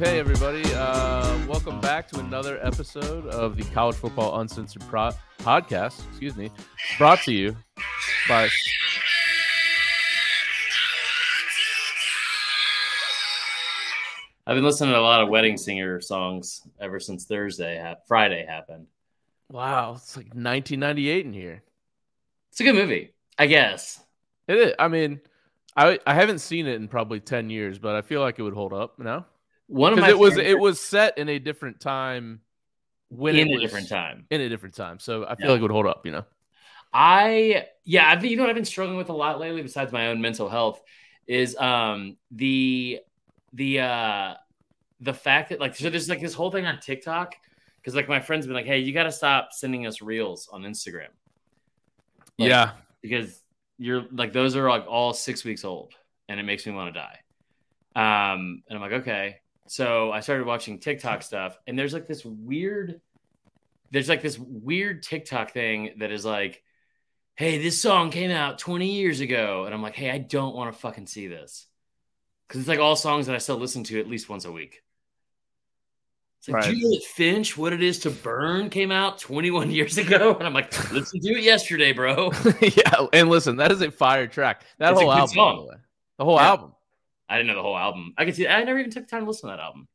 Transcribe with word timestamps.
live. 0.00 0.08
Hey, 0.08 0.18
everybody. 0.18 0.62
Uh, 0.74 1.38
welcome 1.46 1.80
back 1.80 2.08
to 2.08 2.18
another 2.18 2.58
episode 2.66 3.26
of 3.26 3.56
the 3.56 3.62
College 3.64 3.94
Football 3.94 4.40
Uncensored 4.40 4.82
Pro- 4.88 5.12
Podcast. 5.38 6.04
Excuse 6.08 6.36
me. 6.36 6.50
Brought 6.98 7.20
to 7.22 7.32
you 7.32 7.56
by. 8.28 8.48
I've 14.46 14.56
been 14.56 14.64
listening 14.64 14.94
to 14.94 14.98
a 14.98 15.00
lot 15.00 15.22
of 15.22 15.28
wedding 15.28 15.56
singer 15.56 16.00
songs 16.00 16.62
ever 16.80 16.98
since 16.98 17.24
Thursday, 17.24 17.80
ha- 17.80 17.96
Friday 18.08 18.44
happened. 18.44 18.86
Wow, 19.50 19.94
it's 19.94 20.16
like 20.16 20.26
1998 20.26 21.26
in 21.26 21.32
here. 21.32 21.62
It's 22.50 22.60
a 22.60 22.64
good 22.64 22.74
movie, 22.74 23.14
I 23.38 23.46
guess. 23.46 24.02
It 24.48 24.56
is. 24.56 24.74
I 24.78 24.88
mean, 24.88 25.20
I 25.76 26.00
I 26.04 26.14
haven't 26.14 26.40
seen 26.40 26.66
it 26.66 26.74
in 26.74 26.88
probably 26.88 27.20
10 27.20 27.48
years, 27.48 27.78
but 27.78 27.94
I 27.94 28.02
feel 28.02 28.20
like 28.20 28.38
it 28.38 28.42
would 28.42 28.54
hold 28.54 28.72
up. 28.72 28.98
No, 28.98 29.24
One 29.66 29.92
of 29.92 29.98
my 29.98 30.10
it 30.10 30.18
was 30.18 30.36
it 30.36 30.58
was 30.58 30.80
set 30.80 31.18
in 31.18 31.28
a 31.28 31.38
different 31.38 31.80
time. 31.80 32.40
When 33.08 33.36
in 33.36 33.48
a 33.48 33.52
was- 33.52 33.62
different 33.62 33.88
time. 33.88 34.26
In 34.30 34.40
a 34.40 34.48
different 34.48 34.74
time, 34.74 34.98
so 34.98 35.24
I 35.24 35.34
feel 35.36 35.46
Yeah. 35.46 35.52
like 35.52 35.58
it 35.60 35.62
would 35.62 35.70
hold 35.70 35.86
up. 35.86 36.04
You 36.04 36.12
know. 36.12 36.24
I 36.92 37.66
yeah, 37.84 38.08
I've 38.08 38.20
been, 38.20 38.30
you 38.30 38.36
know 38.36 38.42
what 38.44 38.50
I've 38.50 38.56
been 38.56 38.64
struggling 38.64 38.96
with 38.98 39.08
a 39.08 39.12
lot 39.14 39.40
lately, 39.40 39.62
besides 39.62 39.92
my 39.92 40.08
own 40.08 40.20
mental 40.20 40.48
health, 40.48 40.80
is 41.26 41.56
um 41.56 42.16
the 42.30 43.00
the 43.52 43.80
uh 43.80 44.34
the 45.00 45.14
fact 45.14 45.50
that 45.50 45.60
like 45.60 45.74
so 45.74 45.90
there's 45.90 46.08
like 46.08 46.20
this 46.20 46.34
whole 46.34 46.50
thing 46.50 46.66
on 46.66 46.78
TikTok 46.80 47.34
because 47.80 47.94
like 47.94 48.08
my 48.08 48.20
friends 48.20 48.46
been 48.46 48.54
like, 48.54 48.66
hey, 48.66 48.78
you 48.78 48.92
got 48.92 49.02
to 49.04 49.12
stop 49.12 49.52
sending 49.52 49.86
us 49.86 50.00
reels 50.00 50.48
on 50.52 50.62
Instagram. 50.62 51.08
Like, 52.38 52.48
yeah. 52.48 52.70
because 53.02 53.40
you're 53.78 54.04
like 54.12 54.32
those 54.32 54.56
are 54.56 54.68
like 54.68 54.86
all 54.88 55.12
six 55.12 55.44
weeks 55.44 55.64
old 55.64 55.94
and 56.28 56.38
it 56.40 56.44
makes 56.44 56.64
me 56.66 56.72
want 56.72 56.94
to 56.94 57.00
die 57.00 57.18
um 57.96 58.62
and 58.68 58.76
i'm 58.76 58.80
like 58.80 58.92
okay 59.02 59.40
so 59.66 60.12
i 60.12 60.20
started 60.20 60.46
watching 60.46 60.78
tiktok 60.78 61.22
stuff 61.22 61.58
and 61.66 61.78
there's 61.78 61.92
like 61.94 62.06
this 62.06 62.24
weird 62.24 63.00
there's 63.90 64.08
like 64.08 64.22
this 64.22 64.38
weird 64.38 65.02
tiktok 65.02 65.52
thing 65.52 65.94
that 65.98 66.10
is 66.10 66.24
like 66.24 66.62
hey 67.36 67.58
this 67.62 67.80
song 67.80 68.10
came 68.10 68.30
out 68.30 68.58
20 68.58 68.92
years 68.92 69.20
ago 69.20 69.64
and 69.64 69.74
i'm 69.74 69.82
like 69.82 69.94
hey 69.94 70.10
i 70.10 70.18
don't 70.18 70.54
want 70.54 70.72
to 70.72 70.78
fucking 70.78 71.06
see 71.06 71.26
this 71.26 71.66
because 72.46 72.60
it's 72.60 72.68
like 72.68 72.78
all 72.78 72.96
songs 72.96 73.26
that 73.26 73.34
i 73.34 73.38
still 73.38 73.56
listen 73.56 73.84
to 73.84 73.98
at 73.98 74.08
least 74.08 74.28
once 74.28 74.44
a 74.44 74.52
week 74.52 74.82
it's 76.40 76.48
like, 76.50 76.62
do 76.64 76.68
Right. 76.72 76.80
that 76.82 77.02
Finch, 77.14 77.56
what 77.56 77.72
it 77.72 77.82
is 77.82 78.00
to 78.00 78.10
burn, 78.10 78.68
came 78.68 78.90
out 78.90 79.18
21 79.18 79.70
years 79.70 79.96
ago? 79.96 80.34
And 80.38 80.46
I'm 80.46 80.52
like, 80.52 80.70
listen 80.92 81.18
to 81.22 81.28
it 81.30 81.42
yesterday, 81.42 81.92
bro. 81.94 82.32
yeah, 82.60 83.06
and 83.14 83.30
listen, 83.30 83.56
that 83.56 83.72
is 83.72 83.80
a 83.80 83.90
fire 83.90 84.26
track. 84.26 84.62
That 84.76 84.92
It's 84.92 85.00
whole 85.00 85.10
album, 85.10 85.66
the. 85.66 85.76
The 86.18 86.24
whole 86.26 86.36
Yeah. 86.36 86.48
album. 86.48 86.73
I 87.28 87.36
didn't 87.36 87.48
know 87.48 87.56
the 87.56 87.62
whole 87.62 87.76
album. 87.76 88.14
I 88.18 88.24
could 88.24 88.36
see. 88.36 88.46
I 88.46 88.62
never 88.64 88.78
even 88.78 88.90
took 88.90 89.04
the 89.04 89.10
time 89.10 89.22
to 89.22 89.28
listen 89.28 89.48
to 89.48 89.56
that 89.56 89.62
album. 89.62 89.88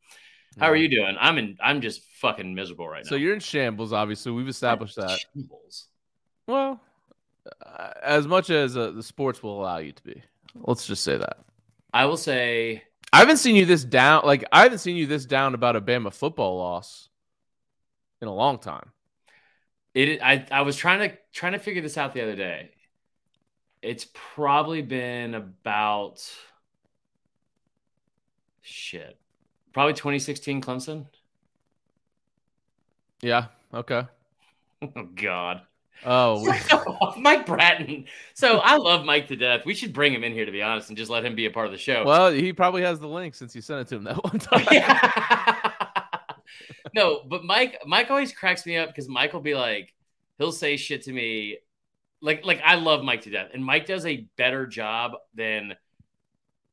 How 0.58 0.68
are 0.68 0.76
you 0.76 0.90
doing? 0.90 1.16
I'm 1.20 1.38
in. 1.38 1.58
I'm 1.64 1.80
just 1.82 2.04
fucking 2.22 2.54
miserable 2.54 2.88
right 2.88 3.04
now. 3.04 3.10
So 3.10 3.16
you're 3.16 3.34
in 3.34 3.40
shambles, 3.40 3.94
obviously. 3.94 4.32
We've 4.32 4.48
established 4.48 4.96
that. 4.96 5.20
Shambles. 5.34 5.88
Well, 6.48 6.82
uh, 7.66 7.92
as 8.02 8.28
much 8.28 8.50
as 8.50 8.76
uh, 8.76 8.92
the 8.92 9.04
sports 9.04 9.44
will 9.44 9.62
allow 9.62 9.78
you 9.78 9.92
to 9.92 10.04
be. 10.04 10.22
Let's 10.56 10.88
just 10.88 11.04
say 11.04 11.18
that. 11.18 11.38
I 11.94 12.06
will 12.06 12.18
say. 12.18 12.84
I 13.14 13.20
haven't 13.20 13.38
seen 13.38 13.56
you 13.56 13.66
this 13.66 13.84
down. 13.84 14.24
Like 14.26 14.44
I 14.52 14.64
haven't 14.64 14.80
seen 14.80 14.96
you 14.96 15.06
this 15.06 15.26
down 15.26 15.54
about 15.54 15.76
a 15.76 15.82
Bama 15.82 16.12
football 16.12 16.58
loss 16.58 17.10
in 18.22 18.28
a 18.28 18.34
long 18.34 18.60
time. 18.60 18.90
It. 19.94 20.22
I. 20.22 20.46
I 20.52 20.62
was 20.62 20.76
trying 20.76 21.10
to 21.10 21.18
trying 21.32 21.54
to 21.54 21.60
figure 21.60 21.82
this 21.82 21.98
out 21.98 22.14
the 22.14 22.22
other 22.22 22.36
day. 22.36 22.72
It's 23.82 24.08
probably 24.14 24.82
been 24.82 25.36
about. 25.36 26.22
Shit. 28.70 29.18
Probably 29.74 29.94
2016 29.94 30.62
Clemson. 30.62 31.06
Yeah. 33.22 33.46
Okay. 33.74 34.04
Oh 34.82 35.04
God. 35.16 35.62
Oh, 36.06 36.44
we- 37.16 37.22
Mike 37.22 37.46
Bratton. 37.46 38.06
So 38.34 38.60
I 38.60 38.78
love 38.78 39.04
Mike 39.06 39.28
to 39.28 39.36
death. 39.36 39.66
We 39.66 39.74
should 39.74 39.92
bring 39.92 40.14
him 40.14 40.24
in 40.24 40.32
here 40.34 40.46
to 40.46 40.52
be 40.52 40.62
honest, 40.62 40.90
and 40.90 40.98
just 40.98 41.10
let 41.12 41.26
him 41.26 41.36
be 41.36 41.46
a 41.48 41.52
part 41.52 41.66
of 41.66 41.72
the 41.72 41.78
show. 41.78 42.06
well, 42.06 42.32
he 42.32 42.54
probably 42.54 42.84
has 42.84 43.00
the 43.00 43.08
link 43.08 43.36
since 43.36 43.56
you 43.56 43.62
sent 43.62 43.82
it 43.82 43.88
to 43.90 43.96
him 43.96 44.04
that 44.06 44.24
one 44.24 44.40
time. 44.40 44.66
no, 46.94 47.22
but 47.28 47.44
Mike, 47.44 47.82
Mike 47.86 48.10
always 48.12 48.32
cracks 48.32 48.66
me 48.66 48.78
up 48.78 48.90
because 48.90 49.10
Mike 49.10 49.34
will 49.34 49.42
be 49.42 49.56
like, 49.56 49.94
he'll 50.38 50.52
say 50.54 50.78
shit 50.78 51.04
to 51.04 51.12
me, 51.12 51.58
like, 52.22 52.46
like 52.46 52.62
I 52.64 52.76
love 52.76 53.04
Mike 53.04 53.24
to 53.24 53.30
death, 53.32 53.50
and 53.54 53.66
Mike 53.66 53.86
does 53.86 54.06
a 54.06 54.28
better 54.38 54.66
job 54.68 55.14
than 55.34 55.74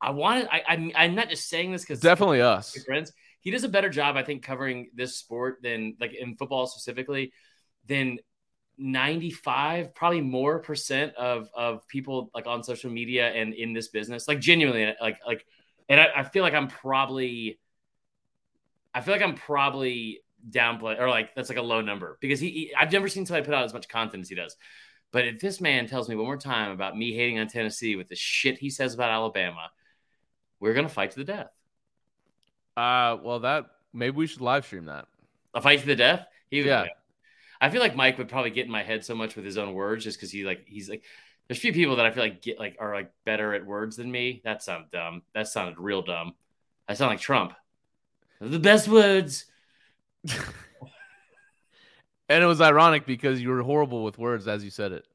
I 0.06 0.10
wanted. 0.10 0.46
I, 0.52 0.62
I'm, 0.68 0.92
I'm 0.94 1.14
not 1.16 1.28
just 1.28 1.48
saying 1.48 1.72
this 1.72 1.82
because 1.82 1.98
Definitely 1.98 2.40
us. 2.40 2.78
friends. 2.84 3.12
He 3.40 3.50
does 3.50 3.64
a 3.64 3.68
better 3.68 3.90
job, 3.90 4.16
I 4.16 4.22
think, 4.22 4.44
covering 4.44 4.90
this 4.94 5.16
sport 5.16 5.58
than 5.62 5.96
like 6.00 6.14
in 6.14 6.36
football 6.36 6.68
specifically 6.68 7.32
than 7.86 8.18
95 8.78 9.94
probably 9.94 10.20
more 10.20 10.58
percent 10.58 11.14
of 11.14 11.48
of 11.54 11.86
people 11.88 12.30
like 12.34 12.46
on 12.46 12.62
social 12.62 12.90
media 12.90 13.30
and 13.30 13.54
in 13.54 13.72
this 13.72 13.88
business 13.88 14.28
like 14.28 14.38
genuinely 14.38 14.94
like 15.00 15.18
like 15.26 15.46
and 15.88 15.98
I, 15.98 16.08
I 16.16 16.22
feel 16.24 16.42
like 16.42 16.52
i'm 16.52 16.68
probably 16.68 17.58
i 18.92 19.00
feel 19.00 19.14
like 19.14 19.22
i'm 19.22 19.34
probably 19.34 20.20
downplay 20.50 21.00
or 21.00 21.08
like 21.08 21.34
that's 21.34 21.48
like 21.48 21.56
a 21.56 21.62
low 21.62 21.80
number 21.80 22.18
because 22.20 22.38
he, 22.38 22.50
he 22.50 22.74
i've 22.78 22.92
never 22.92 23.08
seen 23.08 23.24
somebody 23.24 23.46
put 23.46 23.54
out 23.54 23.64
as 23.64 23.72
much 23.72 23.88
content 23.88 24.20
as 24.20 24.28
he 24.28 24.34
does 24.34 24.54
but 25.10 25.26
if 25.26 25.40
this 25.40 25.58
man 25.58 25.86
tells 25.86 26.06
me 26.06 26.14
one 26.14 26.26
more 26.26 26.36
time 26.36 26.70
about 26.70 26.98
me 26.98 27.14
hating 27.14 27.38
on 27.38 27.48
tennessee 27.48 27.96
with 27.96 28.08
the 28.08 28.16
shit 28.16 28.58
he 28.58 28.68
says 28.68 28.92
about 28.92 29.10
alabama 29.10 29.70
we're 30.60 30.74
gonna 30.74 30.88
fight 30.88 31.10
to 31.12 31.18
the 31.18 31.24
death 31.24 31.50
Uh, 32.76 33.16
well, 33.22 33.40
that 33.40 33.66
maybe 33.92 34.16
we 34.16 34.26
should 34.26 34.40
live 34.40 34.64
stream 34.66 34.86
that. 34.86 35.06
a 35.54 35.60
fight 35.60 35.80
to 35.80 35.86
the 35.86 35.96
death 35.96 36.26
Yeah. 36.50 36.86
I 37.60 37.70
feel 37.70 37.80
like 37.80 37.96
Mike 37.96 38.18
would 38.18 38.28
probably 38.28 38.50
get 38.50 38.66
in 38.66 38.72
my 38.72 38.82
head 38.82 39.04
so 39.04 39.14
much 39.14 39.34
with 39.36 39.44
his 39.44 39.56
own 39.56 39.72
words 39.72 40.04
just 40.04 40.18
because 40.18 40.30
he 40.30 40.44
like 40.44 40.66
he's 40.66 40.88
like 40.90 41.02
there's 41.48 41.58
a 41.58 41.60
few 41.62 41.72
people 41.72 41.96
that 41.96 42.06
I 42.06 42.10
feel 42.10 42.22
like 42.24 42.42
get 42.42 42.58
like 42.58 42.76
are 42.80 42.94
like 42.94 43.10
better 43.24 43.54
at 43.54 43.64
words 43.64 43.96
than 43.96 44.10
me. 44.10 44.42
That 44.44 44.62
sounded 44.62 44.90
dumb. 44.90 45.22
That 45.32 45.48
sounded 45.48 45.78
real 45.78 46.02
dumb. 46.02 46.34
I 46.88 46.94
sound 46.94 47.10
like 47.10 47.20
Trump. 47.20 47.52
The 48.40 48.58
best 48.58 48.88
words. 48.88 49.46
And 52.28 52.42
it 52.42 52.46
was 52.46 52.60
ironic 52.60 53.06
because 53.06 53.40
you 53.40 53.50
were 53.50 53.62
horrible 53.62 54.02
with 54.02 54.18
words 54.18 54.48
as 54.48 54.64
you 54.64 54.70
said 54.70 54.90
it. 54.92 55.06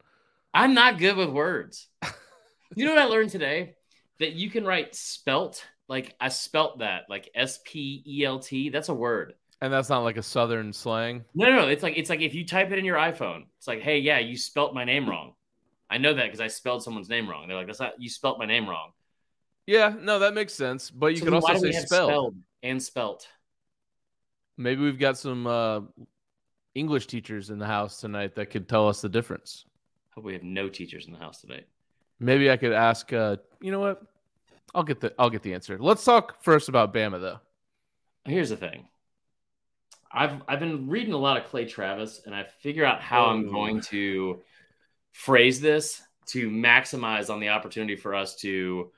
I'm 0.54 0.74
not 0.74 0.98
good 0.98 1.18
with 1.18 1.30
words. 1.30 1.88
you 2.76 2.86
know 2.86 2.94
what 2.94 3.02
I 3.02 3.06
learned 3.06 3.32
today? 3.32 3.76
That 4.22 4.34
you 4.34 4.50
can 4.50 4.64
write 4.66 4.96
spelt 4.96 5.66
like 5.90 6.16
I 6.22 6.30
spelt 6.30 6.80
that 6.80 7.04
like 7.10 7.30
S 7.36 7.60
P 7.66 8.02
E 8.08 8.24
L 8.24 8.40
T. 8.40 8.70
That's 8.70 8.88
a 8.90 8.94
word. 8.94 9.34
And 9.62 9.72
that's 9.72 9.90
not 9.90 10.00
like 10.04 10.18
a 10.18 10.24
southern 10.24 10.74
slang. 10.74 11.26
No, 11.36 11.48
no, 11.50 11.62
no. 11.64 11.68
It's 11.68 11.84
like 11.84 11.98
it's 11.98 12.10
like 12.10 12.22
if 12.22 12.34
you 12.34 12.46
type 12.46 12.72
it 12.72 12.80
in 12.80 12.86
your 12.86 12.98
iPhone, 12.98 13.44
it's 13.58 13.68
like, 13.68 13.82
hey, 13.82 14.00
yeah, 14.00 14.20
you 14.20 14.38
spelt 14.38 14.74
my 14.74 14.86
name 14.86 15.08
wrong. 15.08 15.34
I 15.90 15.98
know 15.98 16.14
that 16.14 16.24
because 16.24 16.40
I 16.40 16.48
spelled 16.48 16.84
someone's 16.84 17.10
name 17.10 17.30
wrong. 17.30 17.48
They're 17.48 17.58
like, 17.58 17.68
that's 17.68 17.80
not 17.80 17.94
you 18.00 18.10
spelt 18.10 18.40
my 18.40 18.46
name 18.46 18.68
wrong. 18.68 18.92
Yeah, 19.68 19.94
no, 20.00 20.20
that 20.20 20.34
makes 20.34 20.54
sense. 20.54 20.90
But 20.90 21.08
you 21.08 21.18
So 21.18 21.32
why 21.32 21.54
also 21.54 21.70
say 21.70 21.74
have 21.74 21.86
spelled. 21.86 22.36
and 22.64 22.82
spelt. 22.82 23.28
Maybe 24.58 24.82
we've 24.82 25.00
got 25.00 25.18
some 25.18 25.48
uh, 25.48 25.82
English 26.76 27.08
teachers 27.08 27.50
in 27.50 27.60
the 27.60 27.66
house 27.68 28.00
tonight 28.00 28.36
that 28.36 28.52
could 28.52 28.70
tell 28.70 28.88
us 28.88 29.02
the 29.02 29.10
difference. 29.10 29.66
Hope 30.16 30.26
we 30.26 30.34
have 30.34 30.44
no 30.44 30.70
teachers 30.70 31.08
in 31.08 31.14
the 31.14 31.20
house 31.20 31.42
tonight. 31.42 31.68
Maybe 32.20 32.50
I 32.52 32.58
could 32.58 32.74
ask. 32.74 33.12
Uh, 33.14 33.38
you 33.62 33.72
know 33.72 33.80
what? 33.80 34.04
I'll 34.74 34.84
get 34.84 35.00
the 35.02 35.14
I'll 35.20 35.30
get 35.30 35.42
the 35.44 35.54
answer. 35.54 35.78
Let's 35.80 36.04
talk 36.06 36.44
first 36.44 36.70
about 36.70 36.94
Bama 36.94 37.20
though. 37.20 37.40
Here's 38.26 38.50
the 38.50 38.58
thing. 38.58 38.88
I've 40.12 40.42
I've 40.48 40.60
been 40.60 40.90
reading 40.90 41.14
a 41.14 41.18
lot 41.18 41.38
of 41.38 41.46
Clay 41.46 41.66
Travis, 41.66 42.22
and 42.26 42.34
I 42.36 42.44
figure 42.44 42.86
out 42.86 43.02
how 43.02 43.26
I'm 43.26 43.48
Oh. 43.48 43.52
going 43.52 43.82
to 43.82 44.42
phrase 45.14 45.60
this 45.62 46.02
to 46.28 46.50
maximize 46.50 47.30
on 47.30 47.40
the 47.40 47.50
opportunity 47.50 47.96
for 47.96 48.14
us 48.16 48.36
to 48.38 48.92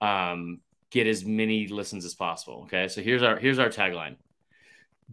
um, 0.00 0.60
get 0.90 1.06
as 1.06 1.24
many 1.24 1.66
listens 1.68 2.04
as 2.04 2.14
possible. 2.14 2.62
Okay, 2.64 2.88
so 2.88 3.02
here's 3.02 3.22
our 3.22 3.36
here's 3.38 3.58
our 3.58 3.68
tagline: 3.68 4.16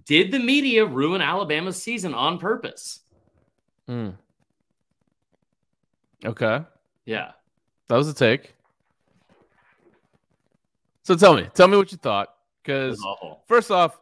Did 0.06 0.32
the 0.32 0.40
media 0.40 0.86
ruin 0.86 1.22
Alabama's 1.22 1.82
season 1.82 2.14
on 2.14 2.38
purpose? 2.40 3.02
Hmm. 3.88 4.12
Okay, 6.26 6.62
Yeah. 7.06 7.32
that 7.90 7.96
was 7.96 8.08
a 8.10 8.14
take. 8.14 8.54
So 11.08 11.16
tell 11.16 11.38
me, 11.38 11.48
tell 11.54 11.70
me 11.70 11.78
what 11.78 11.94
you 11.94 11.98
thought. 11.98 12.28
Because 12.62 13.02
oh. 13.02 13.40
first 13.48 13.72
off, 13.72 13.98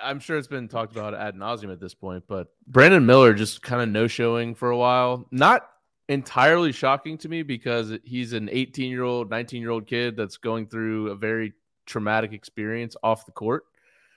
I'm 0.00 0.20
sure 0.20 0.38
it's 0.38 0.46
been 0.46 0.68
talked 0.68 0.92
about 0.92 1.14
ad 1.14 1.34
nauseum 1.34 1.72
at 1.72 1.80
this 1.80 1.94
point, 1.94 2.22
but 2.28 2.46
Brandon 2.68 3.04
Miller 3.04 3.34
just 3.34 3.60
kind 3.60 3.82
of 3.82 3.88
no 3.88 4.06
showing 4.06 4.54
for 4.54 4.70
a 4.70 4.76
while. 4.76 5.26
Not 5.32 5.68
entirely 6.08 6.70
shocking 6.70 7.18
to 7.18 7.28
me 7.28 7.42
because 7.42 7.94
he's 8.04 8.34
an 8.34 8.48
18 8.52 8.88
year 8.88 9.02
old, 9.02 9.30
19 9.30 9.60
year 9.60 9.72
old 9.72 9.88
kid 9.88 10.16
that's 10.16 10.36
going 10.36 10.68
through 10.68 11.10
a 11.10 11.16
very 11.16 11.54
traumatic 11.86 12.32
experience 12.32 12.94
off 13.02 13.26
the 13.26 13.32
court. 13.32 13.64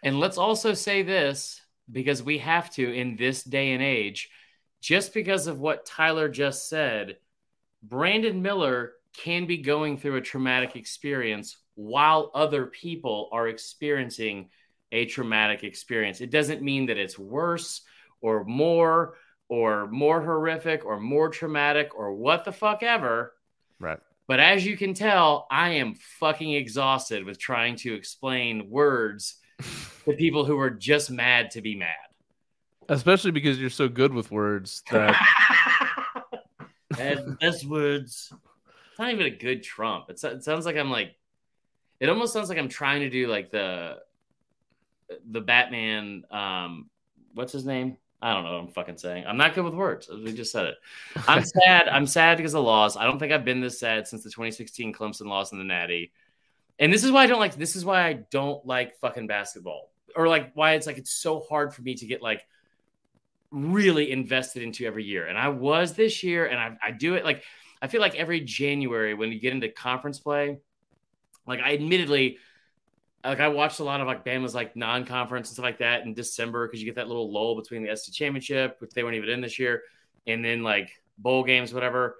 And 0.04 0.20
let's 0.20 0.38
also 0.38 0.76
say 0.76 1.02
this 1.02 1.60
because 1.92 2.22
we 2.22 2.38
have 2.38 2.70
to 2.76 2.94
in 2.94 3.16
this 3.16 3.44
day 3.44 3.72
and 3.72 3.82
age, 3.82 4.30
just 4.80 5.12
because 5.12 5.48
of 5.48 5.60
what 5.60 5.88
Tyler 5.88 6.30
just 6.30 6.70
said, 6.70 7.18
Brandon 7.82 8.44
Miller 8.44 8.94
can 9.18 9.46
be 9.46 9.58
going 9.58 9.98
through 9.98 10.16
a 10.18 10.22
traumatic 10.22 10.76
experience 10.76 11.58
while 11.76 12.32
other 12.34 12.68
people 12.68 13.30
are 13.32 13.48
experiencing 13.48 14.50
a 14.92 15.06
traumatic 15.06 15.64
experience. 15.64 16.22
It 16.22 16.32
doesn't 16.32 16.62
mean 16.62 16.88
that 16.88 16.98
it's 16.98 17.20
worse 17.20 17.82
or 18.22 18.44
more 18.46 19.16
or 19.50 19.88
more 19.88 20.22
horrific 20.22 20.86
or 20.86 21.00
more 21.00 21.30
traumatic 21.30 21.96
or 21.96 22.14
what 22.14 22.46
the 22.46 22.52
fuck 22.52 22.82
ever. 22.82 23.34
Right. 23.80 24.00
But 24.28 24.40
as 24.40 24.66
you 24.66 24.76
can 24.76 24.94
tell, 24.94 25.46
I 25.52 25.72
am 25.72 25.96
fucking 25.96 26.54
exhausted 26.54 27.26
with 27.26 27.38
trying 27.38 27.76
to 27.78 27.94
explain 27.94 28.70
words 28.70 29.36
to 30.06 30.14
people 30.14 30.46
who 30.46 30.58
are 30.60 30.72
just 30.72 31.12
mad 31.12 31.52
to 31.52 31.62
be 31.62 31.76
mad. 31.76 31.96
Especially 32.90 33.32
because 33.32 33.60
you're 33.60 33.70
so 33.70 33.88
good 33.88 34.14
with 34.14 34.32
words 34.32 34.84
that 34.92 35.16
and 37.00 37.38
this 37.42 37.64
words. 37.64 38.32
It's 38.96 39.00
not 39.02 39.12
even 39.12 39.26
a 39.26 39.30
good 39.30 39.62
Trump. 39.62 40.06
It's, 40.08 40.24
it 40.24 40.42
sounds 40.46 40.66
like 40.66 40.78
I'm 40.78 40.90
like, 40.90 41.18
it 42.00 42.08
almost 42.08 42.32
sounds 42.32 42.48
like 42.48 42.58
I'm 42.58 42.70
trying 42.70 43.02
to 43.02 43.10
do 43.10 43.28
like 43.28 43.52
the, 43.52 43.98
the 45.30 45.42
Batman. 45.42 46.24
Um, 46.32 46.90
what's 47.34 47.52
his 47.52 47.66
name? 47.66 47.98
I 48.22 48.34
don't 48.34 48.46
know 48.46 48.54
what 48.54 48.62
I'm 48.62 48.68
fucking 48.70 48.98
saying. 48.98 49.26
I'm 49.28 49.36
not 49.36 49.54
good 49.54 49.66
with 49.66 49.74
words. 49.74 50.08
We 50.10 50.32
just 50.32 50.54
said 50.54 50.68
it. 50.68 50.76
I'm 51.28 51.44
sad. 51.66 51.90
I'm 51.90 52.08
sad 52.08 52.38
because 52.38 52.54
of 52.54 52.64
loss. 52.64 52.96
I 52.96 53.04
don't 53.04 53.20
think 53.20 53.34
I've 53.34 53.44
been 53.44 53.60
this 53.60 53.78
sad 53.82 54.08
since 54.08 54.24
the 54.24 54.30
2016 54.30 54.94
Clemson 54.94 55.26
loss 55.26 55.52
in 55.52 55.58
the 55.58 55.66
Natty. 55.66 56.14
And 56.80 56.94
this 56.94 57.04
is 57.04 57.12
why 57.12 57.24
I 57.24 57.28
don't 57.28 57.40
like. 57.40 57.56
This 57.56 57.76
is 57.76 57.84
why 57.84 58.08
I 58.08 58.14
don't 58.14 58.66
like 58.66 58.98
fucking 59.00 59.28
basketball, 59.28 59.92
or 60.16 60.30
like 60.30 60.54
why 60.54 60.76
it's 60.76 60.88
like 60.88 60.98
it's 60.98 61.12
so 61.12 61.42
hard 61.42 61.74
for 61.74 61.82
me 61.82 61.96
to 61.96 62.06
get 62.06 62.22
like 62.22 62.48
really 63.52 64.10
invested 64.10 64.64
into 64.64 64.86
every 64.86 65.04
year. 65.04 65.28
And 65.28 65.38
I 65.38 65.50
was 65.50 65.96
this 65.96 66.24
year, 66.24 66.46
and 66.46 66.58
I, 66.58 66.78
I 66.82 66.92
do 66.92 67.16
it 67.16 67.26
like 67.26 67.44
I 67.86 67.88
feel 67.88 68.02
like 68.02 68.16
every 68.16 68.42
January 68.42 69.14
when 69.14 69.32
you 69.32 69.40
get 69.40 69.54
into 69.54 69.70
conference 69.70 70.18
play, 70.18 70.58
like 71.46 71.60
I 71.60 71.76
admittedly, 71.76 72.40
like 73.24 73.40
I 73.40 73.48
watched 73.50 73.80
a 73.80 73.84
lot 73.84 74.02
of 74.02 74.08
like 74.08 74.26
Bama's 74.26 74.56
like 74.56 74.76
non-conference 74.76 75.50
and 75.50 75.54
stuff 75.54 75.66
like 75.66 75.78
that 75.78 76.02
in 76.02 76.16
December 76.16 76.68
because 76.68 76.82
you 76.82 76.88
get 76.88 76.96
that 76.96 77.08
little 77.08 77.32
lull 77.32 77.56
between 77.56 77.84
the 77.84 77.96
SEC 77.96 78.12
championship, 78.12 78.78
which 78.80 78.90
they 78.90 79.04
weren't 79.04 79.18
even 79.18 79.30
in 79.30 79.40
this 79.40 79.60
year, 79.60 79.84
and 80.26 80.44
then 80.44 80.64
like 80.64 80.90
bowl 81.20 81.44
games, 81.44 81.76
whatever. 81.76 82.18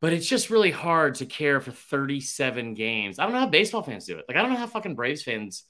But 0.00 0.14
it's 0.14 0.26
just 0.26 0.48
really 0.48 0.70
hard 0.70 1.16
to 1.16 1.26
care 1.26 1.60
for 1.60 1.70
37 1.70 2.72
games. 2.72 3.18
I 3.18 3.24
don't 3.24 3.32
know 3.32 3.40
how 3.40 3.48
baseball 3.48 3.82
fans 3.82 4.06
do 4.06 4.16
it. 4.16 4.24
Like 4.26 4.38
I 4.38 4.40
don't 4.40 4.52
know 4.52 4.58
how 4.58 4.68
fucking 4.68 4.94
Braves 4.94 5.22
fans 5.22 5.64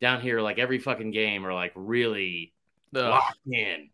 down 0.00 0.20
here, 0.20 0.40
like 0.40 0.58
every 0.58 0.80
fucking 0.80 1.12
game, 1.12 1.46
are 1.46 1.54
like 1.54 1.72
really 1.76 2.52
locked 2.92 3.38
in. 3.46 3.90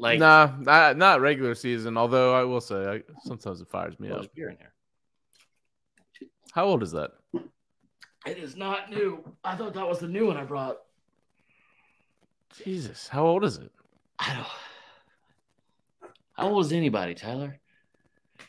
Like 0.00 0.18
nah, 0.18 0.50
not, 0.58 0.96
not 0.96 1.20
regular 1.20 1.54
season. 1.54 1.98
Although 1.98 2.34
I 2.34 2.42
will 2.42 2.62
say, 2.62 2.86
I, 2.86 3.02
sometimes 3.24 3.60
it 3.60 3.68
fires 3.68 4.00
me 4.00 4.10
up. 4.10 4.34
beer 4.34 4.48
in 4.48 4.56
here. 4.56 4.72
How 6.52 6.64
old 6.64 6.82
is 6.82 6.92
that? 6.92 7.10
It 8.26 8.38
is 8.38 8.56
not 8.56 8.88
new. 8.88 9.22
I 9.44 9.56
thought 9.56 9.74
that 9.74 9.86
was 9.86 9.98
the 9.98 10.08
new 10.08 10.26
one 10.26 10.38
I 10.38 10.44
brought. 10.44 10.78
Jesus, 12.64 13.08
how 13.08 13.26
old 13.26 13.44
is 13.44 13.58
it? 13.58 13.70
I 14.18 14.34
don't. 14.34 14.46
How 16.32 16.48
old 16.48 16.64
is 16.64 16.72
anybody, 16.72 17.14
Tyler? 17.14 17.60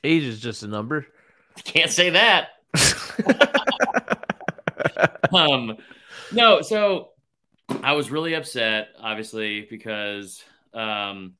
Age 0.05 0.23
is 0.23 0.39
just 0.39 0.63
a 0.63 0.67
number. 0.67 1.05
Can't 1.65 1.91
say 1.91 2.11
that. 2.11 2.47
um, 5.33 5.75
no. 6.31 6.61
So 6.61 7.09
I 7.83 7.91
was 7.91 8.09
really 8.09 8.35
upset, 8.35 8.87
obviously, 8.97 9.67
because 9.69 10.41
um, 10.73 11.33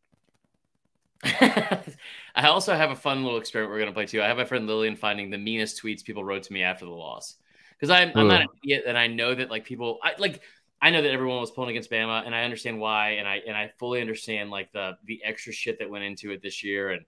I 1.24 2.48
also 2.48 2.74
have 2.74 2.92
a 2.92 2.96
fun 2.96 3.24
little 3.24 3.40
experiment 3.40 3.72
we're 3.72 3.80
going 3.80 3.90
to 3.90 3.94
play 3.94 4.06
too. 4.06 4.22
I 4.22 4.28
have 4.28 4.38
my 4.38 4.46
friend 4.46 4.66
Lillian 4.66 4.96
finding 4.96 5.30
the 5.30 5.38
meanest 5.38 5.82
tweets 5.82 6.04
people 6.04 6.24
wrote 6.24 6.44
to 6.44 6.54
me 6.54 6.64
after 6.64 6.86
the 6.86 6.92
loss 6.92 7.36
because 7.80 7.90
I'm, 7.90 8.12
I'm 8.16 8.28
not 8.28 8.42
an 8.42 8.48
idiot 8.64 8.84
and 8.88 8.98
I 8.98 9.08
know 9.08 9.36
that 9.36 9.50
like 9.50 9.66
people 9.66 10.00
I 10.04 10.14
like 10.18 10.42
I 10.82 10.90
know 10.90 11.02
that 11.02 11.12
everyone 11.12 11.40
was 11.40 11.52
pulling 11.52 11.72
against 11.72 11.92
Bama 11.92 12.26
and 12.26 12.34
I 12.34 12.44
understand 12.44 12.80
why 12.80 13.12
and 13.12 13.28
I 13.28 13.42
and 13.48 13.56
I 13.56 13.72
fully 13.78 14.02
understand 14.02 14.50
like 14.50 14.72
the 14.72 14.98
the 15.06 15.22
extra 15.24 15.54
shit 15.54 15.78
that 15.80 15.90
went 15.90 16.04
into 16.04 16.32
it 16.32 16.42
this 16.42 16.64
year 16.64 16.92
and 16.92 17.06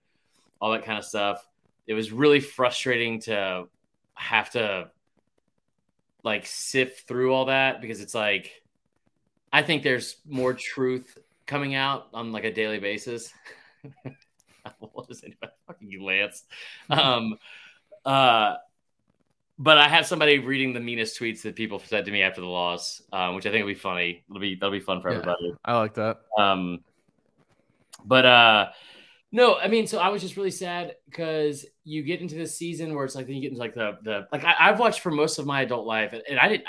all 0.61 0.71
that 0.71 0.85
kind 0.85 0.97
of 0.99 1.05
stuff. 1.05 1.47
It 1.87 1.93
was 1.93 2.11
really 2.11 2.39
frustrating 2.39 3.19
to 3.21 3.67
have 4.13 4.51
to 4.51 4.91
like 6.23 6.45
sift 6.45 7.07
through 7.07 7.33
all 7.33 7.45
that 7.45 7.81
because 7.81 7.99
it's 7.99 8.15
like 8.15 8.63
I 9.51 9.61
think 9.63 9.83
there's 9.83 10.17
more 10.27 10.53
truth 10.53 11.17
coming 11.45 11.75
out 11.75 12.07
on 12.13 12.31
like 12.31 12.43
a 12.43 12.53
daily 12.53 12.79
basis. 12.79 13.33
what 14.79 15.07
is 15.09 15.23
it? 15.23 15.33
Fucking 15.67 15.89
you, 15.89 16.03
Lance. 16.03 16.43
Um, 16.89 17.37
uh, 18.05 18.55
but 19.59 19.77
I 19.77 19.87
have 19.87 20.05
somebody 20.05 20.39
reading 20.39 20.73
the 20.73 20.79
meanest 20.79 21.19
tweets 21.19 21.41
that 21.43 21.55
people 21.55 21.79
said 21.79 22.05
to 22.05 22.11
me 22.11 22.21
after 22.21 22.41
the 22.41 22.47
loss, 22.47 23.01
um, 23.11 23.35
which 23.35 23.45
I 23.45 23.51
think 23.51 23.63
will 23.65 23.73
be 23.73 23.79
funny. 23.79 24.23
It'll 24.29 24.41
be 24.41 24.55
that'll 24.55 24.71
be 24.71 24.79
fun 24.79 25.01
for 25.01 25.09
Yeah. 25.11 25.17
everybody. 25.17 25.53
I 25.63 25.77
like 25.77 25.93
that. 25.95 26.21
Um, 26.37 26.79
but 28.03 28.25
uh, 28.25 28.69
no, 29.31 29.55
I 29.57 29.67
mean, 29.67 29.87
so 29.87 29.99
I 29.99 30.09
was 30.09 30.21
just 30.21 30.37
really 30.37 30.51
sad 30.51 30.95
because 31.05 31.65
you 31.83 32.03
get 32.03 32.21
into 32.21 32.35
this 32.35 32.57
season 32.57 32.95
where 32.95 33.05
it's 33.05 33.15
like 33.15 33.27
then 33.27 33.35
you 33.35 33.41
get 33.41 33.49
into 33.51 33.59
like 33.59 33.75
the 33.75 33.97
the 34.03 34.27
like 34.31 34.43
I, 34.43 34.55
I've 34.59 34.79
watched 34.79 35.01
for 35.01 35.11
most 35.11 35.39
of 35.39 35.45
my 35.45 35.61
adult 35.61 35.85
life, 35.85 36.13
and, 36.13 36.23
and 36.29 36.39
I 36.39 36.47
didn't. 36.47 36.65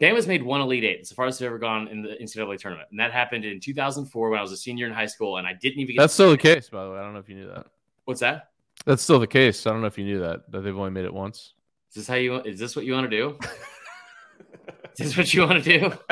Bama's 0.00 0.26
made 0.26 0.42
one 0.42 0.60
Elite 0.62 0.84
Eight. 0.84 1.00
It's 1.00 1.10
the 1.10 1.14
farthest 1.14 1.40
they've 1.40 1.46
ever 1.46 1.58
gone 1.58 1.88
in 1.88 2.02
the 2.02 2.16
NCAA 2.20 2.58
tournament, 2.58 2.88
and 2.90 2.98
that 3.00 3.12
happened 3.12 3.44
in 3.44 3.60
2004 3.60 4.30
when 4.30 4.38
I 4.38 4.42
was 4.42 4.50
a 4.50 4.56
senior 4.56 4.86
in 4.86 4.92
high 4.92 5.06
school, 5.06 5.36
and 5.36 5.46
I 5.46 5.52
didn't 5.52 5.80
even 5.80 5.94
get. 5.94 6.00
That's 6.00 6.14
still 6.14 6.30
the 6.30 6.38
case, 6.38 6.70
by 6.70 6.84
the 6.84 6.90
way. 6.90 6.98
I 6.98 7.02
don't 7.02 7.12
know 7.12 7.18
if 7.18 7.28
you 7.28 7.34
knew 7.36 7.48
that. 7.48 7.66
What's 8.04 8.20
that? 8.20 8.48
That's 8.86 9.02
still 9.02 9.18
the 9.18 9.26
case. 9.26 9.66
I 9.66 9.70
don't 9.70 9.82
know 9.82 9.88
if 9.88 9.98
you 9.98 10.04
knew 10.04 10.20
that 10.20 10.50
that 10.50 10.60
they've 10.60 10.76
only 10.76 10.90
made 10.90 11.04
it 11.04 11.12
once. 11.12 11.52
Is 11.90 11.96
this 11.96 12.08
how 12.08 12.14
you? 12.14 12.36
Is 12.40 12.58
this 12.58 12.74
what 12.74 12.86
you 12.86 12.94
want 12.94 13.10
to 13.10 13.16
do? 13.16 13.38
is 14.98 15.14
this 15.14 15.16
what 15.16 15.34
you 15.34 15.42
want 15.42 15.62
to 15.62 15.78
do? 15.78 15.92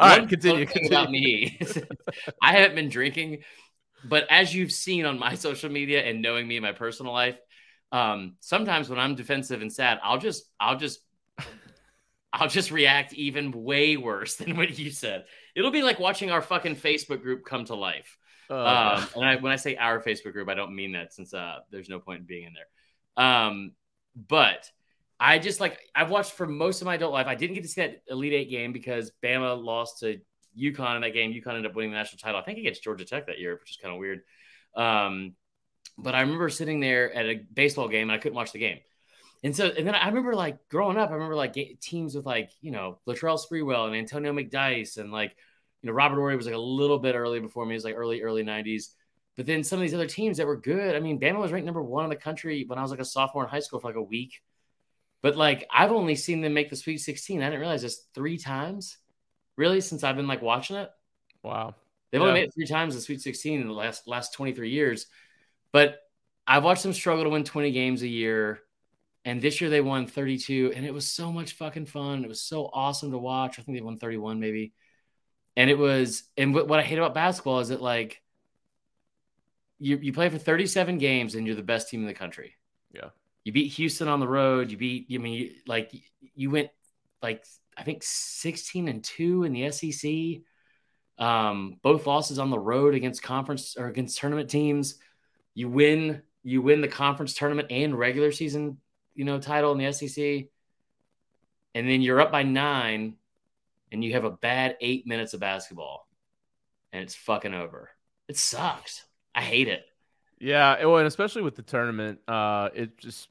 All 0.00 0.08
right, 0.08 0.28
continue. 0.28 0.64
continue. 0.64 0.88
About 0.88 1.10
me, 1.10 1.58
I 2.42 2.52
haven't 2.52 2.76
been 2.76 2.88
drinking, 2.88 3.42
but 4.04 4.26
as 4.30 4.54
you've 4.54 4.72
seen 4.72 5.04
on 5.04 5.18
my 5.18 5.34
social 5.34 5.70
media 5.70 6.04
and 6.04 6.22
knowing 6.22 6.46
me 6.46 6.56
in 6.56 6.62
my 6.62 6.72
personal 6.72 7.12
life, 7.12 7.36
um, 7.90 8.36
sometimes 8.40 8.88
when 8.88 9.00
I'm 9.00 9.16
defensive 9.16 9.60
and 9.60 9.72
sad, 9.72 9.98
I'll 10.04 10.18
just, 10.18 10.44
I'll 10.60 10.76
just, 10.76 11.00
I'll 12.32 12.48
just 12.48 12.70
react 12.70 13.14
even 13.14 13.52
way 13.52 13.96
worse 13.96 14.36
than 14.36 14.56
what 14.56 14.78
you 14.78 14.90
said. 14.90 15.24
It'll 15.54 15.70
be 15.70 15.82
like 15.82 15.98
watching 15.98 16.30
our 16.30 16.42
fucking 16.42 16.76
Facebook 16.76 17.22
group 17.22 17.44
come 17.44 17.64
to 17.66 17.74
life. 17.74 18.16
Oh, 18.50 18.56
Um, 18.56 19.08
and 19.16 19.24
I, 19.24 19.36
when 19.36 19.52
I 19.52 19.56
say 19.56 19.76
our 19.76 20.02
Facebook 20.02 20.32
group, 20.32 20.48
I 20.48 20.54
don't 20.54 20.74
mean 20.74 20.92
that 20.92 21.12
since 21.12 21.34
uh, 21.34 21.58
there's 21.70 21.88
no 21.88 21.98
point 21.98 22.20
in 22.20 22.26
being 22.26 22.44
in 22.44 22.54
there. 22.54 23.24
Um, 23.24 23.72
but 24.16 24.70
I 25.20 25.38
just 25.38 25.60
like 25.60 25.78
I've 25.94 26.10
watched 26.10 26.32
for 26.32 26.46
most 26.46 26.80
of 26.80 26.86
my 26.86 26.94
adult 26.94 27.12
life. 27.12 27.26
I 27.26 27.34
didn't 27.34 27.54
get 27.54 27.64
to 27.64 27.68
see 27.68 27.82
that 27.82 28.02
Elite 28.08 28.32
Eight 28.32 28.50
game 28.50 28.72
because 28.72 29.10
Bama 29.22 29.62
lost 29.62 30.00
to 30.00 30.20
UConn 30.58 30.96
in 30.96 31.02
that 31.02 31.12
game. 31.12 31.32
UConn 31.32 31.56
ended 31.56 31.66
up 31.66 31.74
winning 31.74 31.90
the 31.90 31.96
national 31.96 32.18
title. 32.18 32.40
I 32.40 32.44
think 32.44 32.58
against 32.58 32.82
Georgia 32.82 33.04
Tech 33.04 33.26
that 33.26 33.38
year, 33.38 33.58
which 33.60 33.70
is 33.70 33.78
kind 33.82 33.92
of 33.92 34.00
weird. 34.00 34.20
Um, 34.74 35.34
but 35.96 36.14
I 36.14 36.20
remember 36.20 36.48
sitting 36.48 36.80
there 36.80 37.12
at 37.12 37.26
a 37.26 37.40
baseball 37.52 37.88
game 37.88 38.08
and 38.08 38.12
I 38.12 38.18
couldn't 38.18 38.36
watch 38.36 38.52
the 38.52 38.60
game. 38.60 38.78
And 39.42 39.54
so, 39.54 39.66
and 39.66 39.86
then 39.86 39.94
I 39.94 40.08
remember 40.08 40.34
like 40.34 40.68
growing 40.68 40.96
up, 40.96 41.10
I 41.10 41.14
remember 41.14 41.36
like 41.36 41.54
teams 41.80 42.14
with 42.14 42.26
like, 42.26 42.50
you 42.60 42.70
know, 42.70 42.98
Latrell 43.06 43.38
Sprewell 43.38 43.86
and 43.86 43.94
Antonio 43.94 44.32
McDyess 44.32 44.98
and 44.98 45.12
like, 45.12 45.36
you 45.82 45.86
know, 45.86 45.92
Robert 45.92 46.16
Horry 46.16 46.36
was 46.36 46.46
like 46.46 46.54
a 46.54 46.58
little 46.58 46.98
bit 46.98 47.14
early 47.14 47.38
before 47.38 47.64
me. 47.64 47.74
It 47.74 47.78
was 47.78 47.84
like 47.84 47.94
early, 47.96 48.22
early 48.22 48.42
90s. 48.42 48.88
But 49.36 49.46
then 49.46 49.62
some 49.62 49.78
of 49.78 49.82
these 49.82 49.94
other 49.94 50.08
teams 50.08 50.38
that 50.38 50.46
were 50.48 50.56
good. 50.56 50.96
I 50.96 51.00
mean, 51.00 51.20
Bama 51.20 51.38
was 51.38 51.52
ranked 51.52 51.66
number 51.66 51.82
one 51.82 52.02
in 52.02 52.10
the 52.10 52.16
country 52.16 52.64
when 52.66 52.78
I 52.78 52.82
was 52.82 52.90
like 52.90 52.98
a 52.98 53.04
sophomore 53.04 53.44
in 53.44 53.48
high 53.48 53.60
school 53.60 53.78
for 53.78 53.86
like 53.86 53.96
a 53.96 54.02
week. 54.02 54.42
But 55.22 55.36
like, 55.36 55.68
I've 55.72 55.92
only 55.92 56.16
seen 56.16 56.40
them 56.40 56.54
make 56.54 56.70
the 56.70 56.76
Sweet 56.76 56.98
16. 56.98 57.40
I 57.40 57.46
didn't 57.46 57.60
realize 57.60 57.82
this 57.82 58.06
three 58.14 58.36
times, 58.36 58.98
really, 59.56 59.80
since 59.80 60.02
I've 60.02 60.16
been 60.16 60.26
like 60.26 60.42
watching 60.42 60.76
it. 60.76 60.90
wow. 61.44 61.76
They've 62.10 62.20
only 62.20 62.32
made 62.32 62.44
it 62.44 62.54
three 62.54 62.66
times 62.66 62.94
the 62.94 63.00
Sweet 63.00 63.20
16 63.20 63.60
in 63.60 63.68
the 63.68 63.72
last 63.72 64.08
last 64.08 64.32
23 64.32 64.70
years. 64.70 65.06
But 65.72 66.00
I've 66.46 66.64
watched 66.64 66.82
them 66.82 66.92
struggle 66.92 67.24
to 67.24 67.30
win 67.30 67.44
20 67.44 67.70
games 67.70 68.02
a 68.02 68.08
year. 68.08 68.60
And 69.24 69.42
this 69.42 69.60
year 69.60 69.68
they 69.70 69.80
won 69.80 70.06
32. 70.06 70.72
And 70.74 70.86
it 70.86 70.94
was 70.94 71.06
so 71.06 71.32
much 71.32 71.52
fucking 71.52 71.86
fun. 71.86 72.24
It 72.24 72.28
was 72.28 72.40
so 72.40 72.70
awesome 72.72 73.10
to 73.10 73.18
watch. 73.18 73.58
I 73.58 73.62
think 73.62 73.76
they 73.76 73.82
won 73.82 73.98
31 73.98 74.40
maybe. 74.40 74.72
And 75.56 75.68
it 75.68 75.78
was, 75.78 76.22
and 76.36 76.54
what, 76.54 76.78
I 76.78 76.82
hate 76.82 76.98
about 76.98 77.14
basketball 77.14 77.60
is 77.60 77.68
that 77.68 77.82
like 77.82 78.22
you, 79.78 79.96
you 79.98 80.12
play 80.12 80.28
for 80.28 80.38
37 80.38 80.98
games 80.98 81.34
and 81.34 81.46
you're 81.46 81.56
the 81.56 81.62
best 81.62 81.88
team 81.88 82.00
in 82.00 82.06
the 82.06 82.14
country. 82.14 82.54
Yeah. 82.92 83.10
You 83.44 83.52
beat 83.52 83.72
Houston 83.72 84.08
on 84.08 84.20
the 84.20 84.28
road. 84.28 84.70
You 84.70 84.76
beat, 84.76 85.08
I 85.12 85.18
mean, 85.18 85.34
you, 85.34 85.50
like 85.66 85.92
you 86.34 86.50
went 86.50 86.70
like, 87.22 87.44
I 87.76 87.82
think 87.82 88.02
16 88.04 88.88
and 88.88 89.02
two 89.02 89.44
in 89.44 89.52
the 89.52 89.70
SEC. 89.70 90.42
Um, 91.18 91.78
both 91.82 92.06
losses 92.06 92.38
on 92.38 92.50
the 92.50 92.58
road 92.58 92.94
against 92.94 93.22
conference 93.22 93.76
or 93.76 93.88
against 93.88 94.18
tournament 94.18 94.50
teams. 94.50 94.96
You 95.54 95.68
win, 95.68 96.22
you 96.44 96.62
win 96.62 96.80
the 96.80 96.88
conference 96.88 97.34
tournament 97.34 97.68
and 97.70 97.98
regular 97.98 98.30
season, 98.30 98.78
you 99.18 99.24
know, 99.24 99.40
title 99.40 99.72
in 99.72 99.78
the 99.78 99.92
SEC. 99.92 100.46
And 101.74 101.90
then 101.90 102.02
you're 102.02 102.20
up 102.20 102.30
by 102.30 102.44
nine 102.44 103.14
and 103.90 104.04
you 104.04 104.12
have 104.12 104.22
a 104.22 104.30
bad 104.30 104.76
eight 104.80 105.08
minutes 105.08 105.34
of 105.34 105.40
basketball 105.40 106.06
and 106.92 107.02
it's 107.02 107.16
fucking 107.16 107.52
over. 107.52 107.90
It 108.28 108.36
sucks. 108.36 109.04
I 109.34 109.42
hate 109.42 109.66
it. 109.66 109.84
Yeah, 110.38 110.84
well, 110.84 110.98
and 110.98 111.06
especially 111.08 111.42
with 111.42 111.56
the 111.56 111.62
tournament, 111.62 112.20
uh, 112.28 112.68
it 112.72 112.96
just 112.96 113.28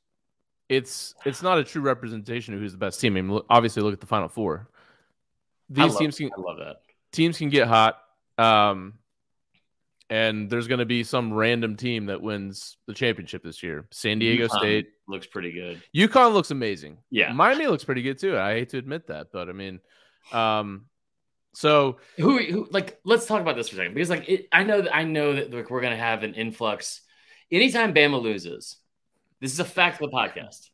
it's 0.67 1.15
it's 1.25 1.41
not 1.41 1.57
a 1.57 1.63
true 1.63 1.81
representation 1.81 2.53
of 2.53 2.59
who's 2.59 2.73
the 2.73 2.77
best 2.77 2.99
team. 2.99 3.15
I 3.15 3.21
mean, 3.21 3.39
obviously, 3.49 3.81
look 3.81 3.93
at 3.93 4.01
the 4.01 4.07
Final 4.07 4.27
Four. 4.27 4.67
These 5.69 5.93
love, 5.93 5.99
teams 5.99 6.17
can 6.17 6.31
I 6.37 6.41
love 6.41 6.57
that. 6.57 6.81
teams 7.13 7.37
can 7.37 7.47
get 7.47 7.69
hot, 7.69 7.97
um, 8.37 8.95
and 10.09 10.49
there's 10.49 10.67
going 10.67 10.79
to 10.79 10.85
be 10.85 11.03
some 11.03 11.33
random 11.33 11.75
team 11.75 12.05
that 12.05 12.21
wins 12.21 12.77
the 12.87 12.93
championship 12.93 13.43
this 13.43 13.61
year. 13.61 13.87
San 13.91 14.19
Diego 14.19 14.47
UConn 14.47 14.57
State, 14.59 14.87
looks 15.07 15.27
pretty 15.27 15.51
good. 15.51 15.81
UConn 15.95 16.33
looks 16.33 16.51
amazing. 16.51 16.97
Yeah. 17.09 17.33
Miami 17.33 17.67
looks 17.67 17.83
pretty 17.83 18.01
good 18.01 18.17
too. 18.17 18.37
I 18.37 18.53
hate 18.53 18.69
to 18.69 18.77
admit 18.77 19.07
that, 19.07 19.27
but 19.31 19.49
I 19.49 19.51
mean, 19.51 19.79
um, 20.31 20.85
so 21.53 21.97
Who, 22.17 22.37
who 22.37 22.67
like 22.69 22.99
let's 23.03 23.25
talk 23.25 23.41
about 23.41 23.55
this 23.55 23.69
for 23.69 23.75
a 23.75 23.77
second 23.77 23.95
because 23.95 24.11
like 24.11 24.29
it, 24.29 24.47
I 24.51 24.63
know 24.63 24.81
that 24.81 24.95
I 24.95 25.03
know 25.03 25.33
that 25.33 25.51
like, 25.51 25.71
we're 25.71 25.81
gonna 25.81 25.97
have 25.97 26.21
an 26.21 26.35
influx 26.35 27.01
anytime 27.51 27.95
Bama 27.95 28.21
loses. 28.21 28.77
This 29.41 29.53
is 29.53 29.59
a 29.59 29.65
fact 29.65 30.01
of 30.01 30.09
the 30.09 30.15
podcast. 30.15 30.69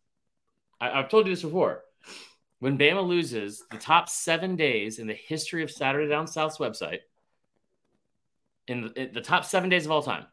I, 0.82 1.00
I've 1.00 1.10
told 1.10 1.26
you 1.26 1.34
this 1.34 1.42
before. 1.42 1.84
When 2.60 2.78
Bama 2.78 3.06
loses, 3.06 3.64
the 3.72 3.78
top 3.78 4.10
seven 4.10 4.56
days 4.56 5.00
in 5.00 5.08
the 5.08 5.14
history 5.14 5.64
of 5.64 5.72
Saturday 5.72 6.10
Down 6.10 6.28
South's 6.28 6.58
website, 6.58 7.00
in 8.68 8.82
the, 8.82 9.02
in 9.02 9.14
the 9.14 9.22
top 9.22 9.46
seven 9.46 9.70
days 9.70 9.86
of 9.86 9.92
all 9.92 10.02
time 10.02 10.26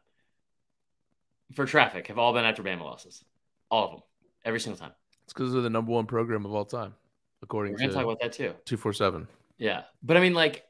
for 1.53 1.65
traffic, 1.65 2.07
have 2.07 2.17
all 2.17 2.33
been 2.33 2.45
after 2.45 2.63
Bama 2.63 2.81
losses. 2.81 3.23
All 3.69 3.85
of 3.85 3.91
them, 3.91 4.01
every 4.45 4.59
single 4.59 4.79
time. 4.79 4.91
it's 5.23 5.33
because 5.33 5.53
they're 5.53 5.61
the 5.61 5.69
number 5.69 5.91
one 5.91 6.05
program 6.05 6.45
of 6.45 6.53
all 6.53 6.65
time, 6.65 6.93
according 7.41 7.73
We're 7.73 7.79
to 7.79 7.83
gonna 7.85 7.93
talk 7.93 8.03
about 8.03 8.19
that 8.21 8.33
too. 8.33 8.53
two 8.65 8.77
four 8.77 8.93
seven. 8.93 9.27
Yeah, 9.57 9.83
but 10.03 10.17
I 10.17 10.19
mean, 10.19 10.33
like, 10.33 10.65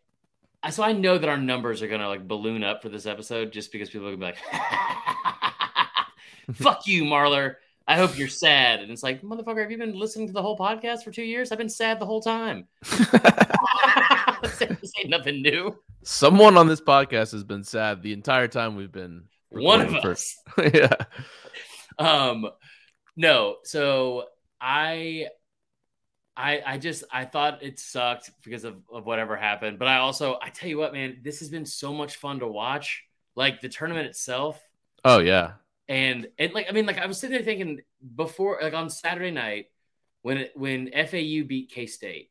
I 0.62 0.70
so 0.70 0.84
I 0.84 0.92
know 0.94 1.18
that 1.18 1.30
our 1.30 1.38
numbers 1.38 1.82
are 1.82 1.88
gonna 1.88 2.08
like 2.08 2.28
balloon 2.28 2.64
up 2.64 2.82
for 2.82 2.90
this 2.90 3.06
episode 3.06 3.52
just 3.52 3.72
because 3.72 3.90
people 3.90 4.08
are 4.08 4.16
gonna 4.16 4.34
be 4.34 4.38
like, 4.38 4.38
"Fuck 6.56 6.88
you, 6.88 7.04
Marler." 7.04 7.56
I 7.88 7.98
hope 7.98 8.18
you're 8.18 8.28
sad. 8.28 8.80
And 8.80 8.92
it's 8.92 9.04
like, 9.04 9.22
motherfucker, 9.22 9.62
have 9.62 9.72
you 9.72 9.78
been 9.78 9.98
listening 9.98 10.28
to 10.28 10.34
the 10.34 10.42
whole 10.42 10.58
podcast 10.58 11.04
for 11.04 11.12
two 11.12 11.24
years? 11.24 11.52
I've 11.52 11.58
been 11.58 11.68
sad 11.68 12.00
the 12.00 12.06
whole 12.06 12.22
time. 12.22 12.68
this 14.42 14.94
ain't 15.00 15.10
nothing 15.10 15.42
new. 15.42 15.76
Someone 16.04 16.58
on 16.58 16.68
this 16.68 16.82
podcast 16.82 17.32
has 17.32 17.44
been 17.44 17.64
sad 17.64 18.02
the 18.02 18.14
entire 18.14 18.48
time 18.48 18.76
we've 18.76 18.92
been 18.92 19.24
One 19.50 19.82
of 19.82 20.02
for- 20.02 20.12
us. 20.12 20.36
yeah. 20.74 20.96
Um, 22.00 22.48
no. 23.16 23.58
So 23.64 24.26
I, 24.60 25.28
I, 26.36 26.62
I 26.66 26.78
just 26.78 27.04
I 27.12 27.26
thought 27.26 27.62
it 27.62 27.80
sucked 27.80 28.32
because 28.44 28.64
of, 28.64 28.78
of 28.92 29.06
whatever 29.06 29.36
happened. 29.36 29.78
But 29.78 29.88
I 29.90 29.98
also 29.98 30.40
I 30.42 30.50
tell 30.50 30.70
you 30.70 30.78
what, 30.78 30.94
man, 30.94 31.20
this 31.24 31.40
has 31.40 31.50
been 31.50 31.66
so 31.66 31.94
much 31.94 32.16
fun 32.16 32.40
to 32.40 32.48
watch. 32.48 33.04
Like 33.36 33.62
the 33.62 33.70
tournament 33.70 34.08
itself, 34.08 34.60
Oh 35.06 35.20
yeah. 35.20 35.54
and 35.88 36.28
and 36.40 36.52
like 36.54 36.66
I 36.70 36.74
mean, 36.74 36.86
like 36.86 36.98
I 36.98 37.06
was 37.06 37.18
sitting 37.20 37.36
there 37.36 37.46
thinking 37.46 37.80
before, 38.16 38.60
like 38.62 38.74
on 38.74 38.90
Saturday 38.90 39.32
night 39.32 39.68
when 40.24 40.38
it, 40.38 40.52
when 40.56 40.90
FAU 40.92 41.44
beat 41.48 41.72
K 41.72 41.86
State, 41.86 42.31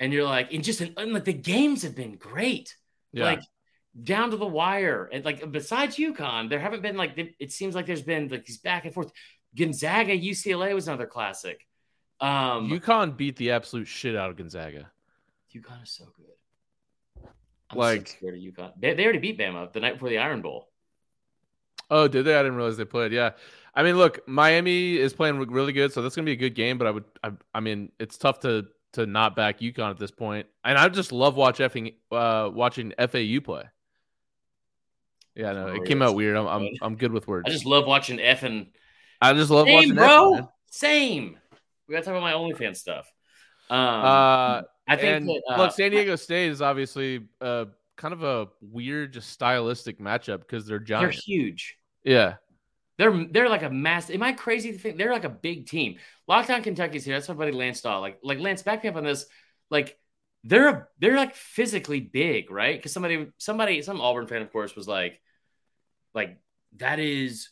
and 0.00 0.12
you're 0.12 0.24
like, 0.24 0.52
and 0.52 0.64
just 0.64 0.80
and 0.80 1.12
like 1.12 1.24
the 1.24 1.32
games 1.32 1.82
have 1.82 1.94
been 1.94 2.16
great 2.16 2.74
Yeah. 3.12 3.24
like 3.26 3.42
down 4.02 4.30
to 4.32 4.36
the 4.36 4.46
wire. 4.46 5.08
And 5.12 5.24
like 5.24 5.52
besides 5.52 5.96
UConn, 5.96 6.48
there 6.48 6.58
haven't 6.58 6.82
been 6.82 6.96
like 6.96 7.12
it 7.38 7.52
seems 7.52 7.74
like 7.76 7.86
there's 7.86 8.02
been 8.02 8.26
like 8.28 8.44
these 8.46 8.58
back 8.58 8.84
and 8.86 8.92
forth. 8.94 9.12
Gonzaga, 9.56 10.16
UCLA 10.18 10.74
was 10.74 10.88
another 10.88 11.06
classic. 11.06 11.66
Um, 12.20 12.68
UConn 12.70 13.16
beat 13.16 13.36
the 13.36 13.50
absolute 13.52 13.86
shit 13.86 14.14
out 14.16 14.30
of 14.30 14.36
Gonzaga. 14.36 14.90
UConn 15.54 15.82
is 15.82 15.90
so 15.90 16.04
good. 16.16 17.28
I'm 17.70 17.78
Like- 17.78 18.08
so 18.08 18.16
scared 18.16 18.34
of 18.36 18.40
UConn. 18.40 18.72
They, 18.78 18.94
they 18.94 19.04
already 19.04 19.18
beat 19.18 19.38
Bama 19.38 19.72
the 19.72 19.80
night 19.80 19.94
before 19.94 20.08
the 20.08 20.18
Iron 20.18 20.40
Bowl. 20.42 20.68
Oh, 21.90 22.06
did 22.06 22.24
they? 22.24 22.34
I 22.36 22.42
didn't 22.42 22.56
realize 22.56 22.76
they 22.76 22.84
played. 22.84 23.10
Yeah. 23.12 23.30
I 23.74 23.82
mean, 23.82 23.96
look, 23.96 24.26
Miami 24.28 24.96
is 24.96 25.12
playing 25.12 25.38
really 25.38 25.72
good, 25.72 25.92
so 25.92 26.02
that's 26.02 26.14
gonna 26.14 26.26
be 26.26 26.32
a 26.32 26.36
good 26.36 26.54
game. 26.54 26.78
But 26.78 26.86
I 26.86 26.90
would, 26.92 27.04
I, 27.24 27.32
I 27.54 27.60
mean, 27.60 27.90
it's 27.98 28.16
tough 28.16 28.40
to 28.40 28.66
to 28.94 29.06
not 29.06 29.36
back 29.36 29.60
UConn 29.60 29.90
at 29.90 29.98
this 29.98 30.10
point. 30.10 30.46
And 30.64 30.76
I 30.76 30.88
just 30.88 31.12
love 31.12 31.36
watch 31.36 31.58
effing, 31.58 31.94
uh, 32.10 32.50
watching 32.52 32.92
FAU 32.98 33.40
play. 33.42 33.64
Yeah, 35.34 35.52
no, 35.52 35.68
it 35.68 35.84
came 35.84 36.02
out 36.02 36.14
weird. 36.14 36.36
I'm, 36.36 36.46
I'm, 36.46 36.68
I'm 36.82 36.96
good 36.96 37.12
with 37.12 37.28
words. 37.28 37.48
I 37.48 37.52
just 37.52 37.64
love 37.64 37.86
watching 37.86 38.20
F 38.20 38.42
and 38.42 38.66
I 39.20 39.32
just 39.32 39.50
love 39.50 39.66
same, 39.66 39.74
watching 39.74 39.94
bro. 39.94 40.32
Man. 40.32 40.48
Same. 40.70 41.38
We 41.86 41.94
gotta 41.94 42.04
talk 42.04 42.12
about 42.12 42.22
my 42.22 42.32
OnlyFans 42.32 42.76
stuff. 42.76 43.10
Um, 43.70 43.78
Uh, 43.78 44.62
I 44.88 44.96
think 44.96 45.26
that, 45.26 45.42
uh, 45.50 45.56
look, 45.56 45.72
San 45.72 45.92
Diego 45.92 46.16
State 46.16 46.50
is 46.50 46.60
obviously 46.60 47.28
uh, 47.40 47.66
kind 47.96 48.12
of 48.12 48.24
a 48.24 48.48
weird, 48.60 49.12
just 49.12 49.30
stylistic 49.30 50.00
matchup 50.00 50.40
because 50.40 50.66
they're 50.66 50.80
giant. 50.80 51.12
they're 51.12 51.20
huge. 51.24 51.76
Yeah, 52.02 52.34
They're 53.00 53.26
they're 53.30 53.48
like 53.48 53.62
a 53.62 53.70
mass. 53.70 54.10
Am 54.10 54.22
I 54.22 54.34
crazy 54.34 54.72
to 54.72 54.78
think 54.78 54.98
they're 54.98 55.10
like 55.10 55.24
a 55.24 55.30
big 55.30 55.66
team? 55.66 55.96
Locked 56.28 56.50
On 56.50 56.62
Kentucky's 56.62 57.02
here. 57.02 57.16
That's 57.16 57.30
my 57.30 57.34
buddy 57.34 57.52
Lance 57.52 57.80
Dahl. 57.80 58.02
Like 58.02 58.18
like 58.22 58.38
Lance, 58.38 58.60
back 58.60 58.82
me 58.82 58.90
up 58.90 58.96
on 58.96 59.04
this. 59.04 59.24
Like 59.70 59.96
they're 60.44 60.68
a, 60.68 60.88
they're 60.98 61.16
like 61.16 61.34
physically 61.34 62.00
big, 62.00 62.50
right? 62.50 62.76
Because 62.76 62.92
somebody 62.92 63.28
somebody 63.38 63.80
some 63.80 64.02
Auburn 64.02 64.26
fan, 64.26 64.42
of 64.42 64.52
course, 64.52 64.76
was 64.76 64.86
like, 64.86 65.18
like 66.12 66.40
that 66.76 66.98
is. 66.98 67.48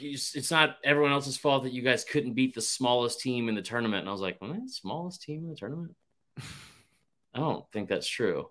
It's 0.00 0.50
not 0.50 0.76
everyone 0.82 1.12
else's 1.12 1.36
fault 1.36 1.62
that 1.62 1.72
you 1.72 1.82
guys 1.82 2.02
couldn't 2.02 2.34
beat 2.34 2.56
the 2.56 2.60
smallest 2.60 3.20
team 3.20 3.48
in 3.48 3.54
the 3.54 3.62
tournament. 3.62 4.00
And 4.00 4.08
I 4.08 4.12
was 4.12 4.20
like, 4.20 4.38
well, 4.40 4.56
smallest 4.66 5.22
team 5.22 5.44
in 5.44 5.50
the 5.50 5.56
tournament? 5.56 5.94
I 7.32 7.38
don't 7.38 7.64
think 7.72 7.88
that's 7.88 8.08
true. 8.08 8.50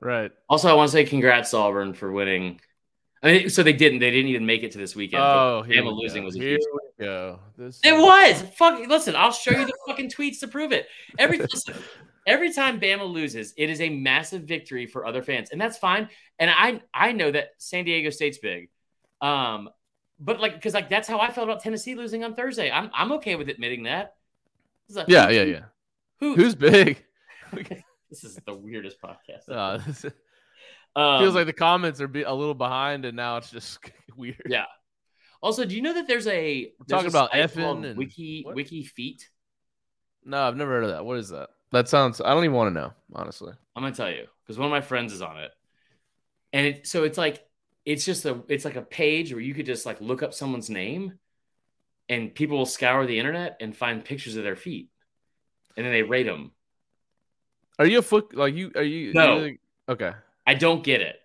right. 0.00 0.32
Also, 0.48 0.68
I 0.68 0.74
want 0.74 0.90
to 0.90 0.92
say 0.92 1.04
congrats 1.04 1.54
Auburn 1.54 1.94
for 1.94 2.10
winning. 2.10 2.60
I 3.22 3.26
mean, 3.26 3.50
so 3.50 3.62
they 3.62 3.72
didn't. 3.72 4.00
They 4.00 4.10
didn't 4.10 4.30
even 4.30 4.46
make 4.46 4.64
it 4.64 4.72
to 4.72 4.78
this 4.78 4.96
weekend. 4.96 5.22
Oh, 5.22 5.62
here 5.62 5.82
Bama 5.82 5.96
we 5.96 6.02
losing 6.02 6.22
go. 6.22 6.26
was 6.26 6.36
a 6.36 6.40
here 6.40 6.50
huge. 6.50 6.60
we 6.98 7.04
go. 7.04 7.38
This 7.56 7.80
It 7.84 7.92
was. 7.92 8.42
Fuck. 8.56 8.86
Listen, 8.88 9.14
I'll 9.14 9.32
show 9.32 9.52
you 9.52 9.64
the 9.64 9.74
fucking 9.86 10.10
tweets 10.10 10.40
to 10.40 10.48
prove 10.48 10.72
it. 10.72 10.88
Every 11.18 11.38
listen, 11.52 11.74
every 12.26 12.52
time 12.52 12.80
Bama 12.80 13.08
loses, 13.08 13.54
it 13.56 13.70
is 13.70 13.80
a 13.80 13.88
massive 13.88 14.42
victory 14.42 14.86
for 14.86 15.06
other 15.06 15.22
fans, 15.22 15.50
and 15.50 15.60
that's 15.60 15.78
fine. 15.78 16.08
And 16.40 16.50
I 16.50 16.80
I 16.92 17.12
know 17.12 17.30
that 17.30 17.50
San 17.58 17.84
Diego 17.84 18.10
State's 18.10 18.38
big, 18.38 18.70
um, 19.20 19.70
but 20.18 20.40
like 20.40 20.54
because 20.54 20.74
like 20.74 20.90
that's 20.90 21.06
how 21.06 21.20
I 21.20 21.30
felt 21.30 21.48
about 21.48 21.62
Tennessee 21.62 21.94
losing 21.94 22.24
on 22.24 22.34
Thursday. 22.34 22.72
I'm 22.72 22.90
I'm 22.92 23.12
okay 23.12 23.36
with 23.36 23.48
admitting 23.48 23.84
that. 23.84 24.16
Like, 24.90 25.08
Yeah, 25.08 25.30
yeah, 25.30 25.44
yeah. 25.44 25.64
Who? 26.18 26.34
Who's 26.34 26.54
big? 26.54 27.04
this 27.52 28.24
is 28.24 28.38
the 28.46 28.54
weirdest 28.54 28.98
podcast. 29.00 29.48
Uh, 29.48 29.78
this 29.86 30.06
Um, 30.94 31.22
feels 31.22 31.34
like 31.34 31.46
the 31.46 31.52
comments 31.52 32.00
are 32.00 32.08
be- 32.08 32.22
a 32.22 32.32
little 32.34 32.54
behind, 32.54 33.04
and 33.04 33.16
now 33.16 33.38
it's 33.38 33.50
just 33.50 33.78
weird. 34.16 34.42
Yeah. 34.46 34.66
Also, 35.42 35.64
do 35.64 35.74
you 35.74 35.82
know 35.82 35.94
that 35.94 36.06
there's 36.06 36.26
a 36.26 36.72
there's 36.86 36.88
talking 36.88 37.06
a 37.06 37.08
about 37.08 37.32
effing 37.32 37.84
and- 37.86 37.96
Wiki 37.98 38.42
what? 38.44 38.54
Wiki 38.54 38.84
Feet? 38.84 39.28
No, 40.24 40.42
I've 40.46 40.56
never 40.56 40.70
heard 40.70 40.84
of 40.84 40.90
that. 40.90 41.04
What 41.04 41.18
is 41.18 41.30
that? 41.30 41.48
That 41.72 41.88
sounds. 41.88 42.20
I 42.20 42.32
don't 42.34 42.44
even 42.44 42.54
want 42.54 42.74
to 42.74 42.80
know, 42.80 42.92
honestly. 43.14 43.52
I'm 43.74 43.82
gonna 43.82 43.94
tell 43.94 44.10
you 44.10 44.26
because 44.44 44.58
one 44.58 44.66
of 44.66 44.70
my 44.70 44.82
friends 44.82 45.12
is 45.12 45.22
on 45.22 45.38
it, 45.38 45.50
and 46.52 46.66
it, 46.66 46.86
so 46.86 47.02
it's 47.04 47.16
like 47.18 47.44
it's 47.84 48.04
just 48.04 48.24
a 48.26 48.40
it's 48.48 48.64
like 48.64 48.76
a 48.76 48.82
page 48.82 49.32
where 49.32 49.40
you 49.40 49.54
could 49.54 49.66
just 49.66 49.86
like 49.86 50.00
look 50.00 50.22
up 50.22 50.34
someone's 50.34 50.68
name, 50.70 51.14
and 52.08 52.32
people 52.34 52.58
will 52.58 52.66
scour 52.66 53.06
the 53.06 53.18
internet 53.18 53.56
and 53.60 53.74
find 53.76 54.04
pictures 54.04 54.36
of 54.36 54.44
their 54.44 54.54
feet, 54.56 54.90
and 55.76 55.84
then 55.86 55.92
they 55.92 56.02
rate 56.02 56.26
them. 56.26 56.52
Are 57.78 57.86
you 57.86 57.98
a 57.98 58.02
foot? 58.02 58.36
Like 58.36 58.54
you? 58.54 58.70
Are 58.76 58.82
you? 58.82 59.12
No. 59.14 59.44
you- 59.44 59.58
okay. 59.88 60.12
I 60.46 60.54
don't 60.54 60.82
get 60.82 61.00
it. 61.00 61.16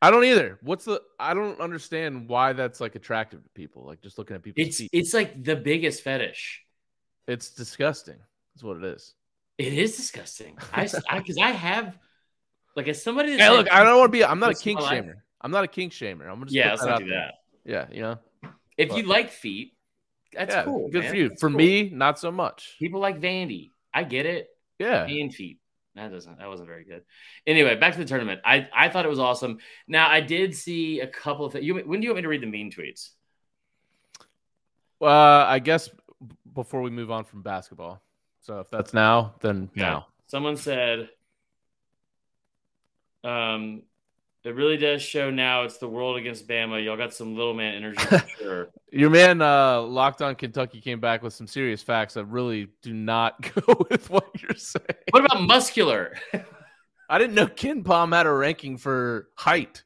I 0.00 0.10
don't 0.10 0.24
either. 0.24 0.58
What's 0.62 0.84
the? 0.84 1.00
I 1.18 1.32
don't 1.34 1.60
understand 1.60 2.28
why 2.28 2.52
that's 2.52 2.80
like 2.80 2.94
attractive 2.94 3.42
to 3.42 3.48
people. 3.50 3.84
Like 3.86 4.02
just 4.02 4.18
looking 4.18 4.36
at 4.36 4.42
people. 4.42 4.62
It's 4.62 4.78
feet. 4.78 4.90
it's 4.92 5.14
like 5.14 5.42
the 5.42 5.56
biggest 5.56 6.02
fetish. 6.02 6.62
It's 7.26 7.50
disgusting. 7.50 8.18
That's 8.54 8.62
what 8.62 8.76
it 8.76 8.84
is. 8.84 9.14
It 9.56 9.72
is 9.72 9.96
disgusting. 9.96 10.58
I 10.72 10.82
because 11.16 11.38
I, 11.38 11.50
have 11.52 11.98
like 12.76 12.88
as 12.88 13.02
somebody. 13.02 13.30
that's 13.36 13.42
Hey, 13.42 13.50
look, 13.50 13.72
I 13.72 13.82
don't 13.82 13.98
want 13.98 14.12
to 14.12 14.18
be. 14.18 14.24
I'm 14.24 14.40
not 14.40 14.50
a 14.52 14.54
kink 14.54 14.80
shamer. 14.80 15.14
I'm 15.40 15.50
not 15.50 15.64
a 15.64 15.68
kink 15.68 15.92
shamer. 15.92 16.22
I'm 16.22 16.34
gonna 16.34 16.46
just 16.46 16.54
Yeah, 16.54 16.70
let's 16.70 16.84
not 16.84 16.98
do 16.98 17.08
there. 17.08 17.18
that. 17.18 17.34
Yeah, 17.64 17.86
you 17.90 18.02
know. 18.02 18.18
If 18.76 18.90
But- 18.90 18.98
you 18.98 19.04
like 19.04 19.30
feet, 19.30 19.72
that's 20.32 20.54
yeah, 20.54 20.64
cool. 20.64 20.90
good 20.90 21.02
man. 21.04 21.10
for 21.10 21.16
you. 21.16 21.28
That's 21.28 21.40
for 21.40 21.48
cool. 21.48 21.56
me, 21.56 21.90
not 21.90 22.18
so 22.18 22.30
much. 22.32 22.76
people 22.78 23.00
like 23.00 23.20
Vandy. 23.20 23.70
I 23.92 24.02
get 24.04 24.26
it. 24.26 24.48
Yeah. 24.78 25.04
and 25.04 25.32
feet. 25.32 25.60
That 25.94 26.10
doesn't. 26.10 26.38
That 26.38 26.48
wasn't 26.48 26.68
very 26.68 26.84
good. 26.84 27.02
Anyway, 27.46 27.76
back 27.76 27.92
to 27.92 27.98
the 27.98 28.04
tournament. 28.04 28.40
I 28.44 28.68
I 28.74 28.88
thought 28.88 29.04
it 29.04 29.08
was 29.08 29.20
awesome. 29.20 29.58
Now 29.86 30.08
I 30.08 30.20
did 30.20 30.54
see 30.54 31.00
a 31.00 31.06
couple 31.06 31.46
of 31.46 31.52
things. 31.52 31.64
You, 31.64 31.76
when 31.76 32.00
do 32.00 32.04
you 32.04 32.10
want 32.10 32.16
me 32.16 32.22
to 32.22 32.28
read 32.28 32.42
the 32.42 32.46
mean 32.46 32.72
tweets? 32.72 33.10
Uh, 35.00 35.44
I 35.46 35.58
guess 35.58 35.90
before 36.52 36.82
we 36.82 36.90
move 36.90 37.10
on 37.10 37.24
from 37.24 37.42
basketball. 37.42 38.02
So 38.40 38.60
if 38.60 38.70
that's 38.70 38.92
now, 38.92 39.34
then 39.40 39.70
now. 39.74 40.06
Someone 40.26 40.56
said, 40.56 41.10
um, 43.22 43.82
it 44.44 44.54
really 44.54 44.76
does 44.76 45.00
show 45.02 45.30
now 45.30 45.62
it's 45.62 45.78
the 45.78 45.88
world 45.88 46.16
against 46.16 46.46
Bama. 46.46 46.84
Y'all 46.84 46.96
got 46.96 47.14
some 47.14 47.34
little 47.34 47.54
man 47.54 47.74
energy 47.74 48.04
for 48.04 48.18
sure. 48.38 48.68
Your 48.92 49.10
man, 49.10 49.40
uh, 49.40 49.80
locked 49.80 50.20
on 50.20 50.34
Kentucky, 50.34 50.80
came 50.80 51.00
back 51.00 51.22
with 51.22 51.32
some 51.32 51.46
serious 51.46 51.82
facts 51.82 52.14
that 52.14 52.26
really 52.26 52.68
do 52.82 52.92
not 52.92 53.40
go 53.66 53.86
with 53.90 54.10
what 54.10 54.28
you're 54.40 54.54
saying. 54.54 54.84
What 55.10 55.24
about 55.24 55.42
muscular? 55.42 56.16
I 57.08 57.18
didn't 57.18 57.34
know 57.34 57.46
KenPom 57.46 58.14
had 58.14 58.26
a 58.26 58.32
ranking 58.32 58.76
for 58.76 59.28
height. 59.34 59.82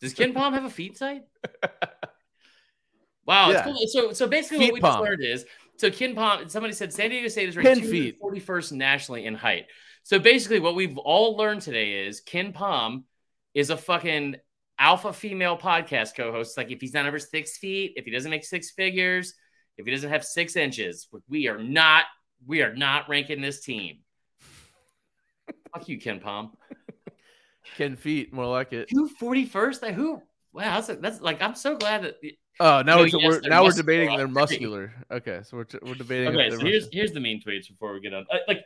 Does 0.00 0.14
KenPom 0.14 0.52
have 0.52 0.64
a 0.64 0.70
feet 0.70 0.96
site? 0.96 1.22
Wow, 3.26 3.50
Yeah. 3.50 3.64
cool. 3.64 3.78
So 3.88 4.12
so 4.12 4.26
basically 4.28 4.58
Feet 4.58 4.72
what 4.72 4.74
we 4.74 4.80
just 4.80 5.00
learned 5.00 5.24
is 5.24 5.44
so 5.78 5.90
KenPom. 5.90 6.50
Somebody 6.50 6.72
said 6.74 6.92
San 6.92 7.10
Diego 7.10 7.28
State 7.28 7.48
is 7.48 7.56
ranked 7.56 7.82
41st 7.82 8.72
nationally 8.72 9.26
in 9.26 9.34
height. 9.34 9.66
So 10.04 10.20
basically, 10.20 10.60
what 10.60 10.76
we've 10.76 10.96
all 10.98 11.36
learned 11.36 11.62
today 11.62 12.06
is 12.06 12.20
KenPom 12.20 13.02
is 13.56 13.70
a 13.70 13.76
fucking 13.76 14.36
alpha 14.78 15.12
female 15.12 15.56
podcast 15.56 16.14
co-host. 16.14 16.56
Like 16.58 16.70
if 16.70 16.80
he's 16.80 16.92
not 16.92 17.06
over 17.06 17.18
six 17.18 17.56
feet, 17.56 17.94
if 17.96 18.04
he 18.04 18.10
doesn't 18.10 18.30
make 18.30 18.44
six 18.44 18.70
figures, 18.70 19.32
if 19.78 19.86
he 19.86 19.90
doesn't 19.90 20.10
have 20.10 20.24
six 20.24 20.56
inches, 20.56 21.08
we 21.28 21.48
are 21.48 21.58
not 21.58 22.04
we 22.46 22.62
are 22.62 22.74
not 22.74 23.08
ranking 23.08 23.40
this 23.40 23.62
team. 23.62 24.00
Fuck 25.72 25.88
you, 25.88 25.98
KenPom. 25.98 26.50
Ken 27.76 27.96
feet, 27.96 28.32
more 28.32 28.46
like 28.46 28.72
it. 28.74 28.88
Who 28.92 29.10
41st? 29.20 29.82
Like 29.82 29.94
who? 29.94 30.22
Wow, 30.52 30.80
that's, 30.80 31.00
that's 31.00 31.20
like 31.22 31.40
I'm 31.40 31.54
so 31.54 31.76
glad 31.76 32.02
that 32.02 32.16
Oh, 32.58 32.82
now 32.82 32.96
No, 32.96 32.96
we're, 32.98 33.06
yes, 33.06 33.42
we're 33.42 33.48
now 33.48 33.64
we're 33.64 33.70
debating 33.72 34.16
they're 34.16 34.28
muscular. 34.28 34.92
Okay, 35.10 35.40
so 35.44 35.56
we're, 35.58 35.66
we're 35.82 35.94
debating. 35.94 36.28
Okay, 36.28 36.50
so 36.50 36.58
here's 36.58 36.84
muscular. 36.84 36.88
here's 36.92 37.12
the 37.12 37.20
mean 37.20 37.42
tweets 37.42 37.68
before 37.68 37.92
we 37.92 38.00
get 38.00 38.14
on. 38.14 38.26
Uh, 38.30 38.38
like, 38.48 38.60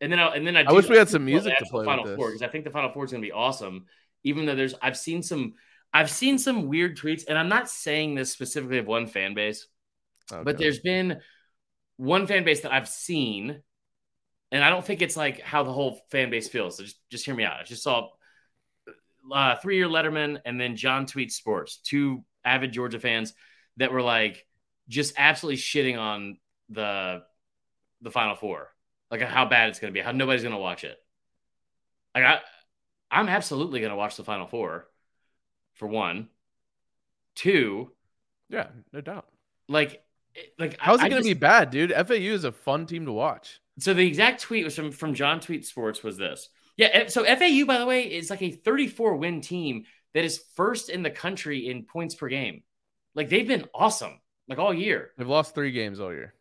and 0.00 0.12
then 0.12 0.18
I 0.18 0.34
and 0.34 0.46
then 0.46 0.56
I, 0.56 0.62
I 0.62 0.72
wish 0.72 0.88
we 0.88 0.96
had 0.96 1.08
some 1.08 1.24
music 1.24 1.56
to 1.58 1.64
play 1.66 1.84
Final. 1.84 2.04
Four 2.16 2.28
because 2.28 2.42
I 2.42 2.48
think 2.48 2.64
the 2.64 2.70
Final 2.70 2.90
Four 2.90 3.04
is 3.04 3.10
going 3.10 3.22
to 3.22 3.26
be 3.26 3.32
awesome. 3.32 3.86
Even 4.24 4.46
though 4.46 4.56
there's, 4.56 4.74
I've 4.82 4.96
seen 4.96 5.22
some, 5.22 5.54
I've 5.92 6.10
seen 6.10 6.38
some 6.38 6.66
weird 6.66 6.98
tweets, 6.98 7.22
and 7.28 7.38
I'm 7.38 7.48
not 7.48 7.70
saying 7.70 8.14
this 8.16 8.32
specifically 8.32 8.78
of 8.78 8.86
one 8.86 9.06
fan 9.06 9.34
base, 9.34 9.68
but 10.42 10.58
there's 10.58 10.80
been 10.80 11.20
one 11.96 12.26
fan 12.26 12.44
base 12.44 12.62
that 12.62 12.72
I've 12.72 12.88
seen, 12.88 13.62
and 14.50 14.64
I 14.64 14.70
don't 14.70 14.84
think 14.84 15.00
it's 15.00 15.16
like 15.16 15.40
how 15.40 15.62
the 15.62 15.72
whole 15.72 16.00
fan 16.10 16.30
base 16.30 16.48
feels. 16.48 16.76
So 16.76 16.82
just 16.82 16.98
just 17.08 17.24
hear 17.24 17.34
me 17.34 17.44
out. 17.44 17.60
I 17.60 17.64
just 17.64 17.82
saw 17.82 18.08
uh, 19.32 19.56
three 19.56 19.76
year 19.76 19.88
Letterman 19.88 20.40
and 20.44 20.60
then 20.60 20.76
John 20.76 21.06
Tweet 21.06 21.32
Sports, 21.32 21.78
two 21.78 22.24
avid 22.44 22.72
Georgia 22.72 23.00
fans 23.00 23.34
that 23.76 23.92
were 23.92 24.02
like 24.02 24.46
just 24.88 25.14
absolutely 25.16 25.58
shitting 25.58 25.98
on 25.98 26.38
the 26.68 27.22
the 28.02 28.10
Final 28.10 28.36
Four, 28.36 28.68
like 29.10 29.22
how 29.22 29.44
bad 29.46 29.68
it's 29.68 29.78
going 29.78 29.92
to 29.92 29.98
be, 29.98 30.04
how 30.04 30.12
nobody's 30.12 30.42
going 30.42 30.54
to 30.54 30.60
watch 30.60 30.84
it. 30.84 30.98
Like 32.14 32.24
I, 32.24 32.40
I'm 33.10 33.28
absolutely 33.28 33.80
going 33.80 33.90
to 33.90 33.96
watch 33.96 34.16
the 34.16 34.24
Final 34.24 34.46
Four, 34.46 34.88
for 35.74 35.86
one. 35.86 36.28
Two, 37.34 37.92
yeah, 38.48 38.68
no 38.92 39.00
doubt. 39.00 39.26
like, 39.68 40.02
like 40.58 40.76
How's 40.78 41.02
it 41.02 41.10
going 41.10 41.22
to 41.22 41.28
be 41.28 41.34
bad, 41.34 41.70
dude? 41.70 41.92
FAU 41.92 42.14
is 42.14 42.44
a 42.44 42.52
fun 42.52 42.86
team 42.86 43.06
to 43.06 43.12
watch. 43.12 43.60
So 43.78 43.92
the 43.92 44.06
exact 44.06 44.40
tweet 44.40 44.64
was 44.64 44.74
from 44.74 44.90
from 44.90 45.14
John 45.14 45.40
Tweet 45.40 45.66
Sports 45.66 46.02
was 46.02 46.16
this. 46.16 46.48
Yeah, 46.76 46.88
eh, 46.92 47.08
so 47.08 47.24
FAU 47.24 47.66
by 47.66 47.78
the 47.78 47.86
way 47.86 48.02
is 48.04 48.30
like 48.30 48.42
a 48.42 48.50
34 48.50 49.16
win 49.16 49.40
team 49.40 49.84
that 50.14 50.24
is 50.24 50.42
first 50.54 50.88
in 50.88 51.02
the 51.02 51.10
country 51.10 51.68
in 51.68 51.84
points 51.84 52.14
per 52.14 52.28
game. 52.28 52.62
Like 53.14 53.28
they've 53.28 53.46
been 53.46 53.66
awesome 53.74 54.18
like 54.48 54.58
all 54.58 54.72
year. 54.72 55.10
They've 55.18 55.28
lost 55.28 55.54
three 55.54 55.72
games 55.72 56.00
all 56.00 56.12
year. 56.12 56.34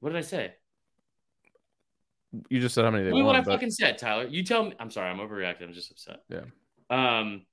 What 0.00 0.10
did 0.10 0.18
I 0.18 0.22
say? 0.22 0.54
You 2.48 2.60
just 2.60 2.74
said 2.74 2.84
how 2.84 2.90
many 2.90 3.04
they 3.04 3.10
Tell 3.10 3.18
me 3.18 3.24
what. 3.24 3.36
I 3.36 3.40
but- 3.40 3.52
fucking 3.52 3.70
said, 3.70 3.98
Tyler. 3.98 4.26
You 4.26 4.42
tell 4.42 4.64
me. 4.64 4.72
I'm 4.78 4.90
sorry, 4.90 5.10
I'm 5.10 5.18
overreacting. 5.18 5.62
I'm 5.62 5.72
just 5.72 5.90
upset. 5.90 6.20
Yeah. 6.28 6.42
Um. 6.90 7.46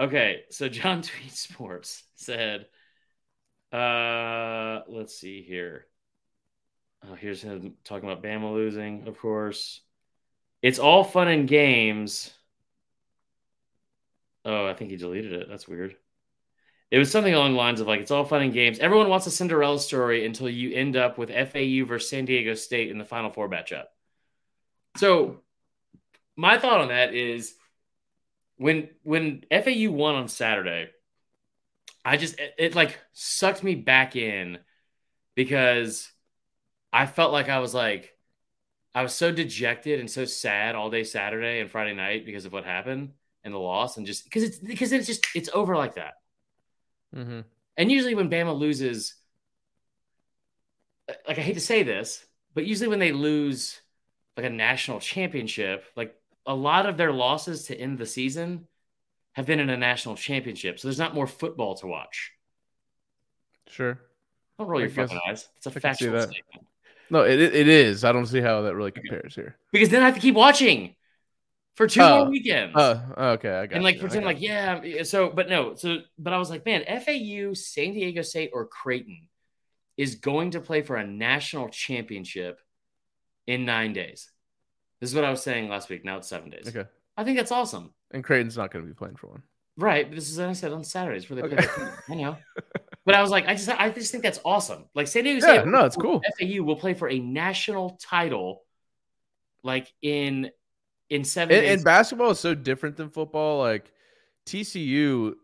Okay, 0.00 0.42
so 0.50 0.68
John 0.68 1.02
Tweet 1.02 1.30
Sports 1.32 2.02
said, 2.14 2.66
uh, 3.72 4.80
let's 4.88 5.16
see 5.18 5.42
here. 5.42 5.86
Oh, 7.08 7.14
here's 7.14 7.42
him 7.42 7.74
talking 7.84 8.08
about 8.08 8.22
Bama 8.22 8.52
losing, 8.52 9.06
of 9.08 9.18
course. 9.18 9.80
It's 10.62 10.78
all 10.78 11.04
fun 11.04 11.28
and 11.28 11.46
games. 11.48 12.32
Oh, 14.44 14.66
I 14.66 14.74
think 14.74 14.90
he 14.90 14.96
deleted 14.96 15.32
it. 15.32 15.46
That's 15.48 15.68
weird. 15.68 15.94
It 16.90 16.98
was 16.98 17.10
something 17.10 17.32
along 17.32 17.52
the 17.52 17.58
lines 17.58 17.80
of 17.80 17.86
like, 17.86 18.00
it's 18.00 18.10
all 18.10 18.24
fun 18.24 18.42
and 18.42 18.52
games. 18.52 18.78
Everyone 18.78 19.08
wants 19.08 19.26
a 19.26 19.30
Cinderella 19.30 19.78
story 19.78 20.26
until 20.26 20.48
you 20.48 20.72
end 20.74 20.96
up 20.96 21.16
with 21.16 21.30
FAU 21.30 21.84
versus 21.86 22.10
San 22.10 22.24
Diego 22.24 22.54
State 22.54 22.90
in 22.90 22.98
the 22.98 23.04
Final 23.04 23.30
Four 23.30 23.48
matchup. 23.48 23.84
So, 24.96 25.40
my 26.36 26.58
thought 26.58 26.80
on 26.80 26.88
that 26.88 27.14
is 27.14 27.54
when 28.56 28.88
when 29.02 29.44
FAU 29.50 29.90
won 29.90 30.14
on 30.14 30.28
Saturday, 30.28 30.90
I 32.04 32.16
just 32.16 32.38
it, 32.38 32.54
it 32.58 32.74
like 32.74 32.98
sucked 33.12 33.62
me 33.62 33.74
back 33.74 34.16
in 34.16 34.58
because 35.34 36.10
I 36.92 37.06
felt 37.06 37.32
like 37.32 37.48
I 37.48 37.58
was 37.58 37.74
like 37.74 38.16
I 38.94 39.02
was 39.02 39.14
so 39.14 39.32
dejected 39.32 40.00
and 40.00 40.10
so 40.10 40.24
sad 40.24 40.74
all 40.74 40.90
day 40.90 41.04
Saturday 41.04 41.60
and 41.60 41.70
Friday 41.70 41.94
night 41.94 42.26
because 42.26 42.44
of 42.44 42.52
what 42.52 42.64
happened 42.64 43.12
and 43.44 43.52
the 43.52 43.58
loss 43.58 43.96
and 43.96 44.06
just 44.06 44.24
because 44.24 44.42
it's 44.42 44.58
because 44.58 44.92
it's 44.92 45.06
just 45.06 45.26
it's 45.34 45.50
over 45.52 45.76
like 45.76 45.94
that. 45.96 46.14
Mm-hmm. 47.14 47.40
And 47.76 47.90
usually 47.90 48.14
when 48.14 48.30
Bama 48.30 48.56
loses, 48.56 49.14
like 51.26 51.38
I 51.38 51.42
hate 51.42 51.54
to 51.54 51.60
say 51.60 51.82
this, 51.82 52.24
but 52.54 52.66
usually 52.66 52.88
when 52.88 52.98
they 52.98 53.12
lose 53.12 53.80
like 54.36 54.46
a 54.46 54.50
national 54.50 55.00
championship, 55.00 55.84
like 55.96 56.14
a 56.46 56.54
lot 56.54 56.86
of 56.86 56.96
their 56.96 57.12
losses 57.12 57.64
to 57.66 57.76
end 57.76 57.98
the 57.98 58.06
season 58.06 58.66
have 59.32 59.46
been 59.46 59.60
in 59.60 59.70
a 59.70 59.76
national 59.76 60.16
championship. 60.16 60.78
So 60.78 60.88
there's 60.88 60.98
not 60.98 61.14
more 61.14 61.26
football 61.26 61.74
to 61.76 61.86
watch. 61.86 62.32
Sure. 63.68 64.00
Don't 64.58 64.68
roll 64.68 64.80
I 64.80 64.82
your 64.82 64.90
fucking 64.90 65.18
eyes. 65.28 65.48
It's 65.56 65.66
a 65.66 65.70
I 65.70 65.78
factual 65.80 66.18
statement. 66.18 66.66
No, 67.10 67.22
it 67.24 67.40
it 67.40 67.68
is. 67.68 68.04
I 68.04 68.12
don't 68.12 68.26
see 68.26 68.40
how 68.40 68.62
that 68.62 68.74
really 68.74 68.90
compares 68.90 69.34
here. 69.34 69.56
Because 69.70 69.90
then 69.90 70.02
I 70.02 70.06
have 70.06 70.14
to 70.14 70.20
keep 70.20 70.34
watching 70.34 70.94
for 71.74 71.86
two 71.86 72.00
Oh, 72.00 72.24
more 72.24 72.30
weekends. 72.30 72.74
Uh, 72.74 73.02
okay, 73.16 73.50
I 73.50 73.66
got 73.66 73.80
it 73.80 73.82
and 73.82 73.84
like 73.84 73.96
you, 73.96 74.00
pretend 74.00 74.24
like 74.24 74.40
yeah 74.40 75.02
so 75.04 75.30
but 75.30 75.48
no 75.48 75.74
so 75.74 75.98
but 76.18 76.32
i 76.32 76.38
was 76.38 76.50
like 76.50 76.64
man 76.66 76.84
fau 76.84 77.54
san 77.54 77.92
diego 77.94 78.22
state 78.22 78.50
or 78.52 78.66
creighton 78.66 79.28
is 79.96 80.16
going 80.16 80.50
to 80.52 80.60
play 80.60 80.82
for 80.82 80.96
a 80.96 81.06
national 81.06 81.68
championship 81.68 82.60
in 83.46 83.64
nine 83.64 83.92
days 83.92 84.30
this 85.00 85.10
is 85.10 85.14
what 85.16 85.24
i 85.24 85.30
was 85.30 85.42
saying 85.42 85.68
last 85.68 85.88
week 85.88 86.04
now 86.04 86.16
it's 86.18 86.28
seven 86.28 86.50
days 86.50 86.66
Okay. 86.68 86.88
i 87.16 87.24
think 87.24 87.36
that's 87.36 87.52
awesome 87.52 87.92
And 88.12 88.22
Creighton's 88.22 88.56
not 88.56 88.70
going 88.70 88.84
to 88.84 88.88
be 88.88 88.94
playing 88.94 89.16
for 89.16 89.28
one. 89.28 89.42
right 89.76 90.08
but 90.08 90.14
this 90.14 90.30
is 90.30 90.38
what 90.38 90.48
i 90.48 90.52
said 90.52 90.72
on 90.72 90.84
saturdays 90.84 91.28
where 91.28 91.36
they 91.42 91.48
play 91.48 91.56
Okay. 91.58 91.66
the 91.66 91.72
tournament. 91.72 92.00
i 92.10 92.14
know 92.14 92.36
but 93.04 93.14
i 93.14 93.20
was 93.22 93.30
like 93.30 93.46
i 93.48 93.54
just 93.54 93.68
i 93.68 93.90
just 93.90 94.10
think 94.12 94.22
that's 94.22 94.40
awesome 94.44 94.84
like 94.94 95.08
san 95.08 95.24
diego 95.24 95.46
Yeah, 95.52 95.64
no, 95.64 95.84
it's 95.84 95.96
cool. 95.96 96.20
fau 96.40 96.62
will 96.62 96.76
play 96.76 96.94
for 96.94 97.08
a 97.08 97.18
national 97.18 97.98
title 98.00 98.62
like 99.64 99.92
in 100.02 100.50
in 101.10 101.24
seven 101.24 101.54
And, 101.56 101.64
days 101.66 101.74
and 101.76 101.84
basketball 101.84 102.30
is 102.30 102.40
so 102.40 102.54
different 102.54 102.96
than 102.96 103.10
football. 103.10 103.58
Like 103.58 103.92
TCU 104.46 105.34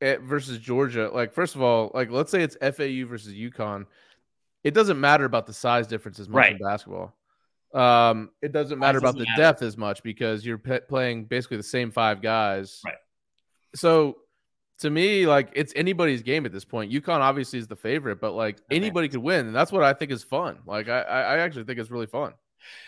eh, 0.00 0.16
versus 0.22 0.58
Georgia. 0.58 1.10
Like 1.12 1.32
first 1.32 1.54
of 1.54 1.62
all, 1.62 1.90
like 1.94 2.10
let's 2.10 2.30
say 2.30 2.42
it's 2.42 2.56
FAU 2.60 3.06
versus 3.08 3.32
UConn. 3.32 3.86
It 4.66 4.74
doesn't 4.74 4.98
matter 5.00 5.24
about 5.24 5.46
the 5.46 5.52
size 5.52 5.86
difference 5.86 6.18
as 6.18 6.28
much 6.28 6.36
Right. 6.36 6.52
in 6.52 6.58
basketball. 6.58 7.16
Um, 7.72 8.30
it 8.42 8.52
doesn't 8.52 8.78
matter 8.78 8.98
about 8.98 9.14
doesn't 9.14 9.18
the 9.20 9.24
matter. 9.30 9.42
depth 9.42 9.62
as 9.62 9.76
much 9.76 10.02
because 10.02 10.44
you're 10.44 10.58
pe- 10.58 10.80
playing 10.80 11.26
basically 11.26 11.56
the 11.58 11.62
same 11.62 11.90
five 11.90 12.20
guys. 12.22 12.80
Right. 12.84 12.94
So 13.74 14.18
to 14.78 14.90
me, 14.90 15.26
like 15.26 15.50
it's 15.54 15.72
anybody's 15.76 16.22
game 16.22 16.46
at 16.46 16.52
this 16.52 16.64
point. 16.64 16.90
UConn 16.92 17.20
obviously 17.20 17.58
is 17.58 17.66
the 17.68 17.76
favorite, 17.76 18.20
but 18.20 18.32
like 18.32 18.56
Okay. 18.56 18.76
anybody 18.76 19.08
could 19.08 19.20
win, 19.22 19.46
and 19.46 19.54
that's 19.54 19.70
what 19.72 19.82
I 19.82 19.92
think 19.92 20.10
is 20.10 20.24
fun. 20.24 20.58
Like 20.66 20.88
I, 20.88 21.00
I 21.02 21.20
I 21.34 21.38
actually 21.38 21.64
think 21.64 21.78
it's 21.78 21.90
really 21.90 22.06
fun. 22.06 22.32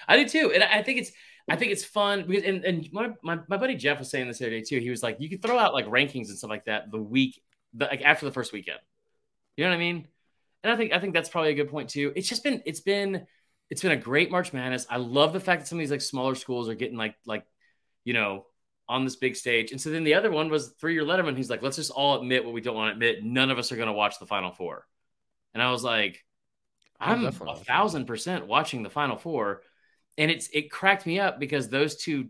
I 0.08 0.16
do 0.16 0.28
too, 0.28 0.52
and 0.52 0.62
I 0.64 0.82
think 0.82 0.98
it's 1.00 1.12
I 1.50 1.56
think 1.56 1.72
it's 1.72 1.84
fun 1.84 2.26
because 2.26 2.44
and, 2.44 2.64
and 2.64 2.88
my, 2.92 3.10
my 3.22 3.38
my 3.48 3.56
buddy 3.56 3.74
Jeff 3.76 3.98
was 4.00 4.10
saying 4.10 4.26
this 4.28 4.38
the 4.38 4.46
other 4.46 4.56
day 4.56 4.62
too. 4.62 4.80
He 4.80 4.90
was 4.90 5.02
like, 5.02 5.16
you 5.20 5.28
can 5.28 5.40
throw 5.40 5.58
out 5.58 5.72
like 5.74 5.86
rankings 5.86 6.28
and 6.28 6.36
stuff 6.38 6.50
like 6.50 6.64
that 6.66 6.90
the 6.90 7.00
week, 7.00 7.40
the, 7.74 7.84
like 7.86 8.02
after 8.02 8.26
the 8.26 8.32
first 8.32 8.52
weekend. 8.52 8.80
You 9.56 9.64
know 9.64 9.70
what 9.70 9.76
I 9.76 9.78
mean? 9.78 10.08
And 10.62 10.72
I 10.72 10.76
think 10.76 10.92
I 10.92 10.98
think 10.98 11.14
that's 11.14 11.28
probably 11.28 11.50
a 11.50 11.54
good 11.54 11.70
point 11.70 11.90
too. 11.90 12.12
It's 12.16 12.28
just 12.28 12.42
been 12.42 12.62
it's 12.66 12.80
been 12.80 13.26
it's 13.70 13.82
been 13.82 13.92
a 13.92 13.96
great 13.96 14.30
March 14.30 14.52
Madness. 14.52 14.86
I 14.90 14.96
love 14.96 15.32
the 15.32 15.40
fact 15.40 15.62
that 15.62 15.68
some 15.68 15.78
of 15.78 15.80
these 15.80 15.90
like 15.90 16.00
smaller 16.00 16.34
schools 16.34 16.68
are 16.68 16.74
getting 16.74 16.96
like 16.96 17.16
like 17.26 17.44
you 18.04 18.14
know 18.14 18.46
on 18.88 19.04
this 19.04 19.16
big 19.16 19.36
stage. 19.36 19.70
And 19.70 19.80
so 19.80 19.90
then 19.90 20.04
the 20.04 20.14
other 20.14 20.30
one 20.30 20.48
was 20.48 20.68
three 20.80 20.94
year 20.94 21.04
Letterman. 21.04 21.36
He's 21.36 21.50
like, 21.50 21.62
let's 21.62 21.76
just 21.76 21.90
all 21.90 22.18
admit 22.20 22.44
what 22.44 22.54
we 22.54 22.60
don't 22.60 22.74
want 22.74 22.88
to 22.88 22.92
admit. 22.94 23.22
None 23.22 23.50
of 23.50 23.58
us 23.58 23.70
are 23.70 23.76
going 23.76 23.88
to 23.88 23.92
watch 23.92 24.18
the 24.18 24.26
Final 24.26 24.50
Four. 24.50 24.86
And 25.54 25.62
I 25.62 25.70
was 25.70 25.84
like, 25.84 26.24
oh, 27.00 27.04
I'm 27.04 27.26
I'm 27.26 27.48
a 27.48 27.56
thousand 27.56 28.06
percent 28.06 28.46
watching 28.46 28.82
the 28.82 28.90
Final 28.90 29.16
Four, 29.16 29.62
and 30.16 30.30
it's 30.30 30.48
it 30.52 30.70
cracked 30.70 31.06
me 31.06 31.20
up 31.20 31.38
because 31.38 31.68
those 31.68 31.96
two 31.96 32.28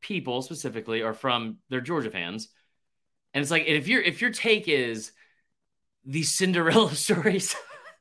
people 0.00 0.42
specifically 0.42 1.02
are 1.02 1.14
from 1.14 1.58
they're 1.68 1.80
Georgia 1.80 2.10
fans, 2.10 2.48
and 3.34 3.42
it's 3.42 3.50
like 3.50 3.66
and 3.66 3.76
if 3.76 3.88
your 3.88 4.00
if 4.00 4.20
your 4.20 4.30
take 4.30 4.68
is 4.68 5.12
these 6.04 6.32
Cinderella 6.34 6.94
stories 6.94 7.54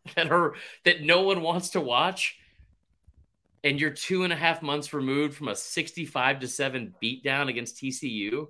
that 0.16 0.32
are 0.32 0.56
that 0.86 1.02
no 1.04 1.22
one 1.22 1.42
wants 1.42 1.72
to 1.72 1.82
watch, 1.82 2.38
and 3.64 3.80
you're 3.80 3.92
two 3.92 4.24
and 4.24 4.34
a 4.34 4.36
half 4.36 4.62
months 4.62 4.94
removed 4.94 5.36
from 5.36 5.48
a 5.48 5.56
sixty-five 5.56 6.40
to 6.40 6.48
seven 6.48 6.94
beatdown 7.02 7.50
against 7.50 7.78
TCU, 7.78 8.48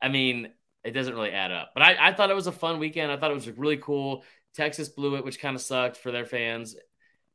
I 0.00 0.08
mean 0.08 0.50
it 0.84 0.90
doesn't 0.92 1.14
really 1.14 1.30
add 1.30 1.50
up. 1.50 1.70
But 1.74 1.82
I, 1.82 2.08
I 2.08 2.12
thought 2.12 2.30
it 2.30 2.34
was 2.34 2.46
a 2.46 2.52
fun 2.52 2.78
weekend. 2.78 3.10
I 3.10 3.16
thought 3.16 3.30
it 3.30 3.34
was 3.34 3.48
really 3.50 3.78
cool. 3.78 4.22
Texas 4.54 4.88
blew 4.90 5.16
it, 5.16 5.24
which 5.24 5.40
kind 5.40 5.56
of 5.56 5.62
sucked 5.62 5.96
for 5.96 6.12
their 6.12 6.26
fans. 6.26 6.76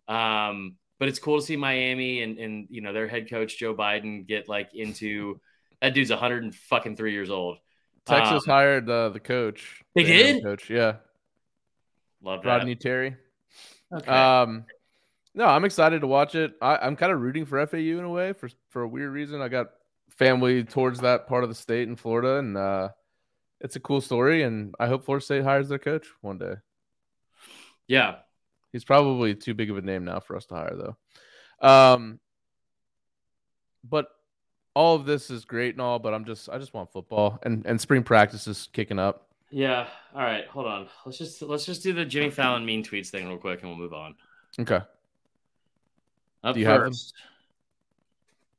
Um, 0.07 0.75
but 0.99 1.07
it's 1.07 1.19
cool 1.19 1.39
to 1.39 1.45
see 1.45 1.55
Miami 1.55 2.21
and 2.21 2.37
and 2.37 2.67
you 2.69 2.81
know 2.81 2.93
their 2.93 3.07
head 3.07 3.29
coach 3.29 3.57
Joe 3.57 3.73
Biden 3.75 4.27
get 4.27 4.47
like 4.47 4.73
into 4.73 5.39
that 5.81 5.93
dude's 5.93 6.09
100 6.11 6.43
and 6.43 6.55
fucking 6.55 6.95
three 6.95 7.13
years 7.13 7.29
old. 7.29 7.57
Texas 8.05 8.47
Um, 8.47 8.53
hired 8.53 8.89
uh, 8.89 9.09
the 9.09 9.19
coach. 9.19 9.83
They 9.95 10.03
the 10.03 10.03
did? 10.03 10.43
Coach, 10.43 10.69
yeah. 10.69 10.97
Love 12.21 12.43
that. 12.43 12.49
Rodney 12.49 12.75
Terry. 12.75 13.15
Okay. 13.93 14.11
Um, 14.11 14.65
no, 15.33 15.45
I'm 15.45 15.65
excited 15.65 16.01
to 16.01 16.07
watch 16.07 16.35
it. 16.35 16.53
I, 16.61 16.77
I'm 16.77 16.95
kind 16.95 17.11
of 17.11 17.21
rooting 17.21 17.45
for 17.45 17.65
FAU 17.65 17.77
in 17.77 18.03
a 18.03 18.09
way 18.09 18.33
for 18.33 18.49
for 18.69 18.81
a 18.81 18.87
weird 18.87 19.11
reason. 19.11 19.41
I 19.41 19.47
got 19.47 19.67
family 20.09 20.63
towards 20.63 20.99
that 21.01 21.27
part 21.27 21.43
of 21.43 21.49
the 21.49 21.55
state 21.55 21.87
in 21.87 21.95
Florida, 21.95 22.37
and 22.37 22.57
uh, 22.57 22.89
it's 23.61 23.75
a 23.75 23.79
cool 23.79 24.01
story. 24.01 24.43
And 24.43 24.75
I 24.79 24.87
hope 24.87 25.05
Florida 25.05 25.23
State 25.23 25.43
hires 25.43 25.69
their 25.69 25.79
coach 25.79 26.07
one 26.21 26.37
day. 26.37 26.55
yeah. 27.87 28.15
He's 28.71 28.83
probably 28.83 29.33
too 29.33 29.55
big 29.55 29.71
of 29.71 29.77
a 29.77 29.81
name 29.81 30.05
now 30.05 30.19
for 30.19 30.35
us 30.35 30.45
to 30.45 30.53
hire, 30.53 30.75
though. 30.75 31.67
Um, 31.67 32.19
but 33.83 34.07
all 34.75 34.95
of 34.95 35.05
this 35.05 35.31
is 35.31 35.45
great 35.45 35.73
and 35.73 35.81
all, 35.81 35.99
but 35.99 36.13
I'm 36.13 36.25
just 36.25 36.49
I 36.49 36.57
just 36.57 36.73
want 36.73 36.91
football 36.91 37.39
and 37.43 37.65
and 37.65 37.81
spring 37.81 38.03
practice 38.03 38.47
is 38.47 38.69
kicking 38.71 38.99
up. 38.99 39.28
Yeah. 39.51 39.87
All 40.13 40.21
right. 40.21 40.47
Hold 40.47 40.67
on. 40.67 40.87
Let's 41.05 41.17
just 41.17 41.41
let's 41.41 41.65
just 41.65 41.83
do 41.83 41.93
the 41.93 42.05
Jimmy 42.05 42.29
Fallon 42.29 42.65
mean 42.65 42.83
tweets 42.83 43.09
thing 43.09 43.27
real 43.27 43.37
quick, 43.37 43.61
and 43.61 43.69
we'll 43.69 43.79
move 43.79 43.93
on. 43.93 44.15
Okay. 44.59 44.81
Up 46.43 46.53
Do 46.53 46.59
you 46.59 46.67
have 46.67 46.81
first, 46.81 47.13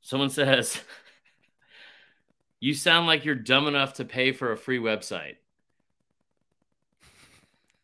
someone 0.01 0.29
says, 0.29 0.79
"You 2.59 2.73
sound 2.73 3.07
like 3.07 3.25
you're 3.25 3.35
dumb 3.35 3.67
enough 3.67 3.93
to 3.95 4.05
pay 4.05 4.31
for 4.31 4.51
a 4.51 4.57
free 4.57 4.79
website." 4.79 5.37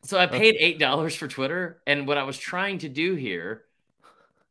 So 0.04 0.17
I 0.17 0.28
paid 0.28 0.56
eight 0.60 0.80
dollars 0.80 1.15
for 1.15 1.28
Twitter, 1.28 1.82
and 1.88 2.08
what 2.08 2.17
I 2.17 2.24
was 2.24 2.38
trying 2.38 2.78
to 2.80 2.89
do 2.89 3.15
here 3.15 3.63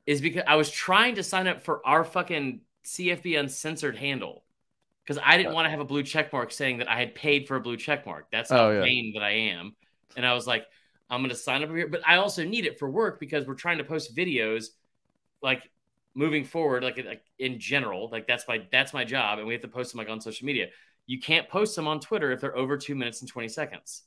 is 0.07 0.21
because 0.21 0.45
I 0.47 0.57
was 0.57 0.71
trying 0.71 1.17
to 1.17 1.23
sign 1.23 1.47
up 1.47 1.63
for 1.63 1.87
our 1.87 2.05
fucking 2.05 2.61
CFB 2.85 3.39
uncensored 3.39 3.97
handle 3.97 4.45
because 5.07 5.23
I 5.25 5.37
didn't 5.37 5.53
want 5.53 5.67
to 5.67 5.71
have 5.71 5.81
a 5.81 5.85
blue 5.85 6.03
check 6.03 6.33
mark 6.33 6.53
saying 6.53 6.79
that 6.79 6.91
I 6.91 6.99
had 6.99 7.15
paid 7.15 7.47
for 7.49 7.57
a 7.57 7.61
blue 7.61 7.77
check 7.77 8.07
mark. 8.07 8.27
That's 8.33 8.53
not 8.53 8.67
Oh, 8.67 8.71
yeah. 8.73 8.81
vain 8.81 9.13
that 9.15 9.23
I 9.23 9.31
am, 9.33 9.77
and 10.17 10.27
I 10.27 10.35
was 10.35 10.47
like, 10.47 10.67
I'm 11.11 11.21
going 11.21 11.31
to 11.31 11.37
sign 11.37 11.63
up 11.63 11.71
here, 11.71 11.89
but 11.89 12.03
I 12.07 12.17
also 12.17 12.45
need 12.45 12.67
it 12.67 12.79
for 12.79 12.91
work 12.91 13.21
because 13.21 13.47
we're 13.47 13.55
trying 13.55 13.79
to 13.79 13.85
post 13.85 14.17
videos 14.17 14.67
like 15.43 15.71
moving 16.15 16.45
forward 16.45 16.83
like, 16.83 16.97
like 17.05 17.23
in 17.39 17.59
general 17.59 18.09
like 18.11 18.27
that's 18.27 18.49
my 18.49 18.67
that's 18.73 18.95
my 18.95 19.05
job 19.05 19.39
and 19.39 19.47
we 19.47 19.53
have 19.53 19.61
to 19.63 19.69
post 19.69 19.93
them 19.93 19.99
like 19.99 20.09
on 20.09 20.21
social 20.21 20.47
media 20.47 20.67
you 21.07 21.21
can't 21.21 21.49
post 21.49 21.77
them 21.77 21.87
on 21.87 22.01
twitter 22.01 22.33
if 22.33 22.41
they're 22.41 22.57
over 22.57 22.77
two 22.79 22.95
minutes 22.95 23.21
and 23.21 23.29
20 23.31 23.49
seconds 23.49 24.05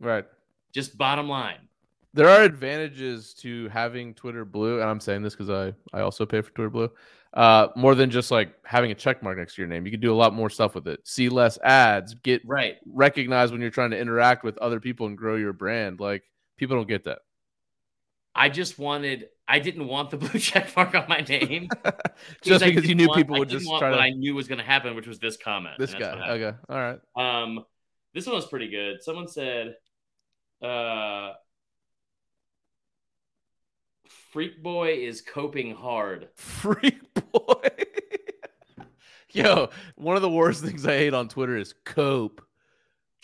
Right. 0.00 0.26
just 0.72 0.96
bottom 0.98 1.28
line 1.28 1.68
There 2.14 2.28
are 2.28 2.42
advantages 2.42 3.34
to 3.34 3.68
having 3.68 4.14
Twitter 4.14 4.44
Blue, 4.44 4.80
and 4.80 4.88
I'm 4.88 5.00
saying 5.00 5.22
this 5.22 5.34
because 5.34 5.50
I 5.50 5.74
I 5.96 6.00
also 6.02 6.24
pay 6.24 6.40
for 6.40 6.50
Twitter 6.50 6.70
Blue. 6.70 6.90
Uh, 7.36 7.68
more 7.76 7.94
than 7.94 8.10
just 8.10 8.30
like 8.30 8.54
having 8.64 8.90
a 8.90 8.94
check 8.94 9.22
mark 9.22 9.36
next 9.36 9.54
to 9.56 9.60
your 9.62 9.68
name, 9.68 9.84
you 9.84 9.92
can 9.92 10.00
do 10.00 10.10
a 10.12 10.16
lot 10.16 10.32
more 10.32 10.48
stuff 10.48 10.74
with 10.74 10.88
it. 10.88 11.00
See 11.06 11.28
less 11.28 11.58
ads, 11.62 12.14
get 12.14 12.40
right 12.46 12.76
recognized 12.86 13.52
when 13.52 13.60
you're 13.60 13.70
trying 13.70 13.90
to 13.90 13.98
interact 13.98 14.42
with 14.42 14.56
other 14.58 14.80
people 14.80 15.06
and 15.06 15.18
grow 15.18 15.36
your 15.36 15.52
brand. 15.52 16.00
Like 16.00 16.22
people 16.56 16.76
don't 16.76 16.88
get 16.88 17.04
that. 17.04 17.18
i 18.34 18.48
just 18.48 18.78
wanted 18.78 19.28
i 19.46 19.58
didn't 19.58 19.86
want 19.86 20.08
the 20.10 20.16
blue 20.22 20.38
check 20.40 20.74
mark 20.76 20.94
on 20.94 21.04
my 21.08 21.20
name 21.20 21.68
just 22.42 22.64
because 22.64 22.86
you 22.88 22.94
knew 22.94 23.06
want- 23.08 23.18
people 23.18 23.38
would 23.38 23.48
just 23.50 23.68
want 23.68 23.80
try 23.80 23.90
what 23.90 23.96
to. 23.96 24.02
i 24.02 24.10
knew 24.10 24.34
was 24.34 24.48
going 24.48 24.58
to 24.58 24.64
happen 24.64 24.94
which 24.96 25.06
was 25.06 25.18
this 25.18 25.36
comment 25.36 25.74
this 25.78 25.92
guy. 25.94 26.30
Okay. 26.30 26.56
All 26.70 26.76
right. 26.78 26.98
um 27.16 27.64
this 28.14 28.26
one 28.26 28.34
was 28.34 28.46
pretty 28.46 28.68
good 28.68 29.02
someone 29.02 29.28
said 29.28 29.74
uh 30.62 31.32
freak 34.32 34.62
boy 34.62 34.92
is 34.92 35.20
coping 35.22 35.74
hard 35.74 36.28
Freak 36.34 37.00
boy. 37.14 37.68
Yo, 39.30 39.68
one 39.96 40.16
of 40.16 40.22
the 40.22 40.30
worst 40.30 40.64
things 40.64 40.86
I 40.86 40.96
hate 40.96 41.12
on 41.14 41.28
Twitter 41.28 41.56
is 41.56 41.74
cope. 41.84 42.40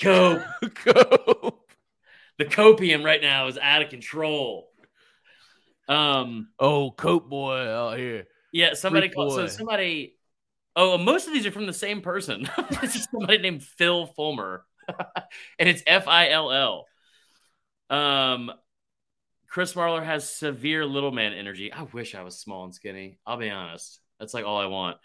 cope 0.00 0.42
cope. 0.74 1.70
the 2.38 2.44
copium 2.44 3.02
right 3.04 3.22
now 3.22 3.46
is 3.46 3.56
out 3.56 3.82
of 3.82 3.88
control. 3.88 4.68
Um, 5.88 6.48
Oh, 6.58 6.90
cope 6.90 7.28
boy 7.30 7.56
out 7.66 7.98
here. 7.98 8.26
yeah, 8.52 8.74
somebody 8.74 9.08
Freak 9.08 9.14
called. 9.14 9.32
So 9.34 9.46
somebody. 9.46 10.16
Oh, 10.76 10.96
most 10.98 11.26
of 11.26 11.34
these 11.34 11.44
are 11.46 11.50
from 11.50 11.66
the 11.66 11.72
same 11.72 12.00
person. 12.02 12.48
this 12.80 12.94
is 12.96 13.06
somebody 13.10 13.38
named 13.38 13.62
Phil 13.62 14.06
Fulmer, 14.06 14.64
and 15.58 15.68
it's 15.68 15.82
F 15.86 16.08
I 16.08 16.30
L 16.30 16.50
L. 16.52 16.86
Um, 17.90 18.52
Chris 19.52 19.74
Marler 19.74 20.02
has 20.02 20.26
severe 20.30 20.86
little 20.86 21.12
man 21.12 21.34
energy. 21.34 21.70
I 21.70 21.82
wish 21.82 22.14
I 22.14 22.22
was 22.22 22.38
small 22.38 22.64
and 22.64 22.74
skinny. 22.74 23.18
I'll 23.26 23.36
be 23.36 23.50
honest. 23.50 24.00
That's 24.18 24.32
like 24.32 24.46
all 24.46 24.56
I 24.56 24.64
want. 24.64 24.96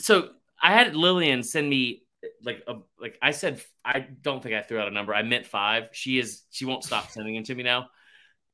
So 0.00 0.30
I 0.60 0.72
had 0.72 0.96
Lillian 0.96 1.42
send 1.42 1.68
me 1.68 2.02
like 2.42 2.62
a 2.66 2.76
like 2.98 3.18
I 3.20 3.32
said 3.32 3.60
I 3.84 4.00
don't 4.00 4.42
think 4.42 4.54
I 4.54 4.62
threw 4.62 4.78
out 4.78 4.88
a 4.88 4.92
number. 4.92 5.14
I 5.14 5.20
meant 5.20 5.44
five. 5.44 5.90
She 5.92 6.18
is 6.18 6.40
she 6.50 6.64
won't 6.64 6.84
stop 6.84 7.10
sending 7.10 7.34
them 7.34 7.44
to 7.44 7.54
me 7.54 7.64
now. 7.64 7.90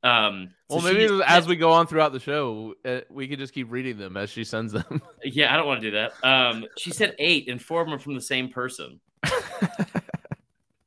Um 0.03 0.51
so 0.69 0.79
Well, 0.79 0.85
maybe 0.93 1.07
just- 1.07 1.23
as 1.25 1.47
we 1.47 1.55
go 1.55 1.71
on 1.71 1.87
throughout 1.87 2.13
the 2.13 2.19
show, 2.19 2.75
uh, 2.85 3.03
we 3.09 3.29
could 3.29 3.39
just 3.39 3.55
keep 3.55 3.71
reading 3.71 3.99
them 3.99 4.17
as 4.17 4.29
she 4.29 4.43
sends 4.43 4.73
them. 4.73 5.03
yeah, 5.23 5.55
I 5.55 5.57
don't 5.57 5.69
want 5.69 5.83
to 5.83 5.91
do 5.93 5.97
that. 5.99 6.13
Um 6.25 6.67
she 6.77 6.91
said 6.91 7.15
eight 7.21 7.49
and 7.49 7.63
four 7.63 7.81
of 7.81 7.87
them 7.87 7.95
are 7.95 8.01
from 8.01 8.17
the 8.17 8.21
same 8.21 8.49
person. 8.49 8.99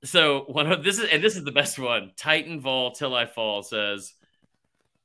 So 0.06 0.46
one 0.48 0.72
of 0.72 0.84
this 0.84 1.00
is 1.00 1.10
and 1.10 1.24
this 1.24 1.36
is 1.36 1.44
the 1.44 1.52
best 1.52 1.80
one. 1.80 2.12
Titan 2.16 2.62
Vol 2.62 2.92
Till 2.92 3.16
I 3.16 3.26
Fall 3.26 3.64
says, 3.64 4.14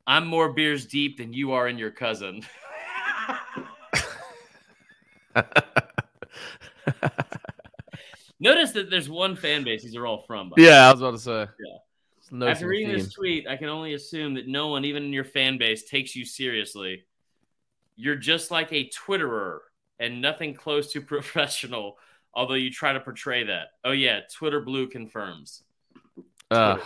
I'm 0.06 0.26
more 0.26 0.52
beers 0.52 0.86
deep 0.86 1.18
than 1.18 1.32
you 1.32 1.52
are 1.52 1.68
in 1.68 1.78
your 1.78 1.90
cousin. 1.90 2.42
Notice 8.40 8.72
that 8.72 8.90
there's 8.90 9.08
one 9.10 9.36
fan 9.36 9.64
base 9.64 9.82
these 9.82 9.94
are 9.96 10.06
all 10.06 10.22
from. 10.26 10.48
by 10.50 10.54
the 10.56 10.62
way. 10.62 10.68
yeah, 10.68 10.88
I 10.88 10.92
was 10.92 11.00
about 11.00 11.10
to 11.12 11.18
say. 11.18 11.46
Yeah. 11.64 11.76
After 12.48 12.68
reading 12.68 12.88
theme. 12.88 12.98
this 12.98 13.12
tweet, 13.12 13.48
I 13.48 13.56
can 13.56 13.68
only 13.68 13.94
assume 13.94 14.34
that 14.34 14.46
no 14.46 14.68
one, 14.68 14.84
even 14.84 15.02
in 15.04 15.12
your 15.12 15.24
fan 15.24 15.58
base, 15.58 15.82
takes 15.84 16.14
you 16.14 16.24
seriously. 16.24 17.04
You're 17.96 18.16
just 18.16 18.50
like 18.50 18.72
a 18.72 18.88
Twitterer 18.88 19.58
and 19.98 20.22
nothing 20.22 20.54
close 20.54 20.92
to 20.92 21.00
professional, 21.02 21.98
although 22.32 22.54
you 22.54 22.70
try 22.70 22.92
to 22.92 23.00
portray 23.00 23.44
that. 23.44 23.68
Oh, 23.84 23.92
yeah, 23.92 24.20
Twitter 24.32 24.60
Blue 24.60 24.86
confirms. 24.86 25.64
Twitter. 26.50 26.80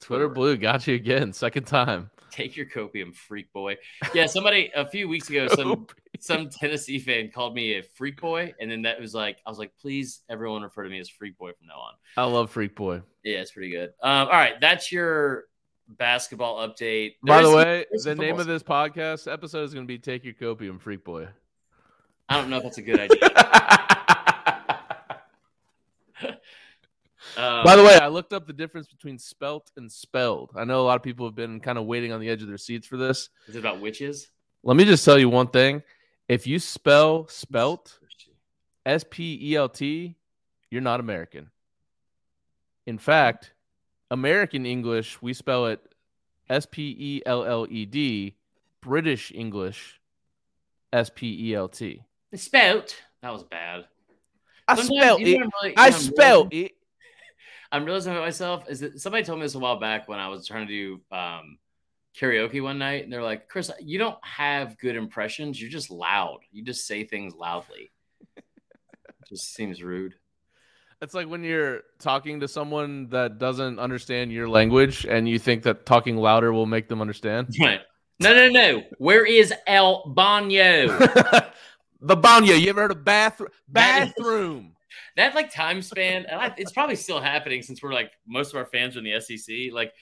Twitter 0.00 0.28
Blue 0.28 0.56
got 0.56 0.86
you 0.86 0.94
again, 0.94 1.32
second 1.32 1.64
time. 1.64 2.10
Take 2.34 2.56
your 2.56 2.66
copium, 2.66 3.14
freak 3.14 3.52
boy. 3.52 3.76
Yeah, 4.12 4.26
somebody 4.26 4.72
a 4.74 4.84
few 4.84 5.08
weeks 5.08 5.30
ago, 5.30 5.46
some 5.46 5.86
some 6.18 6.48
Tennessee 6.50 6.98
fan 6.98 7.30
called 7.30 7.54
me 7.54 7.74
a 7.78 7.82
freak 7.84 8.20
boy, 8.20 8.52
and 8.60 8.68
then 8.68 8.82
that 8.82 9.00
was 9.00 9.14
like, 9.14 9.36
I 9.46 9.50
was 9.50 9.58
like, 9.60 9.70
please, 9.80 10.22
everyone 10.28 10.62
refer 10.62 10.82
to 10.82 10.90
me 10.90 10.98
as 10.98 11.08
freak 11.08 11.38
boy 11.38 11.52
from 11.52 11.68
now 11.68 11.78
on. 11.78 11.92
I 12.16 12.24
love 12.24 12.50
Freak 12.50 12.74
Boy. 12.74 13.02
Yeah, 13.22 13.38
it's 13.38 13.52
pretty 13.52 13.70
good. 13.70 13.90
Um, 14.02 14.26
all 14.26 14.32
right, 14.32 14.54
that's 14.60 14.90
your 14.90 15.44
basketball 15.86 16.66
update. 16.66 17.12
By 17.22 17.42
the 17.42 17.48
is- 17.50 17.54
way, 17.54 17.86
the 18.02 18.14
name 18.16 18.40
of 18.40 18.46
this 18.46 18.64
podcast 18.64 19.32
episode 19.32 19.62
is 19.62 19.72
going 19.72 19.86
to 19.86 19.88
be 19.88 19.98
"Take 19.98 20.24
Your 20.24 20.34
Copium, 20.34 20.80
Freak 20.80 21.04
Boy." 21.04 21.28
I 22.28 22.40
don't 22.40 22.50
know 22.50 22.56
if 22.56 22.64
that's 22.64 22.78
a 22.78 22.82
good 22.82 22.98
idea. 22.98 23.86
Um, 27.36 27.64
By 27.64 27.76
the 27.76 27.82
way, 27.82 27.96
I 27.98 28.08
looked 28.08 28.32
up 28.32 28.46
the 28.46 28.52
difference 28.52 28.86
between 28.88 29.18
spelt 29.18 29.70
and 29.76 29.90
spelled. 29.90 30.52
I 30.56 30.64
know 30.64 30.80
a 30.80 30.86
lot 30.86 30.96
of 30.96 31.02
people 31.02 31.26
have 31.26 31.34
been 31.34 31.60
kind 31.60 31.78
of 31.78 31.84
waiting 31.86 32.12
on 32.12 32.20
the 32.20 32.28
edge 32.28 32.42
of 32.42 32.48
their 32.48 32.58
seats 32.58 32.86
for 32.86 32.96
this. 32.96 33.28
is 33.48 33.56
it 33.56 33.58
about 33.58 33.80
witches? 33.80 34.28
Let 34.62 34.76
me 34.76 34.84
just 34.84 35.04
tell 35.04 35.18
you 35.18 35.28
one 35.28 35.48
thing: 35.48 35.82
if 36.28 36.46
you 36.46 36.58
spell 36.58 37.26
spelt 37.28 37.98
S 38.86 39.04
P 39.08 39.38
E 39.42 39.56
L 39.56 39.68
T, 39.68 40.16
you're 40.70 40.80
not 40.80 41.00
American. 41.00 41.50
In 42.86 42.98
fact, 42.98 43.52
American 44.10 44.64
English, 44.66 45.20
we 45.22 45.32
spell 45.32 45.66
it 45.66 45.80
S 46.48 46.66
P 46.70 46.94
E 46.98 47.22
L 47.26 47.44
L 47.44 47.66
E 47.68 47.84
D. 47.86 48.36
British 48.80 49.32
English, 49.34 49.98
S 50.92 51.10
P 51.14 51.50
E 51.50 51.54
L 51.54 51.68
T. 51.68 52.02
Spelt. 52.34 52.94
That 53.22 53.32
was 53.32 53.42
bad. 53.42 53.86
I 54.68 54.74
Sometimes, 54.76 54.98
spelled 54.98 55.20
it. 55.20 55.24
I'm 55.24 55.28
really- 55.28 55.38
I 55.38 55.38
you 55.38 55.38
know 55.38 55.74
what 55.74 55.86
I'm 55.86 55.92
spelled 56.00 56.52
realizing? 56.52 56.66
it. 56.66 56.73
I'm 57.74 57.84
realizing 57.84 58.12
about 58.12 58.22
myself 58.22 58.70
is 58.70 58.78
that 58.80 59.00
somebody 59.00 59.24
told 59.24 59.40
me 59.40 59.44
this 59.44 59.56
a 59.56 59.58
while 59.58 59.80
back 59.80 60.06
when 60.06 60.20
I 60.20 60.28
was 60.28 60.46
trying 60.46 60.68
to 60.68 60.72
do 60.72 61.00
um, 61.10 61.58
karaoke 62.16 62.62
one 62.62 62.78
night, 62.78 63.02
and 63.02 63.12
they're 63.12 63.20
like, 63.20 63.48
"Chris, 63.48 63.68
you 63.80 63.98
don't 63.98 64.16
have 64.22 64.78
good 64.78 64.94
impressions. 64.94 65.60
You're 65.60 65.72
just 65.72 65.90
loud. 65.90 66.38
You 66.52 66.62
just 66.62 66.86
say 66.86 67.02
things 67.02 67.34
loudly." 67.34 67.90
It 68.36 68.44
just 69.28 69.52
seems 69.54 69.82
rude. 69.82 70.14
It's 71.02 71.14
like 71.14 71.28
when 71.28 71.42
you're 71.42 71.80
talking 71.98 72.40
to 72.40 72.48
someone 72.48 73.08
that 73.08 73.38
doesn't 73.38 73.80
understand 73.80 74.30
your 74.30 74.48
language 74.48 75.04
and 75.04 75.28
you 75.28 75.40
think 75.40 75.64
that 75.64 75.84
talking 75.84 76.16
louder 76.16 76.52
will 76.52 76.66
make 76.66 76.88
them 76.88 77.00
understand. 77.00 77.48
Right? 77.60 77.80
No, 78.20 78.32
no, 78.32 78.48
no. 78.48 78.84
Where 78.98 79.26
is 79.26 79.52
El 79.66 80.04
Baño? 80.16 80.96
the 82.00 82.16
baño. 82.16 82.56
You 82.56 82.68
ever 82.68 82.82
heard 82.82 82.92
of 82.92 83.04
bathroom? 83.04 83.50
Bathroom. 83.66 84.73
That 85.16 85.34
like 85.34 85.52
time 85.52 85.82
span, 85.82 86.26
and 86.26 86.40
I, 86.40 86.54
it's 86.56 86.72
probably 86.72 86.96
still 86.96 87.20
happening 87.20 87.62
since 87.62 87.82
we're 87.82 87.92
like 87.92 88.12
most 88.26 88.50
of 88.50 88.56
our 88.56 88.66
fans 88.66 88.96
are 88.96 89.00
in 89.00 89.04
the 89.04 89.20
SEC. 89.20 89.72
Like, 89.72 89.92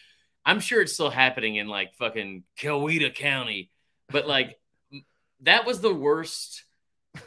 I'm 0.44 0.60
sure 0.60 0.80
it's 0.80 0.92
still 0.92 1.10
happening 1.10 1.56
in 1.56 1.68
like 1.68 1.94
fucking 1.94 2.44
Coweta 2.58 3.14
County, 3.14 3.70
but 4.08 4.26
like 4.26 4.58
that 5.42 5.66
was 5.66 5.80
the 5.80 5.94
worst 5.94 6.64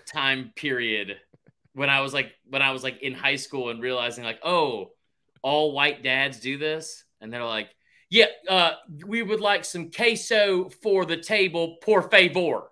time 0.08 0.52
period 0.56 1.18
when 1.74 1.90
I 1.90 2.02
was 2.02 2.14
like 2.14 2.32
when 2.50 2.62
I 2.62 2.72
was 2.72 2.84
like 2.84 3.02
in 3.02 3.14
high 3.14 3.36
school 3.36 3.70
and 3.70 3.82
realizing 3.82 4.24
like, 4.24 4.40
oh, 4.44 4.92
all 5.42 5.74
white 5.74 6.04
dads 6.04 6.40
do 6.40 6.58
this, 6.58 7.04
and 7.22 7.32
they're 7.32 7.46
like, 7.46 7.70
yeah, 8.10 8.28
uh, 8.50 8.72
we 9.06 9.22
would 9.22 9.42
like 9.42 9.66
some 9.66 9.92
queso 9.92 10.70
for 10.82 11.06
the 11.06 11.18
table, 11.18 11.78
por 11.82 12.04
favor, 12.04 12.72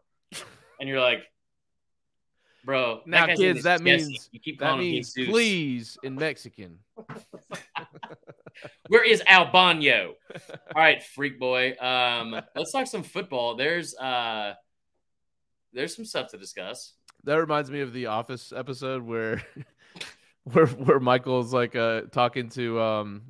and 0.79 0.87
you're 0.89 1.01
like, 1.01 1.23
bro, 2.63 3.01
Now, 3.05 3.27
that 3.27 3.37
kids, 3.37 3.63
that 3.63 3.81
means 3.81 4.29
you 4.31 4.39
keep 4.39 4.59
that 4.59 4.65
calling 4.71 4.85
him 4.85 4.91
means 4.91 5.13
Jesus. 5.13 5.31
please 5.31 5.97
in 6.03 6.15
Mexican. 6.15 6.79
Where 8.87 9.03
is 9.03 9.21
Albano? 9.27 10.13
All 10.75 10.81
right, 10.81 11.03
freak 11.03 11.39
boy. 11.39 11.75
Um, 11.79 12.39
let's 12.55 12.71
talk 12.71 12.87
some 12.87 13.03
football. 13.03 13.55
There's 13.55 13.95
uh, 13.95 14.53
there's 15.73 15.95
some 15.95 16.05
stuff 16.05 16.29
to 16.31 16.37
discuss. 16.37 16.93
That 17.23 17.35
reminds 17.35 17.71
me 17.71 17.81
of 17.81 17.93
the 17.93 18.07
Office 18.07 18.53
episode 18.55 19.03
where 19.03 19.41
where 20.43 20.67
where 20.67 20.99
Michael's 20.99 21.53
like 21.53 21.75
uh 21.75 22.01
talking 22.11 22.49
to 22.49 22.79
um 22.81 23.23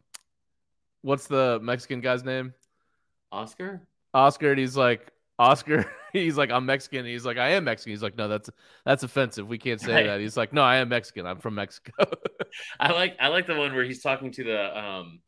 what's 1.01 1.27
the 1.27 1.59
Mexican 1.61 2.01
guy's 2.01 2.23
name? 2.23 2.53
Oscar. 3.31 3.81
Oscar 4.13 4.51
and 4.51 4.59
he's 4.59 4.77
like 4.77 5.11
Oscar 5.39 5.89
he's 6.13 6.37
like 6.37 6.51
I'm 6.51 6.65
Mexican 6.65 6.99
and 6.99 7.07
he's 7.07 7.25
like 7.25 7.37
I 7.37 7.49
am 7.49 7.63
Mexican. 7.65 7.91
He's 7.91 8.03
like 8.03 8.17
no 8.17 8.27
that's 8.27 8.49
that's 8.85 9.03
offensive. 9.03 9.47
We 9.47 9.57
can't 9.57 9.81
say 9.81 9.93
Right. 9.93 10.05
that. 10.07 10.19
He's 10.21 10.37
like 10.37 10.53
no 10.53 10.61
I 10.63 10.77
am 10.77 10.89
Mexican. 10.89 11.25
I'm 11.25 11.39
from 11.39 11.55
Mexico. 11.55 11.91
I 12.79 12.91
like 12.91 13.17
I 13.19 13.27
like 13.29 13.47
the 13.47 13.55
one 13.55 13.73
where 13.73 13.83
he's 13.83 14.01
talking 14.01 14.31
to 14.31 14.43
the 14.43 14.79
um 14.79 15.19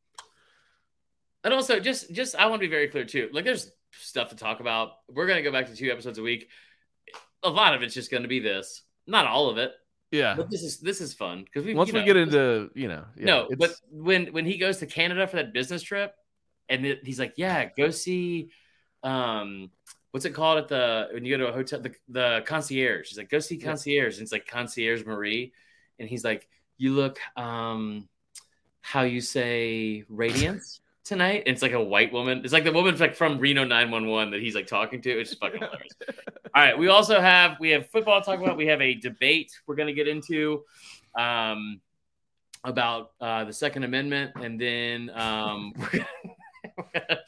and 1.43 1.53
also 1.53 1.79
just 1.79 2.11
just 2.13 2.35
I 2.35 2.47
want 2.47 2.61
to 2.61 2.67
be 2.67 2.71
very 2.71 2.87
clear 2.87 3.05
too. 3.05 3.29
Like 3.31 3.45
there's 3.45 3.71
stuff 3.91 4.29
to 4.29 4.35
talk 4.35 4.59
about. 4.59 4.91
We're 5.09 5.27
gonna 5.27 5.41
go 5.43 5.51
back 5.51 5.67
to 5.67 5.75
two 5.75 5.91
episodes 5.91 6.17
a 6.17 6.21
week. 6.23 6.47
A 7.43 7.49
lot 7.49 7.73
of 7.75 7.81
it's 7.83 7.93
just 7.93 8.11
gonna 8.11 8.27
be 8.27 8.39
this. 8.39 8.81
Not 9.07 9.27
all 9.27 9.49
of 9.49 9.57
it. 9.57 9.71
yeah. 10.11 10.33
But 10.35 10.49
this 10.49 10.63
is 10.63 10.79
this 10.79 11.01
is 11.01 11.13
fun 11.13 11.43
because 11.43 11.65
we 11.65 11.75
Once 11.75 11.91
we 11.91 11.99
know, 11.99 12.05
get 12.05 12.17
into, 12.17 12.71
you 12.73 12.87
know, 12.87 13.05
yeah, 13.17 13.25
no, 13.25 13.39
it's- 13.45 13.57
but 13.59 13.71
when 13.91 14.27
when 14.33 14.45
he 14.45 14.57
goes 14.57 14.77
to 14.77 14.87
Canada 14.87 15.27
for 15.27 15.35
that 15.37 15.53
business 15.53 15.83
trip, 15.83 16.13
and 16.69 16.83
it, 16.85 17.01
he's 17.05 17.19
like, 17.19 17.33
"Yeah, 17.37 17.69
go 17.77 17.91
see, 17.91 18.49
um, 19.03 19.69
what's 20.15 20.23
it 20.23 20.34
called 20.34 20.58
at 20.58 20.69
the 20.69 21.10
when 21.12 21.25
you 21.25 21.38
go 21.38 21.43
to 21.43 21.49
a 21.49 21.51
hotel, 21.51 21.82
the, 21.82 21.93
the 22.08 22.41
concierge." 22.45 23.10
He's 23.10 23.17
like, 23.17 23.30
"Go 23.30 23.39
see 23.39 23.58
concierge," 23.58 24.15
and 24.15 24.23
it's 24.23 24.32
like 24.32 24.47
concierge 24.47 25.04
Marie, 25.04 25.51
and 25.99 26.08
he's 26.08 26.23
like, 26.23 26.47
"You 26.78 26.93
look, 26.93 27.19
um, 27.36 28.08
how 28.80 29.01
you 29.01 29.19
say 29.19 30.06
radiance." 30.08 30.80
Tonight, 31.04 31.43
and 31.45 31.54
it's 31.54 31.62
like 31.62 31.73
a 31.73 31.84
white 31.84 32.13
woman. 32.13 32.41
It's 32.45 32.54
like 32.54 32.63
the 32.63 32.71
woman 32.71 32.97
like 32.97 33.13
from 33.13 33.39
Reno 33.39 33.65
911 33.65 34.32
that 34.32 34.41
he's 34.41 34.56
like 34.56 34.67
talking 34.67 35.01
to. 35.01 35.19
It's 35.19 35.32
just 35.32 35.41
fucking 35.41 35.60
hilarious. 35.60 35.91
All 36.56 36.63
right, 36.63 36.75
we 36.75 36.88
also 36.88 37.19
have 37.19 37.58
we 37.60 37.71
have 37.71 37.89
football 37.89 38.21
to 38.21 38.25
talk 38.25 38.39
about. 38.39 38.56
We 38.56 38.67
have 38.67 38.82
a 38.82 38.93
debate 38.93 39.51
we're 39.67 39.75
going 39.75 39.88
to 39.88 39.93
get 39.93 40.08
into 40.08 40.63
um, 41.13 41.82
about 42.63 43.12
uh, 43.19 43.43
the 43.43 43.54
Second 43.54 43.84
Amendment, 43.84 44.32
and 44.41 44.60
then 44.60 45.10
um, 45.10 45.73
we're 45.78 46.06
gonna, 46.93 47.19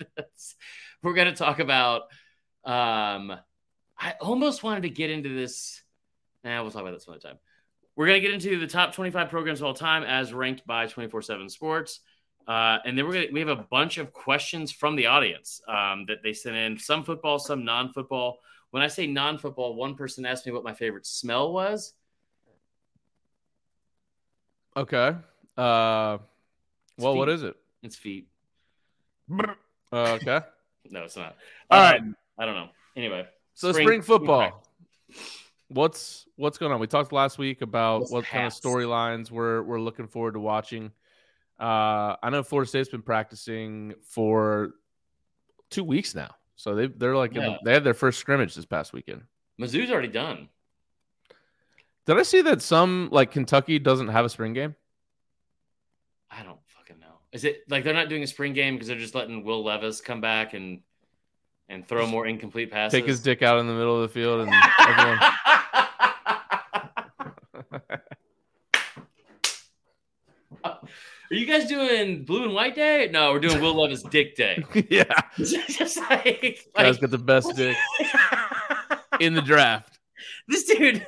we're 1.04 1.14
going 1.14 1.28
to 1.28 1.36
talk 1.36 1.60
about. 1.60 2.04
Um, 2.68 3.32
I 3.98 4.14
almost 4.22 4.62
wanted 4.62 4.82
to 4.84 4.90
get 4.90 5.10
into 5.10 5.30
this. 5.30 5.82
Nah, 6.44 6.62
we'll 6.62 6.72
talk 6.72 6.82
about 6.82 6.94
this 6.94 7.08
another 7.08 7.22
time. 7.22 7.40
We're 7.96 8.08
going 8.08 8.22
to 8.22 8.28
get 8.28 8.34
into 8.34 8.60
the 8.60 8.68
top 8.68 8.94
25 8.94 9.30
programs 9.30 9.62
of 9.62 9.68
all 9.68 9.74
time 9.74 10.04
as 10.04 10.34
ranked 10.34 10.68
by 10.68 10.86
24 10.86 11.24
7 11.24 11.50
Sports. 11.50 12.02
Uh, 12.48 12.78
and 12.86 12.98
then 12.98 13.06
we're 13.06 13.14
gonna 13.14 13.28
we 13.34 13.40
have 13.42 13.50
a 13.50 13.68
bunch 13.70 13.98
of 13.98 14.14
questions 14.14 14.72
from 14.72 14.96
the 14.96 15.08
audience 15.08 15.62
um, 15.68 16.06
that 16.08 16.24
they 16.24 16.32
sent 16.32 16.56
in. 16.56 16.78
Some 16.78 17.04
football, 17.04 17.40
some 17.40 17.66
non-football. 17.66 18.38
When 18.72 18.82
I 18.82 18.88
say 18.88 19.06
non-football, 19.06 19.76
one 19.76 19.96
person 19.96 20.26
asked 20.26 20.46
me 20.46 20.54
what 20.54 20.64
my 20.64 20.74
favorite 20.74 21.06
smell 21.06 21.52
was. 21.52 21.94
okay. 24.78 25.16
Uh 25.58 26.20
well, 26.98 27.16
what 27.16 27.28
feet. 27.28 27.34
is 27.36 27.44
it? 27.44 27.56
It's 27.84 27.96
feet. 27.96 28.28
Uh, 29.32 29.54
okay. 29.92 30.42
No, 30.90 31.04
it's 31.04 31.18
not. 31.18 31.36
All 31.70 31.82
right. 31.82 32.02
I 32.38 32.46
don't 32.46 32.56
know. 32.56 32.70
Anyway, 32.96 33.26
So 33.54 33.72
spring, 33.72 34.02
football. 34.02 34.64
What's 35.70 36.26
what's 36.36 36.58
going 36.58 36.72
on? 36.72 36.80
We 36.80 36.88
talked 36.88 37.12
last 37.12 37.38
week 37.38 37.62
about 37.62 38.02
What's 38.02 38.12
what 38.12 38.26
kind 38.26 38.46
of 38.48 38.54
storylines 38.54 39.30
we're 39.32 39.62
we're 39.64 39.80
looking 39.82 40.08
forward 40.08 40.34
to 40.34 40.40
watching. 40.40 40.92
Uh, 41.60 42.16
I 42.22 42.30
know 42.30 42.44
Florida 42.44 42.70
State's 42.70 42.90
been 42.90 43.02
practicing 43.02 43.94
for 44.04 44.76
two 45.70 45.84
weeks 45.84 46.16
now, 46.16 46.36
so 46.56 46.74
they 46.76 46.88
they're 46.88 47.16
like 47.18 47.32
in 47.36 47.42
Yeah. 47.42 47.50
the, 47.50 47.58
they 47.66 47.74
had 47.74 47.84
their 47.84 47.94
first 47.94 48.20
scrimmage 48.20 48.56
this 48.56 48.66
past 48.66 48.94
weekend. 48.94 49.24
Mizzou's 49.60 49.92
already 49.92 50.08
done. 50.08 50.50
Did 52.06 52.18
I 52.18 52.24
see 52.24 52.42
that 52.44 52.62
some 52.62 53.10
like 53.12 53.32
Kentucky 53.32 53.80
doesn't 53.80 54.08
have 54.08 54.24
a 54.24 54.30
spring 54.30 54.54
game? 54.54 54.76
I 56.32 56.44
don't 56.44 56.60
fucking 56.68 57.00
know. 57.00 57.20
Is 57.34 57.44
it 57.44 57.64
like 57.70 57.84
they're 57.84 57.94
not 57.94 58.08
doing 58.08 58.24
a 58.24 58.28
spring 58.28 58.54
game 58.54 58.76
because 58.76 58.88
they're 58.88 58.98
just 58.98 59.16
letting 59.16 59.44
Will 59.44 59.64
Levis 59.64 60.00
come 60.00 60.22
back 60.22 60.54
and 60.54 60.80
and 61.70 61.88
throw 61.88 62.08
more 62.08 62.26
incomplete 62.26 62.72
passes? 62.72 62.92
Take 62.92 63.08
his 63.08 63.20
dick 63.20 63.42
out 63.42 63.60
in 63.60 63.68
the 63.68 63.74
middle 63.74 63.96
of 63.96 64.02
the 64.02 64.10
field 64.10 64.48
and 64.48 64.54
everyone. 64.88 65.20
Are 71.30 71.36
you 71.36 71.46
guys 71.46 71.68
doing 71.68 72.24
blue 72.24 72.46
and 72.46 72.54
white 72.54 72.74
day? 72.74 73.10
No, 73.12 73.34
we're 73.34 73.40
doing 73.40 73.60
Will 73.60 73.74
Levis 73.74 74.02
Dick 74.04 74.38
Day. 74.38 74.64
yeah, 74.90 75.04
just 75.38 75.98
like, 76.10 76.70
guys 76.74 76.98
got 76.98 77.12
the 77.12 77.18
best 77.18 77.54
dick 77.54 77.76
in 79.20 79.34
the 79.34 79.42
draft. 79.42 80.00
this 80.48 80.64
dude. 80.64 81.06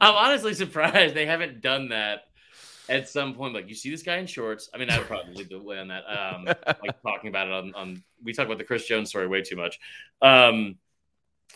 I'm 0.00 0.14
honestly 0.14 0.54
surprised 0.54 1.16
they 1.16 1.26
haven't 1.26 1.62
done 1.62 1.88
that 1.88 2.25
at 2.88 3.08
some 3.08 3.34
point. 3.34 3.54
Like, 3.54 3.68
you 3.68 3.74
see 3.74 3.90
this 3.90 4.02
guy 4.02 4.16
in 4.16 4.26
shorts. 4.26 4.68
I 4.74 4.78
mean, 4.78 4.90
I 4.90 4.98
would 4.98 5.06
probably 5.06 5.34
lead 5.34 5.48
the 5.48 5.60
way 5.60 5.78
on 5.78 5.88
that. 5.88 6.04
Um, 6.04 6.44
like 6.44 7.02
talking 7.06 7.28
about 7.28 7.48
it 7.48 7.52
on, 7.52 7.74
on 7.74 8.02
we 8.22 8.32
talk 8.32 8.46
about 8.46 8.58
the 8.58 8.64
Chris 8.64 8.86
Jones 8.86 9.08
story 9.08 9.26
way 9.26 9.42
too 9.42 9.56
much. 9.56 9.78
Um, 10.22 10.76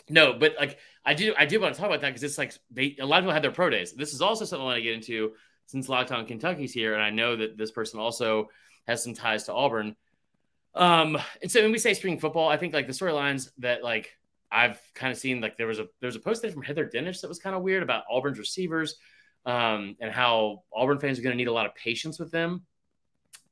no, 0.09 0.33
but 0.33 0.55
like 0.59 0.77
I 1.05 1.13
do, 1.13 1.33
I 1.37 1.45
do 1.45 1.59
want 1.59 1.73
to 1.73 1.79
talk 1.79 1.89
about 1.89 2.01
that 2.01 2.09
because 2.09 2.23
it's 2.23 2.37
like 2.37 2.53
they 2.69 2.95
a 2.99 3.05
lot 3.05 3.19
of 3.19 3.23
people 3.23 3.33
had 3.33 3.43
their 3.43 3.51
pro 3.51 3.69
days. 3.69 3.93
This 3.93 4.13
is 4.13 4.21
also 4.21 4.45
something 4.45 4.63
I 4.63 4.65
want 4.65 4.77
to 4.77 4.83
get 4.83 4.93
into 4.93 5.33
since 5.65 5.89
Locked 5.89 6.11
On 6.11 6.25
Kentucky's 6.25 6.73
here, 6.73 6.93
and 6.93 7.03
I 7.03 7.09
know 7.09 7.35
that 7.35 7.57
this 7.57 7.71
person 7.71 7.99
also 7.99 8.49
has 8.87 9.03
some 9.03 9.13
ties 9.13 9.45
to 9.45 9.53
Auburn. 9.53 9.95
Um, 10.73 11.17
and 11.41 11.51
so 11.51 11.61
when 11.61 11.71
we 11.71 11.77
say 11.77 11.93
spring 11.93 12.19
football, 12.19 12.49
I 12.49 12.57
think 12.57 12.73
like 12.73 12.87
the 12.87 12.93
storylines 12.93 13.49
that 13.59 13.83
like 13.83 14.17
I've 14.51 14.79
kind 14.93 15.11
of 15.11 15.17
seen 15.17 15.41
like 15.41 15.57
there 15.57 15.67
was 15.67 15.79
a 15.79 15.87
there 15.99 16.07
was 16.07 16.15
a 16.15 16.19
post 16.19 16.41
there 16.41 16.51
from 16.51 16.63
Heather 16.63 16.85
Dennis 16.85 17.21
that 17.21 17.27
was 17.27 17.39
kind 17.39 17.55
of 17.55 17.61
weird 17.61 17.83
about 17.83 18.03
Auburn's 18.09 18.39
receivers, 18.39 18.95
um, 19.45 19.95
and 19.99 20.11
how 20.11 20.63
Auburn 20.73 20.99
fans 20.99 21.19
are 21.19 21.21
going 21.21 21.33
to 21.33 21.37
need 21.37 21.47
a 21.47 21.53
lot 21.53 21.65
of 21.65 21.75
patience 21.75 22.19
with 22.19 22.31
them. 22.31 22.63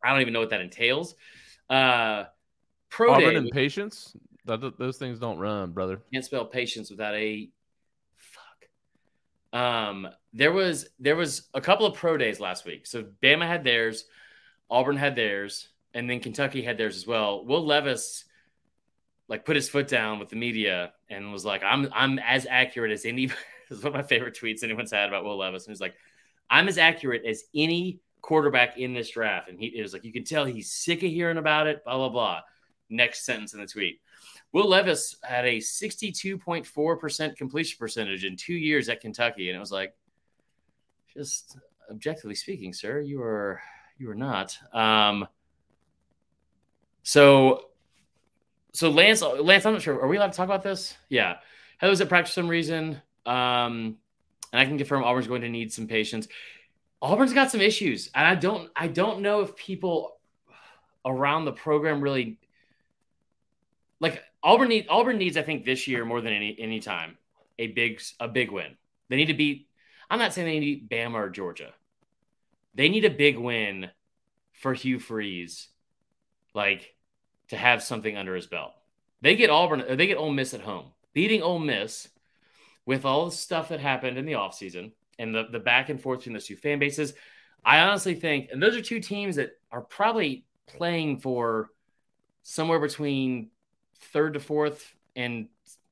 I 0.03 0.11
don't 0.11 0.21
even 0.21 0.33
know 0.33 0.39
what 0.39 0.51
that 0.51 0.61
entails. 0.61 1.15
Uh, 1.69 2.25
pro 2.89 3.11
Auburn 3.11 3.29
day 3.29 3.35
and 3.35 3.51
patience. 3.51 4.15
Those 4.45 4.97
things 4.97 5.19
don't 5.19 5.37
run, 5.37 5.71
brother. 5.71 6.01
can't 6.11 6.25
spell 6.25 6.45
patience 6.45 6.89
without 6.89 7.13
a 7.13 7.49
fuck. 8.15 9.59
Um, 9.59 10.07
there 10.33 10.51
was 10.51 10.87
there 10.99 11.15
was 11.15 11.49
a 11.53 11.61
couple 11.61 11.85
of 11.85 11.95
pro 11.95 12.17
days 12.17 12.39
last 12.39 12.65
week. 12.65 12.87
So 12.87 13.05
Bama 13.21 13.45
had 13.45 13.63
theirs, 13.63 14.05
Auburn 14.69 14.97
had 14.97 15.15
theirs, 15.15 15.69
and 15.93 16.09
then 16.09 16.19
Kentucky 16.19 16.63
had 16.63 16.77
theirs 16.77 16.95
as 16.95 17.05
well. 17.05 17.45
Will 17.45 17.65
Levis 17.65 18.25
like 19.27 19.45
put 19.45 19.55
his 19.55 19.69
foot 19.69 19.87
down 19.87 20.17
with 20.17 20.29
the 20.29 20.35
media 20.35 20.93
and 21.09 21.31
was 21.31 21.45
like, 21.45 21.63
"I'm 21.63 21.87
I'm 21.93 22.17
as 22.19 22.47
accurate 22.49 22.91
as 22.91 23.05
any." 23.05 23.29
This 23.69 23.77
is 23.77 23.83
one 23.83 23.93
of 23.93 24.01
my 24.01 24.07
favorite 24.07 24.35
tweets 24.35 24.63
anyone's 24.63 24.91
had 24.91 25.09
about 25.09 25.23
Will 25.23 25.37
Levis, 25.37 25.65
and 25.65 25.71
he's 25.71 25.81
like, 25.81 25.95
"I'm 26.49 26.67
as 26.67 26.77
accurate 26.77 27.23
as 27.25 27.43
any 27.55 27.99
quarterback 28.21 28.77
in 28.77 28.93
this 28.93 29.11
draft." 29.11 29.49
And 29.49 29.59
he 29.59 29.67
is 29.67 29.93
like, 29.93 30.03
"You 30.03 30.11
can 30.11 30.23
tell 30.23 30.45
he's 30.45 30.71
sick 30.71 31.03
of 31.03 31.09
hearing 31.09 31.37
about 31.37 31.67
it." 31.67 31.83
Blah 31.83 31.97
blah 31.97 32.09
blah. 32.09 32.41
Next 32.89 33.25
sentence 33.25 33.53
in 33.53 33.59
the 33.59 33.67
tweet. 33.67 34.01
Will 34.51 34.67
Levis 34.67 35.15
had 35.23 35.45
a 35.45 35.57
62.4% 35.57 37.37
completion 37.37 37.77
percentage 37.77 38.25
in 38.25 38.35
two 38.35 38.53
years 38.53 38.89
at 38.89 39.01
Kentucky. 39.01 39.49
And 39.49 39.55
it 39.55 39.59
was 39.59 39.71
like, 39.71 39.93
just 41.13 41.57
objectively 41.91 42.35
speaking, 42.35 42.73
sir, 42.73 42.99
you 42.99 43.21
are 43.21 43.61
you 43.97 44.09
are 44.09 44.15
not. 44.15 44.57
Um 44.73 45.27
so 47.03 47.65
so 48.73 48.89
Lance 48.89 49.21
Lance, 49.21 49.65
I'm 49.65 49.73
not 49.73 49.81
sure. 49.81 49.99
Are 49.99 50.07
we 50.07 50.17
allowed 50.17 50.31
to 50.31 50.37
talk 50.37 50.45
about 50.45 50.63
this? 50.63 50.97
Yeah. 51.09 51.37
Heather 51.77 51.91
was 51.91 52.01
at 52.01 52.09
practice 52.09 52.33
for 52.33 52.41
some 52.41 52.47
reason. 52.47 53.01
Um 53.29 53.97
and 54.51 54.59
I 54.59 54.65
can 54.65 54.77
confirm 54.77 55.03
Auburn's 55.03 55.27
going 55.27 55.41
to 55.41 55.49
need 55.49 55.71
some 55.71 55.87
patience. 55.87 56.27
Auburn's 57.01 57.33
got 57.33 57.51
some 57.51 57.61
issues. 57.61 58.09
And 58.13 58.25
I 58.25 58.35
don't 58.35 58.69
I 58.75 58.87
don't 58.87 59.21
know 59.21 59.41
if 59.41 59.55
people 59.55 60.17
around 61.05 61.45
the 61.45 61.51
program 61.51 62.01
really 62.01 62.39
like 63.99 64.21
Auburn 64.43 64.69
need 64.69 64.87
Auburn 64.89 65.17
needs, 65.17 65.37
I 65.37 65.41
think, 65.41 65.65
this 65.65 65.87
year 65.87 66.05
more 66.05 66.21
than 66.21 66.33
any 66.33 66.55
any 66.59 66.79
time 66.79 67.17
a 67.57 67.67
big 67.67 68.01
a 68.19 68.27
big 68.27 68.51
win. 68.51 68.77
They 69.09 69.17
need 69.17 69.25
to 69.25 69.33
beat. 69.33 69.67
I'm 70.09 70.19
not 70.19 70.33
saying 70.33 70.47
they 70.47 70.59
need 70.59 70.89
Bama 70.89 71.15
or 71.15 71.29
Georgia. 71.29 71.73
They 72.73 72.89
need 72.89 73.05
a 73.05 73.09
big 73.09 73.37
win 73.37 73.89
for 74.53 74.73
Hugh 74.73 74.99
Freeze, 74.99 75.67
like 76.53 76.95
to 77.49 77.57
have 77.57 77.83
something 77.83 78.15
under 78.17 78.35
his 78.35 78.47
belt. 78.47 78.73
They 79.21 79.35
get 79.35 79.49
Auburn. 79.49 79.83
They 79.89 80.07
get 80.07 80.17
Ole 80.17 80.31
Miss 80.31 80.53
at 80.53 80.61
home. 80.61 80.87
Beating 81.13 81.41
Ole 81.41 81.59
Miss 81.59 82.07
with 82.89 83.05
all 83.05 83.25
the 83.25 83.31
stuff 83.31 83.69
that 83.69 83.79
happened 83.79 84.17
in 84.17 84.25
the 84.25 84.31
offseason 84.31 84.91
and 85.19 85.35
the, 85.35 85.45
the 85.51 85.59
back 85.59 85.89
and 85.89 86.01
forth 86.01 86.21
between 86.21 86.33
those 86.33 86.47
two 86.47 86.55
fan 86.55 86.79
bases, 86.79 87.13
I 87.63 87.81
honestly 87.81 88.15
think, 88.15 88.49
and 88.51 88.63
those 88.63 88.75
are 88.75 88.81
two 88.81 88.99
teams 88.99 89.35
that 89.35 89.51
are 89.71 89.81
probably 89.81 90.43
playing 90.65 91.19
for 91.19 91.69
somewhere 92.41 92.79
between 92.79 93.51
third 94.11 94.33
to 94.33 94.39
fourth 94.39 94.91
and 95.15 95.49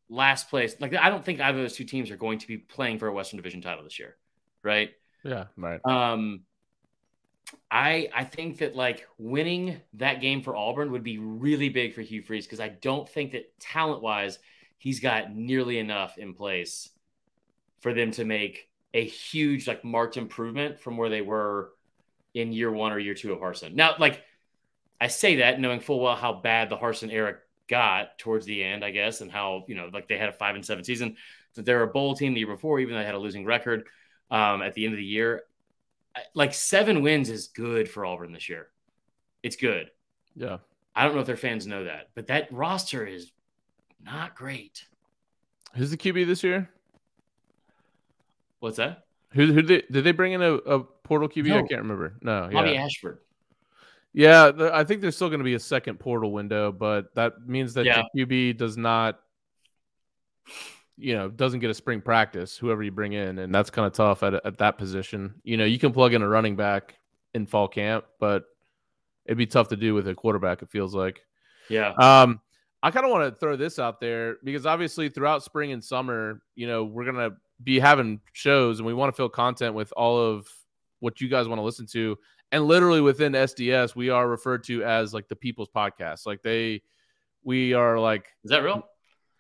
last 0.10 0.49
place. 0.49 0.75
Like, 0.79 0.95
I 0.95 1.12
don't 1.12 1.23
think 1.23 1.39
either 1.39 1.60
of 1.60 1.65
those 1.65 1.75
two 1.75 1.83
teams 1.83 2.10
are 2.10 2.17
going 2.17 2.39
to 2.39 2.47
be 2.47 2.57
playing 2.57 2.97
for 2.97 3.07
a 3.07 3.13
Western 3.13 3.38
Division 3.38 3.62
title 3.62 3.83
this 3.83 3.99
year, 3.99 4.15
right? 4.63 4.89
Yeah, 5.23 5.43
right. 5.55 5.79
Um, 5.86 6.45
I 7.69 8.10
I 8.12 8.23
think 8.23 8.57
that 8.57 8.75
like 8.75 9.07
winning 9.19 9.79
that 9.93 10.19
game 10.19 10.41
for 10.41 10.55
Auburn 10.55 10.91
would 10.93 11.03
be 11.03 11.19
really 11.19 11.69
big 11.69 11.93
for 11.93 12.01
Hugh 12.01 12.23
Freeze 12.23 12.47
because 12.47 12.60
I 12.60 12.69
don't 12.69 13.07
think 13.07 13.33
that 13.33 13.60
talent 13.60 14.01
wise 14.01 14.39
he's 14.77 14.99
got 14.99 15.33
nearly 15.33 15.79
enough 15.79 16.17
in 16.17 16.33
place 16.33 16.89
for 17.79 17.93
them 17.93 18.11
to 18.11 18.25
make 18.25 18.69
a 18.93 19.03
huge 19.03 19.67
like 19.67 19.83
marked 19.83 20.17
improvement 20.17 20.79
from 20.79 20.97
where 20.97 21.09
they 21.09 21.21
were 21.21 21.71
in 22.33 22.51
year 22.51 22.71
one 22.71 22.91
or 22.91 22.99
year 22.99 23.13
two 23.13 23.33
of 23.33 23.39
Harsin. 23.39 23.73
Now, 23.73 23.95
like 23.99 24.23
I 24.99 25.07
say 25.07 25.37
that 25.37 25.59
knowing 25.59 25.79
full 25.79 25.99
well 25.99 26.15
how 26.15 26.33
bad 26.33 26.69
the 26.69 26.77
Harsin 26.77 27.11
era 27.11 27.35
got 27.67 28.17
towards 28.17 28.45
the 28.45 28.63
end, 28.63 28.83
I 28.83 28.91
guess, 28.91 29.21
and 29.21 29.31
how 29.31 29.65
you 29.67 29.75
know 29.75 29.89
like 29.91 30.07
they 30.07 30.17
had 30.17 30.29
a 30.29 30.33
five 30.33 30.55
and 30.55 30.65
seven 30.65 30.83
season. 30.83 31.17
That 31.55 31.65
they're 31.65 31.83
a 31.83 31.87
bowl 31.87 32.15
team 32.15 32.33
the 32.33 32.39
year 32.39 32.47
before, 32.47 32.79
even 32.79 32.93
though 32.93 32.99
they 32.99 33.05
had 33.05 33.15
a 33.15 33.19
losing 33.19 33.43
record 33.43 33.87
um, 34.29 34.61
at 34.61 34.75
the 34.75 34.85
end 34.85 34.93
of 34.93 34.99
the 34.99 35.05
year. 35.05 35.43
Like 36.35 36.53
seven 36.53 37.01
wins 37.01 37.29
is 37.29 37.47
good 37.47 37.89
for 37.89 38.05
Auburn 38.05 38.31
this 38.31 38.47
year. 38.47 38.67
It's 39.41 39.55
good. 39.55 39.89
Yeah. 40.35 40.57
I 40.95 41.03
don't 41.03 41.13
know 41.15 41.21
if 41.21 41.27
their 41.27 41.37
fans 41.37 41.67
know 41.67 41.83
that, 41.85 42.09
but 42.15 42.27
that 42.27 42.51
roster 42.51 43.05
is 43.05 43.31
not 44.03 44.36
great. 44.36 44.86
Who's 45.75 45.91
the 45.91 45.97
QB 45.97 46.25
this 46.27 46.43
year? 46.43 46.69
What's 48.60 48.77
that? 48.77 49.03
Who 49.33 49.47
who 49.53 49.62
did 49.62 49.67
they, 49.67 49.93
did 49.93 50.03
they 50.03 50.12
bring 50.12 50.33
in 50.33 50.41
a, 50.41 50.53
a 50.53 50.79
portal 50.83 51.27
QB? 51.29 51.47
No. 51.47 51.57
I 51.60 51.62
can't 51.63 51.81
remember. 51.81 52.15
No, 52.21 52.49
Robby 52.51 52.71
yeah, 52.71 52.83
Ashford. 52.86 53.19
yeah. 54.13 54.51
The, 54.51 54.73
I 54.73 54.83
think 54.83 55.01
there's 55.01 55.15
still 55.15 55.29
going 55.29 55.39
to 55.39 55.45
be 55.45 55.53
a 55.55 55.60
second 55.60 55.99
portal 55.99 56.31
window, 56.31 56.71
but 56.71 57.13
that 57.15 57.45
means 57.47 57.73
that 57.75 57.86
Yeah. 57.86 58.03
the 58.13 58.25
QB 58.25 58.57
does 58.57 58.77
not, 58.77 59.19
you 60.97 61.15
know, 61.15 61.29
doesn't 61.29 61.60
get 61.60 61.69
a 61.69 61.73
spring 61.73 62.01
practice. 62.01 62.57
Whoever 62.57 62.81
you 62.81 62.91
bring 62.91 63.13
in, 63.13 63.38
and 63.39 63.53
that's 63.53 63.69
kind 63.69 63.86
of 63.86 63.93
tough 63.93 64.23
at 64.23 64.33
at 64.45 64.57
that 64.60 64.77
position. 64.77 65.36
You 65.43 65.57
know, 65.57 65.65
you 65.65 65.77
can 65.77 65.91
plug 65.91 66.13
in 66.13 66.21
a 66.21 66.27
running 66.27 66.55
back 66.55 66.95
in 67.33 67.45
fall 67.45 67.67
camp, 67.67 68.05
but 68.19 68.45
it'd 69.25 69.38
be 69.38 69.45
tough 69.45 69.67
to 69.69 69.75
do 69.75 69.93
with 69.93 70.07
a 70.07 70.15
quarterback. 70.15 70.62
It 70.62 70.69
feels 70.69 70.95
like. 70.95 71.21
Yeah. 71.69 71.91
Um, 71.91 72.39
I 72.88 72.91
kind 72.91 73.06
of 73.06 73.12
want 73.12 73.34
to 73.34 73.39
throw 73.39 73.56
this 73.56 73.80
out 73.80 74.00
there 74.00 74.38
because 74.43 74.65
obviously 74.65 75.10
throughout 75.10 75.43
spring 75.43 75.71
and 75.71 75.84
summer, 75.84 76.41
you 76.56 76.67
know, 76.67 76.84
we're 76.86 77.06
gonna 77.06 77.32
be 77.63 77.80
having 77.80 78.21
shows 78.34 78.80
and 78.80 78.86
we 78.86 78.93
want 78.93 79.12
to 79.12 79.15
fill 79.17 79.30
content 79.30 79.73
with 79.76 79.91
all 79.97 80.17
of 80.17 80.47
what 81.00 81.19
you 81.21 81.28
guys 81.28 81.47
want 81.47 81.60
to 81.60 81.63
listen 81.63 81.86
to. 81.88 82.17
And 82.52 82.65
literally 82.65 83.02
within 83.02 83.34
SDS, 83.34 83.95
we 83.95 84.10
are 84.10 84.28
referred 84.28 84.63
to 84.65 84.84
as 84.84 85.13
like 85.13 85.28
the 85.28 85.36
people's 85.36 85.67
podcast. 85.76 86.26
Like 86.26 86.41
they, 86.43 86.82
we 87.43 87.73
are 87.73 88.00
like, 88.00 88.28
Is 88.45 88.52
that 88.52 88.63
real? 88.63 88.88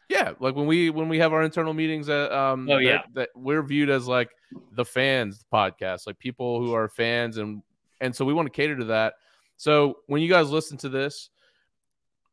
yeah, 0.09 0.33
like 0.39 0.55
when 0.55 0.67
we 0.67 0.89
when 0.89 1.07
we 1.09 1.19
have 1.19 1.31
our 1.33 1.43
internal 1.43 1.73
meetings, 1.73 2.09
uh, 2.09 2.29
um, 2.31 2.69
Oh, 2.69 2.77
yeah. 2.79 3.03
that 3.13 3.29
we're 3.35 3.63
viewed 3.63 3.89
as 3.89 4.07
like 4.07 4.29
the 4.73 4.83
fans 4.85 5.45
podcast, 5.53 6.05
like 6.07 6.19
people 6.19 6.59
who 6.59 6.73
are 6.73 6.89
fans, 6.89 7.37
and 7.37 7.61
and 8.01 8.15
so 8.15 8.25
we 8.25 8.33
want 8.33 8.45
to 8.45 8.51
cater 8.51 8.75
to 8.77 8.85
that. 8.85 9.13
So 9.57 9.99
when 10.07 10.21
you 10.21 10.29
guys 10.29 10.49
listen 10.49 10.77
to 10.79 10.89
this, 10.89 11.29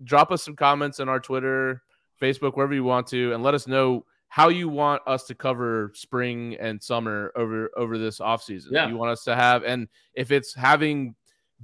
drop 0.03 0.33
us 0.33 0.43
some 0.43 0.57
comments 0.57 1.01
on 1.01 1.09
our 1.09 1.21
Twitter, 1.21 1.83
Facebook, 2.21 2.57
wherever 2.57 2.75
you 2.75 2.85
want 2.85 3.07
to, 3.09 3.33
and 3.33 3.43
let 3.43 3.55
us 3.55 3.67
know 3.67 4.05
how 4.29 4.49
you 4.49 4.69
want 4.69 5.01
us 5.07 5.25
to 5.25 5.35
cover 5.35 5.93
spring 5.95 6.57
and 6.59 6.83
summer 6.83 7.31
over 7.37 7.71
over 7.77 7.99
this 7.99 8.21
off 8.21 8.43
season. 8.43 8.73
Yeah. 8.75 8.89
You 8.89 8.97
want 8.97 9.13
us 9.13 9.23
to 9.25 9.37
have, 9.37 9.63
and 9.63 9.87
if 10.15 10.33
it's 10.33 10.53
having 10.55 11.15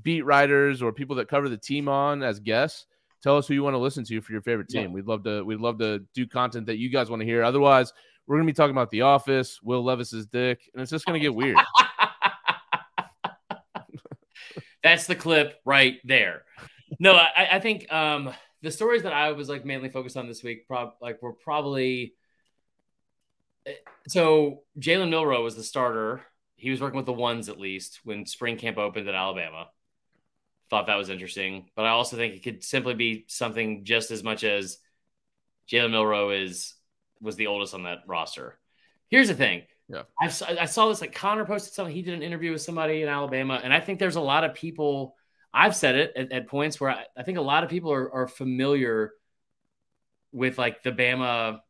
beat 0.02 0.22
writers 0.22 0.80
or 0.82 0.92
people 0.92 1.16
that 1.16 1.28
cover 1.28 1.48
the 1.48 1.56
team 1.56 1.88
on 1.88 2.22
as 2.22 2.38
guests, 2.38 2.86
tell 3.22 3.36
us 3.36 3.48
who 3.48 3.54
you 3.54 3.62
want 3.62 3.74
to 3.74 3.78
listen 3.78 4.04
to 4.04 4.20
for 4.20 4.32
your 4.32 4.42
favorite 4.42 4.68
team. 4.68 4.82
Yeah. 4.82 4.88
We'd 4.88 5.06
love 5.06 5.24
to 5.24 5.42
we'd 5.42 5.58
love 5.58 5.78
to 5.78 6.04
do 6.14 6.26
content 6.26 6.66
that 6.66 6.78
you 6.78 6.90
guys 6.90 7.10
want 7.10 7.20
to 7.20 7.26
hear. 7.26 7.42
Otherwise, 7.42 7.92
we're 8.26 8.36
gonna 8.36 8.46
be 8.46 8.52
talking 8.52 8.70
about 8.70 8.90
The 8.90 9.02
Office, 9.02 9.60
Will 9.62 9.82
Levis's 9.82 10.26
dick, 10.26 10.70
and 10.72 10.80
it's 10.80 10.92
just 10.92 11.06
gonna 11.06 11.18
get 11.18 11.34
weird. 11.34 11.58
That's 14.82 15.06
the 15.06 15.14
clip 15.16 15.60
right 15.64 15.98
there. 16.04 16.44
No, 16.98 17.14
I, 17.14 17.48
I 17.52 17.60
think 17.60 17.92
um, 17.92 18.32
the 18.62 18.70
stories 18.70 19.02
that 19.02 19.12
I 19.12 19.32
was 19.32 19.48
like 19.48 19.64
mainly 19.64 19.88
focused 19.88 20.16
on 20.16 20.26
this 20.26 20.42
week, 20.42 20.66
prob- 20.66 20.94
like 21.00 21.22
were 21.22 21.32
probably 21.32 22.14
eh, 23.66 23.72
so 24.08 24.62
Jalen 24.78 25.10
Milroe 25.10 25.42
was 25.42 25.56
the 25.56 25.62
starter. 25.62 26.22
He 26.56 26.70
was 26.70 26.80
working 26.80 26.96
with 26.96 27.06
the 27.06 27.12
ones 27.12 27.48
at 27.48 27.58
least 27.58 28.00
when 28.04 28.26
spring 28.26 28.56
camp 28.56 28.76
opened 28.76 29.08
at 29.08 29.14
Alabama. 29.14 29.68
Thought 30.68 30.86
that 30.86 30.96
was 30.96 31.10
interesting, 31.10 31.70
but 31.74 31.84
I 31.84 31.90
also 31.90 32.16
think 32.16 32.34
it 32.34 32.42
could 32.42 32.62
simply 32.62 32.94
be 32.94 33.24
something 33.28 33.84
just 33.84 34.10
as 34.10 34.22
much 34.22 34.44
as 34.44 34.78
Jalen 35.70 35.92
Milroe 35.92 36.30
is 36.30 36.74
was 37.20 37.36
the 37.36 37.46
oldest 37.48 37.74
on 37.74 37.84
that 37.84 37.98
roster. 38.06 38.58
Here's 39.08 39.28
the 39.28 39.34
thing. 39.34 39.62
Yeah. 39.88 40.02
I 40.20 40.28
saw, 40.28 40.46
I 40.46 40.66
saw 40.66 40.88
this 40.88 41.00
like 41.00 41.14
Connor 41.14 41.44
posted 41.44 41.74
something. 41.74 41.94
He 41.94 42.02
did 42.02 42.14
an 42.14 42.22
interview 42.22 42.52
with 42.52 42.62
somebody 42.62 43.02
in 43.02 43.08
Alabama, 43.08 43.60
and 43.62 43.72
I 43.72 43.80
think 43.80 43.98
there's 43.98 44.16
a 44.16 44.20
lot 44.20 44.44
of 44.44 44.54
people. 44.54 45.16
I've 45.52 45.74
said 45.74 45.96
it 45.96 46.12
at, 46.16 46.32
at 46.32 46.46
points 46.46 46.80
where 46.80 46.90
I, 46.90 47.04
I 47.16 47.22
think 47.22 47.38
a 47.38 47.42
lot 47.42 47.64
of 47.64 47.70
people 47.70 47.92
are, 47.92 48.12
are 48.12 48.28
familiar 48.28 49.12
with 50.32 50.58
like 50.58 50.82
the 50.82 50.92
Bama 50.92 51.60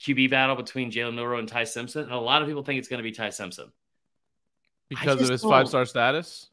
QB 0.00 0.30
battle 0.30 0.56
between 0.56 0.90
Jalen 0.90 1.14
Milroe 1.14 1.38
and 1.38 1.48
Ty 1.48 1.64
Simpson, 1.64 2.04
and 2.04 2.12
a 2.12 2.18
lot 2.18 2.42
of 2.42 2.48
people 2.48 2.62
think 2.62 2.78
it's 2.78 2.88
going 2.88 2.98
to 2.98 3.02
be 3.02 3.12
Ty 3.12 3.30
Simpson. 3.30 3.70
Because 4.88 5.20
of 5.20 5.28
his 5.28 5.42
five 5.42 5.68
star 5.68 5.84
status? 5.84 6.48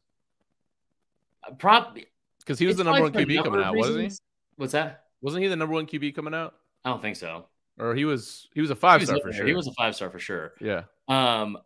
Probably 1.58 2.06
Because 2.40 2.58
he 2.58 2.66
was 2.66 2.76
the 2.76 2.84
number 2.84 3.02
one 3.02 3.12
QB 3.12 3.44
coming 3.44 3.62
out, 3.62 3.74
wasn't 3.74 4.12
he? 4.12 4.16
What's 4.56 4.72
that? 4.72 5.04
Wasn't 5.22 5.42
he 5.42 5.48
the 5.48 5.56
number 5.56 5.74
one 5.74 5.86
QB 5.86 6.14
coming 6.14 6.34
out? 6.34 6.54
I 6.84 6.90
don't 6.90 7.00
think 7.00 7.16
so. 7.16 7.46
Or 7.78 7.94
he 7.94 8.04
was 8.04 8.48
he 8.54 8.60
was 8.60 8.70
a 8.70 8.76
five 8.76 9.02
star 9.04 9.18
for 9.20 9.30
there. 9.30 9.38
sure. 9.38 9.46
He 9.46 9.54
was 9.54 9.66
a 9.66 9.72
five 9.72 9.94
star 9.94 10.10
for 10.10 10.18
sure. 10.18 10.52
yeah. 10.60 10.84
Um, 11.08 11.58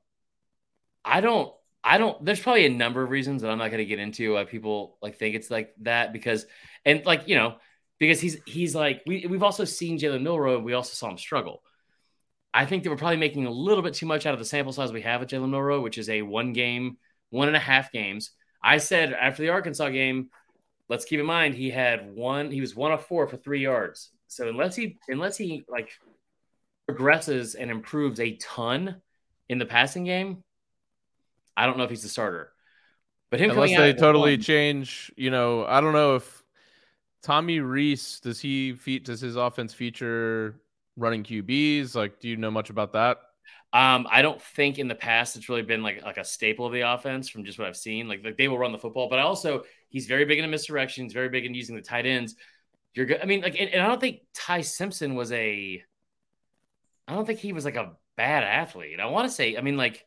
I 1.05 1.21
don't, 1.21 1.53
I 1.83 1.99
don't. 1.99 2.23
There's 2.25 2.41
probably 2.41 2.67
a 2.67 2.71
number 2.71 3.03
of 3.03 3.11
reasons 3.11 3.43
that 3.43 3.51
I'm 3.51 3.59
not 3.59 3.71
going 3.71 3.79
to 3.79 3.87
get 3.87 3.99
into 3.99 4.35
why 4.35 4.45
people 4.45 4.99
like 5.01 5.17
think 5.17 5.35
it's 5.35 5.51
like 5.51 5.75
that 5.81 6.13
because, 6.13 6.47
and 6.85 7.05
like 7.07 7.27
you 7.27 7.37
know, 7.37 7.57
because 7.99 8.21
he's 8.21 8.39
he's 8.47 8.75
like 8.75 9.03
we 9.07 9.27
we've 9.27 9.43
also 9.43 9.65
seen 9.65 9.99
Jalen 9.99 10.23
Milroe. 10.23 10.61
We 10.61 10.75
also 10.75 10.95
saw 10.95 11.11
him 11.11 11.19
struggle. 11.19 11.63
I 12.53 12.67
think 12.67 12.83
that 12.83 12.91
we're 12.91 12.97
probably 12.97 13.17
making 13.17 13.47
a 13.47 13.51
little 13.51 13.83
bit 13.83 13.95
too 13.95 14.07
much 14.07 14.27
out 14.27 14.35
of 14.35 14.41
the 14.41 14.45
sample 14.45 14.73
size 14.73 14.93
we 14.93 15.03
have 15.03 15.23
at 15.23 15.29
Jalen 15.29 15.51
Milroe, 15.51 15.81
which 15.81 15.99
is 15.99 16.09
a 16.09 16.23
one 16.23 16.53
game, 16.53 16.99
one 17.31 17.49
and 17.49 17.57
a 17.57 17.61
half 17.61 17.93
games. 17.93 18.33
I 18.63 18.79
said 18.79 19.13
after 19.13 19.43
the 19.43 19.51
Arkansas 19.51 19.89
game, 19.91 20.31
let's 20.89 21.05
keep 21.05 21.21
in 21.21 21.27
mind 21.27 21.55
he 21.55 21.71
had 21.71 22.15
one, 22.15 22.51
he 22.51 22.61
was 22.61 22.75
one 22.75 22.93
of 22.93 23.07
four 23.07 23.27
for 23.29 23.37
three 23.37 23.63
yards. 23.63 24.11
So 24.27 24.49
unless 24.49 24.77
he 24.77 24.99
unless 25.09 25.37
he 25.37 25.65
like 25.69 25.91
progresses 26.87 27.55
and 27.55 27.71
improves 27.71 28.21
a 28.21 28.37
ton 28.37 29.01
in 29.49 29.59
the 29.59 29.67
passing 29.67 30.05
game, 30.05 30.45
I 31.63 31.67
don't 31.67 31.79
know 31.79 31.85
if 31.85 31.91
he's 31.91 32.03
the 32.03 32.09
starter. 32.09 32.53
But 33.31 33.41
him 33.41 33.51
Unless 33.51 33.77
they 33.77 33.93
totally 33.93 34.33
one- 34.33 34.41
change, 34.41 35.13
you 35.17 35.31
know, 35.31 35.65
I 35.65 35.81
don't 35.81 35.93
know 35.93 36.17
if 36.17 36.43
Tommy 37.23 37.61
Rees 37.61 38.21
does 38.21 38.41
he 38.41 38.73
feat 38.73 39.05
does 39.05 39.21
his 39.21 39.37
offense 39.37 39.73
feature 39.75 40.61
running 40.97 41.23
QBs? 41.23 41.95
Like, 41.95 42.19
do 42.19 42.29
you 42.29 42.37
know 42.37 42.51
much 42.51 42.71
about 42.71 42.93
that? 42.95 43.19
Um, 43.73 44.09
I 44.11 44.23
don't 44.23 44.43
think 44.43 44.81
in 44.81 44.89
the 44.89 44.97
past 44.97 45.37
it's 45.37 45.49
really 45.49 45.63
been 45.63 45.83
like 45.83 46.03
like 46.03 46.17
a 46.17 46.25
staple 46.25 46.67
of 46.67 46.73
the 46.73 46.81
offense 46.81 47.29
from 47.29 47.45
just 47.45 47.57
what 47.59 47.69
I've 47.69 47.77
seen. 47.77 48.09
Like, 48.09 48.25
like 48.25 48.37
they 48.37 48.49
will 48.49 48.59
run 48.59 48.73
the 48.73 48.79
football, 48.79 49.09
but 49.09 49.21
also 49.21 49.63
he's 49.91 50.07
very 50.07 50.25
big 50.25 50.39
into 50.41 50.57
misdirections, 50.57 51.13
very 51.13 51.29
big 51.29 51.45
in 51.45 51.55
using 51.55 51.77
the 51.77 51.83
tight 51.83 52.07
ends. 52.07 52.35
You're 52.95 53.07
good. 53.07 53.21
I 53.23 53.27
mean, 53.27 53.43
like, 53.43 53.61
and, 53.61 53.71
and 53.71 53.81
I 53.81 53.87
don't 53.87 54.01
think 54.01 54.23
Ty 54.35 54.63
Simpson 54.63 55.15
was 55.15 55.31
a. 55.31 55.85
I 57.07 57.15
don't 57.15 57.25
think 57.27 57.39
he 57.39 57.53
was 57.53 57.65
like 57.65 57.77
a 57.77 57.93
bad 58.17 58.43
athlete. 58.43 58.99
I 58.99 59.07
want 59.07 59.29
to 59.29 59.35
say, 59.35 59.57
I 59.57 59.61
mean, 59.61 59.77
like, 59.77 60.05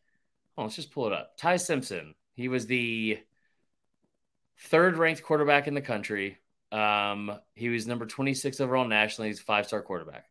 oh, 0.58 0.64
let's 0.64 0.76
just 0.76 0.92
pull 0.92 1.08
it 1.08 1.14
up. 1.14 1.38
Ty 1.38 1.58
Simpson. 1.58 2.16
He 2.36 2.48
was 2.48 2.66
the 2.66 3.20
third 4.58 4.98
ranked 4.98 5.24
quarterback 5.24 5.68
in 5.68 5.74
the 5.74 5.82
country. 5.82 6.38
Um, 6.72 7.32
he 7.54 7.70
was 7.70 7.86
number 7.86 8.06
26 8.06 8.60
overall 8.60 8.88
nationally. 8.88 9.30
He's 9.30 9.40
a 9.40 9.44
five 9.44 9.68
star 9.68 9.82
quarterback. 9.82 10.26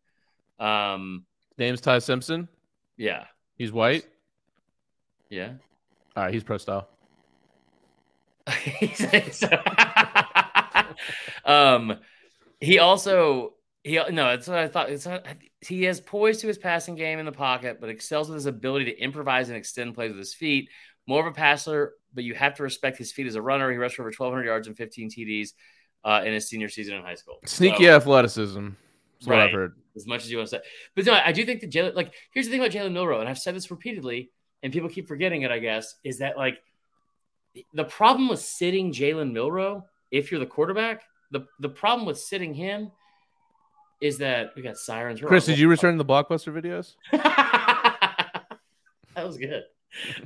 Um, 0.58 1.24
Name's 1.58 1.80
Ty 1.80 2.00
Simpson. 2.00 2.48
yeah, 2.96 3.26
He's 3.56 3.72
white. 3.72 4.04
yeah. 5.30 5.52
All 6.16 6.24
right, 6.24 6.34
he's 6.34 6.44
pro 6.44 6.58
style. 6.58 6.88
um, 11.44 11.98
he 12.60 12.78
also 12.78 13.54
he 13.84 13.96
no, 13.96 14.28
that's 14.28 14.46
what 14.46 14.58
I 14.58 14.68
thought. 14.68 14.90
It's 14.90 15.06
not, 15.06 15.26
he 15.60 15.82
has 15.84 16.00
poise 16.00 16.38
to 16.38 16.46
his 16.46 16.58
passing 16.58 16.94
game 16.94 17.18
in 17.18 17.26
the 17.26 17.32
pocket, 17.32 17.78
but 17.80 17.88
excels 17.88 18.28
with 18.28 18.36
his 18.36 18.46
ability 18.46 18.86
to 18.86 18.98
improvise 18.98 19.48
and 19.48 19.56
extend 19.56 19.94
plays 19.94 20.10
with 20.10 20.18
his 20.18 20.34
feet. 20.34 20.68
More 21.06 21.20
of 21.20 21.26
a 21.26 21.32
passer, 21.32 21.94
but 22.14 22.22
you 22.22 22.34
have 22.34 22.54
to 22.54 22.62
respect 22.62 22.96
his 22.96 23.10
feet 23.10 23.26
as 23.26 23.34
a 23.34 23.42
runner. 23.42 23.70
He 23.70 23.76
rushed 23.76 23.96
for 23.96 24.02
over 24.02 24.10
1,200 24.10 24.44
yards 24.44 24.68
and 24.68 24.76
15 24.76 25.10
TDs 25.10 25.48
uh, 26.04 26.22
in 26.24 26.32
his 26.32 26.48
senior 26.48 26.68
season 26.68 26.94
in 26.94 27.02
high 27.02 27.16
school. 27.16 27.40
Sneaky 27.44 27.84
So, 27.86 27.96
athleticism. 27.96 28.68
That's 28.68 29.26
what 29.26 29.38
I've 29.38 29.44
Right. 29.46 29.54
heard. 29.54 29.76
as 29.96 30.06
much 30.06 30.22
as 30.24 30.30
you 30.30 30.38
want 30.38 30.48
to 30.50 30.56
say. 30.56 30.62
But 30.94 31.04
no, 31.06 31.12
I 31.14 31.32
do 31.32 31.44
think 31.44 31.60
that 31.60 31.70
Jalen, 31.70 31.94
like, 31.94 32.14
here's 32.32 32.46
the 32.46 32.52
thing 32.52 32.60
about 32.60 32.70
Jalen 32.70 32.92
Milroe, 32.92 33.20
and 33.20 33.28
I've 33.28 33.38
said 33.38 33.54
this 33.54 33.70
repeatedly, 33.70 34.30
and 34.62 34.72
people 34.72 34.88
keep 34.88 35.06
forgetting 35.08 35.42
it, 35.42 35.50
I 35.50 35.58
guess, 35.58 35.96
is 36.04 36.18
that 36.18 36.38
like 36.38 36.58
the 37.74 37.84
problem 37.84 38.28
with 38.28 38.40
sitting 38.40 38.92
Jalen 38.92 39.32
Milroe, 39.32 39.84
if 40.10 40.30
you're 40.30 40.40
the 40.40 40.46
quarterback, 40.46 41.02
the, 41.30 41.46
the 41.60 41.68
problem 41.68 42.06
with 42.06 42.18
sitting 42.18 42.54
him 42.54 42.90
is 44.02 44.18
that 44.18 44.52
we 44.56 44.62
got 44.62 44.76
sirens. 44.76 45.20
Chris, 45.20 45.46
did 45.46 45.58
you 45.58 45.68
return 45.68 45.96
the 45.96 46.04
blockbuster 46.04 46.52
videos? 46.52 46.96
that 47.12 48.46
was 49.16 49.38
good. 49.38 49.62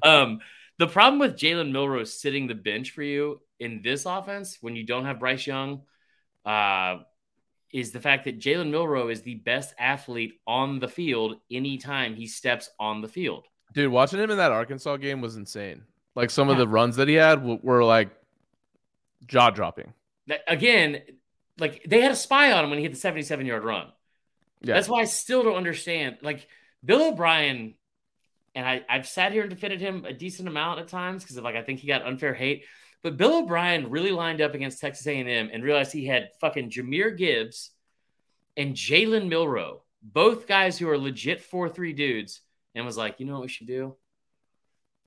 Um, 0.02 0.40
the 0.78 0.86
problem 0.86 1.20
with 1.20 1.36
Jalen 1.36 1.70
Milroe 1.72 2.04
sitting 2.04 2.46
the 2.46 2.54
bench 2.54 2.92
for 2.92 3.02
you 3.02 3.42
in 3.60 3.82
this 3.84 4.06
offense 4.06 4.58
when 4.62 4.76
you 4.76 4.84
don't 4.84 5.04
have 5.04 5.20
Bryce 5.20 5.46
Young 5.46 5.82
uh, 6.46 7.00
is 7.70 7.92
the 7.92 8.00
fact 8.00 8.24
that 8.24 8.40
Jalen 8.40 8.70
Milroe 8.70 9.08
is 9.08 9.20
the 9.20 9.34
best 9.34 9.74
athlete 9.78 10.40
on 10.46 10.78
the 10.78 10.88
field 10.88 11.36
anytime 11.50 12.14
he 12.14 12.26
steps 12.26 12.70
on 12.80 13.02
the 13.02 13.08
field. 13.08 13.44
Dude, 13.74 13.92
watching 13.92 14.18
him 14.18 14.30
in 14.30 14.38
that 14.38 14.52
Arkansas 14.52 14.96
game 14.96 15.20
was 15.20 15.36
insane. 15.36 15.82
Like 16.14 16.30
some 16.30 16.48
yeah. 16.48 16.52
of 16.52 16.58
the 16.58 16.68
runs 16.68 16.96
that 16.96 17.08
he 17.08 17.14
had 17.14 17.44
were 17.44 17.84
like 17.84 18.08
jaw 19.26 19.50
dropping. 19.50 19.92
Again, 20.48 21.02
like 21.58 21.82
they 21.86 22.00
had 22.00 22.12
a 22.12 22.16
spy 22.16 22.52
on 22.52 22.64
him 22.64 22.70
when 22.70 22.78
he 22.78 22.84
hit 22.84 22.92
the 22.92 22.98
77 22.98 23.46
yard 23.46 23.64
run. 23.64 23.88
Yeah. 24.62 24.74
That's 24.74 24.88
why 24.88 25.00
I 25.00 25.04
still 25.04 25.42
don't 25.42 25.56
understand. 25.56 26.18
Like 26.22 26.48
Bill 26.84 27.08
O'Brien, 27.08 27.74
and 28.54 28.66
I, 28.66 28.84
I've 28.88 29.06
sat 29.06 29.32
here 29.32 29.42
and 29.42 29.50
defended 29.50 29.80
him 29.80 30.04
a 30.04 30.12
decent 30.12 30.48
amount 30.48 30.80
at 30.80 30.88
times 30.88 31.22
because 31.22 31.36
of 31.36 31.44
like 31.44 31.56
I 31.56 31.62
think 31.62 31.80
he 31.80 31.86
got 31.86 32.06
unfair 32.06 32.34
hate. 32.34 32.64
But 33.02 33.16
Bill 33.16 33.38
O'Brien 33.38 33.90
really 33.90 34.10
lined 34.10 34.40
up 34.40 34.54
against 34.54 34.80
Texas 34.80 35.06
A&M 35.06 35.50
and 35.52 35.62
realized 35.62 35.92
he 35.92 36.06
had 36.06 36.30
fucking 36.40 36.70
Jahmyr 36.70 37.16
Gibbs 37.16 37.70
and 38.56 38.74
Jalen 38.74 39.28
Milroe, 39.28 39.82
both 40.02 40.46
guys 40.46 40.78
who 40.78 40.88
are 40.88 40.98
legit 40.98 41.42
four 41.42 41.68
three 41.68 41.92
dudes, 41.92 42.40
and 42.74 42.84
was 42.84 42.96
like, 42.96 43.20
you 43.20 43.26
know 43.26 43.34
what 43.34 43.42
we 43.42 43.48
should 43.48 43.66
do? 43.66 43.96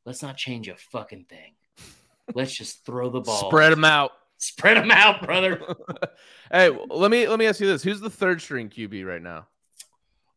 Let's 0.05 0.23
not 0.23 0.37
change 0.37 0.67
a 0.67 0.75
fucking 0.75 1.25
thing. 1.25 1.53
Let's 2.33 2.55
just 2.55 2.85
throw 2.85 3.09
the 3.09 3.21
ball. 3.21 3.49
Spread 3.49 3.71
them 3.71 3.85
out. 3.85 4.11
Spread 4.41 4.77
them 4.77 4.89
out, 4.89 5.21
brother. 5.21 5.61
hey, 6.51 6.69
let 6.89 7.11
me 7.11 7.27
let 7.27 7.37
me 7.37 7.45
ask 7.45 7.59
you 7.59 7.67
this: 7.67 7.83
Who's 7.83 7.99
the 7.99 8.09
third 8.09 8.41
string 8.41 8.69
QB 8.69 9.05
right 9.05 9.21
now? 9.21 9.47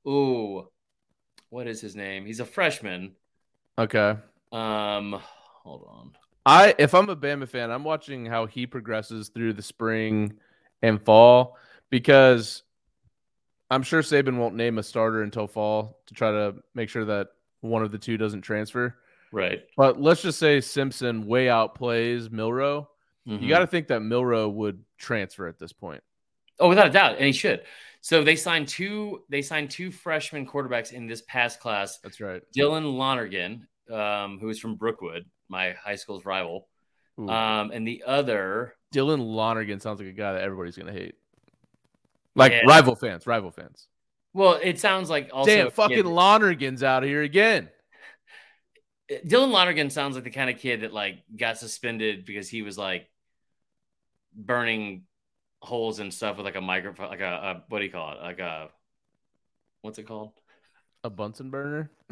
Ooh, 0.07 0.67
what 1.51 1.69
is 1.69 1.81
his 1.81 1.95
name? 1.95 2.27
He's 2.27 2.41
a 2.41 2.45
freshman. 2.45 3.13
Okay. 3.79 4.17
Um, 4.51 5.21
hold 5.63 5.87
on. 5.89 6.11
I 6.45 6.75
if 6.79 6.95
I'm 6.95 7.09
a 7.11 7.17
Bama 7.17 7.49
fan, 7.49 7.71
I'm 7.71 7.85
watching 7.85 8.27
how 8.27 8.47
he 8.47 8.67
progresses 8.67 9.29
through 9.29 9.53
the 9.53 9.63
spring 9.63 10.35
and 10.83 11.01
fall 11.01 11.57
because 11.89 12.65
I'm 13.71 13.85
sure 13.85 14.03
Saban 14.03 14.37
won't 14.37 14.57
name 14.57 14.79
a 14.79 14.83
starter 14.83 15.23
until 15.23 15.47
fall 15.47 16.01
to 16.07 16.15
try 16.15 16.33
to 16.33 16.57
make 16.75 16.89
sure 16.89 17.05
that 17.05 17.29
one 17.61 17.83
of 17.83 17.93
the 17.93 17.99
two 17.99 18.17
doesn't 18.17 18.43
transfer. 18.43 18.97
Right. 19.31 19.63
But 19.77 20.01
let's 20.01 20.23
just 20.23 20.39
say 20.39 20.61
Simpson 20.61 21.27
way 21.27 21.47
outplays 21.47 22.31
Milroe. 22.31 22.89
Mm-hmm. 23.29 23.43
You 23.43 23.49
got 23.49 23.61
to 23.61 23.67
think 23.67 23.89
that 23.89 24.01
Milroe 24.01 24.49
would 24.49 24.83
transfer 24.99 25.47
at 25.47 25.59
this 25.59 25.73
point. 25.73 26.03
Oh, 26.59 26.69
without 26.69 26.87
a 26.89 26.91
doubt, 26.91 27.17
and 27.17 27.27
he 27.27 27.33
should. 27.33 27.63
So 28.01 28.25
they 28.25 28.37
signed 28.37 28.69
two. 28.69 29.23
They 29.29 29.43
signed 29.43 29.71
two 29.71 29.91
freshman 29.91 30.47
quarterbacks 30.47 30.93
in 30.93 31.07
this 31.07 31.23
past 31.23 31.61
class. 31.61 31.99
That's 31.99 32.21
right. 32.21 32.43
Dylan 32.57 32.97
Lonergan, 32.97 33.67
um, 33.91 34.39
who 34.41 34.49
is 34.49 34.59
from 34.59 34.75
Brookwood, 34.75 35.25
my 35.49 35.73
high 35.73 35.95
school's 35.95 36.25
rival. 36.25 36.69
Um, 37.19 37.71
and 37.73 37.87
the 37.87 38.03
other 38.07 38.75
Dylan 38.93 39.21
Lonergan 39.21 39.81
sounds 39.81 40.01
like 40.01 40.09
a 40.09 40.13
guy 40.13 40.33
that 40.33 40.43
everybody's 40.43 40.77
gonna 40.77 40.93
hate. 40.93 41.15
Like 42.35 42.53
yeah. 42.53 42.63
rival 42.67 42.97
fans, 42.97 43.27
rival 43.27 43.51
fans. 43.51 43.87
Well, 44.33 44.59
it 44.63 44.81
sounds 44.81 45.11
like 45.11 45.31
also 45.33 45.51
damn 45.51 45.71
fucking 45.71 45.97
kid. 45.97 46.07
Lonergan's 46.07 46.83
out 46.83 47.03
here 47.03 47.23
again. 47.23 47.69
Dylan 49.27 49.51
Lonergan 49.51 49.91
sounds 49.91 50.15
like 50.15 50.25
the 50.25 50.31
kind 50.31 50.49
of 50.49 50.59
kid 50.59 50.81
that 50.81 50.93
like 50.93 51.19
got 51.37 51.59
suspended 51.59 52.25
because 52.25 52.49
he 52.49 52.63
was 52.63 52.79
like 52.79 53.09
burning 54.35 55.03
holes 55.61 56.01
and 56.01 56.13
stuff 56.13 56.37
with 56.37 56.47
like 56.47 56.57
a 56.57 56.61
microphone, 56.61 57.09
like 57.09 57.21
a, 57.21 57.25
a 57.25 57.63
what 57.69 57.79
do 57.79 57.85
you 57.85 57.91
call 57.91 58.13
it? 58.13 58.19
Like 58.21 58.39
a 58.39 58.69
what's 59.83 59.99
it 59.99 60.07
called? 60.07 60.33
A 61.05 61.11
Bunsen 61.11 61.51
burner. 61.51 61.91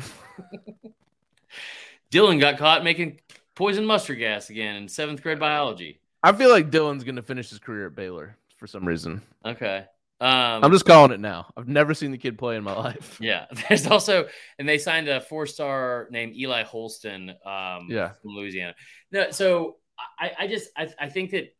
Dylan 2.11 2.41
got 2.41 2.59
caught 2.59 2.83
making 2.83 3.21
poison 3.55 3.87
mustard 3.87 4.19
gas 4.19 4.51
again 4.51 4.77
in 4.77 4.89
seventh 4.89 5.23
grade 5.23 5.39
biology. 5.39 6.01
I 6.23 6.33
feel 6.33 6.51
like 6.51 6.71
Dylan's 6.71 7.05
going 7.05 7.17
to 7.17 7.23
finish 7.23 7.51
his 7.51 7.59
career 7.59 7.87
at 7.87 7.95
Baylor 7.95 8.37
for 8.57 8.67
some 8.67 8.87
reason. 8.87 9.23
Okay. 9.45 9.87
Um, 10.21 10.63
I'm 10.63 10.73
just 10.73 10.85
calling 10.85 11.13
it 11.13 11.21
now. 11.21 11.51
I've 11.57 11.69
never 11.69 11.95
seen 11.95 12.11
the 12.11 12.19
kid 12.19 12.37
play 12.37 12.57
in 12.57 12.65
my 12.65 12.75
life. 12.77 13.17
Yeah. 13.21 13.47
There's 13.69 13.87
also, 13.87 14.29
and 14.59 14.69
they 14.69 14.77
signed 14.77 15.09
a 15.09 15.21
four 15.21 15.47
star 15.47 16.09
named 16.11 16.37
Eli 16.37 16.63
Holstein 16.65 17.31
um, 17.47 17.87
yeah. 17.89 18.13
from 18.21 18.33
Louisiana. 18.33 18.75
No, 19.13 19.31
so 19.31 19.77
I, 20.19 20.33
I 20.41 20.47
just, 20.47 20.71
I, 20.77 20.89
I 20.99 21.09
think 21.09 21.31
that, 21.31 21.55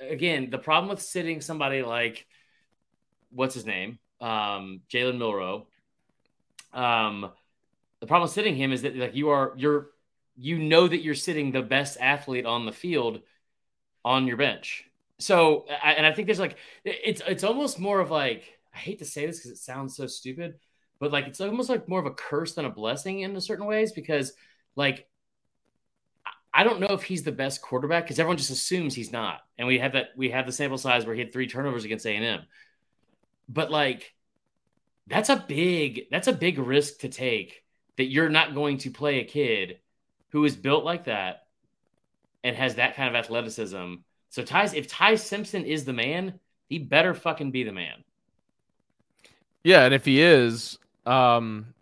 again, 0.00 0.50
the 0.50 0.58
problem 0.58 0.90
with 0.90 1.02
sitting 1.02 1.40
somebody 1.40 1.82
like, 1.82 2.26
what's 3.30 3.54
his 3.54 3.66
name? 3.66 3.98
Um, 4.20 4.80
Jalen 4.90 5.18
Milroe. 5.18 5.66
Um, 6.72 7.30
the 8.00 8.06
problem 8.06 8.22
with 8.22 8.32
sitting 8.32 8.56
him 8.56 8.72
is 8.72 8.82
that 8.82 8.96
like 8.96 9.14
you 9.14 9.30
are 9.30 9.54
you're 9.56 9.88
you 10.36 10.58
know 10.58 10.86
that 10.88 11.02
you're 11.02 11.14
sitting 11.14 11.52
the 11.52 11.62
best 11.62 11.96
athlete 12.00 12.46
on 12.46 12.66
the 12.66 12.72
field 12.72 13.20
on 14.04 14.26
your 14.26 14.36
bench. 14.36 14.84
So, 15.18 15.66
and 15.84 16.04
I 16.04 16.12
think 16.12 16.26
there's 16.26 16.40
like, 16.40 16.56
it's 16.84 17.22
it's 17.26 17.44
almost 17.44 17.78
more 17.78 18.00
of 18.00 18.10
like, 18.10 18.58
I 18.74 18.78
hate 18.78 18.98
to 18.98 19.04
say 19.04 19.26
this 19.26 19.38
because 19.38 19.52
it 19.52 19.58
sounds 19.58 19.96
so 19.96 20.06
stupid, 20.06 20.58
but 20.98 21.12
like 21.12 21.26
it's 21.26 21.40
almost 21.40 21.70
like 21.70 21.88
more 21.88 22.00
of 22.00 22.06
a 22.06 22.10
curse 22.10 22.54
than 22.54 22.64
a 22.64 22.70
blessing 22.70 23.20
in 23.20 23.36
a 23.36 23.40
certain 23.40 23.66
ways 23.66 23.92
because 23.92 24.32
like 24.76 25.06
I 26.56 26.62
don't 26.62 26.78
know 26.78 26.92
if 26.92 27.02
he's 27.02 27.24
the 27.24 27.32
best 27.32 27.60
quarterback 27.60 28.04
because 28.04 28.20
everyone 28.20 28.36
just 28.36 28.50
assumes 28.50 28.94
he's 28.94 29.10
not, 29.10 29.40
and 29.58 29.66
we 29.66 29.78
have 29.78 29.92
that 29.92 30.10
we 30.16 30.30
have 30.30 30.46
the 30.46 30.52
sample 30.52 30.78
size 30.78 31.04
where 31.04 31.14
he 31.14 31.20
had 31.20 31.32
three 31.32 31.48
turnovers 31.48 31.84
against 31.84 32.06
A 32.06 32.10
and 32.10 32.24
M, 32.24 32.40
but 33.48 33.72
like 33.72 34.14
that's 35.08 35.28
a 35.28 35.44
big 35.48 36.06
that's 36.10 36.28
a 36.28 36.32
big 36.32 36.58
risk 36.58 37.00
to 37.00 37.08
take 37.08 37.64
that 37.96 38.04
you're 38.04 38.28
not 38.28 38.54
going 38.54 38.78
to 38.78 38.90
play 38.90 39.20
a 39.20 39.24
kid 39.24 39.78
who 40.30 40.44
is 40.44 40.56
built 40.56 40.84
like 40.84 41.04
that 41.04 41.46
and 42.44 42.56
has 42.56 42.76
that 42.76 42.94
kind 42.94 43.08
of 43.08 43.14
athleticism. 43.14 43.94
So 44.30 44.42
Ty, 44.42 44.64
if 44.74 44.88
Ty 44.88 45.16
Simpson 45.16 45.64
is 45.64 45.84
the 45.84 45.92
man, 45.92 46.38
he 46.68 46.78
better 46.78 47.14
fucking 47.14 47.50
be 47.50 47.64
the 47.64 47.72
man. 47.72 48.04
Yeah, 49.62 49.84
and 49.84 49.94
if 49.94 50.04
he 50.04 50.20
is, 50.20 50.78
um, 51.06 51.73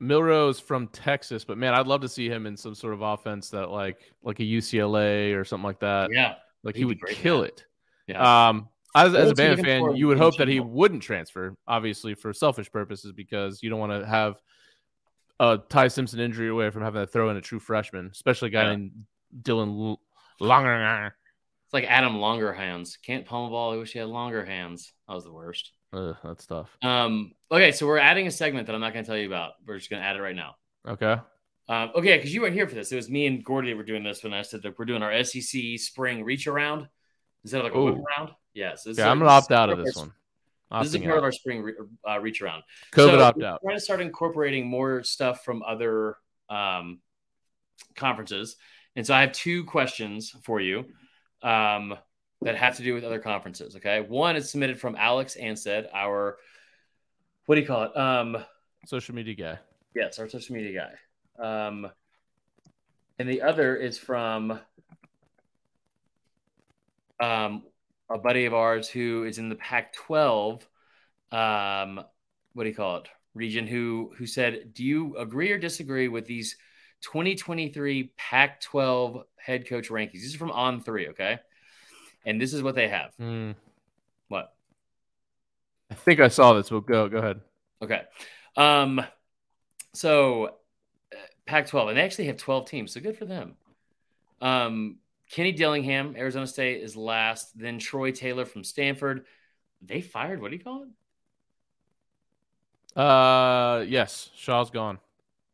Milroe's 0.00 0.60
from 0.60 0.88
Texas, 0.88 1.44
but 1.44 1.58
man, 1.58 1.74
I'd 1.74 1.86
love 1.86 2.02
to 2.02 2.08
see 2.08 2.28
him 2.28 2.46
in 2.46 2.56
some 2.56 2.74
sort 2.74 2.94
of 2.94 3.02
offense 3.02 3.50
that 3.50 3.70
like 3.70 4.00
like 4.22 4.40
a 4.40 4.44
UCLA 4.44 5.36
or 5.36 5.44
something 5.44 5.64
like 5.64 5.80
that. 5.80 6.10
Yeah, 6.12 6.34
like 6.62 6.76
he 6.76 6.84
would 6.84 7.04
kill 7.06 7.38
man. 7.38 7.46
it. 7.46 7.64
Yeah. 8.06 8.48
Um, 8.48 8.68
as, 8.94 9.14
as 9.14 9.30
a 9.30 9.34
Bama 9.34 9.62
fan, 9.62 9.96
you 9.96 10.08
would 10.08 10.18
hope 10.18 10.36
that 10.38 10.48
he 10.48 10.60
wouldn't 10.60 11.02
transfer, 11.02 11.54
obviously 11.66 12.14
for 12.14 12.32
selfish 12.32 12.70
purposes, 12.72 13.12
because 13.12 13.62
you 13.62 13.70
don't 13.70 13.78
want 13.78 13.92
to 13.92 14.06
have 14.06 14.40
a 15.40 15.58
Ty 15.68 15.88
Simpson 15.88 16.20
injury 16.20 16.48
away 16.48 16.70
from 16.70 16.82
having 16.82 17.02
to 17.02 17.06
throw 17.06 17.30
in 17.30 17.36
a 17.36 17.40
true 17.40 17.60
freshman, 17.60 18.08
especially 18.12 18.48
a 18.48 18.52
guy 18.52 18.62
yeah. 18.62 18.70
named 18.70 18.92
Dylan 19.42 19.96
Longer. 20.40 21.14
It's 21.66 21.74
like 21.74 21.84
Adam 21.84 22.16
Longer 22.16 22.52
hands. 22.52 22.96
Can't 22.96 23.26
palm 23.26 23.48
a 23.48 23.50
ball. 23.50 23.72
I 23.72 23.76
wish 23.76 23.92
he 23.92 23.98
had 23.98 24.08
longer 24.08 24.44
hands. 24.44 24.92
That 25.06 25.14
was 25.14 25.24
the 25.24 25.32
worst. 25.32 25.72
Ugh, 25.92 26.16
that's 26.22 26.46
tough. 26.46 26.76
Um. 26.82 27.32
Okay, 27.50 27.72
so 27.72 27.86
we're 27.86 27.98
adding 27.98 28.26
a 28.26 28.30
segment 28.30 28.66
that 28.66 28.74
I'm 28.74 28.80
not 28.80 28.92
going 28.92 29.04
to 29.04 29.08
tell 29.08 29.16
you 29.16 29.26
about. 29.26 29.52
We're 29.66 29.78
just 29.78 29.88
going 29.88 30.02
to 30.02 30.06
add 30.06 30.16
it 30.16 30.20
right 30.20 30.36
now. 30.36 30.56
Okay. 30.86 31.16
Um, 31.68 31.90
okay, 31.94 32.16
because 32.16 32.32
you 32.32 32.40
weren't 32.40 32.54
here 32.54 32.66
for 32.66 32.74
this. 32.74 32.92
It 32.92 32.96
was 32.96 33.10
me 33.10 33.26
and 33.26 33.44
Gordy 33.44 33.74
were 33.74 33.82
doing 33.82 34.02
this 34.02 34.22
when 34.22 34.32
I 34.32 34.42
said 34.42 34.62
that 34.62 34.78
we're 34.78 34.86
doing 34.86 35.02
our 35.02 35.22
SEC 35.22 35.60
spring 35.76 36.24
reach 36.24 36.46
around 36.46 36.88
instead 37.44 37.58
of 37.58 37.64
like 37.64 37.74
a 37.74 37.82
whip 37.82 37.96
around. 37.96 38.32
Yes. 38.54 38.84
Yeah, 38.86 38.94
yeah 38.96 39.10
I'm 39.10 39.18
gonna 39.18 39.30
opt 39.30 39.52
out 39.52 39.70
of 39.70 39.84
this 39.84 39.96
one. 39.96 40.12
This 40.82 40.94
is 40.94 41.00
part 41.00 41.12
out. 41.12 41.18
of 41.18 41.24
our 41.24 41.32
spring 41.32 41.62
re- 41.62 41.74
uh, 42.08 42.20
reach 42.20 42.42
around. 42.42 42.62
COVID 42.92 43.10
so 43.10 43.20
opt 43.20 43.42
out. 43.42 43.62
We're 43.62 43.70
trying 43.70 43.78
to 43.78 43.84
start 43.84 44.00
incorporating 44.00 44.66
more 44.66 45.02
stuff 45.02 45.44
from 45.44 45.62
other 45.62 46.16
um, 46.50 47.00
conferences, 47.96 48.56
and 48.96 49.06
so 49.06 49.14
I 49.14 49.22
have 49.22 49.32
two 49.32 49.64
questions 49.64 50.34
for 50.42 50.60
you 50.60 50.84
um, 51.42 51.96
that 52.42 52.56
have 52.56 52.76
to 52.76 52.82
do 52.82 52.94
with 52.94 53.04
other 53.04 53.18
conferences. 53.18 53.76
Okay, 53.76 54.00
one 54.00 54.36
is 54.36 54.50
submitted 54.50 54.80
from 54.80 54.96
Alex 54.96 55.36
Ansted, 55.40 55.88
our 55.92 56.38
what 57.48 57.54
do 57.54 57.62
you 57.62 57.66
call 57.66 57.84
it? 57.84 57.96
Um, 57.96 58.36
social 58.84 59.14
media 59.14 59.34
guy. 59.34 59.58
Yes, 59.94 60.18
our 60.18 60.28
social 60.28 60.54
media 60.54 60.82
guy. 61.38 61.66
Um, 61.66 61.90
and 63.18 63.26
the 63.26 63.40
other 63.40 63.74
is 63.74 63.96
from 63.96 64.60
um, 67.18 67.62
a 68.10 68.18
buddy 68.18 68.44
of 68.44 68.52
ours 68.52 68.86
who 68.86 69.24
is 69.24 69.38
in 69.38 69.48
the 69.48 69.54
Pac-12. 69.54 70.60
Um, 71.32 72.04
what 72.52 72.64
do 72.64 72.68
you 72.68 72.76
call 72.76 72.98
it? 72.98 73.08
Region 73.34 73.66
who 73.66 74.12
who 74.18 74.26
said, 74.26 74.74
"Do 74.74 74.84
you 74.84 75.16
agree 75.16 75.50
or 75.50 75.58
disagree 75.58 76.08
with 76.08 76.26
these 76.26 76.54
2023 77.00 78.12
Pac-12 78.18 79.22
head 79.36 79.66
coach 79.66 79.88
rankings?" 79.88 80.12
These 80.12 80.34
are 80.34 80.38
from 80.38 80.50
On 80.50 80.82
Three, 80.82 81.08
okay? 81.08 81.38
And 82.28 82.38
this 82.38 82.52
is 82.52 82.62
what 82.62 82.74
they 82.74 82.88
have. 82.88 83.12
Mm. 83.18 83.54
What? 84.28 84.52
I 85.90 85.94
think 85.94 86.20
I 86.20 86.28
saw 86.28 86.52
this. 86.52 86.68
But 86.68 86.84
go 86.86 87.08
go 87.08 87.16
ahead. 87.16 87.40
Okay. 87.80 88.02
Um, 88.54 89.00
so 89.94 90.44
uh, 91.10 91.16
Pac-12, 91.46 91.88
and 91.88 91.96
they 91.96 92.02
actually 92.02 92.26
have 92.26 92.36
12 92.36 92.68
teams, 92.68 92.92
so 92.92 93.00
good 93.00 93.16
for 93.16 93.24
them. 93.24 93.54
Um, 94.42 94.96
Kenny 95.30 95.52
Dillingham, 95.52 96.16
Arizona 96.18 96.46
State 96.46 96.82
is 96.82 96.96
last. 96.96 97.58
Then 97.58 97.78
Troy 97.78 98.12
Taylor 98.12 98.44
from 98.44 98.62
Stanford. 98.62 99.24
They 99.80 100.02
fired. 100.02 100.42
What 100.42 100.50
do 100.50 100.58
you 100.58 100.62
call 100.62 100.84
it? 102.94 103.00
Uh, 103.00 103.84
yes, 103.88 104.28
Shaw's 104.36 104.68
gone. 104.70 104.98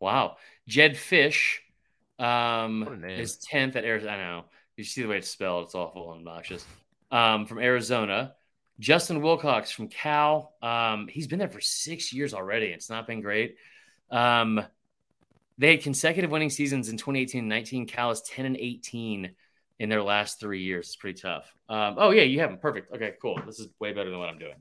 Wow. 0.01 0.39
Jedd 0.67 0.95
Fisch 0.97 1.59
um, 2.19 3.05
is 3.05 3.39
10th 3.39 3.77
at 3.77 3.85
Arizona. 3.85 4.13
I 4.13 4.17
know. 4.17 4.45
You 4.77 4.85
see 4.85 5.03
the 5.03 5.09
way 5.09 5.19
it's 5.19 5.31
spelled. 5.31 5.67
It's 5.67 5.75
awful 5.75 6.13
and 6.13 6.21
obnoxious. 6.21 6.65
Um, 7.11 7.47
from 7.47 7.59
Arizona. 7.59 8.35
Justin 8.81 9.23
Wilcox 9.23 9.71
from 9.71 9.89
Cal. 9.89 10.55
Um, 10.61 11.07
he's 11.09 11.29
been 11.29 11.39
there 11.39 11.49
for 11.49 11.61
six 11.61 12.13
years 12.13 12.35
already. 12.35 12.67
It's 12.67 12.91
not 12.91 13.07
been 13.07 13.21
great. 13.21 13.57
Um, 14.11 14.61
they 15.59 15.71
had 15.73 15.83
consecutive 15.83 16.31
winning 16.31 16.51
seasons 16.51 16.89
in 16.89 16.97
2018 16.97 17.41
and 17.41 17.49
19. 17.49 17.87
Cal 17.87 18.11
is 18.11 18.21
10 18.23 18.47
and 18.47 18.57
18 18.57 19.31
in 19.79 19.89
their 19.89 20.03
last 20.03 20.41
three 20.41 20.63
years. 20.63 20.87
It's 20.87 20.97
pretty 20.97 21.21
tough. 21.21 21.55
Um, 21.69 21.95
oh, 21.99 22.11
yeah, 22.11 22.23
you 22.23 22.41
have 22.41 22.51
them. 22.51 22.59
Perfect. 22.59 22.93
Okay, 22.93 23.15
cool. 23.23 23.41
This 23.47 23.61
is 23.61 23.69
way 23.79 23.93
better 23.93 24.11
than 24.11 24.19
what 24.19 24.29
I'm 24.29 24.39
doing. 24.39 24.57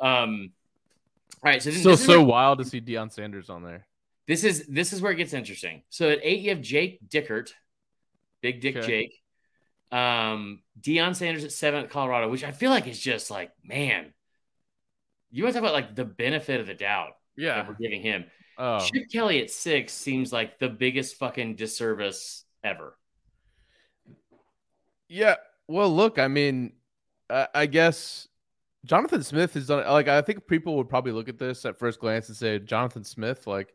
Um, 0.00 0.52
all 1.42 1.50
right. 1.50 1.62
So 1.62 1.70
this, 1.70 1.80
still 1.80 1.92
this 1.92 2.04
so 2.04 2.18
where, 2.18 2.26
wild 2.26 2.58
to 2.58 2.64
see 2.64 2.80
Deion 2.80 3.10
Sanders 3.10 3.48
on 3.48 3.62
there. 3.62 3.86
This 4.26 4.44
is 4.44 4.66
this 4.66 4.92
is 4.92 5.02
where 5.02 5.12
it 5.12 5.16
gets 5.16 5.34
interesting. 5.34 5.82
So 5.90 6.10
at 6.10 6.18
eight, 6.22 6.40
you 6.40 6.50
have 6.50 6.62
Jake 6.62 7.00
Dickert, 7.08 7.52
Big 8.40 8.60
Dick 8.60 8.76
okay. 8.76 8.86
Jake. 8.86 9.22
Um, 9.94 10.60
Deion 10.80 11.14
Sanders 11.14 11.44
at 11.44 11.52
seven 11.52 11.84
at 11.84 11.90
Colorado, 11.90 12.28
which 12.28 12.42
I 12.42 12.50
feel 12.50 12.70
like 12.70 12.88
is 12.88 12.98
just 12.98 13.30
like, 13.30 13.52
man, 13.62 14.12
you 15.30 15.44
want 15.44 15.54
to 15.54 15.60
talk 15.60 15.68
about 15.68 15.74
like 15.74 15.94
the 15.94 16.04
benefit 16.04 16.60
of 16.60 16.66
the 16.66 16.74
doubt. 16.74 17.12
Yeah, 17.36 17.64
we're 17.66 17.74
giving 17.74 18.02
him. 18.02 18.24
Oh. 18.58 18.80
Chip 18.80 19.04
Kelly 19.12 19.40
at 19.40 19.50
six 19.50 19.92
seems 19.92 20.32
like 20.32 20.58
the 20.58 20.68
biggest 20.68 21.16
fucking 21.16 21.54
disservice 21.54 22.44
ever. 22.64 22.96
Yeah. 25.08 25.36
Well, 25.68 25.94
look, 25.94 26.18
I 26.18 26.26
mean, 26.26 26.72
I, 27.30 27.46
I 27.54 27.66
guess 27.66 28.26
Jonathan 28.84 29.22
Smith 29.22 29.54
has 29.54 29.68
done 29.68 29.86
like 29.86 30.08
I 30.08 30.22
think 30.22 30.46
people 30.48 30.76
would 30.76 30.88
probably 30.88 31.12
look 31.12 31.28
at 31.28 31.38
this 31.38 31.64
at 31.64 31.78
first 31.78 32.00
glance 32.00 32.28
and 32.28 32.36
say 32.36 32.58
Jonathan 32.58 33.04
Smith, 33.04 33.46
like 33.46 33.72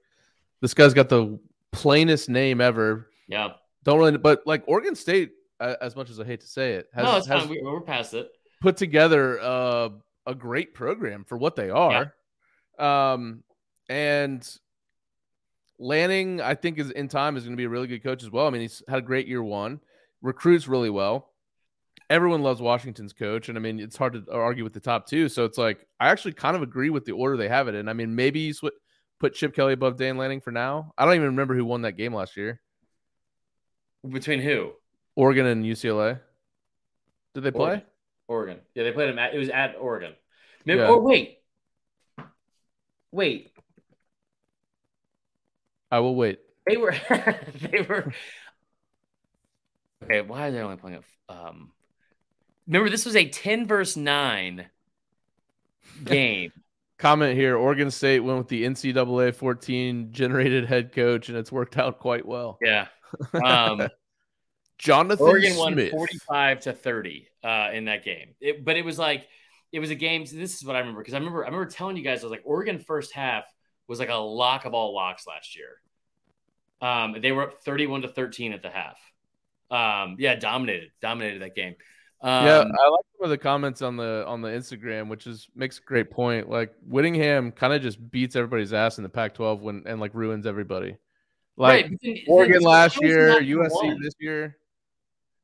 this 0.60 0.74
guy's 0.74 0.94
got 0.94 1.08
the 1.08 1.40
plainest 1.72 2.28
name 2.28 2.60
ever. 2.60 3.08
Yeah. 3.30 3.54
Don't 3.84 4.00
really, 4.00 4.18
but 4.18 4.44
like 4.46 4.64
Oregon 4.68 4.96
State 4.96 5.32
as 5.60 5.96
much 5.96 6.10
as 6.10 6.20
I 6.20 6.26
hate 6.26 6.42
to 6.42 6.48
say 6.48 6.74
it. 6.74 6.88
Has, 6.94 7.04
no, 7.04 7.18
it's 7.18 7.28
fine. 7.28 7.50
We, 7.50 7.62
are 7.62 7.82
past 7.82 8.14
it. 8.14 8.30
Put 8.62 8.78
together 8.78 9.40
uh, 9.40 9.90
a 10.26 10.36
great 10.36 10.74
program 10.74 11.26
for 11.26 11.38
what 11.38 11.56
they 11.56 11.70
are. 11.70 12.14
Yeah. 12.80 13.14
Um, 13.14 13.44
and 13.90 14.48
Lanning, 15.80 16.42
I 16.42 16.56
think, 16.56 16.78
is 16.78 16.92
in 16.92 17.08
time 17.08 17.38
is 17.38 17.44
going 17.44 17.54
to 17.54 17.58
be 17.58 17.66
a 17.66 17.70
really 17.70 17.88
good 17.88 18.04
coach 18.04 18.24
as 18.24 18.30
well. 18.30 18.48
I 18.48 18.50
mean, 18.50 18.62
he's 18.62 18.84
had 18.88 19.00
a 19.00 19.02
great 19.02 19.28
year 19.28 19.44
one, 19.44 19.80
recruits 20.22 20.68
really 20.68 20.90
well. 20.90 21.32
Everyone 22.10 22.42
loves 22.42 22.62
Washington's 22.62 23.14
coach, 23.14 23.50
and 23.50 23.58
I 23.58 23.62
mean, 23.62 23.80
it's 23.80 23.96
hard 23.96 24.14
to 24.14 24.32
argue 24.32 24.64
with 24.64 24.74
the 24.74 24.80
top 24.80 25.08
two. 25.08 25.30
So 25.30 25.46
it's 25.46 25.58
like 25.58 25.86
I 26.00 26.10
actually 26.10 26.34
kind 26.34 26.56
of 26.56 26.64
agree 26.64 26.90
with 26.90 27.06
the 27.06 27.12
order 27.12 27.38
they 27.38 27.48
have 27.48 27.68
it 27.68 27.76
in. 27.76 27.88
I 27.88 27.94
mean, 27.94 28.16
maybe 28.16 28.40
you 28.40 28.54
sw- 28.54 28.66
put 29.20 29.36
Chip 29.36 29.56
Kelly 29.56 29.74
above 29.74 29.98
Dan 29.98 30.18
Lanning 30.18 30.42
for 30.42 30.52
now. 30.52 30.92
I 30.98 31.06
don't 31.06 31.16
even 31.16 31.28
remember 31.28 31.56
who 31.56 31.66
won 31.66 31.84
that 31.84 31.98
game 31.98 32.14
last 32.14 32.36
year. 32.36 32.62
Between 34.08 34.42
who? 34.42 34.72
Oregon 35.20 35.48
and 35.48 35.66
UCLA. 35.66 36.18
Did 37.34 37.44
they 37.44 37.52
play? 37.52 37.84
Oregon. 38.30 38.60
Yeah, 38.74 38.84
they 38.84 38.94
played 38.94 39.10
him 39.10 39.20
at. 39.20 39.36
It 39.36 39.38
was 39.38 39.50
at 39.50 39.76
Oregon. 39.78 40.14
Maybe, 40.64 40.80
yeah. 40.80 40.88
Oh 40.88 41.00
wait, 41.00 41.40
wait. 43.12 43.52
I 45.92 46.00
will 46.00 46.16
wait. 46.16 46.40
They 46.66 46.78
were. 46.78 46.96
they 47.10 47.82
were. 47.82 48.14
Okay, 50.06 50.22
why 50.22 50.48
are 50.48 50.52
they 50.52 50.62
only 50.62 50.78
playing 50.78 51.00
it? 51.00 51.04
Um, 51.28 51.72
remember, 52.66 52.90
this 52.90 53.04
was 53.04 53.18
a 53.18 53.28
ten 53.28 53.68
verse 53.68 53.98
nine 53.98 54.68
game. 56.06 56.54
Comment 56.98 57.36
here: 57.36 57.58
Oregon 57.58 57.92
State 57.92 58.22
went 58.22 58.38
with 58.38 58.48
the 58.48 58.64
NCAA 58.64 59.36
14 59.36 60.14
generated 60.14 60.66
head 60.66 60.94
coach, 60.94 61.28
and 61.28 61.38
it's 61.38 61.52
worked 61.52 61.78
out 61.78 62.00
quite 62.00 62.26
well. 62.26 62.58
Yeah. 62.62 62.88
Um, 63.44 63.90
Jonathan 64.80 65.28
Oregon 65.28 65.54
Smith. 65.54 65.94
won 65.94 66.08
45 66.08 66.60
to 66.62 66.74
30 66.74 67.28
uh, 67.44 67.70
in 67.74 67.86
that 67.86 68.04
game. 68.04 68.30
It, 68.40 68.66
but 68.66 68.78
it 68.78 68.86
was 68.86 68.98
like 68.98 69.28
it 69.72 69.80
was 69.80 69.92
a 69.92 69.96
game. 69.96 70.26
This 70.26 70.56
is 70.56 70.64
what 70.64 70.76
I 70.76 70.80
remember 70.80 71.02
because 71.02 71.14
I 71.14 71.18
remember 71.18 71.44
I 71.44 71.48
remember 71.48 71.70
telling 71.70 71.98
you 71.98 72.04
guys 72.04 72.22
I 72.22 72.24
was 72.24 72.32
like 72.32 72.44
Oregon 72.46 72.80
first 72.80 73.14
half 73.14 73.44
was 73.88 74.00
like 74.00 74.10
a 74.10 74.16
lock 74.16 74.66
of 74.66 74.74
all 74.74 74.96
locks 74.96 75.28
last 75.28 75.58
year. 75.58 75.82
Um, 76.82 77.18
they 77.22 77.34
were 77.34 77.44
up 77.44 77.56
31 77.66 78.04
to 78.04 78.08
13 78.08 78.54
at 78.54 78.64
the 78.64 78.70
half. 78.70 78.98
Um, 79.70 80.16
yeah, 80.18 80.36
dominated, 80.36 80.92
dominated 81.02 81.42
that 81.42 81.56
game. 81.56 81.76
Um, 82.22 82.46
yeah, 82.46 82.60
I 82.60 82.90
like 82.90 83.06
some 83.18 83.24
of 83.24 83.30
the 83.30 83.38
comments 83.38 83.82
on 83.82 83.98
the 83.98 84.26
on 84.28 84.42
the 84.42 84.50
Instagram, 84.50 85.10
which 85.10 85.28
is 85.28 85.48
makes 85.56 85.78
a 85.78 85.82
great 85.82 86.10
point. 86.10 86.50
Like 86.50 86.74
Whittingham 86.86 87.52
kind 87.52 87.74
of 87.74 87.82
just 87.82 88.12
beats 88.12 88.36
everybody's 88.36 88.74
ass 88.74 88.98
in 88.98 89.04
the 89.04 89.10
Pac-12 89.10 89.62
when 89.62 89.84
and 89.86 90.00
like 90.00 90.14
ruins 90.14 90.46
everybody. 90.46 90.98
Like 91.56 91.86
right, 91.86 91.98
then, 92.02 92.18
Oregon 92.28 92.54
then, 92.54 92.64
last 92.64 93.02
year, 93.02 93.42
USC 93.42 94.02
this 94.02 94.14
year. 94.20 94.58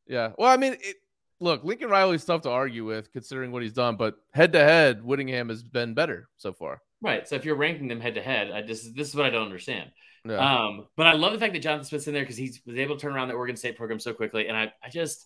Yeah. 0.07 0.31
Well, 0.37 0.51
I 0.51 0.57
mean, 0.57 0.73
it, 0.73 0.97
look, 1.39 1.63
Lincoln 1.63 1.89
Riley's 1.89 2.25
tough 2.25 2.41
to 2.41 2.49
argue 2.49 2.85
with 2.85 3.11
considering 3.11 3.51
what 3.51 3.63
he's 3.63 3.73
done, 3.73 3.95
but 3.95 4.15
head 4.33 4.53
to 4.53 4.59
head, 4.59 5.03
Whittingham 5.03 5.49
has 5.49 5.63
been 5.63 5.93
better 5.93 6.29
so 6.37 6.53
far. 6.53 6.81
Right. 7.01 7.27
So 7.27 7.35
if 7.35 7.45
you're 7.45 7.55
ranking 7.55 7.87
them 7.87 7.99
head 7.99 8.15
to 8.15 8.21
head, 8.21 8.51
I 8.51 8.61
just 8.61 8.95
this 8.95 9.09
is 9.09 9.15
what 9.15 9.25
I 9.25 9.29
don't 9.29 9.45
understand. 9.45 9.91
Yeah. 10.27 10.37
Um, 10.37 10.87
but 10.97 11.05
I 11.05 11.13
love 11.13 11.33
the 11.33 11.39
fact 11.39 11.53
that 11.53 11.61
Jonathan 11.61 11.85
Smith's 11.85 12.07
in 12.07 12.13
there 12.13 12.23
because 12.23 12.37
he 12.37 12.51
was 12.65 12.77
able 12.77 12.95
to 12.95 13.01
turn 13.01 13.13
around 13.13 13.27
the 13.27 13.35
Oregon 13.35 13.55
State 13.55 13.77
program 13.77 13.99
so 13.99 14.13
quickly, 14.13 14.47
and 14.47 14.57
I, 14.57 14.71
I 14.83 14.89
just. 14.89 15.25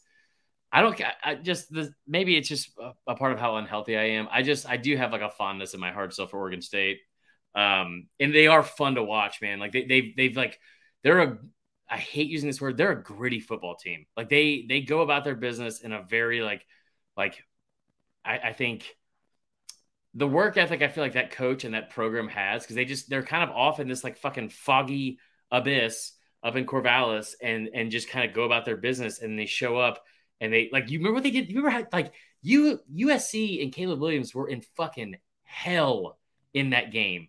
I 0.71 0.83
don't. 0.83 1.01
I 1.23 1.33
just 1.33 1.73
the, 1.73 1.91
maybe 2.07 2.37
it's 2.37 2.47
just 2.47 2.69
a, 2.79 2.91
a, 3.07 3.15
part 3.15 3.31
of 3.31 3.39
how 3.39 3.55
unhealthy 3.55 3.97
I 3.97 4.03
am. 4.03 4.27
I 4.29 4.43
just 4.43 4.69
I 4.69 4.77
do 4.77 4.95
have 4.97 5.11
like 5.11 5.23
a 5.23 5.31
fondness 5.31 5.73
in 5.73 5.79
my 5.79 5.91
heart 5.91 6.13
still 6.13 6.27
for 6.27 6.37
Oregon 6.37 6.61
State, 6.61 6.99
um, 7.55 8.07
and 8.19 8.35
they 8.35 8.45
are 8.45 8.61
fun 8.61 8.93
to 8.93 9.03
watch, 9.03 9.41
man. 9.41 9.57
Like 9.57 9.71
they 9.71 9.85
they've 9.85 10.15
they've 10.15 10.37
like 10.37 10.59
they're 11.03 11.23
a 11.23 11.39
I 11.89 11.97
hate 11.97 12.29
using 12.29 12.47
this 12.47 12.61
word. 12.61 12.77
They're 12.77 12.91
a 12.91 13.03
gritty 13.03 13.39
football 13.39 13.75
team. 13.75 14.05
Like 14.15 14.29
they 14.29 14.65
they 14.67 14.81
go 14.81 15.01
about 15.01 15.23
their 15.23 15.35
business 15.35 15.81
in 15.81 15.91
a 15.91 16.03
very 16.03 16.41
like 16.41 16.65
like 17.17 17.43
I, 18.23 18.37
I 18.37 18.53
think 18.53 18.95
the 20.13 20.27
work 20.27 20.57
ethic 20.57 20.81
I 20.81 20.87
feel 20.87 21.03
like 21.03 21.13
that 21.13 21.31
coach 21.31 21.63
and 21.63 21.73
that 21.73 21.89
program 21.91 22.27
has 22.27 22.63
because 22.63 22.75
they 22.75 22.85
just 22.85 23.09
they're 23.09 23.23
kind 23.23 23.43
of 23.43 23.55
off 23.55 23.79
in 23.79 23.87
this 23.87 24.03
like 24.03 24.17
fucking 24.17 24.49
foggy 24.49 25.19
abyss 25.51 26.13
up 26.43 26.55
in 26.55 26.65
Corvallis 26.65 27.33
and 27.41 27.69
and 27.73 27.91
just 27.91 28.09
kind 28.09 28.27
of 28.27 28.35
go 28.35 28.43
about 28.43 28.65
their 28.65 28.77
business 28.77 29.21
and 29.21 29.37
they 29.37 29.45
show 29.45 29.77
up 29.77 30.03
and 30.39 30.53
they 30.53 30.69
like 30.71 30.89
you 30.89 30.99
remember 30.99 31.15
what 31.15 31.23
they 31.23 31.31
did? 31.31 31.49
You 31.49 31.57
remember 31.57 31.77
how 31.77 31.87
like 31.91 32.13
you 32.41 32.79
USC 32.93 33.63
and 33.63 33.73
Caleb 33.73 33.99
Williams 33.99 34.33
were 34.33 34.47
in 34.47 34.61
fucking 34.77 35.17
hell 35.43 36.17
in 36.53 36.71
that 36.71 36.91
game 36.91 37.27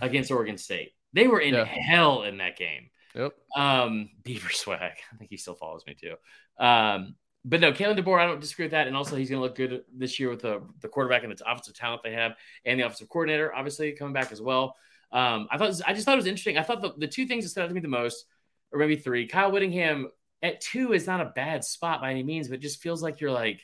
against 0.00 0.30
Oregon 0.32 0.58
State. 0.58 0.92
They 1.12 1.26
were 1.26 1.40
in 1.40 1.54
yeah. 1.54 1.64
hell 1.64 2.22
in 2.22 2.38
that 2.38 2.56
game. 2.56 2.90
Yep. 3.16 3.34
Um, 3.56 4.10
Beaver 4.22 4.50
swag. 4.50 4.80
I 5.12 5.16
think 5.16 5.30
he 5.30 5.36
still 5.36 5.54
follows 5.54 5.84
me 5.86 5.94
too. 5.94 6.14
Um, 6.62 7.16
but 7.44 7.60
no, 7.60 7.72
Kalen 7.72 7.98
DeBoer, 7.98 8.20
I 8.20 8.26
don't 8.26 8.40
disagree 8.40 8.64
with 8.64 8.72
that. 8.72 8.88
And 8.88 8.96
also, 8.96 9.16
he's 9.16 9.30
going 9.30 9.38
to 9.38 9.44
look 9.44 9.54
good 9.54 9.84
this 9.96 10.18
year 10.18 10.28
with 10.28 10.42
the, 10.42 10.62
the 10.80 10.88
quarterback 10.88 11.22
and 11.22 11.32
the 11.32 11.50
offensive 11.50 11.76
talent 11.76 12.02
they 12.02 12.12
have, 12.12 12.34
and 12.64 12.78
the 12.78 12.84
offensive 12.84 13.08
coordinator, 13.08 13.54
obviously 13.54 13.92
coming 13.92 14.12
back 14.12 14.32
as 14.32 14.42
well. 14.42 14.76
Um, 15.12 15.46
I 15.50 15.56
thought 15.56 15.80
I 15.86 15.94
just 15.94 16.04
thought 16.04 16.14
it 16.14 16.16
was 16.16 16.26
interesting. 16.26 16.58
I 16.58 16.62
thought 16.62 16.82
the, 16.82 16.92
the 16.98 17.06
two 17.06 17.26
things 17.26 17.44
that 17.44 17.50
stood 17.50 17.62
out 17.62 17.68
to 17.68 17.74
me 17.74 17.80
the 17.80 17.88
most, 17.88 18.26
or 18.72 18.80
maybe 18.80 18.96
three, 18.96 19.28
Kyle 19.28 19.52
Whittingham 19.52 20.08
at 20.42 20.60
two 20.60 20.92
is 20.92 21.06
not 21.06 21.20
a 21.20 21.32
bad 21.36 21.64
spot 21.64 22.00
by 22.00 22.10
any 22.10 22.24
means, 22.24 22.48
but 22.48 22.60
just 22.60 22.82
feels 22.82 23.02
like 23.02 23.20
you're 23.20 23.30
like, 23.30 23.60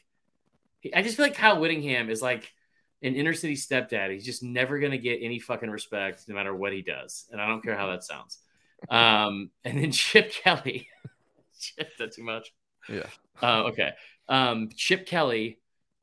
I 0.94 1.03
just 1.03 1.16
feel 1.16 1.26
like 1.26 1.34
Kyle 1.34 1.61
Whittingham 1.61 2.09
is 2.09 2.22
like 2.22 2.53
an 3.03 3.16
inner 3.16 3.34
city 3.34 3.57
stepdad. 3.57 4.12
He's 4.12 4.24
just 4.24 4.44
never 4.44 4.78
going 4.78 4.92
to 4.92 4.98
get 4.98 5.18
any 5.20 5.40
fucking 5.40 5.70
respect 5.70 6.28
no 6.28 6.36
matter 6.36 6.55
what 6.55 6.72
he 6.72 6.82
does, 6.82 7.26
and 7.32 7.40
I 7.40 7.48
don't 7.48 7.62
care 7.62 7.76
how 7.76 7.88
that 7.88 8.05
sounds. 8.05 8.38
Um, 8.89 9.51
and 9.64 9.78
then 9.78 9.93
Chip 9.93 10.33
Kelly. 10.33 10.89
Chip, 11.59 11.97
that 11.99 12.12
too 12.12 12.24
much? 12.24 12.53
Yeah. 12.89 13.07
Uh, 13.41 13.64
okay. 13.64 13.91
Um, 14.28 14.70
Chip 14.74 15.07
Kelly 15.07 15.59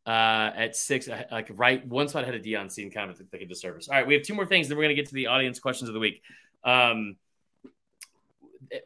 uh, 0.06 0.52
at 0.56 0.76
six, 0.76 1.08
uh, 1.08 1.24
like 1.32 1.50
right 1.54 1.86
one 1.88 2.08
spot 2.08 2.24
ahead 2.24 2.36
of 2.36 2.42
Deion, 2.42 2.72
seemed 2.72 2.94
kind 2.94 3.12
of 3.12 3.22
like 3.32 3.42
a 3.42 3.46
disservice. 3.46 3.88
All 3.88 3.96
right, 3.96 4.08
we 4.08 4.14
have 4.16 4.24
two 4.24 4.34
more 4.34 4.46
things. 4.46 4.68
Then 4.68 4.78
we're 4.78 4.84
gonna 4.84 4.96
get 4.96 5.08
to 5.10 5.14
the 5.14 5.28
audience 5.28 5.60
questions 5.60 5.90
of 5.90 5.94
the 5.94 6.00
week. 6.00 6.22
Um, 6.64 7.18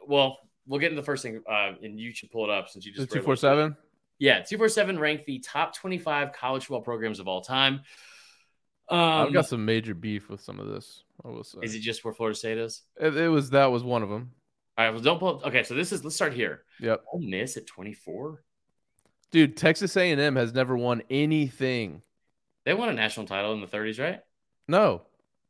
well, 0.06 0.38
we'll 0.66 0.80
get 0.80 0.90
into 0.90 1.00
the 1.00 1.06
first 1.06 1.22
thing, 1.22 1.42
uh, 1.48 1.72
and 1.82 1.98
you 1.98 2.12
should 2.12 2.30
pull 2.30 2.44
it 2.44 2.50
up 2.50 2.68
since 2.68 2.84
you 2.84 2.92
just 2.92 3.10
two 3.10 3.22
four 3.22 3.36
seven. 3.36 3.76
Yeah, 4.18 4.40
two 4.42 4.58
four 4.58 4.68
seven 4.68 4.98
ranked 4.98 5.26
the 5.26 5.38
top 5.38 5.74
twenty 5.74 5.98
five 5.98 6.32
college 6.32 6.64
football 6.64 6.82
programs 6.82 7.20
of 7.20 7.28
all 7.28 7.40
time. 7.40 7.80
Um, 8.88 8.98
I've 8.98 9.32
got 9.32 9.46
some 9.46 9.64
major 9.64 9.94
beef 9.94 10.28
with 10.28 10.40
some 10.40 10.60
of 10.60 10.68
this. 10.68 11.04
I 11.24 11.28
will 11.28 11.44
say. 11.44 11.58
Is 11.62 11.74
it 11.74 11.80
just 11.80 12.04
where 12.04 12.14
Florida 12.14 12.36
State 12.36 12.58
is? 12.58 12.82
It, 13.00 13.16
it 13.16 13.28
was 13.28 13.50
that 13.50 13.70
was 13.72 13.82
one 13.82 14.02
of 14.02 14.08
them. 14.08 14.32
All 14.76 14.84
right, 14.84 14.92
well, 14.92 15.02
don't 15.02 15.18
pull. 15.18 15.36
Up. 15.36 15.46
Okay, 15.46 15.62
so 15.62 15.74
this 15.74 15.92
is 15.92 16.04
let's 16.04 16.16
start 16.16 16.34
here. 16.34 16.64
Yep. 16.80 17.04
Ole 17.12 17.20
Miss 17.20 17.56
at 17.56 17.66
twenty 17.66 17.94
four. 17.94 18.42
Dude, 19.30 19.56
Texas 19.56 19.96
A 19.96 20.10
and 20.12 20.20
M 20.20 20.36
has 20.36 20.52
never 20.52 20.76
won 20.76 21.02
anything. 21.10 22.02
They 22.64 22.74
won 22.74 22.88
a 22.88 22.92
national 22.92 23.26
title 23.26 23.52
in 23.52 23.60
the 23.60 23.66
30s, 23.66 24.00
right? 24.00 24.20
No, 24.68 25.02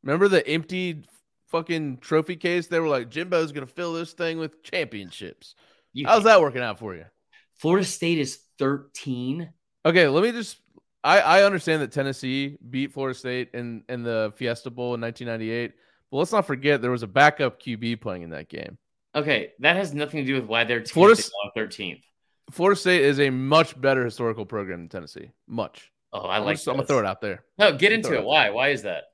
Remember 0.04 0.28
the 0.28 0.46
empty 0.46 1.02
fucking 1.48 1.98
trophy 1.98 2.36
case? 2.36 2.66
They 2.66 2.78
were 2.78 2.88
like, 2.88 3.08
Jimbo's 3.08 3.52
gonna 3.52 3.66
fill 3.66 3.94
this 3.94 4.12
thing 4.12 4.38
with 4.38 4.62
championships. 4.62 5.54
You 5.94 6.06
How's 6.06 6.24
that 6.24 6.42
working 6.42 6.60
out 6.60 6.78
for 6.78 6.94
you? 6.94 7.06
Florida 7.54 7.86
State 7.86 8.18
is 8.18 8.38
13. 8.58 9.50
Okay, 9.86 10.08
let 10.08 10.22
me 10.22 10.32
just. 10.32 10.58
I 11.04 11.20
I 11.20 11.42
understand 11.44 11.82
that 11.82 11.92
Tennessee 11.92 12.56
beat 12.70 12.92
Florida 12.92 13.16
State 13.16 13.50
in 13.54 13.84
in 13.88 14.02
the 14.02 14.32
Fiesta 14.36 14.70
Bowl 14.70 14.94
in 14.94 15.00
1998, 15.02 15.74
but 16.10 16.16
let's 16.16 16.32
not 16.32 16.46
forget 16.46 16.80
there 16.82 16.90
was 16.90 17.02
a 17.02 17.06
backup 17.06 17.60
QB 17.60 18.00
playing 18.00 18.22
in 18.22 18.30
that 18.30 18.48
game. 18.48 18.78
Okay, 19.14 19.52
that 19.60 19.76
has 19.76 19.94
nothing 19.94 20.20
to 20.20 20.26
do 20.26 20.34
with 20.34 20.46
why 20.46 20.64
they're 20.64 20.84
Florida- 20.84 21.22
Florida 21.22 21.70
13th. 21.76 22.02
Florida 22.50 22.78
State 22.80 23.02
is 23.02 23.20
a 23.20 23.30
much 23.30 23.80
better 23.80 24.04
historical 24.04 24.44
program 24.44 24.80
than 24.80 24.88
Tennessee. 24.88 25.30
Much. 25.46 25.92
Oh, 26.12 26.20
I 26.20 26.38
I'm, 26.38 26.44
like. 26.44 26.56
just- 26.56 26.66
I'm 26.68 26.74
gonna 26.76 26.86
throw 26.86 26.98
it 26.98 27.06
out 27.06 27.20
there. 27.20 27.44
No, 27.58 27.76
get 27.76 27.92
into 27.92 28.14
it 28.14 28.18
it. 28.20 28.24
Why? 28.24 28.50
Why 28.50 28.68
is 28.70 28.82
that? 28.82 29.04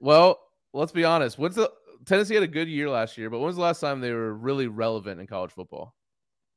Well, 0.00 0.40
let's 0.72 0.92
be 0.92 1.04
honest. 1.04 1.38
What's 1.38 1.56
the 1.56 1.70
Tennessee 2.04 2.34
had 2.34 2.42
a 2.42 2.48
good 2.48 2.68
year 2.68 2.88
last 2.88 3.16
year, 3.18 3.28
but 3.30 3.38
when 3.38 3.46
was 3.46 3.56
the 3.56 3.62
last 3.62 3.80
time 3.80 4.00
they 4.00 4.12
were 4.12 4.32
really 4.34 4.66
relevant 4.66 5.20
in 5.20 5.26
college 5.26 5.50
football? 5.52 5.94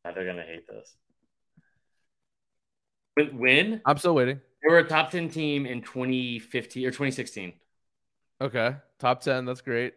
Ah, 0.06 0.12
They're 0.14 0.26
gonna 0.26 0.44
hate 0.44 0.66
this. 0.68 0.96
When, 3.16 3.38
when 3.38 3.82
I'm 3.86 3.98
still 3.98 4.16
waiting. 4.16 4.40
They 4.64 4.70
were 4.72 4.80
a 4.80 4.88
top 4.88 5.12
10 5.12 5.30
team 5.30 5.66
in 5.66 5.82
2015 5.82 6.84
or 6.86 6.92
2016. 6.92 7.54
Okay, 8.42 8.76
top 8.98 9.22
ten. 9.22 9.46
That's 9.46 9.62
great. 9.62 9.94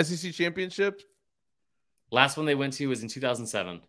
SEC 0.00 0.32
championship. 0.32 1.02
Last 2.10 2.36
one 2.36 2.46
they 2.46 2.54
went 2.54 2.74
to 2.74 2.86
was 2.86 3.02
in 3.02 3.08
2007. 3.08 3.80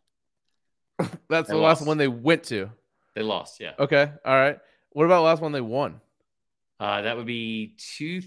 That's 1.30 1.48
They 1.48 1.54
the 1.54 1.60
last 1.60 1.86
one 1.86 1.98
they 2.00 2.08
went 2.08 2.44
to. 2.46 2.72
They 3.14 3.22
lost. 3.22 3.60
Yeah. 3.60 3.74
Okay, 3.78 4.12
all 4.26 4.36
right. 4.36 4.58
What 4.92 5.06
about 5.06 5.18
the 5.18 5.22
last 5.26 5.42
one 5.42 5.52
they 5.52 5.62
won? 5.62 6.02
Uh, 6.80 7.04
that 7.04 7.18
would 7.18 7.26
be 7.28 7.76
two. 7.78 8.22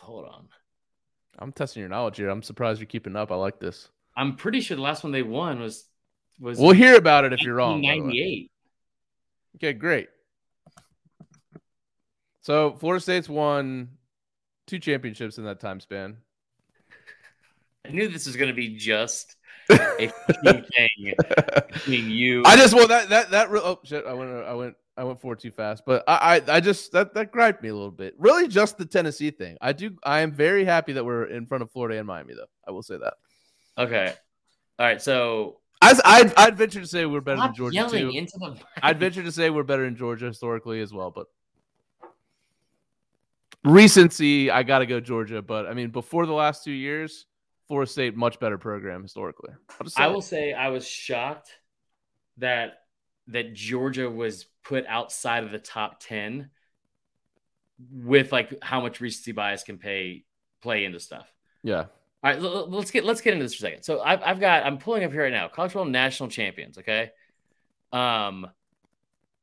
Hold 0.00 0.24
on. 0.26 0.48
I'm 1.38 1.52
testing 1.52 1.80
your 1.80 1.88
knowledge 1.90 2.16
here. 2.16 2.28
I'm 2.30 2.42
surprised 2.42 2.80
you're 2.80 2.86
keeping 2.86 3.14
up. 3.14 3.30
I 3.30 3.34
like 3.36 3.58
this. 3.60 3.88
I'm 4.16 4.36
pretty 4.36 4.60
sure 4.60 4.76
the 4.76 4.82
last 4.82 5.04
one 5.04 5.12
they 5.12 5.22
won 5.22 5.60
was 5.60 5.84
was 6.40 6.58
We'll 6.58 6.72
hear 6.72 6.96
about 6.96 7.24
it 7.24 7.32
if 7.32 7.42
you're 7.42 7.54
wrong. 7.54 7.82
by 7.82 7.94
the 7.94 8.00
way. 8.00 8.00
1998. 8.00 8.50
Okay, 9.56 9.72
great. 9.74 10.08
So 12.48 12.72
Florida 12.72 13.02
State's 13.02 13.28
won 13.28 13.90
two 14.66 14.78
championships 14.78 15.36
in 15.36 15.44
that 15.44 15.60
time 15.60 15.80
span. 15.80 16.16
I 17.86 17.90
knew 17.90 18.08
this 18.08 18.24
was 18.24 18.36
going 18.36 18.48
to 18.48 18.54
be 18.54 18.74
just 18.74 19.36
a 19.70 19.76
thing 20.08 21.14
between 21.68 22.08
you. 22.10 22.44
I 22.46 22.56
just 22.56 22.72
well 22.72 22.88
that 22.88 23.10
that 23.10 23.32
that 23.32 23.50
re- 23.50 23.60
oh 23.62 23.80
shit 23.84 24.06
I 24.06 24.14
went 24.14 24.30
I 24.30 24.54
went 24.54 24.76
I 24.96 25.04
went 25.04 25.20
forward 25.20 25.40
too 25.40 25.50
fast 25.50 25.82
but 25.84 26.04
I, 26.08 26.40
I 26.48 26.56
I 26.56 26.60
just 26.60 26.90
that 26.92 27.12
that 27.12 27.32
griped 27.32 27.62
me 27.62 27.68
a 27.68 27.74
little 27.74 27.90
bit 27.90 28.14
really 28.16 28.48
just 28.48 28.78
the 28.78 28.86
Tennessee 28.86 29.30
thing 29.30 29.58
I 29.60 29.74
do 29.74 29.98
I 30.02 30.20
am 30.20 30.32
very 30.32 30.64
happy 30.64 30.94
that 30.94 31.04
we're 31.04 31.24
in 31.24 31.44
front 31.44 31.60
of 31.60 31.70
Florida 31.70 31.98
and 31.98 32.06
Miami 32.06 32.32
though 32.32 32.48
I 32.66 32.70
will 32.70 32.82
say 32.82 32.96
that 32.96 33.12
okay. 33.76 34.14
All 34.78 34.86
right. 34.86 35.02
So 35.02 35.58
I 35.82 36.00
I'd, 36.02 36.34
I'd 36.34 36.56
venture 36.56 36.80
to 36.80 36.86
say 36.86 37.04
we're 37.04 37.20
better 37.20 37.42
than 37.42 37.54
Georgia 37.54 37.86
too. 37.90 38.26
I'd 38.82 38.98
venture 38.98 39.22
to 39.22 39.32
say 39.32 39.50
we're 39.50 39.64
better 39.64 39.84
in 39.84 39.96
Georgia 39.96 40.24
historically 40.24 40.80
as 40.80 40.94
well 40.94 41.10
but 41.10 41.26
recency 43.68 44.50
I 44.50 44.62
got 44.62 44.80
to 44.80 44.86
go 44.86 45.00
Georgia 45.00 45.42
but 45.42 45.66
I 45.66 45.74
mean 45.74 45.90
before 45.90 46.26
the 46.26 46.32
last 46.32 46.64
two 46.64 46.72
years 46.72 47.26
Florida 47.66 47.90
State 47.90 48.16
much 48.16 48.40
better 48.40 48.58
program 48.58 49.02
historically 49.02 49.50
I 49.96 50.08
will 50.08 50.22
say 50.22 50.52
I 50.52 50.68
was 50.68 50.86
shocked 50.86 51.50
that 52.38 52.80
that 53.28 53.54
Georgia 53.54 54.10
was 54.10 54.46
put 54.64 54.86
outside 54.86 55.44
of 55.44 55.50
the 55.50 55.58
top 55.58 56.00
ten 56.00 56.50
with 57.92 58.32
like 58.32 58.54
how 58.62 58.80
much 58.80 59.00
recency 59.00 59.32
bias 59.32 59.62
can 59.62 59.78
pay 59.78 60.24
play 60.62 60.84
into 60.84 61.00
stuff. 61.00 61.32
yeah 61.62 61.84
All 62.24 62.32
right, 62.32 62.40
let's 62.40 62.90
get 62.90 63.04
let's 63.04 63.20
get 63.20 63.34
into 63.34 63.44
this 63.44 63.54
for 63.54 63.66
a 63.66 63.70
second. 63.70 63.82
So 63.82 64.00
I've 64.00 64.22
I've 64.22 64.40
got 64.40 64.66
I'm 64.66 64.78
pulling 64.78 65.04
up 65.04 65.12
here 65.12 65.22
right 65.22 65.32
now. 65.32 65.48
College 65.48 65.72
football 65.72 65.90
national 65.90 66.30
champions. 66.30 66.78
Okay, 66.78 67.10
um, 67.92 68.48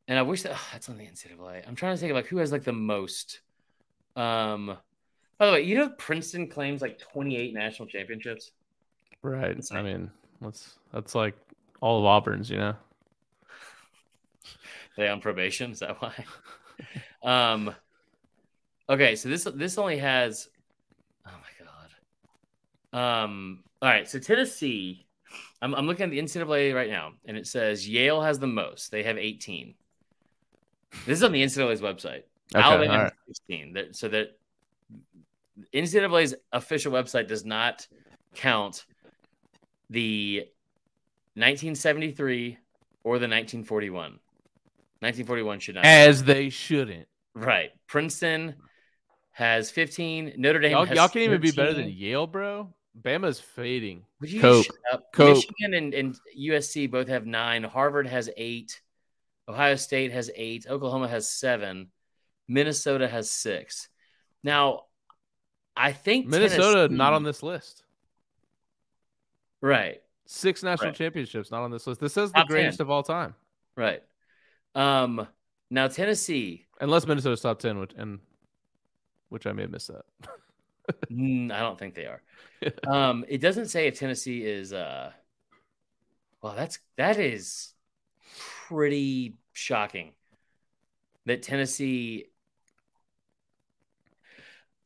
and 0.07 0.19
I 0.19 0.23
wish 0.23 0.43
that 0.43 0.53
oh, 0.55 0.67
that's 0.71 0.89
on 0.89 0.97
the 0.97 1.05
NCAA. 1.05 1.67
I'm 1.67 1.76
trying 1.76 1.95
to 1.95 1.99
think 1.99 2.11
of 2.11 2.15
like 2.15 2.28
who 2.28 2.38
has 2.38 2.51
like 2.51 2.63
the 2.63 2.73
most. 2.73 3.41
Um, 4.16 4.78
by 5.38 5.45
the 5.45 5.51
way, 5.51 5.61
you 5.61 5.76
know 5.76 5.89
Princeton 5.89 6.47
claims 6.47 6.82
like 6.82 6.97
28 6.99 7.53
national 7.53 7.88
championships. 7.88 8.51
right 9.22 9.57
I 9.72 9.82
mean 9.82 10.09
that's 10.41 10.76
that's 10.93 11.16
like 11.16 11.36
all 11.82 11.99
of 11.99 12.05
Auburn's 12.05 12.49
you 12.49 12.57
know 12.57 12.76
They 14.97 15.09
on 15.09 15.20
probation? 15.20 15.72
Is 15.72 15.80
that 15.80 16.01
why? 16.01 16.13
um, 17.24 17.76
okay, 18.89 19.16
so 19.16 19.30
this 19.30 19.43
this 19.55 19.78
only 19.78 19.97
has. 19.97 20.47
Oh 21.28 21.32
my 21.32 21.66
god. 22.93 23.24
Um. 23.24 23.63
All 23.82 23.89
right, 23.89 24.07
so 24.07 24.20
Tennessee. 24.20 25.05
I'm 25.61 25.74
I'm 25.76 25.86
looking 25.88 26.05
at 26.05 26.11
the 26.11 26.20
NCAA 26.20 26.74
right 26.74 26.89
now, 26.89 27.11
and 27.26 27.36
it 27.36 27.47
says 27.47 27.88
Yale 27.88 28.22
has 28.22 28.39
the 28.39 28.47
most. 28.47 28.91
They 28.91 29.03
have 29.03 29.18
18. 29.18 29.74
This 31.05 31.18
is 31.18 31.24
on 31.24 31.34
the 31.34 31.43
NCAA's 31.43 31.82
website. 31.82 32.24
Okay, 32.53 32.63
Alabama 32.63 33.03
right. 33.03 33.13
16. 33.27 33.73
That- 33.73 33.95
So 33.95 34.09
that 34.09 34.37
NCAA's 35.73 36.35
official 36.51 36.91
website 36.91 37.27
does 37.27 37.45
not 37.45 37.87
count 38.33 38.85
the 39.89 40.47
1973 41.35 42.57
or 43.03 43.19
the 43.19 43.27
1941. 43.27 44.19
1941 44.99 45.59
should 45.59 45.75
not. 45.75 45.85
as 45.85 46.23
they 46.23 46.49
shouldn't 46.49 47.07
right. 47.35 47.71
Princeton 47.87 48.55
has 49.31 49.69
15. 49.69 50.33
Notre 50.37 50.59
Dame 50.59 50.71
Y'all, 50.71 50.87
y'all 50.87 51.07
can't 51.09 51.17
even 51.17 51.41
be 51.41 51.51
better 51.51 51.73
than 51.73 51.89
Yale, 51.89 52.25
bro. 52.25 52.73
Bama's 52.99 53.39
fading. 53.39 54.05
Would 54.21 54.31
you 54.31 54.39
Cope. 54.39 54.65
shut 54.65 54.75
up? 54.91 55.11
Cope. 55.11 55.35
Michigan 55.35 55.73
and, 55.73 55.93
and 55.93 56.19
USC 56.39 56.89
both 56.89 57.09
have 57.09 57.25
nine. 57.25 57.63
Harvard 57.63 58.07
has 58.07 58.29
eight. 58.37 58.81
Ohio 59.47 59.75
State 59.75 60.11
has 60.13 60.31
eight. 60.35 60.65
Oklahoma 60.69 61.07
has 61.09 61.29
seven. 61.29 61.89
Minnesota 62.47 63.07
has 63.07 63.29
six. 63.29 63.89
Now, 64.43 64.83
I 65.75 65.91
think 65.91 66.27
Minnesota 66.27 66.81
Tennessee- 66.87 66.95
not 66.95 67.13
on 67.13 67.23
this 67.23 67.41
list. 67.43 67.83
Right, 69.61 70.01
Six 70.27 70.63
national 70.63 70.89
Right. 70.89 70.95
championships 70.97 71.51
not 71.51 71.61
on 71.63 71.71
this 71.71 71.85
list. 71.87 72.01
This 72.01 72.13
says 72.13 72.31
the 72.31 72.39
Top 72.39 72.47
10. 72.47 72.53
greatest 72.55 72.79
of 72.79 72.89
all 72.89 73.03
time, 73.03 73.35
right. 73.75 74.03
Um, 74.73 75.27
now 75.69 75.87
Tennessee. 75.87 76.65
unless 76.81 77.05
Minnesota's 77.07 77.41
top 77.41 77.59
ten, 77.59 77.79
which 77.79 77.93
and 77.95 78.19
which 79.29 79.45
I 79.47 79.51
may 79.53 79.63
have 79.63 79.71
missed 79.71 79.87
that. 79.89 80.05
mm, 81.11 81.51
I 81.51 81.59
don't 81.59 81.77
think 81.79 81.95
they 81.95 82.05
are. 82.05 82.21
Um, 82.87 83.25
it 83.27 83.39
doesn't 83.41 83.67
say 83.67 83.85
if 83.87 83.99
Tennessee 83.99 84.43
is. 84.43 84.73
Uh, 84.73 85.11
well, 86.41 86.55
that's 86.55 86.79
that 86.97 87.19
is 87.19 87.73
pretty 88.67 89.35
shocking. 89.53 90.13
That 91.27 91.43
Tennessee, 91.43 92.25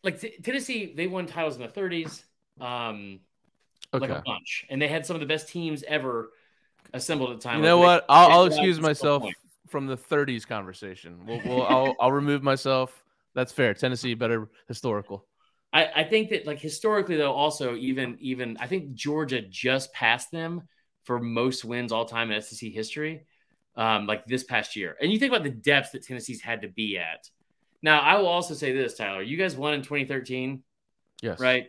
like 0.04 0.20
T- 0.20 0.38
Tennessee, 0.44 0.94
they 0.96 1.08
won 1.08 1.26
titles 1.26 1.56
in 1.56 1.62
the 1.62 1.68
30s, 1.68 2.24
um, 2.62 3.20
Okay. 3.94 4.08
like 4.08 4.20
a 4.20 4.24
bunch, 4.26 4.66
and 4.70 4.80
they 4.82 4.88
had 4.88 5.06
some 5.06 5.16
of 5.16 5.20
the 5.20 5.26
best 5.26 5.50
teams 5.50 5.84
ever 5.84 6.32
assembled 6.94 7.32
at 7.32 7.38
the 7.38 7.44
time. 7.44 7.58
You 7.58 7.64
Like, 7.64 7.70
know 7.70 7.78
they- 7.80 7.86
what? 7.86 8.06
I'll, 8.08 8.32
I'll 8.32 8.46
excuse 8.46 8.80
myself 8.80 9.24
from 9.68 9.88
the 9.88 9.98
'30s 9.98 10.46
conversation. 10.48 11.26
We'll, 11.26 11.42
we'll 11.46 11.64
I'll, 11.64 11.96
I'll 12.00 12.12
remove 12.12 12.44
myself. 12.44 13.04
That's 13.34 13.52
fair. 13.52 13.74
Tennessee 13.74 14.14
better 14.14 14.50
historical. 14.68 15.26
I, 15.74 15.86
I 15.98 16.04
think 16.04 16.30
that 16.30 16.46
like 16.48 16.60
historically 16.60 17.16
though, 17.18 17.34
also 17.34 17.76
even 17.76 18.18
even 18.20 18.58
I 18.60 18.68
think 18.68 18.94
Georgia 18.94 19.42
just 19.42 19.92
passed 19.94 20.32
them 20.32 20.64
for 21.04 21.20
most 21.20 21.64
wins 21.66 21.92
all 21.92 22.06
time 22.06 22.32
in 22.32 22.42
SEC 22.42 22.72
history, 22.72 23.26
um, 23.76 24.06
like 24.08 24.26
this 24.26 24.44
past 24.44 24.76
year. 24.76 24.98
And 25.02 25.12
you 25.12 25.18
think 25.20 25.32
about 25.32 25.44
the 25.44 25.50
depth 25.52 25.92
that 25.94 26.04
Tennessee's 26.06 26.42
had 26.42 26.62
to 26.62 26.68
be 26.68 26.98
at. 26.98 27.28
Now, 27.82 28.00
I 28.02 28.18
will 28.18 28.28
also 28.28 28.54
say 28.54 28.74
this, 28.74 28.96
Tyler. 28.96 29.22
You 29.22 29.38
guys 29.38 29.56
won 29.56 29.74
in 29.74 29.82
2013, 29.82 30.64
Yes. 31.22 31.40
right? 31.40 31.68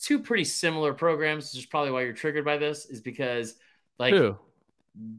Two 0.00 0.20
pretty 0.20 0.44
similar 0.44 0.92
programs. 0.94 1.52
Which 1.52 1.62
is 1.62 1.66
probably 1.66 1.90
why 1.90 2.02
you're 2.02 2.12
triggered 2.12 2.44
by 2.44 2.56
this, 2.56 2.86
is 2.86 3.00
because 3.00 3.54
like 3.98 4.14
Who? 4.14 4.36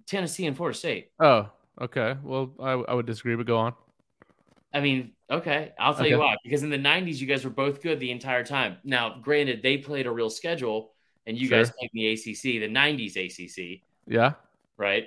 Tennessee 0.07 0.45
and 0.45 0.55
Florida 0.55 0.77
State. 0.77 1.11
Oh, 1.19 1.49
okay. 1.81 2.15
Well, 2.23 2.53
I, 2.59 2.71
I 2.71 2.93
would 2.93 3.05
disagree, 3.05 3.35
but 3.35 3.45
go 3.45 3.57
on. 3.57 3.73
I 4.73 4.81
mean, 4.81 5.13
okay, 5.31 5.73
I'll 5.79 5.93
tell 5.95 6.05
you 6.05 6.15
Okay. 6.15 6.23
why. 6.23 6.35
Because 6.43 6.63
in 6.63 6.69
the 6.69 6.77
'90s, 6.77 7.19
you 7.21 7.27
guys 7.27 7.43
were 7.45 7.49
both 7.49 7.81
good 7.81 7.99
the 7.99 8.11
entire 8.11 8.43
time. 8.43 8.77
Now, 8.83 9.17
granted, 9.21 9.61
they 9.63 9.77
played 9.77 10.05
a 10.05 10.11
real 10.11 10.29
schedule, 10.29 10.91
and 11.25 11.37
you 11.37 11.49
guys 11.49 11.71
played 11.71 11.89
in 11.93 11.99
the 12.01 12.07
ACC, 12.13 12.59
the 12.59 12.67
'90s 12.67 13.15
ACC, 13.15 13.81
Yeah. 14.07 14.33
right? 14.77 15.05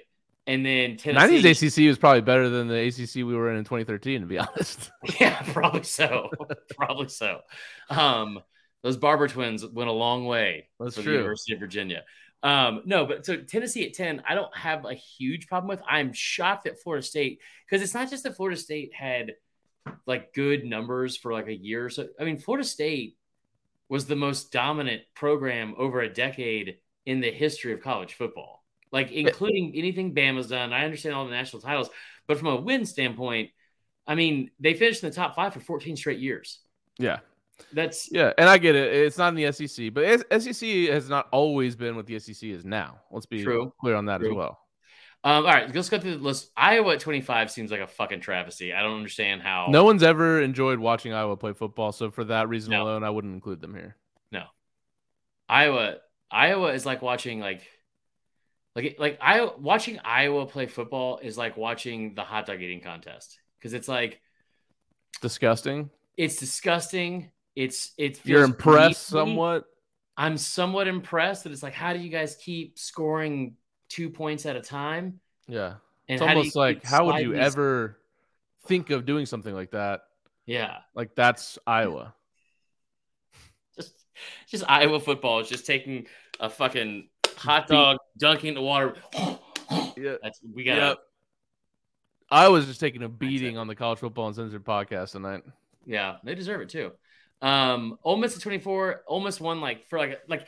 And 0.49 0.64
then 0.64 0.96
Tennessee, 0.96 1.42
'90s 1.42 1.84
ACC 1.84 1.88
was 1.88 1.99
probably 1.99 2.22
better 2.22 2.49
than 2.49 2.68
the 2.68 2.88
ACC 2.88 3.16
we 3.16 3.36
were 3.36 3.51
in 3.51 3.59
in 3.59 3.64
2013, 3.64 4.22
to 4.22 4.26
be 4.26 4.38
honest. 4.38 4.90
yeah, 5.20 5.42
probably 5.53 5.82
so, 5.82 6.30
probably 6.76 7.09
so. 7.09 7.42
Um, 7.90 8.40
those 8.82 8.96
Barber 8.96 9.28
twins 9.28 9.64
went 9.66 9.90
a 9.90 9.92
long 9.92 10.24
way 10.24 10.70
That's 10.80 10.94
for 10.94 11.03
the 11.03 11.05
true. 11.05 11.14
University 11.16 11.53
of 11.53 11.61
Virginia. 11.61 12.03
Um, 12.42 12.82
no, 12.86 13.05
but 13.05 13.26
so 13.26 13.36
Tennessee 13.36 13.84
at 13.86 13.92
10, 13.92 14.22
I 14.26 14.34
don't 14.34 14.57
have 14.57 14.86
a 14.86 14.94
huge 14.94 15.49
problem 15.49 15.68
with. 15.68 15.82
I'm 15.86 16.14
shocked 16.14 16.64
that 16.64 16.80
Florida 16.80 17.05
State, 17.05 17.40
because 17.66 17.82
it's 17.82 17.94
not 17.94 18.09
just 18.09 18.22
that 18.22 18.36
Florida 18.36 18.57
State 18.57 18.94
had 18.94 19.34
like 20.07 20.32
good 20.32 20.64
numbers 20.64 21.16
for 21.16 21.32
like 21.32 21.49
a 21.49 21.55
year 21.55 21.84
or 21.84 21.90
so. 21.90 22.07
I 22.18 22.24
mean, 22.24 22.38
Florida 22.38 22.66
State 22.66 23.18
was 23.90 24.07
the 24.07 24.16
most 24.16 24.51
dominant 24.51 25.03
program 25.14 25.74
over 25.76 26.01
a 26.01 26.12
decade 26.12 26.78
in 27.05 27.20
the 27.20 27.32
history 27.32 27.72
of 27.72 27.82
college 27.82 28.14
football, 28.14 28.58
like 28.93 29.11
including 29.11 29.72
anything 29.74 30.14
Bama's 30.14 30.49
done. 30.49 30.72
I 30.72 30.84
understand 30.84 31.14
all 31.14 31.24
the 31.24 31.30
national 31.30 31.62
titles, 31.62 31.91
but 32.26 32.39
from 32.39 32.49
a 32.49 32.57
win 32.61 32.86
standpoint, 32.86 33.51
I 34.07 34.14
mean, 34.14 34.51
they 34.59 34.74
finished 34.74 35.03
in 35.03 35.11
the 35.11 35.14
top 35.14 35.34
five 35.34 35.53
for 35.53 35.61
14 35.61 35.97
straight 35.97 36.18
years. 36.18 36.61
Yeah. 36.99 37.18
That's 37.72 38.09
yeah, 38.12 38.32
and 38.39 38.49
I 38.49 38.59
get 38.59 38.76
it. 38.76 38.95
It's 38.95 39.18
not 39.18 39.28
in 39.28 39.34
the 39.34 39.53
SEC, 39.53 39.93
but 39.93 40.24
SEC 40.41 40.68
has 40.91 41.09
not 41.09 41.28
always 41.32 41.74
been 41.76 41.97
what 41.97 42.07
the 42.07 42.18
SEC 42.18 42.49
is 42.49 42.64
now. 42.64 43.01
Let's 43.11 43.26
be 43.26 43.43
True. 43.43 43.72
clear 43.80 43.97
on 43.97 44.07
that 44.07 44.20
True. 44.20 44.30
as 44.30 44.36
well. 44.36 44.61
Um, 45.24 45.45
all 45.45 45.53
right, 45.53 45.74
let's 45.74 45.89
go 45.89 45.99
through 45.99 46.18
the 46.18 46.22
list. 46.22 46.51
Iowa 46.57 46.95
at 46.95 47.01
25 47.01 47.51
seems 47.51 47.72
like 47.72 47.80
a 47.80 47.89
fucking 47.89 48.20
travesty. 48.20 48.72
I 48.72 48.82
don't 48.82 48.97
understand 48.97 49.43
how. 49.43 49.66
No 49.68 49.82
one's 49.82 50.05
ever 50.05 50.41
enjoyed 50.41 50.78
watching 50.78 51.12
Iowa 51.12 51.36
play 51.36 51.53
football, 51.53 51.91
so 51.91 52.11
for 52.11 52.24
that 52.24 52.49
reason 52.49 52.70
no. 52.70 52.84
alone, 52.84 53.03
I 53.03 53.11
wouldn't 53.11 53.34
include 53.34 53.61
them 53.61 53.74
here. 53.74 53.97
No, 54.30 54.45
Iowa. 55.49 55.97
Iowa 56.30 56.72
is 56.72 56.86
like 56.86 57.03
watching 57.03 57.41
like, 57.41 57.66
like 58.75 58.97
like 58.99 59.19
I 59.21 59.49
watching 59.59 59.99
Iowa 60.05 60.47
play 60.47 60.66
football 60.66 61.19
is 61.23 61.37
like 61.37 61.57
watching 61.57 62.14
the 62.14 62.23
hot 62.23 62.47
dog 62.47 62.62
eating 62.62 62.81
contest 62.81 63.39
because 63.59 63.75
it's 63.75 63.89
like 63.89 64.21
disgusting. 65.21 65.91
It's 66.16 66.37
disgusting. 66.37 67.31
It's 67.57 67.93
it's 67.99 68.25
you're 68.25 68.45
impressed 68.45 69.07
somewhat. 69.07 69.64
I'm 70.16 70.37
somewhat 70.37 70.89
impressed 70.89 71.45
that 71.45 71.53
it's 71.53 71.62
like, 71.62 71.75
how 71.75 71.93
do 71.93 72.01
you 72.01 72.11
guys 72.11 72.37
keep 72.37 72.79
scoring 72.79 73.55
two 73.89 74.11
points 74.11 74.47
at 74.47 74.57
a 74.57 74.61
time? 74.61 75.21
Yeah, 75.47 75.75
and 76.09 76.21
it's 76.21 76.23
almost 76.23 76.57
like 76.57 76.85
how 76.85 77.07
would 77.07 77.23
you 77.23 77.35
ever 77.35 77.99
think 78.66 78.91
of 78.91 79.07
doing 79.07 79.27
something 79.27 79.55
like 79.55 79.73
that? 79.73 80.03
Yeah, 80.47 80.79
like 80.95 81.14
that's 81.14 81.59
Iowa. 81.66 82.14
just, 83.77 83.95
just 84.49 84.64
Iowa 84.69 85.01
football 85.01 85.41
is 85.41 85.49
just 85.49 85.66
taking 85.66 86.07
a 86.41 86.49
fucking 86.49 87.09
hot 87.39 87.68
dog, 87.68 87.99
dunking 88.16 88.49
in 88.49 88.55
the 88.55 88.62
water. 88.62 88.95
yeah, 89.97 90.16
that's 90.22 90.41
we 90.55 90.64
got. 90.64 90.76
Yep. 90.76 90.99
I 92.30 92.49
was 92.49 92.66
just 92.66 92.80
taking 92.80 93.03
a 93.03 93.09
beating 93.09 93.57
on 93.57 93.68
the 93.68 93.74
college 93.74 94.01
football 94.01 94.26
and 94.26 94.36
uncensored 94.36 94.64
podcast 94.64 95.12
tonight. 95.12 95.45
Yeah, 95.86 96.16
they 96.24 96.34
deserve 96.34 96.61
it 96.61 96.68
too. 96.68 96.93
Um, 97.41 97.99
Ole 98.05 98.16
Miss 98.16 98.36
at 98.36 98.43
24. 98.43 99.05
Ole 99.07 99.20
Miss 99.20 99.41
won 99.41 99.61
like 99.61 99.89
for 99.89 99.99
like 99.99 100.20
like 100.28 100.47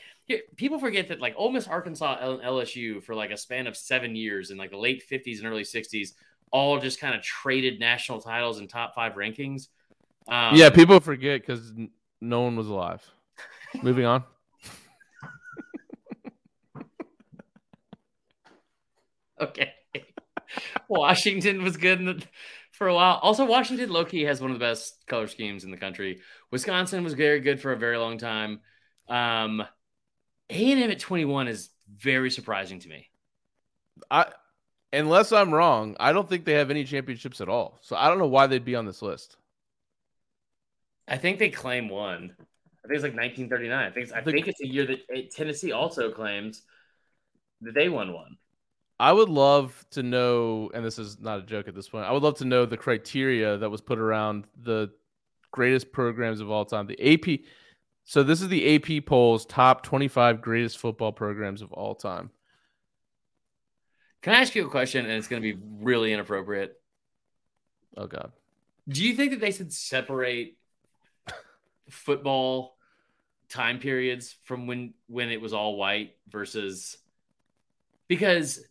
people 0.57 0.79
forget 0.79 1.09
that 1.09 1.21
like 1.21 1.35
Ole 1.37 1.53
Miss, 1.53 1.67
Arkansas, 1.69 2.19
and 2.21 2.41
LSU 2.41 3.03
for 3.03 3.15
like 3.15 3.31
a 3.31 3.37
span 3.37 3.67
of 3.67 3.77
seven 3.77 4.15
years 4.15 4.51
in 4.51 4.59
like 4.59 4.71
the 4.71 4.77
late 4.77 5.03
50s 5.09 5.39
and 5.39 5.47
early 5.47 5.63
60s, 5.63 6.11
all 6.51 6.79
just 6.79 7.01
kind 7.01 7.15
of 7.15 7.23
traded 7.23 7.81
national 7.81 8.21
titles 8.21 8.59
and 8.59 8.69
top 8.69 8.95
five 8.95 9.15
rankings. 9.15 9.69
Um, 10.29 10.55
yeah, 10.55 10.71
people 10.71 11.01
forget 11.01 11.41
because 11.41 11.73
no 12.21 12.43
one 12.43 12.57
was 12.57 12.69
alive. 12.69 13.03
Moving 13.83 14.05
on. 14.05 14.25
okay. 19.45 19.73
Washington 20.89 21.63
was 21.63 21.77
good 21.77 21.99
in 21.99 22.07
the 22.07 22.23
for 22.73 22.89
a 22.89 22.95
while. 22.95 23.19
Also, 23.23 23.45
Washington 23.45 23.91
low 23.91 24.05
key 24.05 24.23
has 24.23 24.41
one 24.41 24.51
of 24.51 24.59
the 24.59 24.65
best 24.65 25.07
color 25.07 25.27
schemes 25.29 25.65
in 25.65 25.71
the 25.71 25.77
country. 25.77 26.21
Wisconsin 26.51 27.05
was 27.05 27.15
very 27.15 27.41
good 27.41 27.61
for 27.61 27.73
a 27.73 27.77
very 27.77 27.99
long 27.99 28.19
time. 28.19 28.61
Um, 29.09 29.61
A 30.51 30.73
and 30.73 30.83
M 30.83 30.91
at 30.91 30.99
twenty 30.99 31.25
one 31.25 31.47
is 31.47 31.71
very 31.95 32.31
surprising 32.31 32.81
to 32.81 32.89
me. 32.89 33.09
I, 34.11 34.27
unless 34.93 35.31
I'm 35.31 35.53
wrong, 35.53 35.97
I 36.01 36.13
don't 36.13 36.29
think 36.29 36.45
they 36.45 36.55
have 36.55 36.71
any 36.71 36.85
championships 36.85 37.41
at 37.41 37.49
all. 37.49 37.79
So 37.83 37.97
I 37.97 38.09
don't 38.09 38.19
know 38.19 38.27
why 38.27 38.47
they'd 38.47 38.65
be 38.65 38.77
on 38.77 38.87
this 38.87 39.03
list. 39.03 39.37
I 41.07 41.19
think 41.19 41.39
they 41.39 41.51
claim 41.51 41.89
one. 41.89 42.35
I 42.83 42.89
think 42.89 42.95
it's 42.95 43.03
like 43.03 43.15
1939. 43.15 43.79
I 43.79 43.91
think 43.91 44.05
it's, 44.05 44.13
I 44.13 44.23
think 44.23 44.49
it's 44.49 44.61
a 44.63 44.67
year 44.67 44.87
that 44.87 45.31
Tennessee 45.33 45.73
also 45.73 46.11
claims 46.11 46.63
that 47.61 47.75
they 47.75 47.89
won 47.89 48.13
one. 48.15 48.39
I 49.01 49.15
would 49.15 49.31
love 49.31 49.83
to 49.93 50.03
know, 50.03 50.71
and 50.75 50.85
this 50.85 50.99
is 50.99 51.19
not 51.19 51.39
a 51.39 51.43
joke 51.43 51.69
at 51.69 51.75
this 51.75 51.89
point. 51.89 52.05
I 52.05 52.13
would 52.13 52.23
love 52.23 52.37
to 52.37 52.45
know 52.45 52.67
the 52.67 52.77
criteria 52.77 53.57
that 53.57 53.71
was 53.71 53.81
put 53.81 53.99
around 53.99 54.47
the 54.63 54.91
greatest 55.51 55.91
programs 55.91 56.43
of 56.43 56.51
all 56.51 56.67
time. 56.67 56.87
The 56.87 57.15
AP. 57.15 57.41
So 58.05 58.23
this 58.23 58.43
is 58.43 58.49
the 58.49 58.77
AP 58.77 59.07
polls 59.07 59.47
top 59.47 59.85
25 59.85 60.43
greatest 60.43 60.77
football 60.77 61.13
programs 61.13 61.63
of 61.63 61.73
all 61.73 61.95
time. 61.95 62.29
Can 64.21 64.35
I 64.35 64.43
ask 64.43 64.55
you 64.55 64.67
a 64.67 64.71
question? 64.71 65.07
And 65.07 65.15
it's 65.15 65.29
going 65.29 65.41
to 65.41 65.55
be 65.55 65.59
really 65.81 66.13
inappropriate. 66.13 66.79
Oh 67.97 68.07
God. 68.07 68.33
Do 68.87 69.03
you 69.03 69.15
think 69.15 69.31
that 69.31 69.41
they 69.41 69.53
should 69.53 69.73
separate 69.73 70.59
football 71.89 72.77
time 73.49 73.79
periods 73.79 74.37
from 74.45 74.67
when 74.67 74.93
when 75.07 75.31
it 75.31 75.41
was 75.41 75.55
all 75.55 75.79
white 75.79 76.17
versus 76.29 76.99
because 78.07 78.63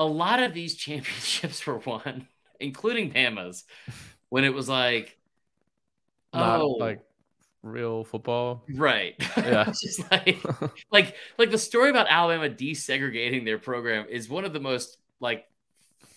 a 0.00 0.04
lot 0.04 0.42
of 0.42 0.54
these 0.54 0.74
championships 0.74 1.64
were 1.66 1.78
won, 1.78 2.26
including 2.58 3.12
Bama's, 3.12 3.64
when 4.30 4.44
it 4.44 4.54
was 4.54 4.68
like, 4.68 5.16
Not 6.34 6.60
oh, 6.60 6.70
like 6.70 7.02
real 7.62 8.02
football, 8.04 8.64
right? 8.74 9.14
Yeah, 9.36 9.64
just 9.66 10.10
like, 10.10 10.42
like, 10.90 11.14
like 11.38 11.50
the 11.50 11.58
story 11.58 11.90
about 11.90 12.06
Alabama 12.08 12.48
desegregating 12.48 13.44
their 13.44 13.58
program 13.58 14.06
is 14.08 14.28
one 14.28 14.44
of 14.44 14.54
the 14.54 14.60
most 14.60 14.96
like 15.20 15.44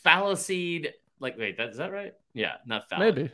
fallacied. 0.04 0.94
Like, 1.20 1.38
wait, 1.38 1.58
that 1.58 1.70
is 1.70 1.78
that 1.78 1.92
right? 1.92 2.14
Yeah, 2.34 2.54
not 2.66 2.90
phallic. 2.90 3.16
Maybe. 3.16 3.32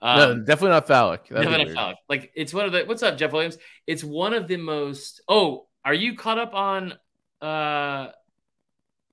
Um, 0.00 0.18
no, 0.18 0.38
definitely 0.44 0.70
not 0.70 0.86
phallic. 0.86 1.28
That'd 1.28 1.44
definitely 1.44 1.74
not 1.74 1.80
phallic. 1.80 1.96
Like, 2.08 2.30
it's 2.36 2.54
one 2.54 2.66
of 2.66 2.72
the. 2.72 2.84
What's 2.84 3.02
up, 3.02 3.18
Jeff 3.18 3.32
Williams? 3.32 3.58
It's 3.84 4.04
one 4.04 4.32
of 4.32 4.46
the 4.46 4.56
most. 4.56 5.22
Oh, 5.28 5.66
are 5.84 5.94
you 5.94 6.14
caught 6.14 6.38
up 6.38 6.54
on? 6.54 6.94
uh 7.40 8.08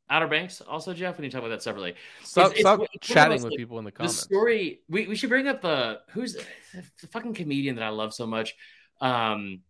Outer 0.09 0.27
Banks, 0.27 0.61
also 0.61 0.93
Jeff. 0.93 1.17
We 1.17 1.23
need 1.23 1.29
to 1.29 1.37
talk 1.37 1.45
about 1.45 1.55
that 1.55 1.63
separately. 1.63 1.95
Stop, 2.23 2.51
it's, 2.51 2.59
stop 2.59 2.79
it's, 2.93 3.07
chatting 3.07 3.41
with 3.41 3.55
people 3.55 3.79
in 3.79 3.85
the 3.85 3.91
comments. 3.91 4.17
The 4.17 4.25
story 4.25 4.81
we, 4.87 5.07
we 5.07 5.15
should 5.15 5.29
bring 5.29 5.47
up 5.47 5.61
the 5.61 6.01
who's 6.09 6.37
the 6.73 7.07
fucking 7.07 7.33
comedian 7.33 7.75
that 7.75 7.83
I 7.83 7.89
love 7.89 8.13
so 8.13 8.27
much, 8.27 8.55
um, 9.01 9.61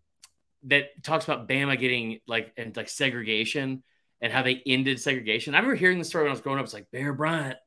that 0.64 1.04
talks 1.04 1.24
about 1.24 1.48
Bama 1.48 1.80
getting 1.80 2.20
like 2.28 2.54
and 2.58 2.76
like 2.76 2.90
segregation 2.90 3.84
and 4.22 4.34
how 4.34 4.42
they 4.42 4.62
ended 4.66 5.00
segregation. 5.00 5.56
I 5.56 5.60
remember 5.60 5.76
hearing 5.76 6.00
the 6.00 6.06
story 6.06 6.24
when 6.24 6.32
I 6.32 6.34
was 6.34 6.42
growing 6.42 6.60
up. 6.60 6.66
It's 6.66 6.74
like 6.74 6.92
Bear 6.92 7.14
Bryant, 7.14 7.58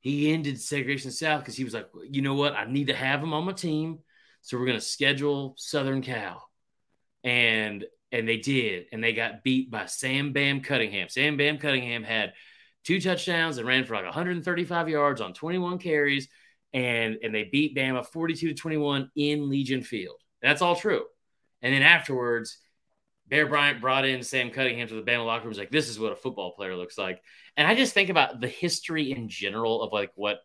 he 0.00 0.32
ended 0.32 0.60
segregation 0.60 1.12
South 1.12 1.40
because 1.40 1.56
he 1.56 1.64
was 1.64 1.74
like, 1.74 1.88
you 2.08 2.22
know 2.22 2.34
what, 2.34 2.54
I 2.54 2.64
need 2.64 2.88
to 2.88 2.94
have 2.94 3.22
him 3.22 3.34
on 3.34 3.44
my 3.44 3.52
team, 3.52 4.00
so 4.42 4.58
we're 4.58 4.66
gonna 4.66 4.80
schedule 4.80 5.54
Southern 5.58 6.02
Cal, 6.02 6.48
and 7.22 7.84
and 8.12 8.28
they 8.28 8.38
did, 8.38 8.86
and 8.92 9.02
they 9.02 9.12
got 9.12 9.44
beat 9.44 9.70
by 9.70 9.86
Sam 9.86 10.32
Bam 10.32 10.60
Cunningham. 10.62 11.08
Sam 11.08 11.36
Bam 11.36 11.58
Cunningham 11.58 12.02
had 12.02 12.32
two 12.84 13.00
touchdowns 13.00 13.58
and 13.58 13.66
ran 13.66 13.84
for 13.84 13.94
like 13.94 14.04
135 14.04 14.88
yards 14.88 15.20
on 15.20 15.32
21 15.32 15.78
carries, 15.78 16.28
and 16.72 17.18
and 17.22 17.34
they 17.34 17.44
beat 17.44 17.76
Bama 17.76 18.04
42 18.04 18.48
to 18.48 18.54
21 18.54 19.10
in 19.16 19.48
Legion 19.48 19.82
Field. 19.82 20.20
That's 20.42 20.62
all 20.62 20.76
true. 20.76 21.04
And 21.62 21.74
then 21.74 21.82
afterwards, 21.82 22.58
Bear 23.28 23.46
Bryant 23.46 23.80
brought 23.80 24.04
in 24.04 24.22
Sam 24.22 24.50
Cunningham 24.50 24.88
to 24.88 24.94
the 24.94 25.02
Bama 25.02 25.24
locker 25.24 25.44
room. 25.44 25.50
Was 25.50 25.58
like, 25.58 25.70
this 25.70 25.88
is 25.88 25.98
what 25.98 26.12
a 26.12 26.16
football 26.16 26.52
player 26.52 26.76
looks 26.76 26.98
like. 26.98 27.22
And 27.56 27.66
I 27.66 27.74
just 27.74 27.94
think 27.94 28.10
about 28.10 28.40
the 28.40 28.48
history 28.48 29.12
in 29.12 29.28
general 29.28 29.82
of 29.82 29.92
like 29.92 30.10
what 30.16 30.40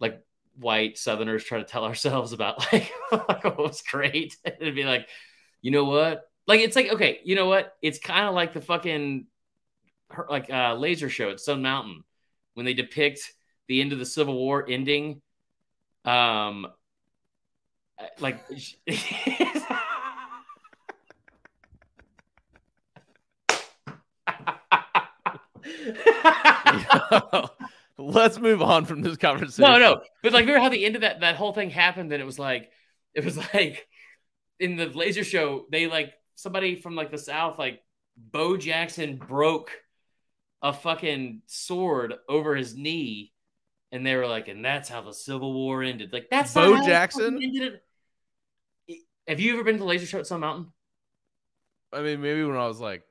like 0.00 0.20
white 0.56 0.98
Southerners 0.98 1.44
try 1.44 1.58
to 1.58 1.64
tell 1.64 1.84
ourselves 1.84 2.32
about 2.32 2.72
like, 2.72 2.90
like 3.12 3.44
what 3.44 3.58
was 3.58 3.82
great. 3.82 4.36
It'd 4.44 4.74
be 4.74 4.84
like, 4.84 5.08
you 5.62 5.70
know 5.70 5.84
what? 5.84 6.27
Like 6.48 6.60
it's 6.60 6.74
like 6.74 6.90
okay, 6.92 7.20
you 7.24 7.36
know 7.36 7.46
what? 7.46 7.76
It's 7.82 7.98
kind 7.98 8.26
of 8.26 8.34
like 8.34 8.54
the 8.54 8.62
fucking 8.62 9.26
like 10.30 10.50
uh, 10.50 10.74
laser 10.74 11.10
show 11.10 11.30
at 11.30 11.40
Stone 11.40 11.62
Mountain 11.62 12.04
when 12.54 12.64
they 12.64 12.74
depict 12.74 13.20
the 13.68 13.82
end 13.82 13.92
of 13.92 13.98
the 13.98 14.06
Civil 14.06 14.34
War 14.34 14.64
ending. 14.66 15.20
Um, 16.04 16.66
like. 18.18 18.44
Let's 27.98 28.38
move 28.38 28.62
on 28.62 28.86
from 28.86 29.02
this 29.02 29.16
conversation. 29.16 29.70
No, 29.70 29.78
no, 29.78 30.00
but 30.22 30.32
like 30.32 30.42
remember 30.42 30.60
how 30.60 30.68
the 30.68 30.84
end 30.84 30.94
of 30.94 31.02
that 31.02 31.20
that 31.20 31.36
whole 31.36 31.52
thing 31.52 31.70
happened, 31.70 32.12
and 32.12 32.22
it 32.22 32.24
was 32.24 32.38
like 32.38 32.70
it 33.12 33.24
was 33.24 33.36
like 33.36 33.88
in 34.60 34.76
the 34.76 34.86
laser 34.86 35.24
show 35.24 35.66
they 35.70 35.88
like 35.88 36.14
somebody 36.38 36.76
from 36.76 36.94
like 36.94 37.10
the 37.10 37.18
South, 37.18 37.58
like 37.58 37.82
Bo 38.16 38.56
Jackson 38.56 39.16
broke 39.16 39.72
a 40.62 40.72
fucking 40.72 41.42
sword 41.46 42.14
over 42.28 42.54
his 42.54 42.76
knee. 42.76 43.32
And 43.90 44.06
they 44.06 44.14
were 44.14 44.26
like, 44.26 44.48
and 44.48 44.64
that's 44.64 44.88
how 44.88 45.00
the 45.00 45.12
Civil 45.12 45.52
War 45.52 45.82
ended. 45.82 46.12
Like, 46.12 46.28
that's 46.30 46.54
Bo 46.54 46.76
Jackson. 46.84 47.40
Ended 47.42 47.80
it. 48.86 49.02
Have 49.26 49.40
you 49.40 49.54
ever 49.54 49.64
been 49.64 49.78
to 49.78 49.84
Laser 49.84 50.06
Show 50.06 50.18
at 50.18 50.26
Stone 50.26 50.40
Mountain? 50.40 50.72
I 51.92 52.02
mean, 52.02 52.20
maybe 52.20 52.44
when 52.44 52.56
I 52.56 52.66
was 52.66 52.80
like 52.80 53.02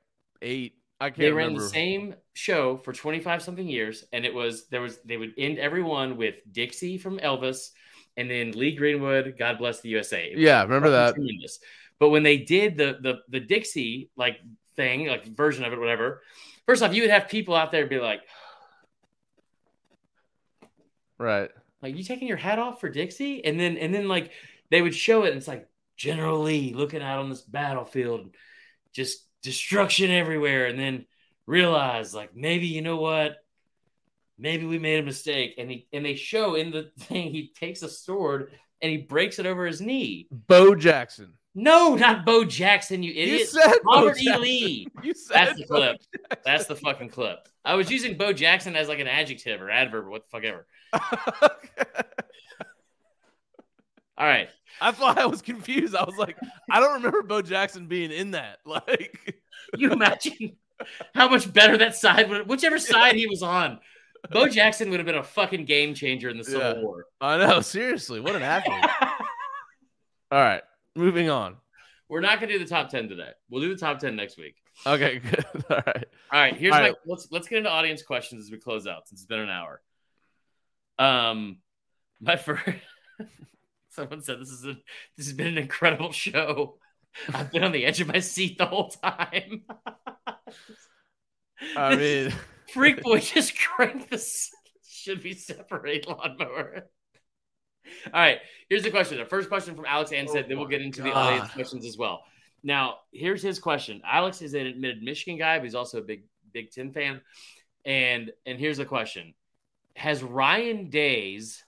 eight. 0.41 0.75
I 0.99 1.09
can't 1.09 1.19
they 1.19 1.31
ran 1.31 1.53
the 1.53 1.61
same 1.61 2.15
show 2.33 2.77
for 2.77 2.93
25 2.93 3.43
something 3.43 3.67
years 3.67 4.03
and 4.13 4.25
it 4.25 4.33
was 4.33 4.67
there 4.69 4.81
was 4.81 4.97
they 5.05 5.17
would 5.17 5.33
end 5.37 5.59
everyone 5.59 6.17
with 6.17 6.35
Dixie 6.51 6.97
from 6.97 7.19
Elvis 7.19 7.69
and 8.17 8.29
then 8.31 8.51
Lee 8.51 8.75
Greenwood, 8.75 9.35
God 9.37 9.59
bless 9.59 9.81
the 9.81 9.89
USA. 9.89 10.23
It 10.25 10.39
Yeah, 10.39 10.63
remember 10.63 10.89
that. 10.89 11.13
tremendous. 11.13 11.59
But 11.99 12.09
when 12.09 12.23
they 12.23 12.37
did 12.37 12.77
the 12.77 12.97
the 13.01 13.19
the 13.29 13.39
Dixie 13.39 14.09
like 14.15 14.39
thing, 14.75 15.07
like 15.07 15.25
version 15.25 15.65
of 15.65 15.73
it, 15.73 15.79
whatever. 15.79 16.21
First 16.65 16.83
off, 16.83 16.93
you 16.93 17.01
would 17.03 17.11
have 17.11 17.29
people 17.29 17.55
out 17.55 17.71
there 17.71 17.87
be 17.87 17.99
like, 17.99 18.21
Right. 21.17 21.49
like 21.81 21.95
you 21.95 22.03
taking 22.03 22.27
your 22.27 22.37
hat 22.37 22.59
off 22.59 22.79
for 22.79 22.89
Dixie, 22.89 23.43
and 23.43 23.59
then 23.59 23.77
and 23.77 23.93
then 23.93 24.07
like 24.07 24.31
they 24.69 24.81
would 24.81 24.95
show 24.95 25.23
it, 25.23 25.29
and 25.29 25.37
it's 25.37 25.47
like 25.47 25.67
General 25.95 26.41
Lee 26.41 26.73
looking 26.73 27.01
out 27.01 27.19
on 27.19 27.29
this 27.29 27.41
battlefield, 27.41 28.35
just 28.93 29.25
destruction 29.41 30.11
everywhere, 30.11 30.65
and 30.67 30.79
then 30.79 31.05
realize 31.47 32.13
like 32.13 32.35
maybe 32.35 32.67
you 32.67 32.81
know 32.81 32.97
what, 32.97 33.37
maybe 34.37 34.65
we 34.65 34.77
made 34.77 34.99
a 34.99 35.05
mistake, 35.05 35.55
and 35.57 35.71
he 35.71 35.87
and 35.91 36.05
they 36.05 36.15
show 36.15 36.53
in 36.55 36.69
the 36.69 36.91
thing 36.99 37.31
he 37.31 37.51
takes 37.55 37.81
a 37.81 37.89
sword 37.89 38.51
and 38.79 38.91
he 38.91 38.97
breaks 38.97 39.39
it 39.39 39.47
over 39.47 39.65
his 39.65 39.81
knee. 39.81 40.27
Bo 40.31 40.75
Jackson. 40.75 41.33
No, 41.59 41.95
not 41.95 42.23
Bo 42.23 42.43
Jackson, 42.45 43.01
you 43.01 43.11
You 43.11 43.21
idiot. 43.23 43.47
said 43.49 43.73
Bo 43.83 44.05
Robert 44.05 44.21
E. 44.21 44.37
Lee. 44.37 44.87
You 45.01 45.15
said 45.15 45.33
That's 45.47 45.59
the 45.59 45.65
Bo 45.65 45.75
clip. 45.75 45.97
That's 46.45 46.65
the 46.67 46.75
fucking 46.75 47.09
clip. 47.09 47.47
I 47.65 47.73
was 47.73 47.89
using 47.89 48.15
Bo 48.15 48.31
Jackson 48.31 48.75
as 48.75 48.87
like 48.87 48.99
an 48.99 49.07
adjective 49.07 49.59
or 49.59 49.71
adverb 49.71 50.05
or 50.05 50.09
what 50.11 50.21
the 50.23 50.29
fuck 50.29 50.43
ever. 50.43 50.67
All 54.17 54.25
right. 54.27 54.49
I 54.79 54.91
thought 54.91 55.17
I 55.17 55.25
was 55.25 55.41
confused. 55.41 55.95
I 55.95 56.03
was 56.03 56.15
like, 56.17 56.37
I 56.71 56.79
don't 56.79 56.93
remember 56.93 57.23
Bo 57.23 57.41
Jackson 57.41 57.87
being 57.87 58.11
in 58.11 58.31
that. 58.31 58.59
Like, 58.65 59.41
you 59.75 59.91
imagine 59.91 60.57
how 61.15 61.27
much 61.27 61.51
better 61.51 61.77
that 61.79 61.95
side 61.95 62.29
would, 62.29 62.47
whichever 62.47 62.77
side 62.77 63.15
he 63.15 63.25
was 63.25 63.41
on. 63.41 63.79
Bo 64.29 64.47
Jackson 64.47 64.91
would 64.91 64.99
have 64.99 65.07
been 65.07 65.15
a 65.17 65.23
fucking 65.23 65.65
game 65.65 65.95
changer 65.95 66.29
in 66.29 66.37
the 66.37 66.43
Civil 66.43 66.61
Yeah. 66.75 66.81
War. 66.81 67.05
I 67.19 67.37
know, 67.37 67.61
seriously, 67.61 68.19
what 68.19 68.35
an 68.35 68.43
athlete. 68.43 68.83
All 70.31 70.39
right, 70.39 70.61
moving 70.97 71.29
on. 71.29 71.57
We're 72.09 72.21
not 72.21 72.39
gonna 72.39 72.53
do 72.53 72.59
the 72.59 72.65
top 72.65 72.89
ten 72.89 73.09
today. 73.09 73.31
We'll 73.49 73.61
do 73.61 73.73
the 73.73 73.79
top 73.79 73.99
ten 73.99 74.15
next 74.15 74.37
week. 74.37 74.55
Okay, 74.85 75.19
good. 75.31 75.45
All 75.69 75.81
right. 75.85 76.05
All 76.31 76.39
right, 76.39 76.55
here's 76.55 76.73
All 76.73 76.79
my 76.79 76.87
right. 76.89 76.95
let's 77.05 77.27
let's 77.31 77.47
get 77.47 77.59
into 77.59 77.69
audience 77.69 78.01
questions 78.01 78.45
as 78.45 78.51
we 78.51 78.57
close 78.57 78.87
out 78.87 79.07
since 79.07 79.21
it's 79.21 79.27
been 79.27 79.39
an 79.39 79.49
hour. 79.49 79.81
Um, 80.99 81.57
my 82.19 82.35
first 82.35 82.63
someone 83.89 84.21
said 84.21 84.39
this 84.39 84.49
is 84.49 84.65
a 84.65 84.77
this 85.17 85.27
has 85.27 85.33
been 85.33 85.47
an 85.47 85.57
incredible 85.57 86.11
show. 86.11 86.77
I've 87.33 87.51
been 87.51 87.63
on 87.63 87.71
the 87.71 87.85
edge 87.85 87.99
of 87.99 88.07
my 88.07 88.19
seat 88.19 88.57
the 88.57 88.67
whole 88.67 88.89
time. 88.89 89.63
I 91.75 91.95
mean, 91.95 92.33
Freak 92.71 93.01
boy 93.01 93.19
just 93.19 93.57
cranked 93.57 94.11
this 94.11 94.51
should 94.87 95.23
be 95.23 95.33
separate 95.33 96.07
lawnmower. 96.07 96.87
All 98.13 98.19
right, 98.19 98.39
here's 98.69 98.83
the 98.83 98.91
question. 98.91 99.17
The 99.17 99.25
first 99.25 99.49
question 99.49 99.75
from 99.75 99.85
Alex 99.85 100.11
Ansett, 100.11 100.45
Oh 100.45 100.47
then 100.47 100.57
we'll 100.57 100.67
get 100.67 100.81
into 100.81 101.01
the 101.01 101.09
God. 101.09 101.33
audience 101.33 101.51
questions 101.51 101.85
as 101.85 101.97
well. 101.97 102.23
Now, 102.63 102.99
here's 103.11 103.41
his 103.41 103.59
question. 103.59 104.01
Alex 104.05 104.41
is 104.41 104.53
an 104.53 104.65
admitted 104.65 105.01
Michigan 105.01 105.37
guy, 105.37 105.57
but 105.57 105.65
he's 105.65 105.75
also 105.75 105.99
a 105.99 106.03
big 106.03 106.23
Big 106.53 106.71
Ten 106.71 106.91
fan. 106.91 107.21
And 107.85 108.31
and 108.45 108.59
here's 108.59 108.77
the 108.77 108.85
question: 108.85 109.33
Has 109.95 110.23
Ryan 110.23 110.89
Day's 110.89 111.63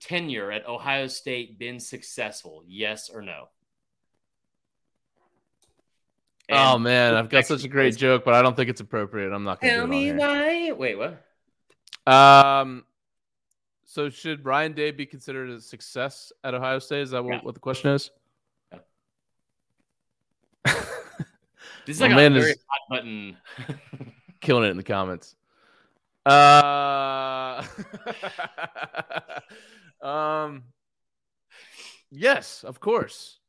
tenure 0.00 0.50
at 0.50 0.66
Ohio 0.68 1.06
State 1.06 1.58
been 1.58 1.80
successful? 1.80 2.62
Yes 2.66 3.10
or 3.10 3.22
no? 3.22 3.48
oh 6.52 6.78
man, 6.78 7.14
I've 7.14 7.28
got 7.28 7.46
such 7.46 7.64
a 7.64 7.68
great 7.68 7.96
joke, 7.96 8.24
but 8.24 8.34
I 8.34 8.42
don't 8.42 8.56
think 8.56 8.70
it's 8.70 8.80
appropriate. 8.80 9.32
I'm 9.32 9.44
not 9.44 9.60
going 9.60 9.70
to 9.72 9.76
Tell 9.78 9.86
do 9.86 9.90
me 9.90 10.12
why. 10.12 10.72
Wait, 10.72 10.98
what? 10.98 11.24
Um, 12.12 12.84
so 13.90 14.08
should 14.08 14.44
Brian 14.44 14.72
Day 14.72 14.92
be 14.92 15.04
considered 15.04 15.50
a 15.50 15.60
success 15.60 16.30
at 16.44 16.54
Ohio 16.54 16.78
State? 16.78 17.00
Is 17.00 17.10
that 17.10 17.24
what, 17.24 17.32
Yeah. 17.32 17.40
what 17.40 17.54
the 17.54 17.60
question 17.60 17.90
is? 17.90 18.12
This 21.86 21.96
is 21.96 22.00
like 22.00 22.12
man 22.12 22.36
a 22.36 22.38
very 22.40 22.52
is- 22.52 22.58
hot 22.68 22.88
button. 22.88 23.36
Killing 24.40 24.62
it 24.64 24.70
in 24.70 24.76
the 24.76 24.84
comments. 24.84 25.34
Uh, 26.24 27.64
um, 30.06 30.62
yes, 32.12 32.62
of 32.62 32.78
course. 32.78 33.40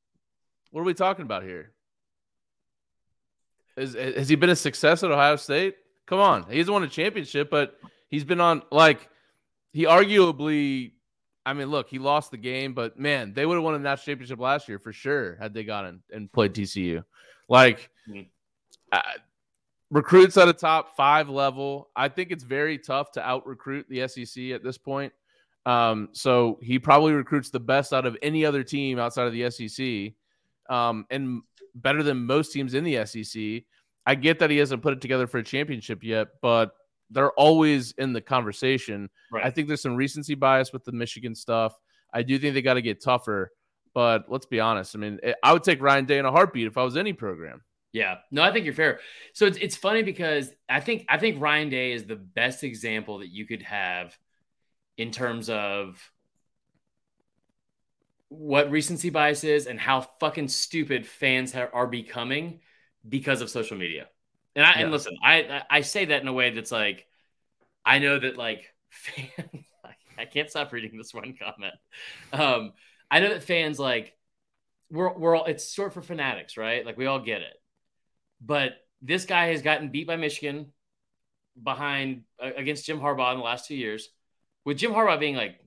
What 0.71 0.81
are 0.81 0.85
we 0.85 0.95
talking 0.95 1.23
about 1.23 1.43
here? 1.43 1.71
Is 3.77 3.93
has 3.93 4.27
he 4.27 4.35
been 4.35 4.49
a 4.49 4.55
success 4.55 5.03
at 5.03 5.11
Ohio 5.11 5.35
State? 5.35 5.75
Come 6.07 6.19
on, 6.19 6.49
he's 6.49 6.67
won 6.69 6.81
a 6.81 6.87
championship, 6.87 7.51
but 7.51 7.77
he's 8.09 8.23
been 8.23 8.41
on 8.41 8.63
like 8.71 9.07
he 9.71 9.85
arguably. 9.85 10.93
I 11.43 11.53
mean, 11.53 11.69
look, 11.69 11.89
he 11.89 11.97
lost 11.97 12.29
the 12.29 12.37
game, 12.37 12.73
but 12.73 12.99
man, 12.99 13.33
they 13.33 13.47
would 13.47 13.55
have 13.55 13.63
won 13.63 13.73
a 13.73 13.79
national 13.79 14.13
championship 14.13 14.39
last 14.39 14.69
year 14.69 14.77
for 14.77 14.93
sure 14.93 15.37
had 15.37 15.55
they 15.55 15.63
gotten 15.63 16.03
and, 16.11 16.31
played 16.31 16.53
TCU. 16.53 17.03
Like, 17.49 17.89
Mhm. 18.07 18.27
uh, 18.91 19.01
recruits 19.89 20.37
at 20.37 20.47
a 20.47 20.53
top 20.53 20.95
five 20.95 21.29
level. 21.29 21.89
I 21.95 22.09
think 22.09 22.31
it's 22.31 22.43
very 22.43 22.77
tough 22.77 23.11
to 23.13 23.27
out 23.27 23.47
recruit 23.47 23.87
the 23.89 24.01
SEC 24.01 24.53
at 24.53 24.63
this 24.63 24.77
point. 24.77 25.13
Um, 25.65 26.09
so 26.11 26.59
he 26.61 26.77
probably 26.79 27.13
recruits 27.13 27.49
the 27.49 27.59
best 27.59 27.91
out 27.91 28.05
of 28.05 28.17
any 28.21 28.45
other 28.45 28.63
team 28.63 28.99
outside 28.99 29.25
of 29.27 29.33
the 29.33 29.49
SEC, 29.49 30.13
um, 30.69 31.05
and 31.09 31.41
better 31.75 32.03
than 32.03 32.25
most 32.25 32.51
teams 32.51 32.73
in 32.73 32.83
the 32.83 32.97
SEC. 32.97 33.65
I 34.05 34.15
get 34.15 34.39
that 34.39 34.49
he 34.49 34.57
hasn't 34.57 34.81
put 34.81 34.93
it 34.93 35.01
together 35.01 35.27
for 35.27 35.39
a 35.39 35.43
championship 35.43 36.03
yet, 36.03 36.39
but 36.41 36.75
they're 37.11 37.31
always 37.31 37.91
in 37.97 38.13
the 38.13 38.21
conversation. 38.21 39.09
Right. 39.31 39.45
I 39.45 39.49
think 39.49 39.67
there's 39.67 39.81
some 39.81 39.95
recency 39.95 40.35
bias 40.35 40.73
with 40.73 40.85
the 40.85 40.91
Michigan 40.91 41.35
stuff. 41.35 41.77
I 42.13 42.23
do 42.23 42.37
think 42.39 42.53
they 42.53 42.61
got 42.61 42.75
to 42.75 42.81
get 42.81 43.03
tougher, 43.03 43.51
but 43.93 44.25
let's 44.29 44.45
be 44.45 44.59
honest. 44.59 44.95
I 44.95 44.99
mean, 44.99 45.19
it- 45.21 45.35
I 45.43 45.53
would 45.53 45.63
take 45.63 45.81
Ryan 45.81 46.05
Day 46.05 46.17
in 46.17 46.25
a 46.25 46.31
heartbeat 46.31 46.67
if 46.67 46.77
I 46.77 46.83
was 46.83 46.97
any 46.97 47.13
program. 47.13 47.61
Yeah, 47.93 48.19
no, 48.31 48.41
I 48.41 48.53
think 48.53 48.63
you're 48.65 48.73
fair. 48.73 49.01
So 49.33 49.45
it's 49.45 49.57
it's 49.57 49.75
funny 49.75 50.01
because 50.01 50.49
I 50.69 50.79
think 50.79 51.05
I 51.09 51.17
think 51.17 51.41
Ryan 51.41 51.67
Day 51.69 51.91
is 51.91 52.05
the 52.05 52.15
best 52.15 52.63
example 52.63 53.19
that 53.19 53.27
you 53.27 53.45
could 53.45 53.63
have 53.63 54.17
in 54.97 55.11
terms 55.11 55.49
of 55.49 55.99
what 58.29 58.71
recency 58.71 59.09
bias 59.09 59.43
is 59.43 59.67
and 59.67 59.77
how 59.77 60.01
fucking 60.21 60.47
stupid 60.47 61.05
fans 61.05 61.53
are 61.53 61.87
becoming 61.87 62.61
because 63.07 63.41
of 63.41 63.49
social 63.49 63.77
media. 63.77 64.07
And 64.55 64.65
I 64.65 64.73
and 64.73 64.91
listen, 64.91 65.15
I 65.23 65.41
I- 65.43 65.77
I 65.77 65.81
say 65.81 66.05
that 66.05 66.21
in 66.21 66.27
a 66.27 66.33
way 66.33 66.49
that's 66.51 66.71
like 66.71 67.07
I 67.85 67.99
know 67.99 68.19
that 68.19 68.37
like 68.37 68.65
fans 68.89 69.65
I 70.17 70.25
can't 70.25 70.49
stop 70.49 70.71
reading 70.71 70.97
this 70.97 71.13
one 71.13 71.35
comment. 71.41 71.75
Um 72.33 72.73
I 73.09 73.19
know 73.19 73.29
that 73.29 73.43
fans 73.43 73.79
like 73.79 74.15
we're 74.89 75.13
we're 75.17 75.35
all 75.35 75.45
it's 75.45 75.73
short 75.73 75.93
for 75.93 76.01
fanatics, 76.01 76.57
right? 76.57 76.85
Like 76.85 76.97
we 76.97 77.05
all 77.05 77.19
get 77.19 77.41
it. 77.41 77.53
But 78.41 78.73
this 79.01 79.25
guy 79.25 79.47
has 79.47 79.61
gotten 79.61 79.89
beat 79.89 80.07
by 80.07 80.15
Michigan 80.17 80.73
behind 81.61 82.23
uh, 82.41 82.51
against 82.55 82.85
Jim 82.85 82.99
Harbaugh 82.99 83.31
in 83.33 83.37
the 83.39 83.43
last 83.43 83.67
two 83.67 83.75
years, 83.75 84.09
with 84.65 84.77
Jim 84.77 84.91
Harbaugh 84.91 85.19
being 85.19 85.35
like 85.35 85.59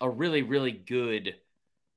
a 0.00 0.08
really, 0.10 0.42
really 0.42 0.72
good. 0.72 1.34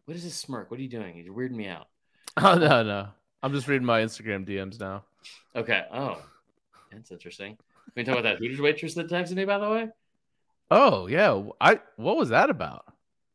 What 0.05 0.17
is 0.17 0.23
this 0.23 0.35
smirk? 0.35 0.71
What 0.71 0.79
are 0.79 0.83
you 0.83 0.89
doing? 0.89 1.17
You're 1.17 1.33
weirding 1.35 1.51
me 1.55 1.67
out. 1.67 1.87
Oh 2.37 2.55
no, 2.55 2.83
no. 2.83 3.09
I'm 3.43 3.53
just 3.53 3.67
reading 3.67 3.85
my 3.85 4.01
Instagram 4.01 4.45
DMs 4.47 4.79
now. 4.79 5.03
Okay. 5.55 5.83
Oh, 5.91 6.21
that's 6.91 7.11
interesting. 7.11 7.57
We 7.95 8.03
talk 8.03 8.13
about 8.19 8.23
that 8.23 8.37
Hooters 8.37 8.61
waitress 8.61 8.93
that 8.95 9.09
texted 9.09 9.35
me, 9.35 9.45
by 9.45 9.57
the 9.57 9.69
way. 9.69 9.89
Oh 10.69 11.07
yeah, 11.07 11.41
I 11.59 11.79
what 11.97 12.17
was 12.17 12.29
that 12.29 12.49
about? 12.49 12.85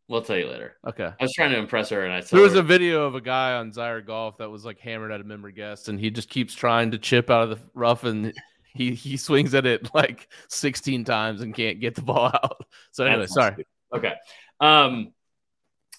We'll 0.08 0.22
tell 0.22 0.38
you 0.38 0.46
later. 0.46 0.76
Okay, 0.86 1.04
I 1.04 1.22
was 1.22 1.34
trying 1.34 1.50
to 1.50 1.58
impress 1.58 1.90
her, 1.90 2.04
and 2.04 2.12
I 2.12 2.20
there 2.20 2.40
was 2.40 2.54
her, 2.54 2.60
a 2.60 2.62
video 2.62 3.04
of 3.04 3.14
a 3.14 3.20
guy 3.20 3.54
on 3.54 3.72
Zyre 3.72 4.04
Golf 4.06 4.38
that 4.38 4.50
was 4.50 4.64
like 4.64 4.78
hammered 4.78 5.12
at 5.12 5.20
a 5.20 5.24
member 5.24 5.50
guest, 5.50 5.88
and 5.88 5.98
he 5.98 6.10
just 6.10 6.30
keeps 6.30 6.54
trying 6.54 6.92
to 6.92 6.98
chip 6.98 7.28
out 7.28 7.42
of 7.42 7.50
the 7.50 7.58
rough, 7.74 8.04
and 8.04 8.32
he 8.76 8.94
he 8.94 9.16
swings 9.16 9.54
at 9.54 9.66
it 9.66 9.92
like 9.94 10.28
16 10.48 11.04
times 11.04 11.40
and 11.40 11.54
can't 11.54 11.80
get 11.80 11.94
the 11.94 12.02
ball 12.02 12.26
out. 12.26 12.66
So 12.92 13.04
anyway, 13.04 13.22
That's 13.22 13.34
sorry. 13.34 13.66
Okay. 13.94 14.14
Um, 14.60 15.12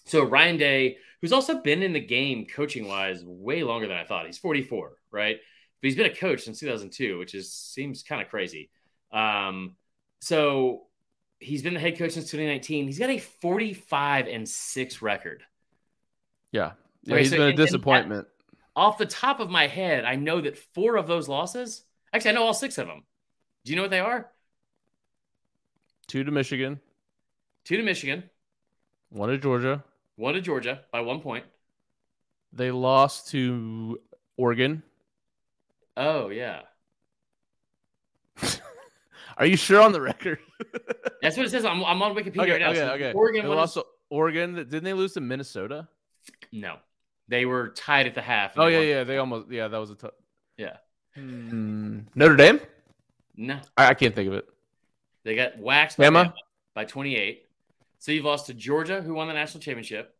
so 0.05 0.23
Ryan 0.23 0.57
Day, 0.57 0.97
who's 1.21 1.33
also 1.33 1.61
been 1.61 1.83
in 1.83 1.93
the 1.93 1.99
game 1.99 2.45
coaching 2.45 2.87
wise 2.87 3.23
way 3.25 3.63
longer 3.63 3.87
than 3.87 3.97
I 3.97 4.05
thought. 4.05 4.25
He's 4.25 4.37
44, 4.37 4.93
right? 5.11 5.37
But 5.81 5.87
he's 5.87 5.95
been 5.95 6.05
a 6.11 6.15
coach 6.15 6.41
since 6.43 6.59
2002, 6.59 7.17
which 7.19 7.35
is 7.35 7.51
seems 7.51 8.03
kind 8.03 8.21
of 8.21 8.29
crazy. 8.29 8.69
Um, 9.11 9.75
so 10.19 10.87
he's 11.39 11.61
been 11.61 11.73
the 11.75 11.79
head 11.79 11.97
coach 11.97 12.11
since 12.11 12.25
2019. 12.31 12.87
He's 12.87 12.97
got 12.99 13.09
a 13.11 13.19
45 13.19 14.27
and 14.27 14.47
six 14.49 15.01
record. 15.01 15.43
Yeah, 16.51 16.71
yeah, 17.03 17.13
Okay, 17.13 17.21
he's 17.21 17.29
so- 17.29 17.35
been 17.37 17.41
a 17.41 17.49
and- 17.49 17.59
and 17.59 17.67
disappointment. 17.67 18.27
Off 18.75 18.97
the 18.97 19.05
top 19.05 19.39
of 19.39 19.49
my 19.49 19.67
head, 19.67 20.05
I 20.05 20.15
know 20.15 20.39
that 20.41 20.57
four 20.57 20.97
of 20.97 21.07
those 21.07 21.27
losses, 21.27 21.83
actually, 22.13 22.31
I 22.31 22.33
know 22.35 22.43
all 22.43 22.53
six 22.53 22.77
of 22.77 22.87
them. 22.87 23.03
Do 23.63 23.71
you 23.71 23.75
know 23.75 23.81
what 23.83 23.91
they 23.91 23.99
are? 23.99 24.31
Two 26.07 26.23
to 26.23 26.31
Michigan, 26.31 26.79
Two 27.65 27.75
to 27.77 27.83
Michigan, 27.83 28.29
one 29.09 29.29
to 29.29 29.37
Georgia. 29.37 29.83
one 30.15 30.33
to 30.35 30.41
Georgia 30.41 30.85
by 30.91 31.01
one 31.01 31.19
point. 31.19 31.45
They 32.53 32.71
lost 32.71 33.29
to 33.31 33.99
Oregon. 34.37 34.83
Oh, 35.97 36.29
yeah. 36.29 36.61
Are 39.37 39.45
you 39.45 39.57
sure 39.57 39.81
on 39.81 39.91
the 39.91 40.01
record? 40.01 40.39
That's 41.21 41.35
what 41.37 41.45
it 41.45 41.49
says. 41.49 41.65
I'm, 41.65 41.83
I'm 41.83 42.01
on 42.01 42.15
Wikipedia 42.15 42.41
okay, 42.41 42.51
right 42.51 42.61
now. 42.61 42.69
okay, 42.69 42.79
So 42.79 42.91
okay. 42.91 43.13
Oregon 43.13 43.47
won 43.47 43.57
lost, 43.57 43.73
to, 43.73 43.85
Oregon. 44.09 44.55
Didn't 44.55 44.83
they 44.83 44.93
lose 44.93 45.13
to 45.13 45.21
Minnesota? 45.21 45.87
No, 46.51 46.75
they 47.27 47.45
were 47.45 47.69
tied 47.69 48.05
at 48.07 48.15
the 48.15 48.21
half. 48.21 48.53
Oh 48.57 48.67
yeah, 48.67 48.79
yeah. 48.79 49.03
They 49.03 49.17
almost 49.17 49.49
yeah. 49.49 49.67
That 49.67 49.77
was 49.77 49.91
a 49.91 49.95
tough. 49.95 50.11
Yeah. 50.57 50.77
Hmm. 51.15 51.99
Notre 52.15 52.35
Dame. 52.35 52.59
No, 53.35 53.59
I, 53.75 53.87
I 53.87 53.93
can't 53.93 54.15
think 54.15 54.27
of 54.27 54.33
it. 54.33 54.47
they 55.23 55.35
got 55.35 55.57
waxed 55.57 55.97
by, 55.97 56.05
Bama? 56.05 56.33
By 56.73 56.85
28. 56.85 57.43
So 57.99 58.11
you've 58.11 58.25
lost 58.25 58.47
to 58.47 58.53
Georgia, 58.53 59.01
who 59.01 59.13
won 59.13 59.27
the 59.27 59.33
national 59.33 59.61
championship. 59.61 60.15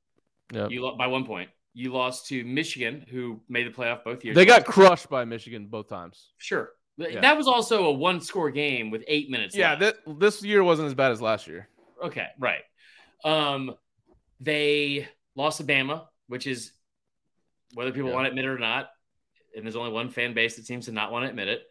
Yeah. 0.51 0.67
You 0.67 0.84
lo- 0.84 0.95
by 0.97 1.07
one 1.07 1.25
point. 1.25 1.49
You 1.80 1.93
lost 1.93 2.25
to 2.30 2.43
Michigan, 2.43 3.05
who 3.07 3.39
made 3.47 3.67
the 3.67 3.71
playoff 3.71 4.03
both 4.03 4.25
years. 4.25 4.34
They 4.36 4.45
got 4.45 4.65
crushed 4.65 5.09
by 5.09 5.25
Michigan 5.25 5.67
both 5.67 5.88
times. 5.88 6.32
sure. 6.38 6.71
Yeah. 6.97 7.21
That 7.21 7.38
was 7.38 7.47
also 7.47 7.86
a 7.86 7.91
one-score 7.91 8.49
game 8.49 8.89
with 8.89 9.03
eight 9.07 9.30
minutes. 9.30 9.55
Yeah, 9.55 9.75
that, 9.75 9.97
this 10.17 10.41
year 10.41 10.63
wasn't 10.63 10.88
as 10.88 10.95
bad 10.95 11.11
as 11.11 11.21
last 11.21 11.45
year. 11.45 11.69
Okay, 12.03 12.25
right. 12.39 12.61
Um, 13.23 13.75
they 14.39 15.07
lost 15.36 15.59
to 15.59 15.63
Bama, 15.63 16.05
which 16.28 16.47
is 16.47 16.71
whether 17.75 17.91
people 17.91 18.09
Yeah. 18.09 18.15
want 18.15 18.25
to 18.25 18.30
admit 18.30 18.45
it 18.45 18.47
or 18.47 18.57
not, 18.57 18.89
and 19.55 19.63
there's 19.63 19.75
only 19.75 19.91
one 19.91 20.09
fan 20.09 20.34
base 20.34 20.55
that 20.55 20.65
seems 20.65 20.86
to 20.88 20.91
not 20.91 21.11
want 21.11 21.25
to 21.25 21.30
admit 21.30 21.47
it, 21.49 21.61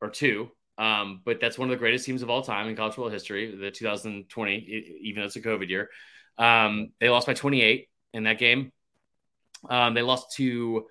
or 0.00 0.08
two. 0.10 0.48
Um, 0.78 1.20
but 1.24 1.40
that's 1.40 1.58
one 1.58 1.68
of 1.68 1.70
the 1.72 1.76
greatest 1.78 2.06
teams 2.06 2.22
of 2.22 2.30
all 2.30 2.42
time 2.42 2.68
in 2.68 2.76
college 2.76 2.94
football 2.94 3.10
history, 3.10 3.54
the 3.56 3.72
2020, 3.72 4.54
e- 4.54 4.98
even 5.02 5.20
though 5.22 5.26
it's 5.26 5.34
a 5.34 5.40
COVID 5.42 5.68
year. 5.68 5.90
Um, 6.38 6.92
they 7.00 7.08
lost 7.08 7.26
by 7.26 7.34
28 7.34 7.88
in 8.14 8.22
that 8.22 8.38
game. 8.38 8.70
Um, 9.68 9.94
they 9.94 10.02
lost 10.02 10.36
to 10.36 10.86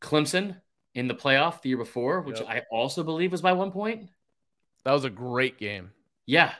Clemson 0.00 0.56
in 0.94 1.08
the 1.08 1.14
playoff 1.14 1.62
the 1.62 1.70
year 1.70 1.78
before, 1.78 2.22
which 2.22 2.40
Yep. 2.40 2.48
I 2.48 2.62
also 2.70 3.02
believe 3.02 3.32
was 3.32 3.42
by 3.42 3.52
one 3.52 3.70
point. 3.72 4.08
That 4.84 4.92
was 4.92 5.04
a 5.04 5.10
great 5.10 5.58
game. 5.58 5.92
Yeah. 6.26 6.52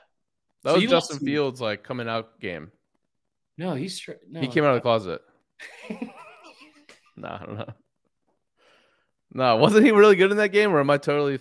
That 0.63 0.75
So 0.75 0.81
was 0.81 0.91
Justin 0.91 1.19
to- 1.19 1.25
Fields 1.25 1.61
like 1.61 1.83
coming 1.83 2.09
out 2.09 2.39
game. 2.41 2.71
No, 3.59 3.75
he's 3.75 3.97
str- 3.97 4.13
no. 4.29 4.41
He 4.41 4.49
came 4.49 4.65
out 4.65 4.71
of 4.71 4.77
the 4.77 4.81
closet. 4.81 5.21
No, 7.17 7.29
I 7.29 7.45
don't 7.45 7.59
know. 7.59 7.73
No, 9.35 9.57
wasn't 9.57 9.85
he 9.85 9.93
really 9.93 10.17
good 10.17 10.31
in 10.31 10.39
that 10.39 10.49
game, 10.49 10.73
or 10.73 10.81
am 10.81 10.89
I 10.91 10.97
totally 10.97 11.41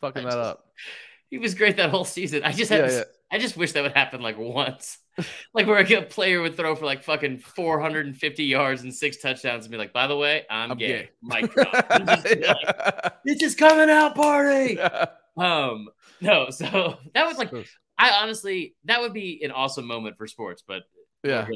fucking 0.00 0.22
I 0.24 0.30
that 0.30 0.36
just- 0.36 0.50
up? 0.50 0.64
He 1.30 1.38
was 1.38 1.54
great 1.54 1.76
that 1.76 1.90
whole 1.90 2.04
season. 2.04 2.42
I 2.42 2.50
just 2.52 2.70
had 2.72 2.90
Yeah, 2.90 2.96
yeah. 2.98 3.02
I 3.32 3.38
just 3.38 3.56
wish 3.56 3.72
that 3.72 3.82
would 3.82 3.92
happen 3.92 4.20
like 4.20 4.38
once. 4.38 4.98
like 5.54 5.66
where 5.66 5.78
a 5.78 6.02
player 6.02 6.40
would 6.40 6.56
throw 6.56 6.74
for 6.74 6.84
like 6.84 7.02
fucking 7.02 7.38
450 7.38 8.44
yards 8.44 8.82
and 8.82 8.94
six 8.94 9.18
touchdowns 9.18 9.64
and 9.64 9.72
be 9.72 9.78
like, 9.78 9.92
by 9.92 10.06
the 10.06 10.16
way, 10.16 10.44
I'm, 10.50 10.72
I'm 10.72 10.78
gay. 10.78 11.10
gay. 11.22 11.48
And 11.90 12.08
just 12.08 12.24
like, 12.26 13.12
it's 13.24 13.42
his 13.42 13.54
coming 13.54 13.90
out 13.90 14.14
party. 14.14 14.74
Yeah. 14.74 15.06
Um, 15.36 15.88
no, 16.20 16.50
so 16.50 16.98
that 17.14 17.26
was 17.26 17.38
like 17.38 17.52
I 17.98 18.10
honestly 18.22 18.74
that 18.84 19.00
would 19.00 19.12
be 19.12 19.42
an 19.44 19.50
awesome 19.50 19.86
moment 19.86 20.16
for 20.16 20.26
sports, 20.26 20.62
but 20.66 20.82
Yeah. 21.22 21.46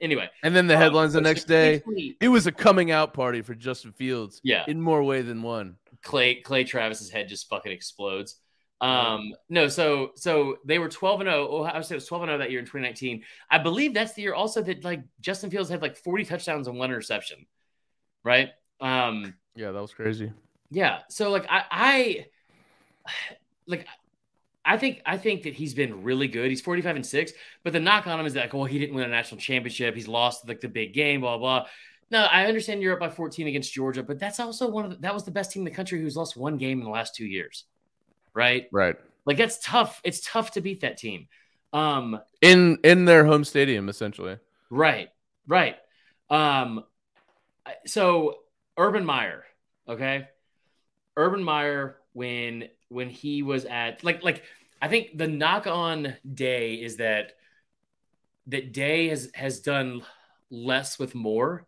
Anyway, 0.00 0.28
And 0.42 0.56
then 0.56 0.66
the 0.66 0.74
um, 0.74 0.80
headlines 0.80 1.12
the 1.12 1.20
next 1.20 1.44
day. 1.44 1.82
It 2.20 2.28
was 2.28 2.46
a 2.46 2.52
coming 2.52 2.90
out 2.90 3.14
party 3.14 3.42
for 3.42 3.54
Justin 3.54 3.92
Fields 3.92 4.40
Yeah, 4.42 4.64
in 4.66 4.80
more 4.80 5.02
way 5.02 5.22
than 5.22 5.42
one. 5.42 5.76
Clay 6.02 6.36
Clay 6.36 6.64
Travis's 6.64 7.10
head 7.10 7.28
just 7.28 7.48
fucking 7.48 7.70
explodes. 7.72 8.36
Um, 8.82 9.32
no, 9.48 9.68
so 9.68 10.10
so 10.16 10.56
they 10.64 10.78
were 10.80 10.88
12 10.88 11.20
and 11.20 11.28
0. 11.28 11.48
Ohio 11.48 11.82
State 11.82 11.94
was 11.94 12.06
12 12.06 12.24
and 12.24 12.30
0 12.30 12.38
that 12.38 12.50
year 12.50 12.58
in 12.58 12.66
2019. 12.66 13.22
I 13.48 13.58
believe 13.58 13.94
that's 13.94 14.14
the 14.14 14.22
year 14.22 14.34
also 14.34 14.60
that 14.62 14.82
like 14.82 15.04
Justin 15.20 15.50
Fields 15.50 15.70
had 15.70 15.80
like 15.80 15.96
40 15.96 16.24
touchdowns 16.24 16.66
and 16.66 16.76
one 16.76 16.90
interception. 16.90 17.46
Right? 18.24 18.50
Um, 18.80 19.34
Yeah, 19.54 19.70
that 19.70 19.80
was 19.80 19.94
crazy. 19.94 20.32
yeah. 20.70 21.00
So 21.08 21.30
like 21.30 21.46
I 21.48 21.64
I 21.70 22.26
like 23.66 23.86
I 24.64 24.76
think 24.78 25.00
I 25.06 25.16
think 25.16 25.44
that 25.44 25.54
he's 25.54 25.74
been 25.74 26.02
really 26.02 26.26
good. 26.26 26.50
He's 26.50 26.60
45 26.60 26.96
and 26.96 27.06
6, 27.06 27.32
but 27.62 27.72
the 27.72 27.80
knock 27.80 28.08
on 28.08 28.18
him 28.18 28.26
is 28.26 28.34
that 28.34 28.46
like, 28.46 28.52
well, 28.52 28.64
he 28.64 28.80
didn't 28.80 28.96
win 28.96 29.04
a 29.04 29.08
national 29.08 29.40
championship. 29.40 29.94
He's 29.94 30.08
lost 30.08 30.48
like 30.48 30.60
the 30.60 30.68
big 30.68 30.92
game, 30.92 31.20
blah 31.20 31.38
blah. 31.38 31.66
No, 32.10 32.24
I 32.24 32.46
understand 32.46 32.82
you're 32.82 32.92
up 32.92 33.00
by 33.00 33.08
14 33.10 33.46
against 33.46 33.72
Georgia, 33.72 34.02
but 34.02 34.18
that's 34.18 34.38
also 34.38 34.68
one 34.68 34.84
of 34.84 34.90
the, 34.90 34.96
that 34.98 35.14
was 35.14 35.24
the 35.24 35.30
best 35.30 35.52
team 35.52 35.60
in 35.62 35.64
the 35.64 35.70
country 35.70 36.00
who's 36.00 36.16
lost 36.16 36.36
one 36.36 36.58
game 36.58 36.78
in 36.80 36.84
the 36.84 36.90
last 36.90 37.14
two 37.14 37.24
years. 37.26 37.64
Right? 38.34 38.66
Right. 38.72 38.96
Like 39.24 39.36
that's 39.36 39.58
tough. 39.58 40.00
It's 40.04 40.20
tough 40.20 40.52
to 40.52 40.60
beat 40.60 40.80
that 40.80 40.96
team. 40.96 41.28
Um, 41.72 42.20
In 42.40 42.78
in 42.84 43.04
their 43.04 43.24
home 43.24 43.44
stadium, 43.44 43.88
essentially. 43.88 44.38
right, 44.70 45.08
right. 45.46 45.76
Um, 46.28 46.84
so 47.86 48.38
Urban 48.76 49.04
Meyer, 49.04 49.44
okay, 49.88 50.28
Urban 51.16 51.42
Meyer 51.42 51.96
when 52.12 52.68
when 52.88 53.08
he 53.08 53.42
was 53.42 53.64
at 53.64 54.02
like 54.04 54.22
like 54.22 54.42
I 54.80 54.88
think 54.88 55.16
the 55.16 55.28
knock 55.28 55.66
on 55.66 56.14
Day 56.34 56.74
is 56.74 56.96
that 56.96 57.32
that 58.48 58.72
Day 58.72 59.08
has 59.08 59.30
has 59.34 59.60
done 59.60 60.02
less 60.50 60.98
with 60.98 61.14
more 61.14 61.66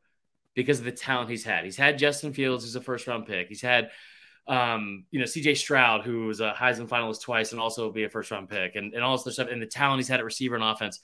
because 0.54 0.80
of 0.80 0.84
the 0.84 0.92
talent 0.92 1.30
he's 1.30 1.44
had. 1.44 1.64
He's 1.64 1.76
had 1.76 1.98
Justin 1.98 2.32
Fields, 2.32 2.64
who's 2.64 2.76
a 2.76 2.80
first 2.80 3.06
round 3.06 3.26
pick. 3.26 3.48
He's 3.48 3.62
had 3.62 3.90
um, 4.46 5.04
you 5.10 5.18
know, 5.18 5.24
CJ 5.24 5.56
Stroud, 5.56 6.04
who 6.04 6.26
was 6.26 6.40
a 6.40 6.52
Heisman 6.52 6.88
finalist 6.88 7.22
twice 7.22 7.52
and 7.52 7.60
also 7.60 7.90
be 7.90 8.04
a 8.04 8.08
first 8.08 8.30
round 8.30 8.48
pick, 8.48 8.76
and, 8.76 8.92
and 8.92 9.02
all 9.02 9.16
this 9.16 9.22
other 9.22 9.32
stuff, 9.32 9.48
and 9.50 9.62
the 9.62 9.66
talent 9.66 10.00
he's 10.00 10.08
had 10.08 10.20
at 10.20 10.24
receiver 10.24 10.54
and 10.54 10.64
offense. 10.64 11.00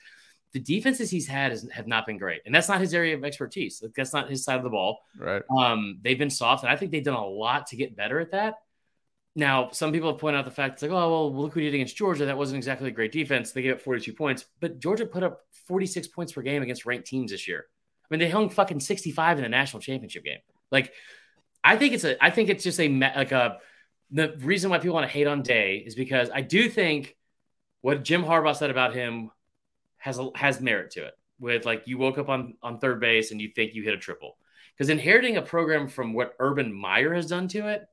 The 0.53 0.61
defenses 0.61 1.11
he's 1.11 1.29
had 1.29 1.53
is, 1.53 1.69
have 1.73 1.87
not 1.87 2.07
been 2.07 2.19
great, 2.19 2.43
and 2.45 2.55
that's 2.55 2.69
not 2.69 2.81
his 2.81 2.93
area 2.93 3.17
of 3.17 3.25
expertise. 3.25 3.81
Like, 3.83 3.95
that's 3.95 4.13
not 4.13 4.29
his 4.29 4.45
side 4.45 4.57
of 4.57 4.65
the 4.65 4.71
ball. 4.71 5.01
Right. 5.17 5.43
Um, 5.57 6.01
they've 6.03 6.19
been 6.19 6.31
soft, 6.31 6.65
and 6.65 6.73
I 6.73 6.77
think 6.77 6.91
they've 6.91 7.05
done 7.05 7.15
a 7.15 7.27
lot 7.27 7.69
to 7.69 7.77
get 7.77 7.97
better 7.97 8.19
at 8.19 8.33
that. 8.33 8.55
Now, 9.37 9.71
some 9.71 9.93
people 9.93 10.11
have 10.11 10.19
pointed 10.19 10.39
out 10.39 10.45
the 10.45 10.51
fact 10.51 10.75
it's 10.75 10.83
like, 10.83 10.91
oh, 10.91 11.11
well, 11.11 11.35
look 11.35 11.55
who 11.55 11.61
did 11.61 11.73
against 11.73 11.97
Georgia. 11.97 12.27
That 12.27 12.37
wasn't 12.37 12.57
exactly 12.57 12.89
a 12.89 12.93
great 12.93 13.13
defense. 13.13 13.53
They 13.53 13.63
gave 13.63 13.75
up 13.75 13.81
42 13.81 14.13
points, 14.13 14.45
but 14.61 14.81
Georgia 14.81 15.07
put 15.07 15.23
up 15.23 15.43
46 15.69 16.09
points 16.09 16.33
per 16.33 16.43
game 16.43 16.63
against 16.63 16.85
ranked 16.85 17.07
teams 17.07 17.31
this 17.31 17.47
year. 17.47 17.67
I 18.03 18.07
mean, 18.11 18.19
they 18.19 18.29
hung 18.29 18.51
fucking 18.51 18.81
65 18.81 19.39
in 19.39 19.45
the 19.45 19.49
national 19.49 19.83
championship 19.83 20.25
game. 20.25 20.41
Like, 20.73 20.93
I 21.63 21.77
think 21.77 21.95
it's 21.95 22.05
a, 22.05 22.23
I 22.23 22.31
think 22.31 22.49
it's 22.49 22.65
just 22.65 22.81
a, 22.81 22.89
like 22.89 23.33
a, 23.33 23.59
the 24.11 24.35
reason 24.39 24.71
why 24.71 24.79
people 24.79 24.95
want 24.95 25.07
to 25.07 25.13
hate 25.13 25.27
on 25.27 25.43
Day 25.43 25.83
is 25.85 25.95
because 25.95 26.31
I 26.35 26.41
do 26.41 26.69
think 26.69 27.17
what 27.81 28.03
Jim 28.03 28.25
Harbaugh 28.25 28.57
said 28.57 28.71
about 28.71 28.95
him 28.95 29.31
has 29.99 30.19
a, 30.19 30.31
has 30.35 30.61
merit 30.61 30.93
to 30.93 31.05
it. 31.05 31.15
With 31.39 31.65
like 31.65 31.85
you 31.87 31.97
woke 31.97 32.19
up 32.19 32.29
on 32.29 32.55
on 32.63 32.79
third 32.79 33.01
base 33.01 33.31
and 33.31 33.41
you 33.41 33.49
think 33.55 33.75
you 33.75 33.83
hit 33.83 33.95
a 33.95 33.99
triple 33.99 34.37
because 34.77 34.91
inheriting 34.91 35.37
a 35.37 35.43
program 35.43 35.89
from 35.89 36.13
what 36.13 36.35
Urban 36.39 36.73
Meyer 36.73 37.15
has 37.15 37.27
done 37.27 37.49
to 37.49 37.69
it, 37.69 37.87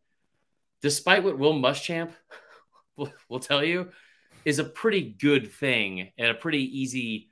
despite 0.81 1.23
what 1.23 1.37
Will 1.37 1.53
Muschamp 1.53 2.11
will, 2.95 3.11
will 3.29 3.39
tell 3.39 3.63
you, 3.63 3.89
is 4.45 4.59
a 4.59 4.63
pretty 4.63 5.01
good 5.01 5.51
thing 5.51 6.11
and 6.17 6.29
a 6.29 6.33
pretty 6.33 6.79
easy, 6.79 7.27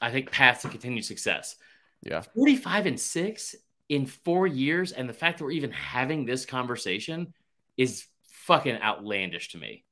I 0.00 0.10
think, 0.10 0.30
path 0.30 0.62
to 0.62 0.68
continued 0.68 1.04
success. 1.04 1.56
Yeah. 2.02 2.20
45 2.20 2.86
and 2.86 3.00
6 3.00 3.56
in 3.88 4.06
four 4.06 4.46
years, 4.46 4.92
and 4.92 5.08
the 5.08 5.14
fact 5.14 5.38
that 5.38 5.44
we're 5.44 5.52
even 5.52 5.70
having 5.70 6.24
this 6.24 6.44
conversation 6.44 7.32
is 7.76 8.06
fucking 8.24 8.80
outlandish 8.82 9.50
to 9.50 9.58
me. 9.58 9.84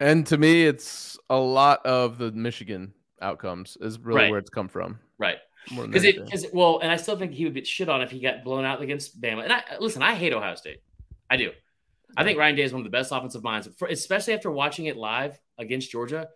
And 0.00 0.26
to 0.26 0.38
me, 0.38 0.66
it's 0.66 1.18
a 1.30 1.36
lot 1.36 1.84
of 1.86 2.18
the 2.18 2.32
Michigan 2.32 2.92
outcomes 3.22 3.76
is 3.80 3.98
really 3.98 4.22
Right. 4.22 4.30
where 4.30 4.38
it's 4.38 4.50
come 4.50 4.68
from. 4.68 4.98
Right. 5.18 5.38
Because 5.68 6.04
it, 6.04 6.22
because 6.22 6.46
well, 6.52 6.80
and 6.80 6.92
I 6.92 6.96
still 6.96 7.16
think 7.16 7.32
he 7.32 7.44
would 7.44 7.54
get 7.54 7.66
shit 7.66 7.88
on 7.88 8.02
if 8.02 8.10
he 8.10 8.20
got 8.20 8.44
blown 8.44 8.64
out 8.64 8.82
against 8.82 9.18
Bama. 9.20 9.44
And 9.44 9.52
I 9.52 9.62
listen, 9.80 10.02
I 10.02 10.14
hate 10.14 10.34
Ohio 10.34 10.56
State. 10.56 10.82
I 11.30 11.36
do. 11.36 11.52
I 12.16 12.22
think 12.22 12.38
Ryan 12.38 12.54
Day 12.54 12.62
is 12.62 12.72
one 12.72 12.80
of 12.80 12.84
the 12.84 12.90
best 12.90 13.10
offensive 13.12 13.42
minds, 13.42 13.68
for, 13.78 13.88
especially 13.88 14.34
after 14.34 14.50
watching 14.50 14.86
it 14.86 14.96
live 14.96 15.40
against 15.58 15.90
Georgia. 15.90 16.28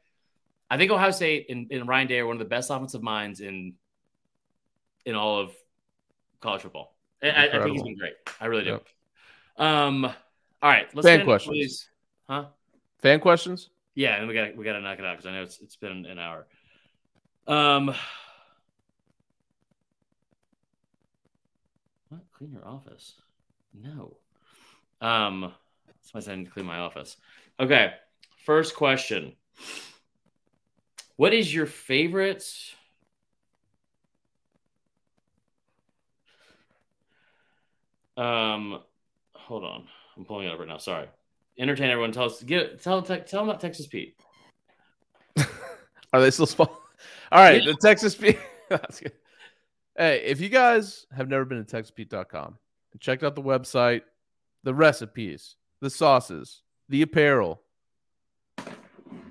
I 0.70 0.76
think 0.76 0.90
Ohio 0.90 1.10
State 1.10 1.46
and, 1.50 1.70
and 1.70 1.86
Ryan 1.86 2.08
Day 2.08 2.18
are 2.20 2.26
one 2.26 2.36
of 2.36 2.40
the 2.40 2.46
best 2.46 2.70
offensive 2.70 3.02
minds 3.02 3.40
in 3.40 3.74
in 5.04 5.14
all 5.14 5.40
of 5.40 5.52
college 6.40 6.62
football. 6.62 6.96
I- 7.22 7.48
I, 7.48 7.48
think 7.50 7.72
he's 7.72 7.82
been 7.82 7.96
great. 7.98 8.14
I 8.40 8.46
really 8.46 8.64
do. 8.64 8.70
Yep. 8.70 8.86
Um. 9.58 10.04
All 10.04 10.12
right. 10.62 10.86
Let's 10.94 11.06
Fan 11.06 11.24
questions. 11.24 11.54
these- 11.54 11.88
Huh? 12.28 12.46
Fan 13.00 13.20
questions? 13.20 13.70
Yeah, 13.94 14.16
and 14.16 14.28
we 14.28 14.34
got 14.34 14.56
we 14.56 14.64
got 14.64 14.74
to 14.74 14.80
knock 14.80 14.98
it 14.98 15.04
out 15.04 15.16
because 15.16 15.26
I 15.26 15.32
know 15.32 15.42
it's 15.42 15.58
it's 15.60 15.76
been 15.76 16.06
an 16.06 16.18
hour. 16.18 16.46
Um, 17.46 17.94
what? 22.08 22.20
Clean 22.32 22.52
your 22.52 22.66
office? 22.66 23.14
No. 23.74 24.16
Um, 25.00 25.52
somebody 26.02 26.24
said 26.24 26.32
I 26.32 26.36
need 26.36 26.44
to 26.44 26.50
clean 26.50 26.66
my 26.66 26.78
office. 26.78 27.16
Okay, 27.58 27.92
first 28.44 28.76
question. 28.76 29.32
What 31.16 31.34
is 31.34 31.52
your 31.52 31.66
favorite? 31.66 32.44
Um, 38.18 38.80
hold 39.32 39.64
on, 39.64 39.86
I'm 40.16 40.24
pulling 40.24 40.48
it 40.48 40.52
up 40.52 40.58
right 40.58 40.68
now. 40.68 40.78
Sorry. 40.78 41.06
Entertain 41.58 41.90
everyone. 41.90 42.12
Tell 42.12 42.24
us. 42.24 42.38
To 42.38 42.44
get 42.44 42.82
tell 42.82 43.02
tell 43.02 43.24
them 43.30 43.48
about 43.48 43.60
Texas 43.60 43.86
Pete. 43.86 44.16
Are 46.12 46.20
they 46.20 46.30
still 46.30 46.46
small? 46.46 46.66
All 47.32 47.42
right, 47.42 47.62
Yeah. 47.62 47.72
the 47.72 47.78
Texas 47.80 48.14
Pete. 48.14 48.38
That's 48.68 49.00
good. 49.00 49.12
Hey, 49.96 50.22
if 50.24 50.40
you 50.40 50.48
guys 50.48 51.06
have 51.16 51.28
never 51.28 51.44
been 51.44 51.64
to 51.64 51.76
TexasPete.com 51.76 52.56
and 52.92 53.00
checked 53.00 53.24
out 53.24 53.34
the 53.34 53.42
website, 53.42 54.02
the 54.62 54.72
recipes, 54.74 55.56
the 55.80 55.90
sauces, 55.90 56.62
the 56.88 57.02
apparel, 57.02 57.60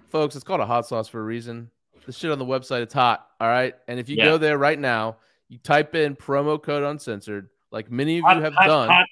folks, 0.10 0.36
it's 0.36 0.44
called 0.44 0.60
a 0.60 0.66
hot 0.66 0.86
sauce 0.86 1.08
for 1.08 1.20
a 1.22 1.24
reason. 1.24 1.70
The 2.06 2.12
shit 2.12 2.32
on 2.32 2.40
the 2.40 2.46
website, 2.46 2.82
it's 2.82 2.94
hot. 2.94 3.28
All 3.40 3.48
right. 3.48 3.76
And 3.88 4.00
if 4.00 4.10
you 4.10 4.18
Yeah. 4.18 4.26
go 4.26 4.38
there 4.38 4.58
right 4.58 4.78
now, 4.80 5.18
you 5.50 5.58
type 5.58 5.96
in 5.96 6.16
promo 6.16 6.62
code 6.62 6.84
uncensored, 6.84 7.50
like 7.72 7.92
many 7.92 8.20
of 8.20 8.26
you 8.36 8.42
have 8.42 8.54
done, 8.56 9.06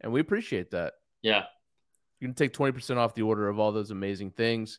and 0.00 0.12
we 0.12 0.20
appreciate 0.20 0.70
that. 0.72 0.94
Yeah. 1.22 1.44
You 2.20 2.28
can 2.28 2.34
take 2.34 2.52
20% 2.52 2.96
off 2.96 3.14
the 3.14 3.22
order 3.22 3.48
of 3.48 3.58
all 3.58 3.72
those 3.72 3.90
amazing 3.90 4.30
things. 4.32 4.78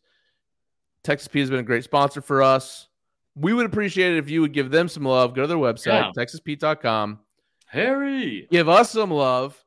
Texas 1.03 1.27
Pete 1.27 1.41
has 1.41 1.49
been 1.49 1.59
a 1.59 1.63
great 1.63 1.83
sponsor 1.83 2.21
for 2.21 2.43
us. 2.43 2.87
We 3.35 3.53
would 3.53 3.65
appreciate 3.65 4.13
it 4.13 4.17
if 4.17 4.29
you 4.29 4.41
would 4.41 4.53
give 4.53 4.69
them 4.69 4.87
some 4.87 5.03
love. 5.03 5.33
Go 5.33 5.41
to 5.43 5.47
their 5.47 5.57
website, 5.57 5.85
Yeah. 5.85 6.11
texaspete.com. 6.15 7.19
Harry. 7.65 8.47
Give 8.51 8.69
us 8.69 8.91
some 8.91 9.09
love. 9.09 9.63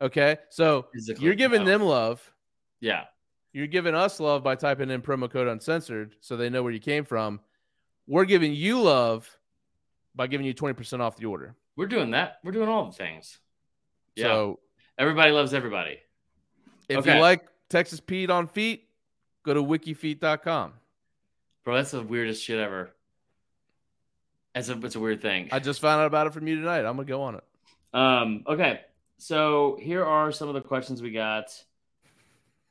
Okay. 0.00 0.38
So 0.50 0.86
Physically, 0.94 1.24
you're 1.26 1.34
giving 1.34 1.64
them 1.64 1.82
love. 1.82 2.22
Yeah. 2.80 3.04
You're 3.52 3.66
giving 3.66 3.94
us 3.94 4.20
love 4.20 4.42
by 4.44 4.54
typing 4.54 4.90
in 4.90 5.02
promo 5.02 5.30
code 5.30 5.48
uncensored 5.48 6.14
so 6.20 6.36
they 6.36 6.48
know 6.48 6.62
where 6.62 6.72
you 6.72 6.78
came 6.80 7.04
from. 7.04 7.40
We're 8.06 8.24
giving 8.24 8.54
you 8.54 8.80
love 8.80 9.28
by 10.14 10.26
giving 10.28 10.46
you 10.46 10.54
20% 10.54 11.00
off 11.00 11.16
the 11.16 11.26
order. 11.26 11.56
We're 11.78 11.86
doing 11.86 12.10
that. 12.10 12.38
We're 12.42 12.50
doing 12.50 12.68
all 12.68 12.86
the 12.86 12.92
things. 12.92 13.38
Yeah. 14.16 14.24
So 14.24 14.58
Everybody 14.98 15.30
loves 15.30 15.54
everybody. 15.54 16.00
if 16.88 16.98
Okay. 16.98 17.14
you 17.14 17.20
like 17.20 17.46
Texas 17.70 18.00
Pete 18.00 18.30
on 18.30 18.48
feet, 18.48 18.88
go 19.44 19.54
to 19.54 19.62
wikifeet.com. 19.62 20.72
Bro, 21.64 21.76
that's 21.76 21.92
the 21.92 22.02
weirdest 22.02 22.42
shit 22.42 22.58
ever. 22.58 22.90
It's 24.56 24.68
a, 24.70 24.78
it's 24.84 24.96
a 24.96 25.00
weird 25.00 25.22
thing. 25.22 25.50
I 25.52 25.60
just 25.60 25.80
found 25.80 26.00
out 26.00 26.06
about 26.08 26.26
it 26.26 26.32
from 26.32 26.48
you 26.48 26.56
tonight. 26.56 26.80
I'm 26.80 26.96
going 26.96 27.06
to 27.06 27.12
go 27.12 27.22
on 27.22 27.36
it. 27.36 27.44
Um, 27.94 28.42
okay. 28.48 28.80
So 29.18 29.78
here 29.80 30.04
are 30.04 30.32
some 30.32 30.48
of 30.48 30.54
the 30.54 30.60
questions 30.62 31.00
we 31.00 31.12
got. 31.12 31.50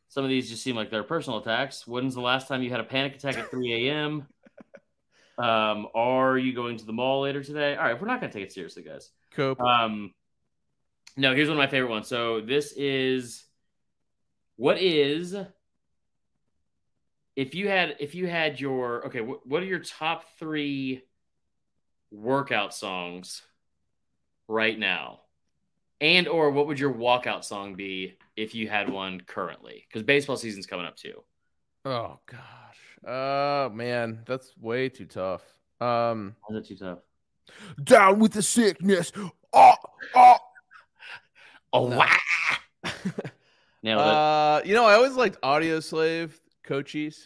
Some 0.09 0.25
of 0.25 0.29
these 0.29 0.49
just 0.49 0.63
seem 0.63 0.75
like 0.75 0.91
they're 0.91 1.03
personal 1.03 1.39
attacks. 1.39 1.87
When's 1.87 2.13
the 2.13 2.19
last 2.21 2.49
time 2.49 2.61
you 2.61 2.71
had 2.71 2.81
a 2.81 2.85
panic 2.85 3.15
attack 3.15 3.37
at 3.37 3.49
3 3.51 3.87
a.m.? 3.87 4.27
Um, 5.37 5.87
are 5.93 6.37
you 6.37 6.53
going 6.53 6.77
to 6.77 6.85
the 6.85 6.93
mall 6.93 7.21
later 7.21 7.43
today? 7.43 7.75
All 7.75 7.83
right, 7.83 7.99
we're 7.99 8.07
not 8.07 8.19
going 8.19 8.31
to 8.31 8.37
take 8.37 8.47
it 8.47 8.53
seriously, 8.53 8.83
guys. 8.83 9.11
Cope. 9.31 9.61
Um, 9.61 10.13
no, 11.15 11.35
here's 11.35 11.47
one 11.47 11.57
of 11.57 11.61
my 11.61 11.67
favorite 11.67 11.89
ones. 11.89 12.07
So 12.07 12.41
this 12.41 12.73
is 12.75 13.43
what 14.55 14.79
is 14.79 15.35
if 17.35 17.53
you 17.53 17.69
had 17.69 17.95
if 17.99 18.15
you 18.15 18.27
had 18.27 18.59
your 18.59 19.05
okay, 19.07 19.19
wh- 19.19 19.45
what 19.45 19.61
are 19.61 19.67
your 19.67 19.79
top 19.79 20.25
three 20.39 21.03
workout 22.11 22.73
songs 22.73 23.43
right 24.47 24.77
now? 24.77 25.21
And 25.99 26.27
or 26.27 26.51
what 26.51 26.67
would 26.67 26.79
your 26.79 26.93
walkout 26.93 27.43
song 27.43 27.75
be 27.75 28.17
if 28.35 28.53
you 28.53 28.69
had 28.69 28.89
one 28.89 29.21
currently? 29.21 29.85
Because 29.87 30.03
baseball 30.03 30.37
season's 30.37 30.67
coming 30.67 30.85
up 30.85 30.95
too. 30.95 31.23
Oh 31.85 32.19
gosh. 32.25 32.77
Oh 33.05 33.69
man, 33.69 34.23
that's 34.25 34.55
way 34.57 34.89
too 34.89 35.05
tough. 35.05 35.43
Um 35.79 36.35
Is 36.49 36.55
that 36.55 36.65
too 36.67 36.75
tough? 36.77 36.99
down 37.83 38.19
with 38.19 38.33
the 38.33 38.41
sickness. 38.41 39.11
Oh, 39.53 39.73
oh. 40.15 40.35
Oh 41.73 41.87
No. 41.87 41.97
wow! 41.97 42.17
Nailed 43.83 44.01
it. 44.01 44.07
Uh, 44.07 44.61
you 44.65 44.73
know, 44.73 44.85
I 44.85 44.93
always 44.95 45.13
liked 45.13 45.39
Audioslave, 45.41 46.31
Cochise. 46.63 47.25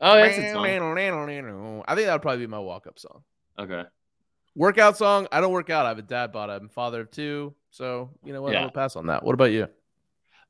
oh, 0.00 0.14
that's 0.16 0.36
a 0.38 0.52
song. 0.52 0.64
I 0.66 1.94
think 1.94 2.06
that 2.06 2.12
would 2.14 2.22
probably 2.22 2.38
be 2.40 2.46
my 2.46 2.58
walk-up 2.58 2.98
song. 2.98 3.22
Okay. 3.58 3.84
Workout 4.56 4.96
song. 4.96 5.26
I 5.32 5.40
don't 5.40 5.52
work 5.52 5.70
out. 5.70 5.86
I 5.86 5.88
have 5.90 5.98
a 5.98 6.02
dad 6.02 6.32
bod. 6.32 6.50
I'm 6.50 6.68
father 6.68 7.00
of 7.02 7.10
two. 7.10 7.54
So 7.70 8.10
you 8.24 8.32
know 8.32 8.42
what? 8.42 8.52
Yeah. 8.52 8.58
I'm 8.58 8.62
gonna 8.64 8.72
pass 8.72 8.96
on 8.96 9.06
that. 9.06 9.24
What 9.24 9.32
about 9.34 9.52
you? 9.52 9.68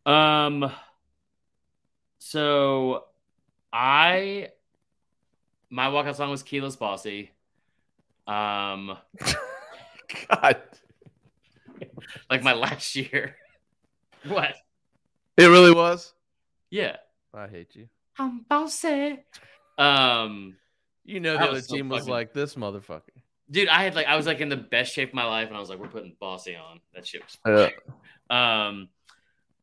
Um. 0.06 0.70
So, 2.18 3.04
I 3.76 4.50
my 5.68 5.88
walkout 5.88 6.14
song 6.14 6.30
was 6.30 6.44
"Kelis 6.44 6.78
Bossy." 6.78 7.32
Um, 8.26 8.96
God, 10.30 10.62
like 12.30 12.42
my 12.44 12.52
last 12.54 12.94
year. 12.94 13.36
what? 14.28 14.54
it 15.36 15.46
really 15.46 15.72
was. 15.74 16.12
Yeah, 16.70 16.96
I 17.34 17.48
hate 17.48 17.74
you. 17.74 17.88
I'm 18.18 18.44
bossy. 18.48 19.18
Um, 19.76 20.56
You 21.04 21.18
know 21.18 21.32
That 21.32 21.38
the 21.40 21.44
other 21.46 21.52
was 21.54 21.66
so 21.68 21.74
team 21.74 21.88
was 21.88 22.00
fucking- 22.02 22.12
like 22.12 22.32
this 22.32 22.54
motherfucker. 22.54 23.10
dude, 23.50 23.68
I 23.68 23.82
had 23.82 23.96
like 23.96 24.06
I 24.06 24.14
was 24.16 24.26
like 24.26 24.40
in 24.40 24.48
the 24.48 24.56
best 24.56 24.92
shape 24.94 25.08
of 25.08 25.14
my 25.14 25.24
life, 25.26 25.48
and 25.48 25.56
I 25.56 25.60
was 25.60 25.68
like, 25.68 25.80
"We're 25.80 25.88
putting 25.88 26.14
Bossy 26.20 26.54
on." 26.54 26.80
That 26.94 27.04
shit 27.06 27.22
was. 27.44 27.70
Yeah. 28.30 28.66
Um, 28.68 28.88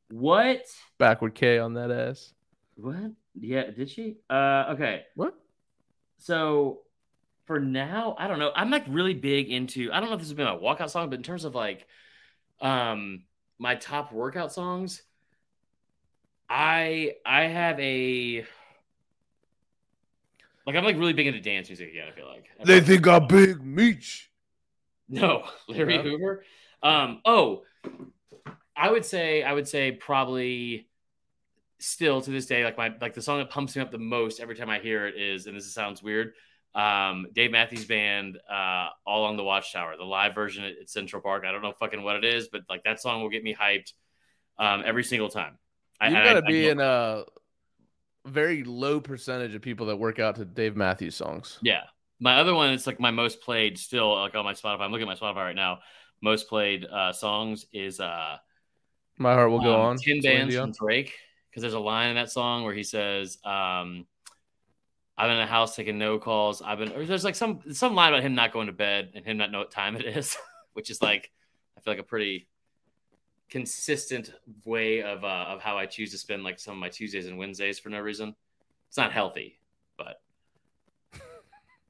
what? 0.09 0.63
Backward 0.97 1.33
K 1.33 1.57
on 1.59 1.75
that 1.75 1.89
ass. 1.91 2.33
What? 2.75 3.11
Yeah, 3.39 3.71
did 3.71 3.89
she? 3.89 4.17
Uh, 4.29 4.65
okay. 4.71 5.03
What? 5.15 5.35
So 6.17 6.81
for 7.45 7.59
now, 7.59 8.15
I 8.19 8.27
don't 8.27 8.39
know. 8.39 8.51
I'm 8.55 8.69
like 8.69 8.85
really 8.87 9.13
big 9.13 9.49
into. 9.49 9.91
I 9.91 9.99
don't 9.99 10.09
know 10.09 10.15
if 10.15 10.19
this 10.21 10.29
has 10.29 10.35
been 10.35 10.45
my 10.45 10.55
walkout 10.55 10.89
song, 10.89 11.09
but 11.09 11.15
in 11.17 11.23
terms 11.23 11.45
of 11.45 11.55
like, 11.55 11.87
um, 12.61 13.23
my 13.57 13.75
top 13.75 14.11
workout 14.11 14.51
songs, 14.51 15.01
I 16.49 17.13
I 17.25 17.43
have 17.43 17.79
a 17.79 18.45
like 20.67 20.75
I'm 20.75 20.83
like 20.83 20.97
really 20.97 21.13
big 21.13 21.27
into 21.27 21.39
dance 21.41 21.69
music 21.69 21.89
again. 21.89 22.07
I 22.07 22.15
feel 22.15 22.27
like 22.27 22.45
I 22.59 22.71
like- 22.73 22.85
think 22.85 23.07
I'm 23.07 23.27
big 23.27 23.63
meech. 23.63 24.29
no 25.09 25.43
Larry 25.67 25.97
No? 25.97 26.03
Hoover. 26.03 26.43
Um. 26.83 27.21
Oh, 27.25 27.63
I 28.75 28.91
would 28.91 29.05
say 29.05 29.43
I 29.43 29.53
would 29.53 29.67
say 29.67 29.91
probably 29.91 30.87
still 31.81 32.21
to 32.21 32.31
this 32.31 32.45
day 32.45 32.63
like 32.63 32.77
my 32.77 32.93
like 33.01 33.13
the 33.13 33.21
song 33.21 33.39
that 33.39 33.49
pumps 33.49 33.75
me 33.75 33.81
up 33.81 33.91
the 33.91 33.97
most 33.97 34.39
every 34.39 34.55
time 34.55 34.69
I 34.69 34.79
hear 34.79 35.07
it 35.07 35.15
is 35.19 35.47
and 35.47 35.55
this 35.57 35.73
sounds 35.73 36.01
weird. 36.03 36.33
Um, 36.73 37.27
Dave 37.33 37.51
Matthews 37.51 37.83
Band, 37.85 38.37
uh, 38.49 38.87
All 39.05 39.25
on 39.25 39.35
the 39.35 39.43
Watchtower, 39.43 39.97
the 39.97 40.05
live 40.05 40.33
version 40.33 40.63
at, 40.63 40.73
at 40.81 40.89
Central 40.89 41.21
Park. 41.21 41.43
I 41.45 41.51
don't 41.51 41.61
know 41.61 41.73
fucking 41.73 42.01
what 42.01 42.15
it 42.15 42.23
is, 42.23 42.47
but 42.47 42.61
like 42.69 42.83
that 42.85 43.01
song 43.01 43.21
will 43.21 43.29
get 43.29 43.43
me 43.43 43.53
hyped 43.53 43.91
um, 44.57 44.83
every 44.85 45.03
single 45.03 45.27
time. 45.27 45.57
I- 45.99 46.09
You 46.09 46.17
I- 46.17 46.23
gotta 46.23 46.43
I 46.45 46.47
be 46.47 46.61
know- 46.65 46.71
in 46.71 46.79
a 46.79 47.23
very 48.25 48.63
low 48.63 49.01
percentage 49.01 49.55
of 49.55 49.61
people 49.61 49.87
that 49.87 49.97
work 49.97 50.19
out 50.19 50.35
to 50.37 50.45
Dave 50.45 50.77
Matthews 50.77 51.15
songs. 51.15 51.59
Yeah. 51.61 51.81
My 52.19 52.35
other 52.37 52.53
one, 52.53 52.69
it's 52.71 52.85
like 52.85 52.99
my 52.99 53.09
most 53.11 53.41
played 53.41 53.77
still, 53.79 54.15
like 54.15 54.35
on 54.35 54.45
my 54.45 54.53
Spotify. 54.53 54.81
I'm 54.81 54.91
looking 54.91 55.09
at 55.09 55.19
my 55.19 55.27
Spotify 55.27 55.37
right 55.37 55.55
now. 55.55 55.79
Most 56.21 56.47
played 56.47 56.85
uh, 56.85 57.11
songs 57.13 57.65
is 57.73 57.99
uh, 57.99 58.37
My 59.17 59.33
heart 59.33 59.49
will 59.49 59.59
go 59.61 59.73
um, 59.73 59.81
on. 59.87 59.97
Tin 59.97 60.21
Celine 60.21 60.37
Bands 60.49 60.55
from 60.55 60.71
Drake. 60.71 61.13
Because 61.51 61.61
there's 61.61 61.73
a 61.73 61.79
line 61.79 62.09
in 62.09 62.15
that 62.15 62.31
song 62.31 62.63
where 62.63 62.73
he 62.73 62.83
says, 62.83 63.37
um, 63.43 64.07
"I've 65.17 65.27
been 65.27 65.37
in 65.37 65.43
a 65.43 65.47
house 65.47 65.75
taking 65.75 65.97
no 65.97 66.17
calls. 66.17 66.61
I've 66.61 66.77
been." 66.77 66.93
Or 66.93 67.05
there's 67.05 67.25
like 67.25 67.35
some 67.35 67.59
some 67.73 67.93
line 67.93 68.13
about 68.13 68.23
him 68.23 68.35
not 68.35 68.53
going 68.53 68.67
to 68.67 68.73
bed 68.73 69.11
and 69.13 69.25
him 69.25 69.37
not 69.37 69.51
know 69.51 69.59
what 69.59 69.71
time 69.71 69.97
it 69.97 70.05
is, 70.05 70.37
which 70.73 70.89
is 70.89 71.01
like 71.01 71.29
I 71.77 71.81
feel 71.81 71.93
like 71.93 71.99
a 71.99 72.03
pretty 72.03 72.47
consistent 73.49 74.31
way 74.63 75.03
of 75.03 75.25
uh, 75.25 75.45
of 75.49 75.61
how 75.61 75.77
I 75.77 75.85
choose 75.85 76.11
to 76.11 76.17
spend 76.17 76.43
like 76.43 76.57
some 76.57 76.73
of 76.73 76.79
my 76.79 76.89
Tuesdays 76.89 77.27
and 77.27 77.37
Wednesdays 77.37 77.79
for 77.79 77.89
no 77.89 77.99
reason. 77.99 78.33
It's 78.87 78.97
not 78.97 79.11
healthy, 79.11 79.59
but 79.97 80.21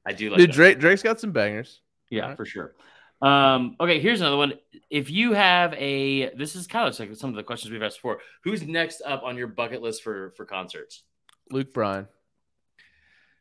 I 0.04 0.12
do 0.12 0.30
like. 0.30 0.38
Dude, 0.38 0.50
that. 0.50 0.54
Drake 0.54 0.78
Drake's 0.80 1.02
got 1.02 1.20
some 1.20 1.32
bangers. 1.32 1.80
Yeah, 2.10 2.22
Alright. 2.22 2.36
for 2.36 2.44
sure. 2.44 2.74
Um, 3.22 3.76
okay, 3.80 4.00
here's 4.00 4.20
another 4.20 4.36
one. 4.36 4.54
If 4.90 5.10
you 5.10 5.32
have 5.32 5.72
a, 5.74 6.34
this 6.34 6.56
is 6.56 6.66
kind 6.66 6.88
of 6.88 6.98
like 6.98 7.14
some 7.16 7.30
of 7.30 7.36
the 7.36 7.42
questions 7.42 7.72
we've 7.72 7.82
asked 7.82 7.98
before. 7.98 8.18
Who's 8.44 8.62
next 8.62 9.00
up 9.06 9.22
on 9.22 9.36
your 9.36 9.46
bucket 9.46 9.80
list 9.80 10.02
for 10.02 10.32
for 10.36 10.44
concerts? 10.44 11.02
Luke 11.50 11.72
Bryan. 11.72 12.08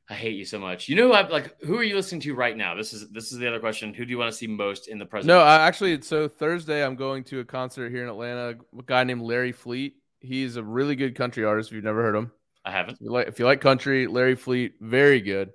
I 0.10 0.14
hate 0.14 0.36
you 0.36 0.44
so 0.46 0.60
much. 0.60 0.90
You 0.90 0.96
know, 0.98 1.08
who 1.08 1.14
I, 1.14 1.28
like, 1.30 1.56
who 1.64 1.78
are 1.78 1.84
you 1.84 1.96
listening 1.96 2.20
to 2.22 2.34
right 2.36 2.56
now? 2.56 2.76
This 2.76 2.92
is 2.94 3.10
this 3.10 3.32
is 3.32 3.38
the 3.40 3.48
other 3.48 3.60
question. 3.60 3.94
Who 3.94 4.04
do 4.06 4.12
you 4.12 4.18
want 4.18 4.30
to 4.32 4.38
see 4.38 4.46
most 4.48 4.88
in 4.88 5.00
the 5.00 5.06
present? 5.06 5.28
No, 5.28 5.40
I 5.40 5.56
actually 5.66 6.02
so 6.02 6.28
Thursday 6.28 6.84
I'm 6.84 6.96
going 6.96 7.24
to 7.26 7.40
a 7.40 7.46
concert 7.46 7.90
here 7.92 8.04
in 8.04 8.10
Atlanta. 8.10 8.58
A 8.78 8.84
guy 8.86 9.04
named 9.04 9.22
Larry 9.22 9.52
Fleet. 9.54 9.96
He's 10.20 10.58
a 10.58 10.64
really 10.64 10.96
good 10.96 11.16
country 11.16 11.44
artist. 11.46 11.70
If 11.70 11.76
you've 11.76 11.84
never 11.86 12.04
heard 12.04 12.16
him, 12.16 12.32
I 12.66 12.72
haven't. 12.72 12.96
if 12.96 13.02
you 13.02 13.10
like, 13.12 13.28
if 13.28 13.40
you 13.40 13.46
like 13.46 13.62
country, 13.62 14.06
Larry 14.08 14.36
Fleet, 14.36 14.76
very 14.82 15.22
good, 15.22 15.52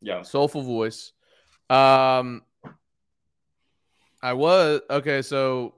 Yeah. 0.00 0.22
soulful 0.22 0.62
voice. 0.62 1.12
Um, 1.70 2.42
I 4.22 4.32
was 4.32 4.80
okay. 4.90 5.22
So 5.22 5.74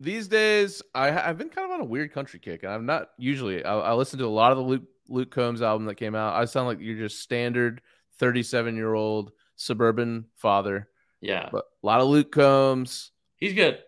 these 0.00 0.28
days 0.28 0.82
I, 0.94 1.10
I've 1.28 1.38
been 1.38 1.48
kind 1.50 1.66
of 1.66 1.72
on 1.72 1.80
a 1.80 1.84
weird 1.84 2.12
country 2.12 2.40
kick, 2.40 2.62
and 2.62 2.72
I'm 2.72 2.86
not 2.86 3.10
usually. 3.18 3.64
I, 3.64 3.78
I 3.78 3.94
listen 3.94 4.18
to 4.20 4.26
a 4.26 4.28
lot 4.28 4.52
of 4.52 4.58
the 4.58 4.64
Luke 4.64 4.82
Luke 5.08 5.30
Combs 5.30 5.62
album 5.62 5.86
that 5.86 5.96
came 5.96 6.14
out. 6.14 6.34
I 6.34 6.44
sound 6.46 6.66
like 6.68 6.78
you're 6.80 6.96
just 6.98 7.20
standard 7.20 7.82
37 8.18 8.76
year 8.76 8.94
old 8.94 9.32
suburban 9.56 10.26
father, 10.36 10.88
Yeah, 11.20 11.48
but 11.52 11.64
a 11.82 11.86
lot 11.86 12.00
of 12.00 12.08
Luke 12.08 12.32
Combs. 12.32 13.10
he's 13.36 13.52
good. 13.54 13.78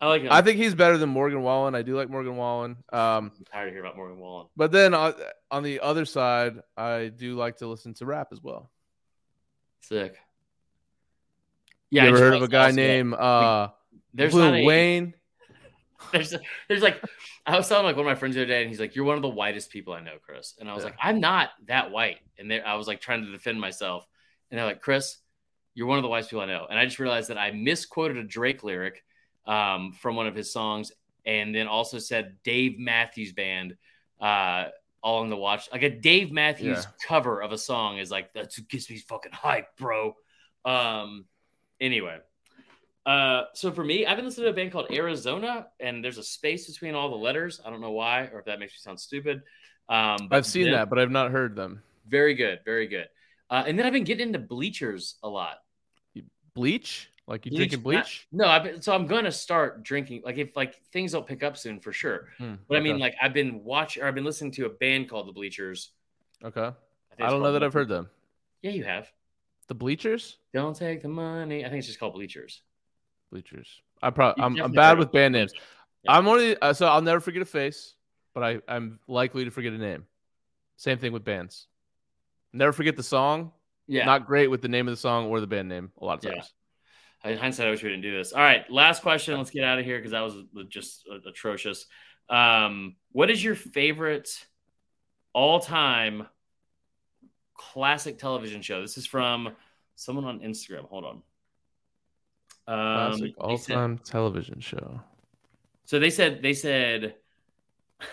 I 0.00 0.08
like 0.08 0.22
him. 0.22 0.32
I 0.32 0.42
think 0.42 0.58
he's 0.58 0.74
better 0.74 0.98
than 0.98 1.10
Morgan 1.10 1.42
Wallen. 1.42 1.76
I 1.76 1.82
do 1.82 1.96
like 1.96 2.10
Morgan 2.10 2.36
Wallen. 2.36 2.72
Um, 2.92 3.30
I'm 3.38 3.44
tired 3.52 3.68
of 3.68 3.74
hearing 3.74 3.86
about 3.86 3.96
Morgan 3.96 4.18
Wallen. 4.18 4.48
but 4.56 4.72
then 4.72 4.94
on, 4.94 5.14
on 5.48 5.62
the 5.62 5.78
other 5.78 6.04
side, 6.04 6.58
I 6.76 7.06
do 7.14 7.36
like 7.36 7.58
to 7.58 7.68
listen 7.68 7.94
to 7.94 8.06
rap 8.06 8.28
as 8.32 8.42
well. 8.42 8.72
Sick. 9.82 10.16
You 11.92 12.00
I 12.00 12.06
ever 12.08 12.18
heard 12.18 12.34
of 12.34 12.42
a 12.42 12.48
guy 12.48 12.70
named 12.72 13.14
uh, 13.14 13.68
There's 14.14 14.34
not 14.34 14.54
a, 14.54 14.64
Wayne? 14.64 15.14
there's 16.12 16.34
there's 16.68 16.82
like 16.82 17.00
I 17.46 17.56
was 17.56 17.68
telling 17.68 17.84
like 17.84 17.96
one 17.96 18.06
of 18.06 18.10
my 18.10 18.14
friends 18.14 18.34
the 18.34 18.42
other 18.42 18.48
day, 18.48 18.62
and 18.62 18.68
he's 18.70 18.80
like, 18.80 18.94
"You're 18.94 19.04
one 19.04 19.16
of 19.16 19.22
the 19.22 19.28
whitest 19.28 19.70
people 19.70 19.94
I 19.94 20.00
know, 20.00 20.16
Chris." 20.24 20.54
And 20.58 20.68
I 20.68 20.74
was 20.74 20.84
Yeah. 20.84 20.90
like, 20.90 20.98
"I'm 21.02 21.20
not 21.20 21.50
that 21.66 21.90
white." 21.90 22.18
And 22.38 22.52
I 22.52 22.74
was 22.74 22.86
like 22.86 23.00
trying 23.00 23.24
to 23.24 23.30
defend 23.30 23.60
myself, 23.60 24.06
and 24.50 24.58
they're 24.58 24.66
like, 24.66 24.80
Chris, 24.80 25.18
you're 25.74 25.86
one 25.86 25.98
of 25.98 26.02
the 26.02 26.08
wisest 26.08 26.30
people 26.30 26.42
I 26.42 26.46
know. 26.46 26.66
And 26.68 26.78
I 26.78 26.84
just 26.84 26.98
realized 26.98 27.30
that 27.30 27.38
I 27.38 27.50
misquoted 27.52 28.16
a 28.16 28.24
Drake 28.24 28.62
lyric 28.64 29.02
um, 29.46 29.92
from 29.92 30.16
one 30.16 30.26
of 30.26 30.34
his 30.34 30.52
songs, 30.52 30.92
and 31.24 31.54
then 31.54 31.66
also 31.66 31.98
said 31.98 32.36
Dave 32.44 32.78
Matthews 32.78 33.32
Band 33.32 33.76
uh, 34.20 34.66
all 35.02 35.22
on 35.22 35.30
the 35.30 35.36
watch. 35.36 35.68
Like 35.72 35.82
a 35.82 35.90
Dave 35.90 36.30
Matthews 36.32 36.78
Yeah. 36.78 37.06
cover 37.08 37.40
of 37.40 37.52
a 37.52 37.58
song 37.58 37.98
is 37.98 38.10
like 38.10 38.32
that's 38.34 38.58
what 38.58 38.68
gets 38.68 38.90
me 38.90 38.98
fucking 38.98 39.32
hype, 39.32 39.76
bro. 39.76 40.14
Um, 40.64 41.24
anyway. 41.82 42.18
Uh, 43.04 43.42
so 43.54 43.72
for 43.72 43.84
me, 43.84 44.06
I've 44.06 44.16
been 44.16 44.24
listening 44.24 44.46
to 44.46 44.50
a 44.52 44.54
band 44.54 44.70
called 44.72 44.86
Arizona, 44.92 45.66
and 45.80 46.02
there's 46.04 46.18
a 46.18 46.22
space 46.22 46.70
between 46.70 46.94
all 46.94 47.10
the 47.10 47.16
letters. 47.16 47.60
I 47.66 47.68
don't 47.70 47.80
know 47.80 47.90
why, 47.90 48.28
or 48.32 48.38
if 48.38 48.44
that 48.46 48.58
makes 48.60 48.72
me 48.72 48.78
sound 48.78 49.00
stupid. 49.00 49.42
Um, 49.88 50.28
but 50.30 50.36
I've 50.36 50.46
seen 50.46 50.64
them- 50.66 50.74
that, 50.74 50.88
but 50.88 50.98
I've 51.00 51.10
not 51.10 51.32
heard 51.32 51.56
them. 51.56 51.82
Very 52.06 52.34
good, 52.34 52.60
very 52.64 52.86
good. 52.86 53.08
Uh, 53.50 53.64
and 53.66 53.78
then 53.78 53.84
I've 53.86 53.92
been 53.92 54.04
getting 54.04 54.28
into 54.28 54.38
bleachers 54.38 55.16
a 55.22 55.28
lot. 55.28 55.58
Bleach? 56.54 57.08
Like 57.26 57.46
you 57.46 57.50
Bleach, 57.52 57.70
drinking 57.70 57.78
not- 57.78 58.04
bleach? 58.04 58.26
No, 58.32 58.46
I've 58.46 58.62
been, 58.64 58.82
so 58.82 58.92
I'm 58.94 59.06
gonna 59.06 59.30
start 59.32 59.82
drinking. 59.82 60.22
Like 60.24 60.38
if 60.38 60.56
like 60.56 60.74
things 60.92 61.12
don't 61.12 61.26
pick 61.26 61.42
up 61.42 61.56
soon 61.56 61.80
for 61.80 61.92
sure. 61.92 62.28
Hmm, 62.38 62.54
But 62.68 62.78
I 62.78 62.80
mean, 62.80 62.98
like 62.98 63.14
I've 63.22 63.32
been 63.32 63.62
watching 63.64 64.02
or 64.02 64.06
I've 64.06 64.14
been 64.14 64.24
listening 64.24 64.50
to 64.52 64.66
a 64.66 64.68
band 64.70 65.08
called 65.08 65.28
the 65.28 65.32
Bleachers. 65.32 65.90
okay. 66.44 66.70
think 67.16 67.20
I 67.20 67.30
don't 67.30 67.42
know 67.42 67.52
that 67.52 67.62
I've 67.62 67.72
heard 67.72 67.88
them. 67.88 68.08
Yeah, 68.62 68.72
you 68.72 68.84
have. 68.84 69.10
The 69.68 69.74
bleachers? 69.74 70.38
Don't 70.52 70.76
take 70.76 71.02
the 71.02 71.08
money. 71.08 71.64
I 71.64 71.68
think 71.68 71.78
it's 71.78 71.86
just 71.86 71.98
called 71.98 72.14
Bleachers. 72.14 72.62
Bleachers. 73.30 73.80
I 74.02 74.10
probably 74.10 74.42
I'm, 74.42 74.60
I'm 74.60 74.72
bad 74.72 74.98
with 74.98 75.12
band 75.12 75.32
names. 75.32 75.52
Yeah. 76.02 76.12
I'm 76.12 76.26
only 76.26 76.56
uh, 76.60 76.72
so 76.72 76.86
I'll 76.86 77.00
never 77.00 77.20
forget 77.20 77.42
a 77.42 77.46
face, 77.46 77.94
but 78.34 78.42
I 78.42 78.60
I'm 78.68 78.98
likely 79.06 79.44
to 79.44 79.50
forget 79.50 79.72
a 79.72 79.78
name. 79.78 80.04
Same 80.76 80.98
thing 80.98 81.12
with 81.12 81.24
bands. 81.24 81.66
Never 82.52 82.72
forget 82.72 82.96
the 82.96 83.02
song. 83.02 83.52
Yeah. 83.86 84.04
Not 84.04 84.26
great 84.26 84.48
with 84.48 84.62
the 84.62 84.68
name 84.68 84.88
of 84.88 84.92
the 84.92 85.00
song 85.00 85.26
or 85.26 85.40
the 85.40 85.46
band 85.46 85.68
name 85.68 85.92
a 86.00 86.04
lot 86.04 86.18
of 86.18 86.24
Yeah. 86.24 86.36
times. 86.36 86.52
In 87.24 87.38
hindsight, 87.38 87.68
I 87.68 87.70
wish 87.70 87.82
we 87.82 87.88
didn't 87.88 88.02
do 88.02 88.16
this. 88.16 88.32
All 88.32 88.42
right, 88.42 88.68
last 88.68 89.00
question. 89.00 89.38
Let's 89.38 89.50
get 89.50 89.62
out 89.62 89.78
of 89.78 89.84
here 89.84 89.96
because 89.96 90.10
that 90.10 90.22
was 90.22 90.34
just 90.68 91.08
atrocious. 91.26 91.86
Um, 92.28 92.96
what 93.12 93.30
is 93.30 93.42
your 93.42 93.54
favorite 93.54 94.44
all-time 95.32 96.26
classic 97.72 98.18
television 98.18 98.62
show? 98.62 98.80
This 98.80 98.96
is 98.98 99.06
from 99.06 99.50
someone 99.96 100.24
on 100.24 100.40
Instagram. 100.40 100.88
Hold 100.88 101.04
on. 101.04 101.22
Um, 102.68 103.10
Classic 103.10 103.22
they 103.36 103.40
all 103.40 103.56
said- 103.58 103.74
time 103.74 103.98
television 103.98 104.60
show. 104.60 105.00
So 105.84 105.98
they 105.98 106.10
said 106.10 106.42
they 106.42 106.54
said 106.54 107.16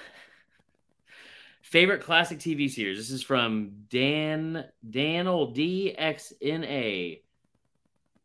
favorite 1.62 2.02
classic 2.02 2.40
TV 2.40 2.70
series. 2.70 2.98
This 2.98 3.12
is 3.12 3.22
from 3.24 3.72
Dan 3.90 4.66
Daniel 4.90 5.54
DXNA. 5.54 7.22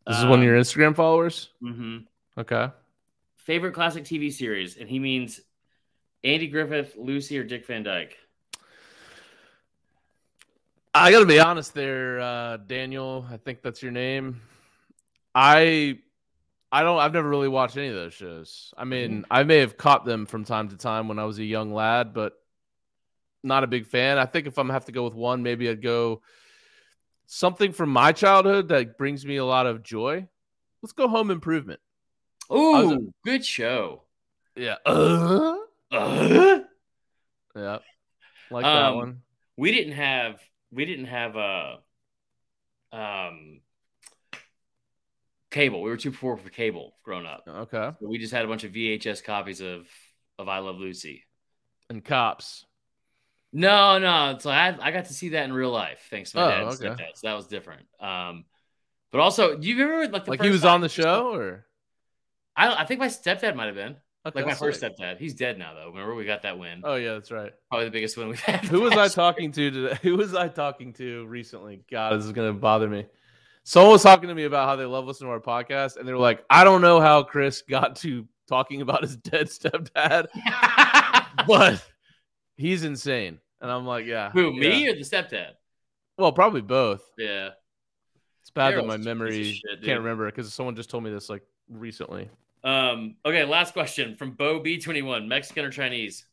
This 0.07 0.19
is 0.19 0.25
one 0.25 0.41
of 0.41 0.45
your 0.45 0.57
Um, 0.57 0.63
Instagram 0.63 0.95
followers? 0.97 1.51
Mm-hmm. 1.63 1.99
Okay. 2.41 2.69
favorite 3.37 3.73
classic 3.75 4.05
TV 4.05 4.33
series, 4.33 4.77
and 4.79 4.89
he 4.89 4.99
means 4.99 5.41
Andy 6.25 6.47
Griffith, 6.49 6.95
Lucy, 6.97 7.39
or 7.39 7.45
Dick 7.45 7.67
Van 7.67 7.83
Dyke. 7.83 8.17
I 10.95 11.11
gotta 11.11 11.27
be 11.27 11.41
honest 11.41 11.75
there, 11.75 12.21
uh, 12.21 12.57
Daniel. 12.59 13.27
I 13.31 13.37
think 13.37 13.63
that's 13.63 13.83
your 13.83 13.91
name. 13.93 14.41
I 15.35 15.99
I 16.71 16.83
don't 16.83 16.99
I've 16.99 17.13
never 17.13 17.29
really 17.29 17.49
watched 17.49 17.77
any 17.77 17.89
of 17.89 17.95
those 17.95 18.15
shows. 18.15 18.73
I 18.77 18.85
mean, 18.85 19.25
I 19.31 19.43
may 19.43 19.59
have 19.59 19.77
caught 19.77 20.05
them 20.05 20.27
from 20.27 20.45
time 20.45 20.69
to 20.69 20.77
time 20.77 21.09
when 21.09 21.19
I 21.19 21.25
was 21.25 21.39
a 21.39 21.45
young 21.45 21.73
lad, 21.73 22.15
but 22.15 22.35
not 23.43 23.65
a 23.65 23.67
big 23.67 23.87
fan. 23.87 24.19
I 24.19 24.27
think 24.27 24.47
if 24.47 24.57
I'm 24.59 24.65
gonna 24.67 24.75
have 24.75 24.85
to 24.87 24.93
go 24.93 25.03
with 25.05 25.15
one, 25.15 25.43
maybe 25.43 25.69
I'd 25.69 25.83
go 25.83 26.23
something 27.27 27.73
from 27.73 27.89
my 27.91 28.13
childhood 28.13 28.69
that 28.69 28.97
brings 28.97 29.27
me 29.27 29.37
a 29.37 29.45
lot 29.45 29.67
of 29.67 29.83
joy. 29.83 30.29
Let's 30.83 30.93
go 30.93 31.09
home 31.09 31.31
improvement. 31.31 31.81
Ooh, 32.53 33.13
good 33.25 33.45
show. 33.45 34.03
Yeah. 34.55 34.77
Uh, 34.87 35.57
Uh, 35.91 36.61
yeah. 37.57 37.79
Like 38.51 38.65
that 38.65 38.85
Um, 38.91 38.97
one. 38.97 39.23
we 39.57 39.73
didn't 39.73 39.95
have 39.95 40.41
we 40.75 40.85
didn't 40.85 41.07
have 41.07 41.37
a 41.37 41.79
um 42.93 43.61
cable. 45.51 45.83
We 45.83 45.91
were 45.91 45.97
too 45.97 46.13
poor 46.13 46.37
for 46.37 46.51
cable 46.51 46.97
growing 47.05 47.27
up. 47.27 47.45
Okay. 47.49 47.91
So 48.01 48.09
we 48.09 48.19
just 48.19 48.33
had 48.33 48.45
a 48.45 48.49
bunch 48.49 48.65
of 48.65 48.73
VHS 48.73 49.23
copies 49.25 49.61
of 49.61 49.87
of 50.39 50.49
I 50.49 50.59
Love 50.59 50.77
Lucy. 50.77 51.25
And 51.91 52.05
cops. 52.05 52.65
No, 53.53 53.99
no. 53.99 54.37
So 54.39 54.51
I 54.51 54.77
I 54.81 54.91
got 54.91 55.07
to 55.07 55.15
see 55.15 55.31
that 55.31 55.45
in 55.45 55.53
real 55.53 55.71
life 55.71 56.07
thanks 56.11 56.33
to 56.33 56.39
my 56.39 56.43
Oh, 56.45 56.49
dad 56.49 56.67
okay. 56.67 56.87
stepdad. 56.89 57.17
So 57.17 57.29
that 57.29 57.35
was 57.35 57.47
different. 57.47 57.87
Um, 58.01 58.45
but 59.13 59.21
also, 59.21 59.57
do 59.57 59.69
you 59.69 59.77
remember 59.79 60.13
like 60.13 60.25
the 60.25 60.33
Like 60.33 60.43
he 60.43 60.51
was 60.51 60.65
on 60.65 60.81
the 60.81 60.89
show 60.89 61.33
or 61.33 61.67
I 62.57 62.83
I 62.83 62.85
think 62.85 62.99
my 62.99 63.07
stepdad 63.09 63.55
might 63.55 63.67
have 63.67 63.77
been 63.77 63.97
okay, 64.27 64.41
like 64.41 64.47
my 64.47 64.55
first 64.55 64.81
sick. 64.81 64.97
stepdad. 64.97 65.19
He's 65.19 65.35
dead 65.35 65.59
now 65.59 65.75
though. 65.75 65.89
Remember 65.89 66.15
we 66.15 66.25
got 66.25 66.43
that 66.43 66.59
win. 66.59 66.83
Oh 66.85 66.95
yeah, 66.97 67.15
that's 67.15 67.31
right. 67.31 67.53
Probably 67.69 67.87
the 67.87 67.91
biggest 67.91 68.17
win 68.17 68.29
we've 68.29 68.41
had. 68.41 68.65
Who 68.67 68.81
was 68.81 68.93
I 68.93 69.09
talking 69.09 69.53
to 69.53 69.71
today? 69.71 69.99
Who 70.03 70.17
was 70.17 70.35
I 70.35 70.49
talking 70.49 70.93
to 70.95 71.27
recently? 71.27 71.83
God, 71.91 72.19
this 72.19 72.27
is 72.27 72.33
gonna 72.33 72.53
bother 72.53 72.89
me. 72.89 73.07
Someone 73.65 73.93
was 73.93 74.03
talking 74.03 74.29
to 74.29 74.35
me 74.35 74.45
about 74.45 74.69
how 74.69 74.77
they 74.77 74.85
love 74.85 75.07
listening 75.07 75.29
to 75.29 75.33
our 75.33 75.41
podcast, 75.41 75.97
and 75.97 76.07
they 76.07 76.13
were 76.13 76.19
like, 76.19 76.45
"I 76.51 76.65
don't 76.65 76.83
know 76.83 77.01
how 77.01 77.23
Chris 77.23 77.63
got 77.63 77.97
to 77.97 78.27
talking 78.49 78.83
about 78.83 79.03
his 79.03 79.17
dead 79.17 79.47
stepdad, 79.47 80.27
but 81.47 81.83
he's 82.57 82.85
insane." 82.85 83.39
And 83.61 83.71
I'm 83.71 83.87
like, 83.87 84.05
"Yeah, 84.07 84.31
Who 84.31 84.53
me 84.53 84.89
or 84.89 84.95
the 84.95 85.01
stepdad? 85.01 85.53
Well, 86.19 86.33
probably 86.33 86.61
both. 86.61 87.03
Yeah. 87.19 87.51
It's 88.43 88.51
bad 88.51 88.75
Daryl's 88.75 88.83
that 88.83 88.87
my 88.87 88.97
just 88.97 88.97
a 88.97 88.99
piece 88.99 89.01
of 89.01 89.19
memory 89.19 89.53
shit, 89.53 89.83
can't 89.83 90.01
remember 90.01 90.27
because 90.27 90.53
someone 90.53 90.77
just 90.77 90.91
told 90.91 91.03
me 91.03 91.11
this 91.11 91.31
like 91.31 91.43
recently. 91.69 92.29
Um. 92.65 93.17
Okay. 93.25 93.45
Last 93.45 93.73
question 93.73 94.17
from 94.17 94.33
Bo 94.33 94.59
B 94.61 94.81
twenty 94.81 95.03
one. 95.03 95.29
Mexican 95.29 95.65
or 95.67 95.71
Chinese? 95.71 96.25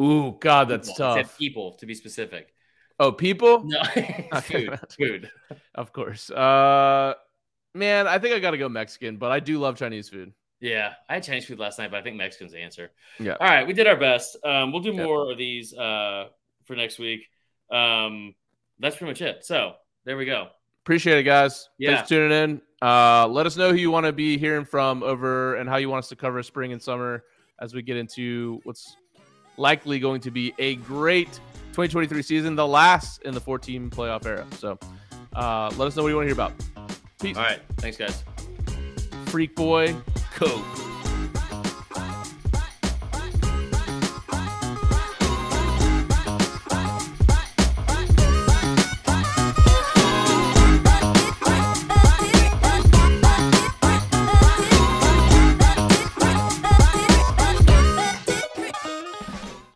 Ooh, 0.00 0.36
God, 0.40 0.68
that's 0.68 0.88
People. 0.90 1.14
Tough. 1.14 1.38
People 1.38 1.72
to 1.74 1.86
be 1.86 1.94
specific. 1.94 2.54
Oh, 2.98 3.12
people? 3.12 3.62
No. 3.64 3.82
food. 4.40 4.78
Food. 4.98 5.30
Of 5.74 5.92
course. 5.92 6.30
Uh, 6.30 7.14
man, 7.74 8.08
I 8.08 8.18
think 8.18 8.34
I 8.34 8.38
got 8.38 8.52
to 8.52 8.58
go 8.58 8.68
Mexican, 8.68 9.16
but 9.18 9.30
I 9.30 9.38
do 9.40 9.58
love 9.58 9.76
Chinese 9.76 10.08
food. 10.08 10.32
Yeah, 10.60 10.94
I 11.08 11.14
had 11.14 11.24
Chinese 11.24 11.44
food 11.44 11.58
last 11.58 11.78
night, 11.78 11.90
but 11.90 11.98
I 11.98 12.02
think 12.02 12.16
Mexican's 12.16 12.52
the 12.52 12.58
answer. 12.60 12.90
Yeah. 13.18 13.36
All 13.40 13.48
right, 13.48 13.66
we 13.66 13.72
did 13.72 13.86
our 13.86 13.96
best. 13.96 14.36
Um, 14.44 14.72
we'll 14.72 14.82
do 14.82 14.92
Yeah. 14.92 15.04
more 15.04 15.30
of 15.30 15.36
these 15.36 15.74
uh, 15.74 16.28
for 16.64 16.76
next 16.76 16.98
week. 16.98 17.28
Um, 17.70 18.34
that's 18.78 18.96
pretty 18.96 19.10
much 19.10 19.22
it. 19.22 19.44
So 19.44 19.74
there 20.04 20.16
we 20.16 20.24
go. 20.24 20.48
Appreciate 20.84 21.18
it, 21.18 21.24
guys. 21.24 21.68
Yeah. 21.78 21.96
Thanks 21.96 22.08
for 22.08 22.14
tuning 22.14 22.32
in. 22.50 22.62
Uh, 22.82 23.28
let 23.28 23.46
us 23.46 23.56
know 23.56 23.70
who 23.70 23.76
you 23.76 23.92
want 23.92 24.04
to 24.04 24.12
be 24.12 24.36
hearing 24.36 24.64
from 24.64 25.04
over 25.04 25.54
and 25.54 25.68
how 25.68 25.76
you 25.76 25.88
want 25.88 26.00
us 26.00 26.08
to 26.08 26.16
cover 26.16 26.42
spring 26.42 26.72
and 26.72 26.82
summer 26.82 27.22
as 27.60 27.74
we 27.74 27.80
get 27.80 27.96
into 27.96 28.60
what's 28.64 28.96
likely 29.56 30.00
going 30.00 30.20
to 30.20 30.32
be 30.32 30.52
a 30.58 30.74
great 30.76 31.30
2023 31.68 32.22
season, 32.22 32.56
the 32.56 32.66
last 32.66 33.22
in 33.22 33.34
the 33.34 33.40
14 33.40 33.88
playoff 33.88 34.26
era. 34.26 34.44
So 34.58 34.78
uh, 35.34 35.72
let 35.76 35.86
us 35.86 35.96
know 35.96 36.02
what 36.02 36.08
you 36.08 36.16
want 36.16 36.28
to 36.28 36.34
hear 36.34 36.42
about. 36.42 36.52
Peace. 37.20 37.36
All 37.36 37.44
right, 37.44 37.60
thanks, 37.76 37.96
guys. 37.96 38.24
Freak 39.26 39.54
boy, 39.54 39.94
Coke. 40.34 40.81